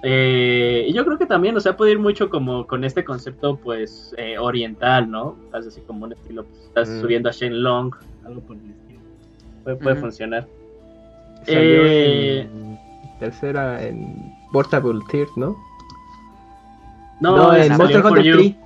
Eh, 0.02 0.86
y 0.88 0.92
yo 0.92 1.04
creo 1.04 1.16
que 1.16 1.26
también, 1.26 1.56
o 1.56 1.60
sea, 1.60 1.76
puede 1.76 1.92
ir 1.92 1.98
mucho 1.98 2.28
como 2.28 2.66
con 2.66 2.82
este 2.84 3.04
concepto, 3.04 3.56
pues, 3.56 4.12
eh, 4.18 4.36
oriental, 4.38 5.08
¿no? 5.10 5.36
Así 5.52 5.80
como 5.82 6.04
un 6.06 6.12
estilo, 6.12 6.44
pues, 6.44 6.60
estás 6.64 6.88
Mm. 6.88 7.00
subiendo 7.00 7.28
a 7.28 7.32
Shenlong, 7.32 7.94
algo 8.26 8.40
por 8.40 8.56
el 8.56 8.70
estilo. 8.70 9.00
Puede, 9.62 9.76
puede 9.76 9.96
funcionar. 9.96 10.46
Salió 11.46 11.60
Eh, 11.84 12.40
en 12.40 12.78
tercera 13.20 13.82
en 13.84 14.16
Portable 14.52 15.00
Tier, 15.10 15.28
¿no? 15.36 15.56
No, 17.20 17.52
es 17.52 17.66
en 17.66 17.72
el 17.72 17.78
Monster 17.78 18.02
For 18.02 18.10
Hunter 18.10 18.24
You. 18.24 18.36
3. 18.36 18.56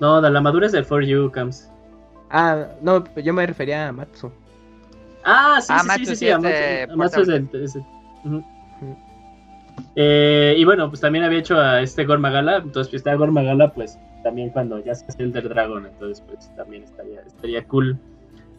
No, 0.00 0.20
la 0.20 0.40
madura 0.40 0.66
es 0.66 0.72
del 0.72 0.84
For 0.84 1.04
You, 1.04 1.30
Cams. 1.30 1.70
Ah, 2.30 2.66
no, 2.82 3.04
yo 3.16 3.32
me 3.32 3.46
refería 3.46 3.88
a 3.88 3.92
Matsu. 3.92 4.32
Ah, 5.24 5.58
sí, 5.60 5.72
Ah, 5.72 5.80
sí, 5.80 5.86
Matsu 5.86 6.00
sí, 6.04 6.06
sí, 6.06 6.16
sí 6.16 6.26
Amatsu- 6.26 6.42
de 6.42 6.88
Amatsu 6.92 7.20
es 7.20 7.26
del- 7.28 7.48
es- 7.52 7.76
ujú. 8.24 8.44
Eh, 9.94 10.54
y 10.56 10.64
bueno, 10.64 10.88
pues 10.88 11.00
también 11.00 11.24
había 11.24 11.38
hecho 11.38 11.58
a 11.58 11.80
este 11.80 12.04
Gormagala, 12.04 12.56
entonces 12.56 12.90
pues 12.90 12.94
está 12.94 13.14
Gormagala, 13.14 13.72
pues 13.72 13.98
también 14.22 14.50
cuando 14.50 14.82
ya 14.84 14.94
se 14.94 15.06
hace 15.06 15.22
el 15.22 15.32
del 15.32 15.48
dragón, 15.48 15.86
entonces 15.86 16.22
pues 16.26 16.54
también 16.56 16.82
estaría, 16.82 17.20
estaría 17.20 17.64
cool. 17.64 17.98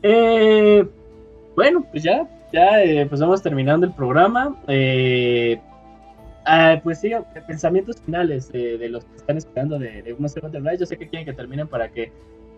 Eh, 0.03 0.87
bueno, 1.55 1.85
pues 1.91 2.03
ya, 2.03 2.27
ya 2.53 2.83
eh, 2.83 3.05
pues 3.07 3.19
vamos 3.19 3.41
terminando 3.41 3.85
el 3.85 3.93
programa. 3.93 4.55
Eh, 4.67 5.59
ah, 6.45 6.79
pues 6.83 6.99
sí, 6.99 7.11
pensamientos 7.47 8.01
finales 8.01 8.51
de, 8.51 8.87
los 8.89 9.03
que 9.05 9.15
están 9.17 9.37
esperando 9.37 9.77
de, 9.79 10.01
de 10.03 10.15
Monster 10.15 10.45
Hunter. 10.45 10.63
Yo 10.79 10.85
sé 10.85 10.97
que 10.97 11.09
quieren 11.09 11.25
que 11.25 11.33
terminen 11.33 11.67
para 11.67 11.89
que 11.89 12.11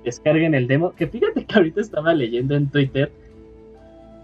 descarguen 0.03 0.53
el 0.53 0.67
demo. 0.67 0.93
Que 0.95 1.07
fíjate 1.07 1.45
que 1.45 1.55
ahorita 1.55 1.81
estaba 1.81 2.13
leyendo 2.13 2.55
en 2.55 2.69
Twitter. 2.69 3.11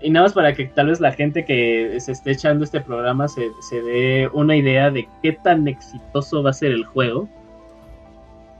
Y 0.06 0.12
nada 0.12 0.28
más 0.28 0.34
para 0.34 0.53
que 0.53 0.66
tal 0.66 0.89
vez 0.89 0.99
la 0.99 1.12
gente 1.12 1.43
que 1.45 1.97
se 1.99 2.12
esté 2.12 2.34
echando 2.34 2.64
este 2.64 2.80
programa 2.80 3.28
se, 3.28 3.49
se 3.68 3.82
dé 3.82 4.30
una 4.34 4.56
idea 4.56 4.91
de 4.91 5.10
qué 5.24 5.32
tan 5.32 5.68
exitoso 5.68 6.43
va 6.43 6.51
a 6.51 6.53
ser 6.53 6.74
el 6.74 6.86
juego. 6.86 7.28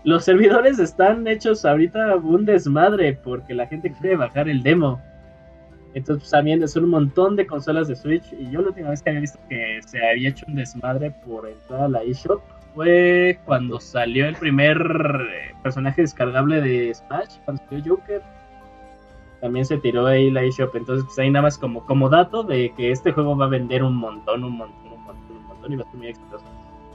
Los 0.04 0.26
servidores 0.26 0.80
están 0.80 1.28
hechos 1.28 1.64
ahorita 1.64 2.16
un 2.16 2.46
desmadre 2.46 3.14
porque 3.14 3.54
la 3.54 3.68
gente 3.68 3.94
quiere 3.94 4.16
bajar 4.16 4.50
el 4.50 4.64
demo. 4.64 5.00
Entonces 5.94 6.24
pues, 6.24 6.32
también 6.32 6.68
son 6.68 6.86
un 6.86 6.90
montón 6.90 7.36
de 7.36 7.46
consolas 7.46 7.88
de 7.90 7.96
Switch 7.96 8.34
y 8.34 8.50
yo 8.50 8.62
la 8.62 8.70
última 8.70 8.90
vez 8.90 9.04
que 9.04 9.12
había 9.12 9.22
visto 9.22 9.38
que 9.48 9.80
se 9.86 10.04
había 10.04 10.30
hecho 10.30 10.48
un 10.48 10.56
desmadre 10.56 11.12
por 11.28 11.48
entrar 11.48 11.82
a 11.84 11.90
la 11.90 12.02
eShop 12.02 12.42
fue 12.74 13.38
cuando 13.46 13.80
salió 13.80 14.28
el 14.28 14.36
primer 14.36 14.78
eh, 14.78 15.54
personaje 15.62 16.02
descargable 16.02 16.60
de 16.62 16.92
Smash, 16.92 17.38
cuando 17.46 17.62
salió 17.70 17.96
Joker. 17.98 18.24
También 19.46 19.64
se 19.64 19.78
tiró 19.78 20.08
ahí 20.08 20.32
la 20.32 20.42
eShop, 20.42 20.76
entonces 20.76 21.06
pues 21.06 21.20
ahí 21.20 21.30
nada 21.30 21.44
más 21.44 21.60
como, 21.60 21.86
como 21.86 22.10
dato 22.10 22.42
de 22.42 22.74
que 22.76 22.90
este 22.90 23.12
juego 23.12 23.38
va 23.38 23.46
a 23.46 23.50
vender 23.50 23.84
un 23.84 23.96
montón, 23.96 24.44
un 24.44 24.58
montón, 24.58 24.92
un 24.92 25.04
montón, 25.06 25.38
un 25.38 25.46
montón 25.46 25.72
y 25.72 25.76
va 25.76 25.84
a 25.84 25.92
ser 25.92 25.98
muy 26.00 26.08
exitoso. 26.08 26.44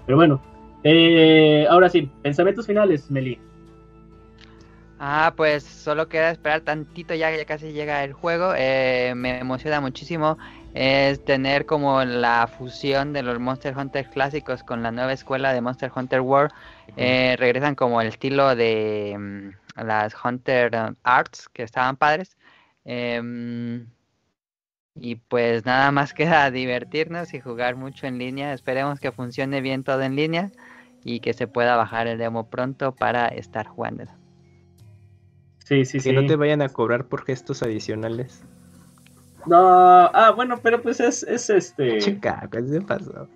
Pero 0.05 0.17
bueno, 0.17 0.41
eh, 0.83 1.65
ahora 1.71 1.89
sí, 1.89 2.11
pensamientos 2.23 2.67
finales, 2.67 3.09
Meli. 3.09 3.39
Ah, 4.99 5.33
pues 5.37 5.63
solo 5.63 6.09
queda 6.09 6.33
esperar 6.33 6.63
tantito, 6.63 7.15
ya, 7.15 7.31
ya 7.31 7.45
casi 7.45 7.71
llega 7.71 8.03
el 8.03 8.15
juego. 8.15 8.53
eh, 8.57 9.13
me 9.15 9.39
emociona 9.39 9.81
muchísimo. 9.81 10.37
Es 10.75 11.25
tener 11.25 11.67
como 11.67 12.03
la 12.05 12.49
fusión 12.49 13.13
de 13.13 13.23
los 13.23 13.39
Monster 13.39 13.79
Hunter 13.79 14.11
clásicos 14.11 14.65
con 14.65 14.83
la 14.83 14.91
nueva 14.91 15.13
escuela 15.13 15.53
de 15.53 15.61
Monster 15.61 15.93
Hunter 15.95 16.21
World. 16.21 16.51
Eh, 16.97 17.37
regresan 17.39 17.77
como 17.77 18.01
el 18.01 18.09
estilo 18.09 18.57
de 18.57 19.17
mm, 19.17 19.85
las 19.85 20.15
Hunter 20.25 20.97
Arts, 21.05 21.49
que 21.49 21.63
estaban 21.63 21.97
padres. 21.97 22.37
Em, 22.85 23.87
y 24.95 25.17
pues 25.17 25.65
nada 25.65 25.91
más 25.93 26.15
queda 26.15 26.51
divertirnos 26.51 27.35
y 27.35 27.41
jugar 27.41 27.77
mucho 27.77 28.07
en 28.07 28.19
línea. 28.19 28.53
Esperemos 28.53 29.01
que 29.01 29.13
funcione 29.13 29.61
bien 29.61 29.85
todo 29.85 30.03
en 30.03 30.17
línea 30.17 30.51
y 31.05 31.21
que 31.21 31.33
se 31.33 31.47
pueda 31.47 31.77
bajar 31.77 32.07
el 32.07 32.19
demo 32.19 32.49
pronto 32.49 32.95
para 32.95 33.29
estar 33.29 33.67
jugando. 33.67 34.05
Sí, 35.65 35.85
sí, 35.85 35.99
que 35.99 36.11
sí. 36.11 36.13
no 36.13 36.27
te 36.27 36.37
vayan 36.37 36.63
a 36.63 36.69
cobrar 36.69 37.07
por 37.07 37.25
gestos 37.25 37.63
adicionales. 37.63 38.43
No, 39.47 39.57
ah, 39.57 40.33
bueno, 40.35 40.61
pero 40.63 40.83
pues 40.83 41.01
es, 41.01 41.23
es 41.23 41.49
este. 41.49 41.99
Chica, 41.99 42.49
¿qué 42.51 42.63
se 42.63 42.81
pasó? 42.83 43.29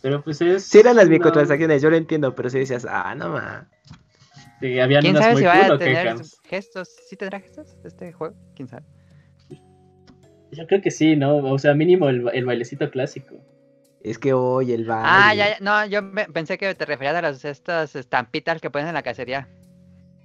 Pero 0.00 0.22
pues 0.22 0.40
es. 0.40 0.64
Si 0.64 0.78
eran 0.78 0.96
las 0.96 1.06
no, 1.06 1.12
microtransacciones, 1.12 1.82
yo 1.82 1.90
lo 1.90 1.96
entiendo, 1.96 2.34
pero 2.34 2.48
si 2.48 2.60
decías, 2.60 2.86
ah, 2.88 3.14
no 3.14 3.30
ma. 3.30 3.66
Sí, 4.60 4.78
habían 4.78 5.02
¿Quién 5.02 5.16
unas 5.16 5.24
sabe 5.24 5.34
muy 5.34 6.20
si. 6.20 6.41
Gestos? 6.52 6.88
¿Sí 7.08 7.16
tendrá 7.16 7.40
gestos 7.40 7.76
este 7.82 8.12
juego? 8.12 8.34
¿Quién 8.54 8.68
sabe? 8.68 8.84
Yo 10.52 10.66
creo 10.66 10.82
que 10.82 10.90
sí, 10.90 11.16
¿no? 11.16 11.36
O 11.38 11.58
sea, 11.58 11.72
mínimo 11.74 12.08
el, 12.10 12.28
el 12.34 12.44
bailecito 12.44 12.90
clásico. 12.90 13.36
Es 14.02 14.18
que 14.18 14.32
hoy 14.34 14.72
el 14.72 14.84
baile. 14.84 15.06
Ah, 15.08 15.34
ya, 15.34 15.48
ya, 15.50 15.56
no, 15.60 15.86
yo 15.86 16.02
me- 16.02 16.26
pensé 16.26 16.58
que 16.58 16.74
te 16.74 16.84
referías 16.84 17.14
a 17.16 17.22
las, 17.22 17.44
estas 17.44 17.96
estampitas 17.96 18.60
que 18.60 18.68
ponen 18.70 18.88
en 18.88 18.94
la 18.94 19.02
cacería. 19.02 19.48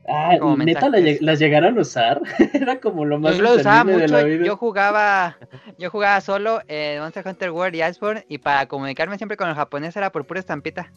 Ah, 0.10 0.36
Como 0.40 0.58
neta, 0.58 0.90
la 0.90 1.00
las 1.22 1.40
llegaron 1.40 1.78
a 1.78 1.82
usar. 1.82 2.22
Era 2.54 2.80
como 2.80 3.06
lo 3.06 3.20
más 3.20 3.36
Yo 3.36 3.44
lo 3.44 3.56
usaba 3.56 3.84
entendible 3.84 4.02
de 4.02 4.08
la 4.08 4.18
mucho, 4.18 4.28
vida. 4.28 4.46
yo 4.46 4.58
jugaba, 4.58 5.38
yo 5.78 5.90
jugaba 5.90 6.22
solo 6.22 6.62
en 6.68 7.00
Monster 7.02 7.28
Hunter 7.28 7.52
World 7.52 7.76
y 7.76 7.84
Iceborne 7.84 8.26
y 8.30 8.38
para 8.38 8.68
comunicarme 8.68 9.18
siempre 9.18 9.38
con 9.38 9.50
el 9.50 9.56
japonés 9.56 9.96
era 9.98 10.12
por 10.12 10.26
pura 10.26 10.40
estampita. 10.40 10.92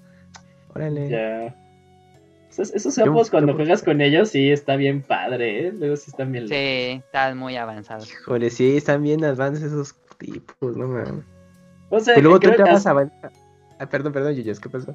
Órale. 0.74 1.08
Ya. 1.10 1.54
Esos, 2.50 2.74
esos 2.74 2.96
Yo- 2.96 3.14
cuando 3.30 3.52
yo- 3.52 3.56
juegas 3.56 3.82
con 3.82 4.00
ellos 4.00 4.30
sí 4.30 4.50
está 4.50 4.76
bien 4.76 5.02
padre, 5.02 5.68
¿eh? 5.68 5.72
Luego 5.72 5.96
sí 5.96 6.10
están 6.10 6.32
bien 6.32 6.44
locos. 6.44 6.56
Sí, 6.58 7.02
están 7.04 7.38
muy 7.38 7.56
avanzados. 7.56 8.10
Híjole, 8.10 8.50
sí, 8.50 8.76
están 8.76 9.02
bien 9.02 9.24
advances 9.24 9.64
esos 9.64 9.94
tipos, 10.18 10.76
no 10.76 10.88
mames. 10.88 11.24
O 11.90 12.00
sea, 12.00 12.18
Y 12.18 12.22
luego 12.22 12.38
tú 12.40 12.48
creo- 12.48 12.58
entrabas 12.58 12.86
as- 12.86 12.96
a... 13.24 13.32
Ah, 13.78 13.88
perdón, 13.88 14.12
perdón, 14.12 14.34
Yuyos, 14.34 14.60
¿qué 14.60 14.68
pasó? 14.68 14.94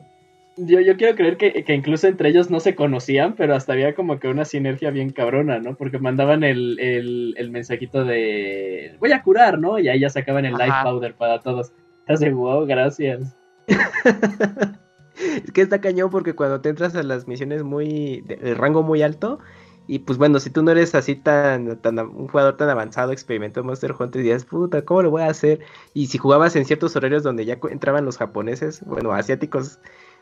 yo, 0.57 0.80
yo 0.80 0.95
quiero 0.95 1.15
creer 1.18 1.36
que, 1.36 1.65
que 1.65 1.73
incluso 1.73 2.07
entre 2.07 2.30
ellos 2.30 2.49
no 2.49 2.61
se 2.61 2.76
conocían, 2.76 3.36
pero 3.36 3.56
hasta 3.56 3.73
había 3.73 3.94
como 3.94 4.19
que 4.19 4.30
una 4.30 4.45
sinergia 4.45 4.90
bien 4.90 5.10
cabrona, 5.11 5.60
¿no? 5.60 5.76
Porque 5.76 5.98
mandaban 5.99 6.44
el, 6.45 6.80
el, 6.80 7.34
el 7.38 7.52
mensajito 7.52 8.06
de 8.06 8.95
voy 8.99 9.11
a 9.11 9.22
curar, 9.22 9.60
¿no? 9.60 9.80
Y 9.80 9.90
ahí 9.90 9.99
ya 9.99 10.10
sacaban 10.10 10.45
el 10.45 10.53
life 10.53 10.64
Ajá. 10.72 10.84
powder 10.84 11.14
para 11.15 11.40
todos. 11.41 11.73
Así, 12.07 12.30
wow, 12.30 12.65
gracias. 12.65 13.36
es 15.18 15.52
que 15.52 15.62
está 15.62 15.82
cañón 15.82 16.10
porque 16.10 16.34
cuando 16.34 16.62
te 16.62 16.70
entras 16.70 16.96
a 16.96 17.04
las 17.04 17.28
misiones 17.28 17.64
muy 17.64 18.22
de, 18.22 18.36
de 18.38 18.54
rango 18.56 18.84
muy 18.84 19.02
alto 19.02 19.40
y 19.88 20.00
pues 20.00 20.18
bueno, 20.18 20.40
si 20.40 20.50
tú 20.50 20.64
no 20.64 20.72
eres 20.72 20.96
así 20.96 21.16
tan, 21.16 21.80
tan 21.82 22.00
un 22.00 22.28
jugador 22.28 22.58
tan 22.58 22.70
avanzado, 22.70 23.12
experimentó 23.12 23.60
en 23.60 23.68
Monster 23.68 23.94
Hunter 23.98 24.22
y 24.22 24.26
dices, 24.26 24.46
puta, 24.46 24.84
¿cómo 24.84 25.04
lo 25.04 25.12
voy 25.12 25.24
a 25.24 25.28
hacer? 25.28 25.60
Y 25.94 26.08
si 26.08 26.18
jugabas 26.18 26.56
en 26.56 26.66
ciertos 26.66 26.96
horarios 26.96 27.24
donde 27.24 27.46
ya 27.46 27.60
entraban 27.70 28.06
los 28.06 28.18
japoneses, 28.18 28.82
bueno, 28.86 29.12
asiáticos, 29.12 29.80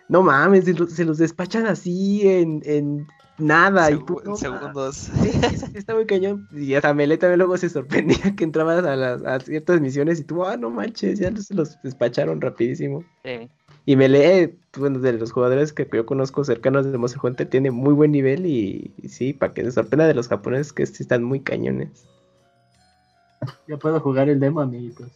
no 0.09 0.21
mames, 0.21 0.65
se 0.65 0.73
los, 0.73 0.91
se 0.91 1.05
los 1.05 1.17
despachan 1.17 1.65
así 1.65 2.27
en, 2.27 2.61
en 2.65 3.07
nada. 3.37 3.89
y 3.89 3.99
segundos. 4.35 5.09
Está 5.73 5.95
muy 5.95 6.05
cañón. 6.05 6.45
Y 6.51 6.73
hasta 6.73 6.93
Mele 6.93 7.17
también 7.17 7.39
luego 7.39 7.57
se 7.57 7.69
sorprendía 7.69 8.17
que 8.35 8.43
entrabas 8.43 8.83
a, 8.83 8.97
las, 8.97 9.23
a 9.23 9.39
ciertas 9.39 9.79
misiones 9.79 10.19
y 10.19 10.25
tú, 10.25 10.43
ah, 10.43 10.57
no 10.57 10.69
manches, 10.69 11.19
ya 11.19 11.33
se 11.37 11.53
los 11.53 11.81
despacharon 11.83 12.41
rapidísimo. 12.41 13.05
Sí. 13.23 13.49
Y 13.85 13.95
Mele, 13.95 14.55
bueno, 14.77 14.99
de 14.99 15.13
los 15.13 15.31
jugadores 15.31 15.73
que 15.73 15.87
yo 15.91 16.05
conozco 16.05 16.43
cercanos 16.43 16.89
de 16.89 16.97
Monster 16.97 17.19
Hunter, 17.23 17.49
tiene 17.49 17.71
muy 17.71 17.93
buen 17.93 18.11
nivel 18.11 18.45
y, 18.45 18.93
y 18.97 19.09
sí, 19.09 19.33
para 19.33 19.53
que 19.53 19.63
se 19.63 19.71
sorprenda 19.71 20.07
de 20.07 20.13
los 20.13 20.29
japoneses 20.29 20.71
que 20.71 20.85
sí 20.85 21.03
están 21.03 21.23
muy 21.23 21.41
cañones. 21.41 22.07
Ya 23.67 23.77
puedo 23.77 23.99
jugar 23.99 24.29
el 24.29 24.39
demo, 24.39 24.61
amiguitos. 24.61 25.07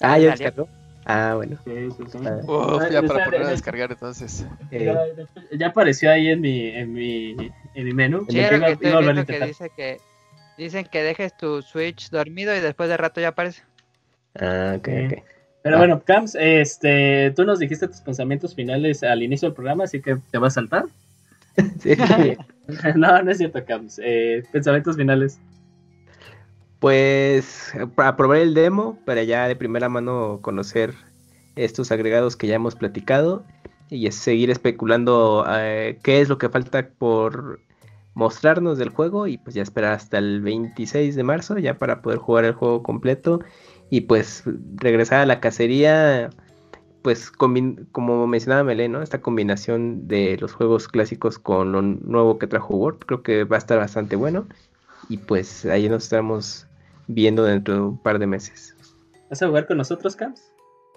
Ah, 0.00 0.18
ya 0.18 0.30
descargó. 0.30 0.68
Ah, 1.04 1.34
bueno. 1.36 1.58
Sí, 1.64 1.72
sí, 1.96 2.04
sí. 2.10 2.18
Ah, 2.24 2.40
Uf, 2.46 2.82
Ah, 2.82 2.88
ya 2.90 3.02
para 3.02 3.24
poner 3.24 3.42
a 3.42 3.46
de- 3.46 3.52
descargar 3.52 3.90
entonces. 3.92 4.46
eh, 4.70 4.94
Ya, 5.58 5.66
apareció 5.68 6.10
ahí 6.10 6.28
en 6.28 6.40
mi, 6.40 6.68
en 6.68 6.92
mi, 6.92 7.30
en 7.74 7.84
mi 7.84 7.92
menú. 7.92 8.26
Sí, 8.28 8.38
iba- 8.38 8.48
que 8.66 8.72
estoy 8.72 8.90
viendo 9.02 9.46
dice 9.46 9.70
que 9.70 9.98
dicen 10.56 10.86
que 10.86 11.02
dejes 11.02 11.34
tu 11.34 11.62
Switch 11.62 12.10
dormido 12.10 12.54
y 12.56 12.60
después 12.60 12.88
de 12.88 12.96
rato 12.96 13.20
ya 13.20 13.28
aparece. 13.28 13.62
ah, 14.40 14.74
ok, 14.78 14.86
Sí. 14.86 14.92
ok. 15.06 15.37
Pero 15.68 15.76
Ah. 15.76 15.80
bueno, 15.80 16.02
Cams, 16.04 16.34
este, 16.40 17.30
tú 17.36 17.44
nos 17.44 17.58
dijiste 17.58 17.86
tus 17.88 18.00
pensamientos 18.00 18.54
finales 18.54 19.02
al 19.02 19.22
inicio 19.22 19.48
del 19.48 19.54
programa, 19.54 19.84
así 19.84 20.00
que 20.00 20.16
te 20.30 20.38
vas 20.38 20.54
a 20.54 20.60
saltar. 20.60 20.84
Sí. 21.80 21.92
no, 22.96 23.22
no 23.22 23.30
es 23.30 23.38
cierto, 23.38 23.64
Cams. 23.64 24.00
Eh, 24.02 24.44
pensamientos 24.52 24.96
finales. 24.96 25.38
Pues 26.78 27.72
para 27.96 28.16
probar 28.16 28.38
el 28.38 28.54
demo, 28.54 28.98
para 29.04 29.24
ya 29.24 29.48
de 29.48 29.56
primera 29.56 29.88
mano 29.88 30.38
conocer 30.42 30.94
estos 31.56 31.90
agregados 31.90 32.36
que 32.36 32.46
ya 32.46 32.54
hemos 32.54 32.76
platicado 32.76 33.44
y 33.90 34.06
es 34.06 34.14
seguir 34.14 34.50
especulando 34.50 35.44
eh, 35.50 35.98
qué 36.04 36.20
es 36.20 36.28
lo 36.28 36.38
que 36.38 36.48
falta 36.48 36.88
por 36.96 37.60
mostrarnos 38.14 38.78
del 38.78 38.90
juego 38.90 39.26
y 39.26 39.38
pues 39.38 39.54
ya 39.56 39.62
esperar 39.62 39.94
hasta 39.94 40.18
el 40.18 40.40
26 40.40 41.16
de 41.16 41.22
marzo 41.24 41.58
ya 41.58 41.74
para 41.74 42.00
poder 42.00 42.18
jugar 42.18 42.44
el 42.44 42.52
juego 42.52 42.82
completo 42.84 43.40
y 43.90 44.02
pues 44.02 44.44
regresar 44.76 45.20
a 45.20 45.26
la 45.26 45.40
cacería 45.40 46.30
pues 47.02 47.30
como 47.30 48.26
mencionaba 48.26 48.64
Melé, 48.64 48.88
¿no? 48.88 49.02
Esta 49.02 49.20
combinación 49.22 50.08
de 50.08 50.36
los 50.38 50.52
juegos 50.52 50.88
clásicos 50.88 51.38
con 51.38 51.72
lo 51.72 51.80
nuevo 51.80 52.38
que 52.38 52.46
trajo 52.46 52.76
Word, 52.76 52.98
creo 52.98 53.22
que 53.22 53.44
va 53.44 53.56
a 53.56 53.58
estar 53.58 53.78
bastante 53.78 54.16
bueno. 54.16 54.46
Y 55.08 55.18
pues 55.18 55.64
ahí 55.64 55.88
nos 55.88 56.04
estamos 56.04 56.66
viendo 57.06 57.44
dentro 57.44 57.74
de 57.74 57.80
un 57.80 57.98
par 57.98 58.18
de 58.18 58.26
meses. 58.26 58.76
¿Vas 59.30 59.42
a 59.42 59.46
jugar 59.46 59.66
con 59.66 59.78
nosotros, 59.78 60.16
Camps? 60.16 60.52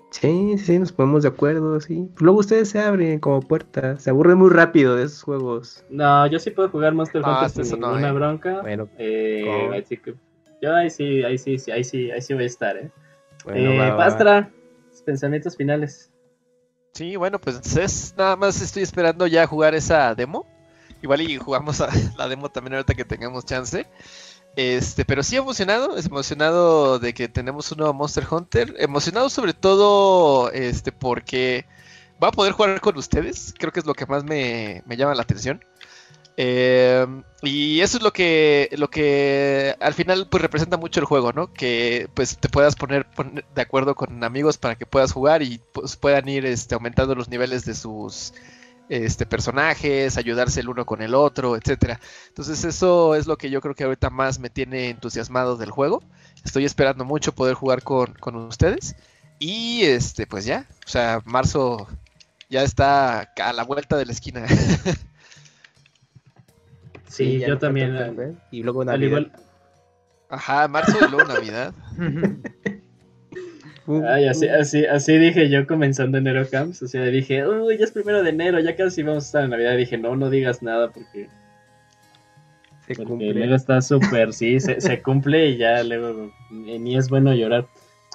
Sí, 0.10 0.58
sí, 0.58 0.78
nos 0.78 0.92
ponemos 0.92 1.24
de 1.24 1.30
acuerdo, 1.30 1.80
sí. 1.80 2.10
Luego 2.18 2.40
ustedes 2.40 2.70
se 2.70 2.80
abren 2.80 3.20
como 3.20 3.42
puertas, 3.42 4.04
se 4.04 4.10
aburren 4.10 4.38
muy 4.38 4.50
rápido 4.50 4.98
de 4.98 5.06
esos 5.06 5.24
juegos. 5.24 5.86
No, 5.90 6.28
yo 6.28 6.40
sí 6.40 6.52
puedo 6.52 6.68
jugar 6.68 6.94
Monster 6.94 7.22
Hunter 7.26 7.66
sin 7.66 7.80
ninguna 7.80 8.10
eh. 8.10 8.12
bronca. 8.12 8.62
Bueno, 8.62 8.90
eh, 8.98 9.86
que 9.88 10.16
yo 10.62 10.76
ahí 10.76 10.90
sí, 10.90 11.24
ahí 11.24 11.38
sí, 11.38 11.58
ahí 11.72 11.84
sí, 11.84 12.12
ahí 12.12 12.22
sí 12.22 12.34
voy 12.34 12.44
a 12.44 12.48
estar, 12.48 12.78
¿eh? 12.78 12.92
Bueno, 13.44 13.84
eh, 13.84 13.94
Pastra, 13.98 14.52
pensamientos 15.06 15.58
finales. 15.58 16.12
Sí, 16.94 17.16
bueno, 17.16 17.40
pues 17.40 17.76
es 17.78 18.14
nada 18.18 18.36
más 18.36 18.62
estoy 18.62 18.84
esperando 18.84 19.26
ya 19.28 19.48
jugar 19.48 19.74
esa 19.76 20.14
demo. 20.14 20.46
Igual 21.02 21.22
y 21.22 21.38
jugamos 21.38 21.82
a 21.82 21.90
la 22.18 22.28
demo 22.28 22.50
también 22.50 22.76
ahorita 22.76 22.94
que 22.94 23.06
tengamos 23.06 23.46
chance. 23.46 23.88
Este, 24.56 25.06
pero 25.06 25.24
sí 25.24 25.38
emocionado, 25.38 25.98
es 25.98 26.06
emocionado 26.08 27.00
de 27.00 27.14
que 27.14 27.30
tenemos 27.30 27.72
un 27.72 27.80
nuevo 27.80 27.94
Monster 27.94 28.26
Hunter. 28.30 28.76
Emocionado 28.78 29.30
sobre 29.30 29.54
todo 29.54 30.52
este 30.52 30.92
porque 30.92 31.66
va 32.22 32.28
a 32.28 32.32
poder 32.32 32.54
jugar 32.54 32.80
con 32.82 32.98
ustedes. 32.98 33.56
Creo 33.58 33.72
que 33.72 33.80
es 33.80 33.86
lo 33.86 33.94
que 33.94 34.06
más 34.06 34.24
me, 34.24 34.84
me 34.86 34.98
llama 34.98 35.16
la 35.16 35.24
atención. 35.24 35.64
Eh, 36.44 37.06
y 37.44 37.82
eso 37.82 37.98
es 37.98 38.04
lo 38.04 38.12
que, 38.12 38.70
lo 38.76 38.90
que 38.90 39.76
al 39.80 39.94
final 39.94 40.28
pues 40.28 40.42
representa 40.42 40.76
mucho 40.76 41.00
el 41.00 41.06
juego, 41.06 41.34
¿no? 41.34 41.54
Que 41.54 42.10
pues 42.16 42.40
te 42.40 42.50
puedas 42.50 42.76
poner, 42.76 43.06
de 43.54 43.62
acuerdo 43.62 43.94
con 43.94 44.24
amigos 44.24 44.58
para 44.58 44.76
que 44.76 44.88
puedas 44.88 45.12
jugar 45.12 45.44
y 45.44 45.62
pues, 45.72 45.98
puedan 45.98 46.28
ir 46.28 46.48
este, 46.48 46.74
aumentando 46.74 47.14
los 47.14 47.30
niveles 47.30 47.64
de 47.66 47.76
sus 47.76 48.34
este, 48.90 49.28
personajes, 49.28 50.18
ayudarse 50.18 50.62
el 50.62 50.70
uno 50.70 50.84
con 50.84 51.04
el 51.04 51.14
otro, 51.14 51.56
etcétera. 51.56 52.00
Entonces 52.30 52.64
eso 52.64 53.14
es 53.14 53.28
lo 53.28 53.38
que 53.38 53.52
yo 53.52 53.62
creo 53.62 53.76
que 53.76 53.84
ahorita 53.84 54.10
más 54.10 54.40
me 54.40 54.50
tiene 54.50 54.90
entusiasmado 54.90 55.58
del 55.58 55.70
juego. 55.70 56.02
Estoy 56.44 56.66
esperando 56.66 57.06
mucho 57.06 57.36
poder 57.36 57.54
jugar 57.54 57.84
con, 57.84 58.14
con 58.16 58.36
ustedes. 58.36 58.96
Y 59.38 59.84
este, 59.84 60.26
pues 60.26 60.46
ya, 60.46 60.66
o 60.88 60.90
sea, 60.90 61.22
marzo 61.24 61.88
ya 62.50 62.64
está 62.64 63.32
a 63.40 63.54
la 63.54 63.64
vuelta 63.64 63.96
de 63.96 64.08
la 64.08 64.12
esquina. 64.12 64.44
Sí, 67.12 67.40
yo 67.46 67.58
también. 67.58 67.96
Eh, 67.96 68.34
y 68.52 68.64
luego 68.64 68.86
Navidad. 68.86 69.28
Ajá, 70.30 70.68
marzo 70.70 70.98
y 71.06 71.12
luego 71.12 71.28
Navidad. 71.28 71.74
Ay, 74.08 74.28
así, 74.28 74.48
así, 74.48 74.86
así 74.86 75.18
dije 75.18 75.50
yo 75.50 75.68
comenzando 75.68 76.18
enero 76.18 76.48
camps, 76.50 76.84
o 76.84 76.88
sea, 76.88 77.04
dije, 77.06 77.46
uy, 77.46 77.78
ya 77.78 77.84
es 77.84 77.92
primero 77.92 78.24
de 78.24 78.30
enero, 78.30 78.60
ya 78.60 78.76
casi 78.76 79.04
vamos 79.04 79.26
a 79.26 79.28
estar 79.28 79.44
en 79.44 79.50
Navidad, 79.50 79.76
dije, 79.76 79.98
no, 79.98 80.16
no 80.16 80.30
digas 80.30 80.62
nada 80.62 80.92
porque... 80.92 81.28
Se 82.88 82.96
cumple. 82.96 83.34
Luego 83.34 83.56
está 83.56 83.82
súper, 83.82 84.32
sí, 84.32 84.60
se, 84.60 85.02
cumple 85.02 85.50
y 85.50 85.58
ya 85.58 85.84
luego 85.84 86.32
ni 86.52 86.96
es 86.96 87.10
bueno 87.10 87.34
llorar. 87.34 87.68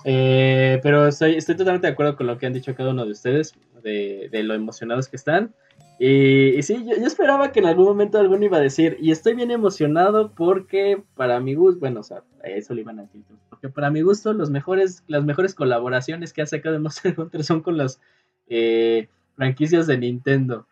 Eh, 0.04 0.80
pero 0.82 1.08
estoy, 1.08 1.34
estoy 1.34 1.56
totalmente 1.56 1.88
de 1.88 1.92
acuerdo 1.92 2.16
con 2.16 2.26
lo 2.28 2.38
que 2.38 2.46
han 2.46 2.52
dicho 2.52 2.74
cada 2.74 2.90
uno 2.90 3.04
de 3.04 3.12
ustedes, 3.12 3.54
de, 3.82 4.28
de 4.30 4.42
lo 4.44 4.54
emocionados 4.54 5.08
que 5.08 5.16
están. 5.16 5.52
Y, 5.98 6.62
sí, 6.62 6.84
yo, 6.84 7.06
esperaba 7.06 7.52
que 7.52 7.60
en 7.60 7.66
algún 7.66 7.86
momento 7.86 8.18
alguno 8.18 8.44
iba 8.44 8.58
a 8.58 8.60
decir, 8.60 8.98
y 9.00 9.10
estoy 9.10 9.34
bien 9.34 9.50
emocionado 9.50 10.32
porque 10.32 11.02
para 11.14 11.40
mi 11.40 11.54
gusto, 11.54 11.80
bueno, 11.80 12.00
o 12.00 12.02
sea, 12.02 12.22
eso 12.44 12.74
le 12.74 12.82
iban 12.82 12.98
a 12.98 13.02
decir, 13.02 13.22
porque 13.48 13.70
para 13.70 13.90
mi 13.90 14.02
gusto 14.02 14.34
los 14.34 14.50
mejores, 14.50 15.04
las 15.06 15.24
mejores 15.24 15.54
colaboraciones 15.54 16.32
que 16.32 16.42
ha 16.42 16.46
sacado 16.46 16.78
Monster 16.80 17.18
Hunter 17.18 17.44
son 17.44 17.62
con 17.62 17.78
las 17.78 18.00
eh, 18.48 19.08
franquicias 19.36 19.86
de 19.86 19.98
Nintendo. 19.98 20.66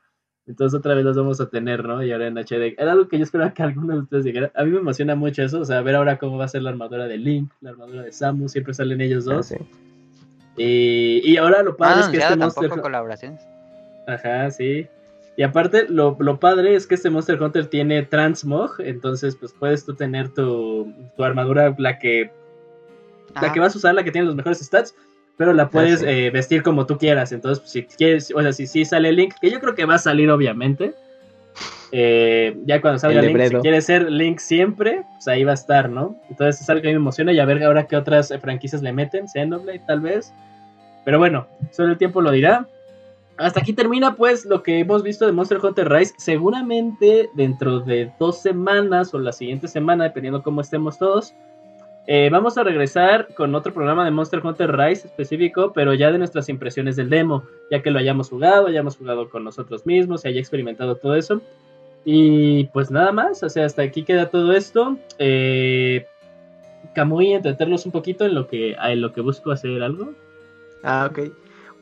Entonces 0.47 0.79
otra 0.79 0.95
vez 0.95 1.07
las 1.07 1.17
vamos 1.17 1.41
a 1.41 1.49
tener, 1.49 1.85
¿no? 1.85 2.05
Y 2.05 2.13
ahora 2.13 2.27
en 2.27 2.37
HD. 2.37 2.75
Era 2.77 2.93
algo 2.93 3.09
que 3.09 3.17
yo 3.17 3.25
esperaba 3.25 3.55
que 3.55 3.63
alguno 3.63 3.95
de 3.95 4.01
ustedes 4.01 4.25
dijera. 4.25 4.53
A 4.55 4.65
mí 4.65 4.73
me 4.73 4.79
emociona 4.79 5.15
mucho 5.15 5.43
eso, 5.43 5.61
o 5.61 5.65
sea, 5.65 5.81
ver 5.81 5.95
ahora 5.95 6.19
cómo 6.19 6.37
va 6.37 6.45
a 6.45 6.49
ser 6.49 6.61
la 6.61 6.69
armadura 6.69 7.07
de 7.07 7.17
Link, 7.17 7.51
la 7.63 7.71
armadura 7.71 8.03
de 8.03 8.13
Samus, 8.13 8.53
siempre 8.53 8.75
salen 8.75 9.01
ellos 9.01 9.25
dos. 9.25 9.53
Ah, 9.53 9.57
y, 10.59 11.37
ahora 11.39 11.63
lo 11.63 11.77
padre 11.79 12.03
es 12.03 12.09
que 12.09 12.19
este 12.19 12.37
Monster 12.37 12.69
colaboraciones. 12.69 13.41
Ajá, 14.07 14.51
sí. 14.51 14.87
Y 15.37 15.43
aparte, 15.43 15.87
lo, 15.89 16.17
padre 16.39 16.77
es 16.77 16.87
que 16.87 16.95
este 16.95 17.11
Monster 17.11 17.43
Hunter 17.43 17.67
tiene 17.67 18.05
Transmog, 18.05 18.77
entonces 18.79 19.35
pues 19.35 19.53
puedes 19.53 19.85
tú 19.85 19.95
tener 19.95 20.29
tu, 20.29 20.93
armadura, 21.19 21.75
la 21.77 21.99
que, 21.99 22.31
la 23.41 23.53
que 23.53 23.59
vas 23.59 23.75
a 23.75 23.79
usar, 23.79 23.95
la 23.95 24.05
que 24.05 24.13
tiene 24.13 24.29
los 24.29 24.37
mejores 24.37 24.61
stats, 24.61 24.95
pero 25.37 25.53
la 25.53 25.71
puedes 25.71 26.03
eh, 26.03 26.31
vestir 26.31 26.63
como 26.63 26.87
tú 26.87 26.99
quieras. 26.99 27.33
Entonces, 27.33 27.59
pues, 27.59 27.73
si 27.73 27.83
quieres, 27.83 28.33
o 28.33 28.41
sea, 28.41 28.53
si, 28.53 28.69
si 28.69 28.85
sale 28.85 29.11
Link, 29.11 29.35
que 29.41 29.51
yo 29.51 29.59
creo 29.59 29.75
que 29.75 29.85
va 29.85 29.97
a 29.97 29.99
salir 29.99 30.31
obviamente. 30.31 30.95
Eh, 31.91 32.57
ya 32.65 32.81
cuando 32.81 32.99
salga 32.99 33.23
Link, 33.23 33.41
si 33.49 33.57
quieres 33.57 33.87
ser 33.87 34.11
Link 34.11 34.39
siempre, 34.39 35.03
pues 35.15 35.27
ahí 35.29 35.43
va 35.43 35.53
a 35.53 35.55
estar, 35.55 35.89
¿no? 35.89 36.17
Entonces 36.31 36.61
es 36.61 36.71
algo 36.71 36.83
que 36.83 36.89
me 36.89 36.95
emociona 36.95 37.33
y 37.33 37.41
a 37.41 37.45
ver 37.45 37.63
ahora 37.63 37.87
qué 37.87 37.97
otras 37.97 38.33
franquicias 38.41 38.83
le 38.83 38.93
meten, 38.93 39.29
Xenoblade 39.29 39.83
tal 39.87 40.01
vez. 40.01 40.33
Pero 41.05 41.19
bueno, 41.19 41.47
solo 41.73 41.93
el 41.93 41.99
tiempo 41.99 42.21
lo 42.21 42.31
dirá 42.31 42.69
hasta 43.37 43.61
aquí 43.61 43.73
termina 43.73 44.15
pues 44.15 44.45
lo 44.45 44.63
que 44.63 44.79
hemos 44.79 45.03
visto 45.03 45.27
de 45.27 45.33
Monster 45.33 45.59
Hunter 45.63 45.91
Rise. 45.91 46.15
Seguramente 46.19 47.31
dentro 47.35 47.81
de 47.81 48.13
dos 48.19 48.41
semanas 48.41 49.13
o 49.13 49.19
la 49.19 49.33
siguiente 49.33 49.69
semana, 49.69 50.05
dependiendo 50.05 50.43
cómo 50.43 50.61
estemos 50.61 50.99
todos, 50.99 51.35
eh, 52.07 52.29
vamos 52.31 52.59
a 52.59 52.63
regresar 52.63 53.35
con 53.35 53.55
otro 53.55 53.73
programa 53.73 54.05
de 54.05 54.11
Monster 54.11 54.45
Hunter 54.45 54.77
Rise 54.77 55.09
específico, 55.09 55.73
pero 55.73 55.95
ya 55.95 56.13
de 56.13 56.19
nuestras 56.19 56.49
impresiones 56.49 56.97
del 56.97 57.11
demo, 57.11 57.45
ya 57.71 57.83
que 57.83 57.91
lo 57.91 57.99
hayamos 57.99 58.29
jugado, 58.29 58.67
hayamos 58.67 58.97
jugado 58.97 59.29
con 59.29 59.43
nosotros 59.43 59.87
mismos, 59.87 60.21
se 60.21 60.29
haya 60.29 60.41
experimentado 60.41 60.97
todo 60.97 61.17
eso. 61.17 61.41
Y 62.05 62.65
pues 62.67 62.91
nada 62.91 63.11
más, 63.13 63.43
o 63.43 63.49
sea, 63.49 63.65
hasta 63.65 63.83
aquí 63.83 64.05
queda 64.05 64.29
todo 64.29 64.53
esto. 64.53 64.99
Eh, 65.19 66.07
Kamui, 66.95 67.33
entretenerlos 67.33 67.87
un 67.87 67.93
poquito 67.93 68.27
en 68.27 68.35
lo 68.35 68.47
que, 68.47 68.73
en 68.73 69.01
lo 69.01 69.13
que 69.13 69.23
busco 69.23 69.51
hacer 69.51 69.83
algo. 69.83 70.13
Ah, 70.83 71.09
ok 71.11 71.31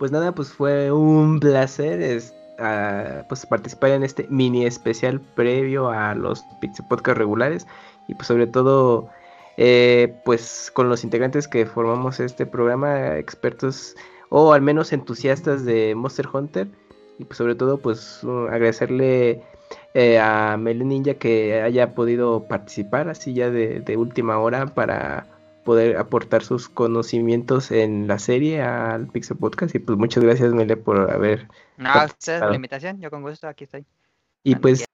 pues 0.03 0.11
nada, 0.11 0.35
pues 0.35 0.53
fue 0.53 0.91
un 0.91 1.39
placer 1.39 2.21
ah, 2.59 3.23
pues 3.29 3.47
participar 3.47 3.91
en 3.91 4.03
este 4.03 4.27
mini 4.31 4.67
especial 4.67 5.21
previo 5.21 5.91
a 5.91 6.17
los 6.17 6.43
Pizza 6.61 6.83
Podcast 6.89 7.19
regulares. 7.19 7.69
Y 8.09 8.17
pues 8.17 8.27
sobre 8.27 8.49
todo 8.49 9.11
eh, 9.57 10.21
pues 10.25 10.73
con 10.75 10.89
los 10.89 11.05
integrantes 11.05 11.47
que 11.47 11.67
formamos 11.67 12.19
este 12.19 12.47
programa, 12.47 13.17
expertos 13.17 13.95
o 14.29 14.53
al 14.53 14.61
menos 14.61 14.93
entusiastas 14.93 15.65
de 15.65 15.95
Monster 15.95 16.27
Hunter. 16.33 16.67
Y 17.21 17.25
pues 17.25 17.39
sobre 17.39 17.55
todo 17.55 17.79
pues 17.79 18.25
agradecerle 18.51 19.45
eh, 19.95 20.19
a 20.19 20.57
Mel 20.57 20.85
Ninja 20.89 21.15
que 21.15 21.63
haya 21.63 21.95
podido 21.95 22.49
participar 22.49 23.09
así 23.09 23.35
ya 23.35 23.51
de 23.51 23.97
última 23.97 24.41
hora 24.41 24.67
para 24.67 25.32
poder 25.65 25.97
aportar 25.97 26.43
sus 26.43 26.69
conocimientos 26.69 27.71
en 27.71 28.07
la 28.07 28.19
serie 28.19 28.63
al 28.63 29.09
Pixel 29.09 29.37
Podcast. 29.37 29.75
Y 29.75 29.79
pues 29.79 29.99
muchas 29.99 30.23
gracias, 30.23 30.53
Mele, 30.53 30.77
por 30.77 31.11
haber. 31.11 31.49
No, 31.77 31.91
gracias 31.93 32.41
por 32.41 32.51
la 32.51 32.57
invitación. 32.57 33.01
Yo 33.01 33.11
con 33.11 33.23
gusto 33.23 33.49
aquí 33.49 33.65
estoy. 33.65 33.85
Y 34.45 34.57
pues, 34.57 34.85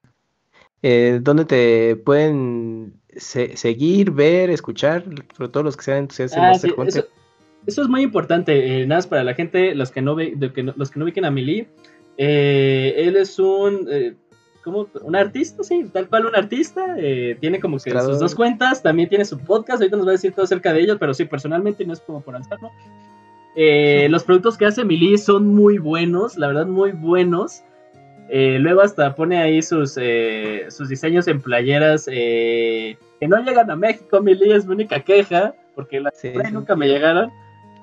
eh, 0.83 1.21
¿dónde 1.23 1.45
te 1.45 1.97
pueden 1.97 2.95
seguir, 3.17 4.11
ver, 4.11 4.51
escuchar? 4.51 5.05
Sobre 5.37 5.51
todo 5.51 5.63
los 5.63 5.77
que 5.77 5.85
sean 5.85 5.99
entusiastas 5.99 6.41
ah, 6.41 6.55
sí, 6.55 6.73
eso, 6.87 7.07
eso, 7.67 7.83
es 7.83 7.89
muy 7.89 8.03
importante. 8.03 8.83
Eh, 8.83 8.87
nada 8.87 8.99
más 8.99 9.07
para 9.07 9.25
la 9.25 9.35
gente, 9.35 9.75
los 9.75 9.91
que 9.91 10.03
no, 10.03 10.15
ve, 10.15 10.37
que 10.55 10.63
los 10.63 10.91
que 10.91 10.99
no 10.99 11.05
ubiquen 11.05 11.25
a 11.25 11.31
Mili. 11.31 11.67
Eh, 12.19 12.95
él 12.97 13.17
es 13.17 13.39
un 13.39 13.89
eh, 14.67 14.99
un 15.03 15.17
artista, 15.17 15.63
sí, 15.63 15.89
tal 15.93 16.09
cual 16.09 16.27
un 16.27 16.37
artista, 16.37 16.97
eh, 16.99 17.37
tiene 17.41 17.61
como 17.61 17.79
que 17.79 17.91
sus 17.91 18.19
dos 18.19 18.35
cuentas, 18.35 18.83
también 18.83 19.09
tiene 19.09 19.25
su 19.25 19.39
podcast, 19.39 19.81
ahorita 19.81 19.97
nos 19.97 20.07
va 20.07 20.11
a 20.11 20.13
decir 20.13 20.33
todo 20.33 20.45
acerca 20.45 20.73
de 20.73 20.81
ellos, 20.81 20.97
pero 20.99 21.15
sí, 21.15 21.25
personalmente 21.25 21.85
no 21.85 21.93
es 21.93 22.01
como 22.01 22.21
por 22.21 22.35
lanzarlo. 22.35 22.71
Eh, 23.57 24.09
los 24.11 24.25
productos 24.25 24.57
que 24.57 24.67
hace 24.67 24.85
Mili 24.85 25.19
son 25.19 25.55
muy 25.55 25.79
buenos, 25.79 26.37
la 26.37 26.49
verdad 26.49 26.67
muy 26.67 26.93
buenos. 26.93 27.63
Eh, 28.31 28.59
luego 28.61 28.83
hasta 28.83 29.15
pone 29.15 29.39
ahí 29.39 29.63
sus, 29.63 29.99
sus 30.69 30.89
diseños 30.89 31.27
en 31.29 31.41
playeras 31.41 32.05
que 32.05 32.99
no 33.27 33.43
llegan 33.43 33.71
a 33.71 33.77
México, 33.77 34.21
Mili 34.21 34.53
es 34.53 34.67
mi 34.67 34.75
única 34.75 35.01
queja, 35.01 35.55
porque 35.75 36.01
las 36.01 36.15
nunca 36.53 36.77
me 36.77 36.87
llegaron. 36.87 37.31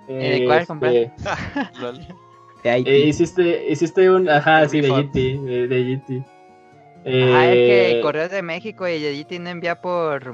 ¿Cuál 0.08 0.60
este, 0.60 1.12
hiciste, 3.08 3.72
hiciste 3.72 4.10
un, 4.10 4.30
ajá, 4.30 4.68
sí, 4.68 4.82
de 4.82 4.90
GT, 4.90 5.14
de, 5.14 5.68
de 5.68 6.24
GT. 7.06 7.34
Ah, 7.34 7.46
es 7.48 7.54
que 7.54 7.92
eh, 7.92 8.02
Correos 8.02 8.32
de 8.32 8.42
México 8.42 8.88
y 8.88 9.06
allí 9.06 9.24
tienen 9.26 9.48
envía 9.48 9.82
por 9.82 10.34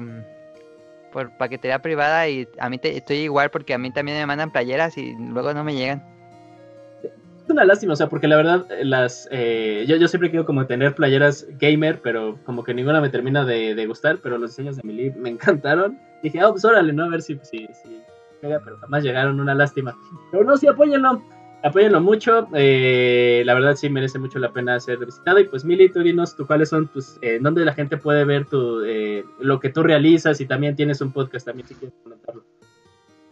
por 1.12 1.30
paquetería 1.36 1.80
privada 1.80 2.28
y 2.28 2.48
a 2.58 2.68
mí 2.68 2.80
estoy 2.82 3.18
igual 3.18 3.50
porque 3.50 3.74
a 3.74 3.78
mí 3.78 3.90
también 3.92 4.16
me 4.18 4.26
mandan 4.26 4.50
playeras 4.50 4.96
y 4.96 5.14
luego 5.18 5.54
no 5.54 5.62
me 5.62 5.74
llegan. 5.74 6.02
una 7.48 7.64
lástima, 7.64 7.92
o 7.92 7.96
sea, 7.96 8.08
porque 8.08 8.26
la 8.26 8.36
verdad, 8.36 8.66
las 8.82 9.28
eh, 9.30 9.84
yo, 9.86 9.96
yo 9.96 10.08
siempre 10.08 10.30
quiero 10.30 10.46
como 10.46 10.66
tener 10.66 10.94
playeras 10.94 11.46
gamer, 11.60 12.00
pero 12.00 12.38
como 12.44 12.64
que 12.64 12.72
ninguna 12.72 13.00
me 13.00 13.10
termina 13.10 13.44
de, 13.44 13.86
gustar, 13.86 14.18
pero 14.22 14.38
los 14.38 14.50
diseños 14.50 14.76
de 14.76 14.82
Melee 14.82 15.12
me 15.14 15.28
encantaron. 15.30 15.98
Dije, 16.22 16.42
oh, 16.42 16.52
pues 16.52 16.64
órale, 16.64 16.92
¿no? 16.92 17.04
A 17.04 17.08
ver 17.08 17.20
si, 17.20 17.38
si, 17.42 17.66
si 17.66 18.00
pega, 18.40 18.60
pero 18.64 18.78
jamás 18.78 19.04
llegaron, 19.04 19.38
una 19.38 19.54
lástima. 19.54 19.94
Pero 20.30 20.44
no, 20.44 20.56
sí, 20.56 20.66
apóyenlo, 20.66 21.22
apóyenlo 21.62 22.00
mucho, 22.00 22.48
eh, 22.54 23.42
la 23.44 23.54
verdad 23.54 23.76
sí 23.76 23.88
merece 23.88 24.18
mucho 24.18 24.38
la 24.38 24.52
pena 24.52 24.78
ser 24.80 24.98
visitado. 24.98 25.38
Y 25.38 25.44
pues, 25.44 25.64
Mili, 25.64 25.90
tú 25.90 26.02
dinos 26.02 26.36
tú, 26.36 26.46
cuáles 26.46 26.68
son 26.68 26.88
tus, 26.88 27.18
eh, 27.22 27.38
dónde 27.40 27.64
la 27.64 27.74
gente 27.74 27.96
puede 27.96 28.24
ver 28.24 28.46
tu, 28.46 28.84
eh, 28.84 29.24
lo 29.40 29.60
que 29.60 29.70
tú 29.70 29.82
realizas 29.82 30.40
y 30.40 30.46
también 30.46 30.76
tienes 30.76 31.00
un 31.00 31.12
podcast 31.12 31.46
también 31.46 31.68
si 31.68 31.74
quieres 31.74 31.96
comentarlo. 32.02 32.44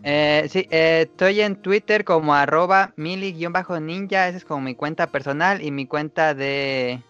Eh, 0.02 0.46
sí, 0.48 0.66
eh, 0.70 1.06
estoy 1.10 1.42
en 1.42 1.56
Twitter 1.56 2.04
como 2.04 2.34
arroba 2.34 2.94
mili-ninja, 2.96 4.28
esa 4.28 4.38
es 4.38 4.44
como 4.44 4.62
mi 4.62 4.74
cuenta 4.74 5.08
personal 5.08 5.62
y 5.62 5.70
mi 5.70 5.86
cuenta 5.86 6.34
de 6.34 7.02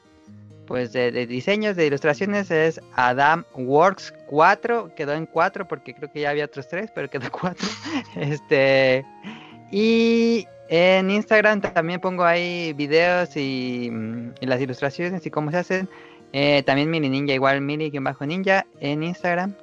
pues 0.67 0.93
de, 0.93 1.27
diseños, 1.27 1.75
de 1.75 1.87
ilustraciones 1.87 2.51
es 2.53 2.81
AdamWorks4, 2.95 4.95
quedó 4.95 5.15
en 5.15 5.27
4 5.27 5.67
porque 5.67 5.95
creo 5.95 6.13
que 6.13 6.21
ya 6.21 6.31
había 6.31 6.45
otros 6.45 6.69
3, 6.69 6.93
pero 6.95 7.11
quedó 7.11 7.29
4. 7.31 7.69
este 8.17 9.05
y 9.73 10.47
en 10.73 11.11
Instagram 11.11 11.61
también 11.61 12.01
pongo 12.01 12.25
ahí 12.25 12.73
videos 12.73 13.37
y, 13.37 13.91
las 14.41 14.61
ilustraciones 14.61 15.27
y 15.27 15.31
cómo 15.31 15.51
se 15.51 15.59
hacen. 15.59 15.89
Eh, 16.33 16.63
también 16.63 16.89
mili 16.89 17.09
ninja, 17.09 17.35
igual 17.35 17.61
mili-ninja 17.61 18.65
en 18.79 19.03
Instagram. 19.03 19.55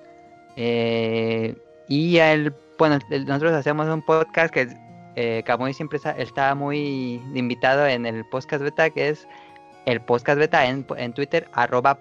Eh, 0.57 1.55
y 1.87 2.17
el 2.17 2.53
bueno, 2.77 2.99
nosotros 3.09 3.53
hacemos 3.53 3.87
un 3.87 4.01
podcast 4.01 4.53
que 4.53 4.67
eh, 5.15 5.43
Camuy 5.45 5.73
siempre 5.73 5.99
está, 6.17 6.53
muy 6.53 7.21
invitado 7.33 7.87
en 7.87 8.05
el 8.05 8.23
podcast 8.25 8.63
beta, 8.63 8.89
que 8.89 9.09
es 9.09 9.27
el 9.85 10.01
podcast 10.01 10.37
beta 10.37 10.65
en, 10.65 10.83
Twitter, 11.13 11.47
arroba 11.53 11.97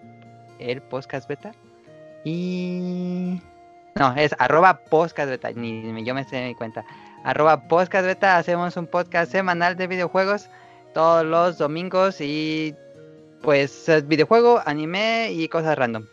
el 0.59 0.83
podcast 0.83 1.29
beta. 1.29 1.53
Y... 2.25 3.41
No, 3.95 4.15
es 4.15 4.35
arroba 4.39 4.81
podcast 4.91 5.31
beta, 5.31 5.51
ni, 5.53 6.05
yo 6.05 6.15
me 6.15 6.25
sé 6.25 6.47
mi 6.47 6.55
cuenta. 6.55 6.85
Arroba 7.27 7.67
podcast 7.67 8.07
beta, 8.07 8.39
hacemos 8.39 8.77
un 8.77 8.87
podcast 8.87 9.33
semanal 9.33 9.77
de 9.77 9.89
videojuegos 9.89 10.49
todos 10.95 11.27
los 11.27 11.59
domingos 11.59 12.21
y 12.21 12.73
pues 13.43 13.91
videojuego, 14.07 14.63
anime 14.65 15.33
y 15.33 15.49
cosas 15.49 15.77
random. 15.77 16.05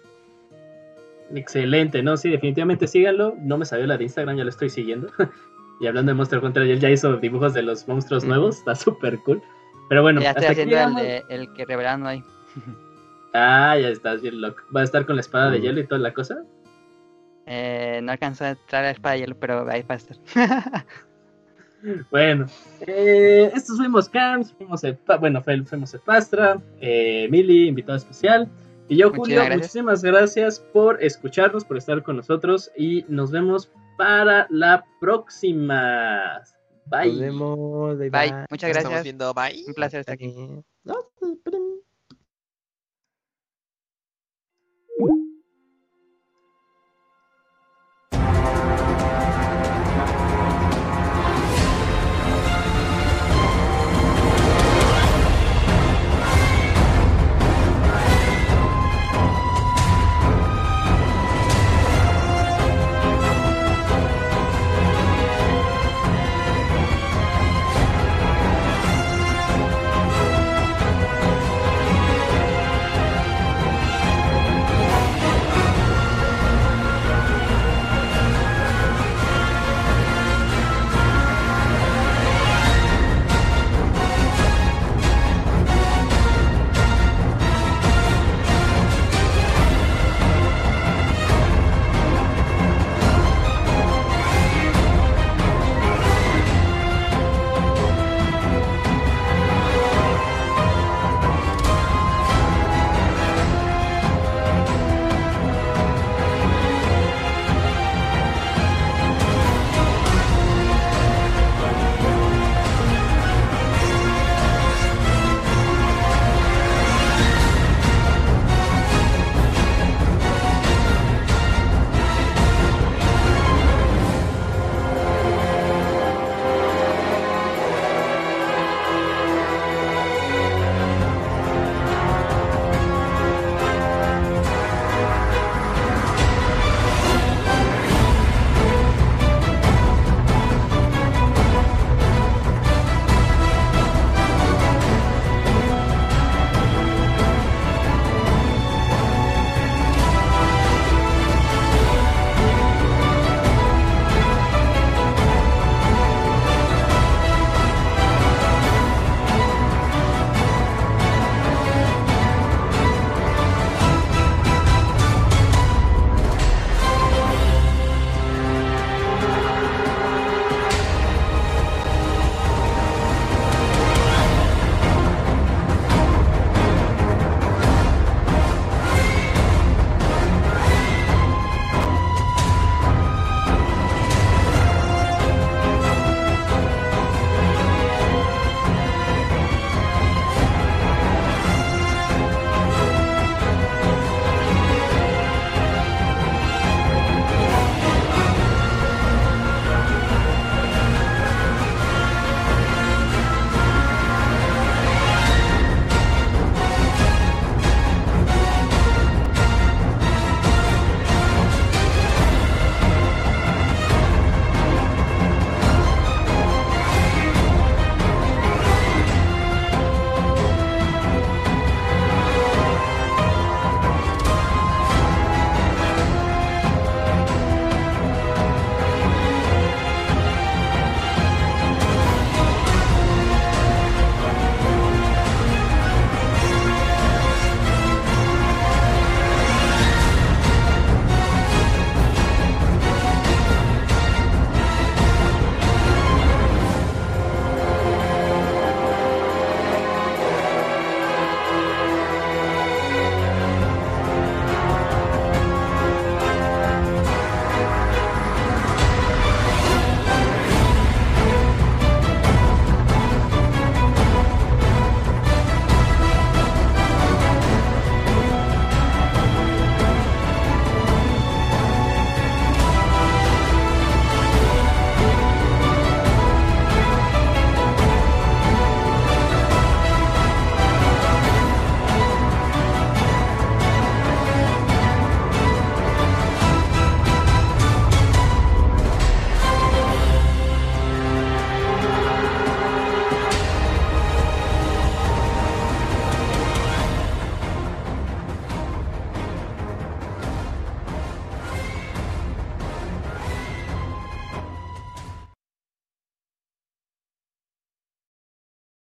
Excelente, 1.35 2.01
no, 2.01 2.17
sí, 2.17 2.31
definitivamente 2.31 2.87
síganlo. 2.87 3.35
No 3.41 3.59
me 3.59 3.65
salió 3.65 3.85
la 3.85 3.95
de 3.95 4.05
Instagram, 4.05 4.37
ya 4.37 4.43
lo 4.43 4.49
estoy 4.49 4.71
siguiendo. 4.71 5.07
y 5.79 5.85
hablando 5.85 6.09
de 6.09 6.15
Monster 6.15 6.43
Hunter, 6.43 6.63
él 6.63 6.79
ya 6.79 6.89
hizo 6.89 7.15
dibujos 7.17 7.53
de 7.53 7.61
los 7.61 7.87
monstruos 7.87 8.25
nuevos, 8.25 8.57
está 8.57 8.73
súper 8.73 9.19
cool. 9.19 9.39
Pero 9.89 10.01
bueno, 10.01 10.19
ya 10.19 10.31
estoy 10.31 10.47
haciendo 10.47 10.79
el, 10.79 10.95
de, 10.95 11.23
el, 11.29 11.53
que 11.53 11.65
revelaron 11.65 12.07
ahí. 12.07 12.23
ah, 13.35 13.77
ya 13.79 13.89
estás 13.89 14.23
bien 14.23 14.41
loco. 14.41 14.63
¿Va 14.75 14.81
a 14.81 14.83
estar 14.83 15.05
con 15.05 15.17
la 15.17 15.21
espada 15.21 15.51
de 15.51 15.61
hielo 15.61 15.79
y 15.79 15.85
toda 15.85 16.01
la 16.01 16.11
cosa? 16.11 16.43
Eh, 17.45 17.99
no 18.03 18.11
alcanzó 18.11 18.45
a 18.45 18.49
entrar 18.51 18.83
la 18.83 18.91
espada 18.91 19.15
de 19.15 19.21
hielo, 19.21 19.35
pero 19.37 19.69
ahí 19.69 19.81
va 19.83 19.95
a 19.95 19.97
estar. 19.97 20.17
bueno, 22.11 22.45
eh, 22.81 23.51
estos 23.53 23.77
fuimos 23.77 24.07
Camps, 24.09 24.53
fuimos 24.53 24.83
el, 24.83 24.97
bueno, 25.19 25.43
fuimos 25.43 25.93
el 25.93 25.99
Pastra, 26.01 26.61
eh, 26.79 27.27
Mili, 27.29 27.67
invitado 27.67 27.97
especial. 27.97 28.49
Y 28.87 28.97
yo, 28.97 29.11
Julio, 29.13 29.43
muchísimas 29.49 30.03
gracias 30.03 30.59
por 30.59 31.01
escucharnos, 31.03 31.63
por 31.63 31.77
estar 31.77 32.03
con 32.03 32.17
nosotros 32.17 32.71
y 32.75 33.05
nos 33.07 33.31
vemos 33.31 33.71
para 33.97 34.47
la 34.49 34.85
próxima. 34.99 36.41
Bye. 36.85 37.11
Nos 37.11 37.19
vemos. 37.19 37.97
Bye. 37.97 38.45
Muchas 38.49 38.69
gracias. 38.69 38.77
Estamos 38.77 39.03
viendo. 39.03 39.33
Bye. 39.33 39.63
Un 39.67 39.73
placer 39.73 40.01
estar 40.01 40.13
aquí. 40.13 40.35
¿No? 40.83 40.95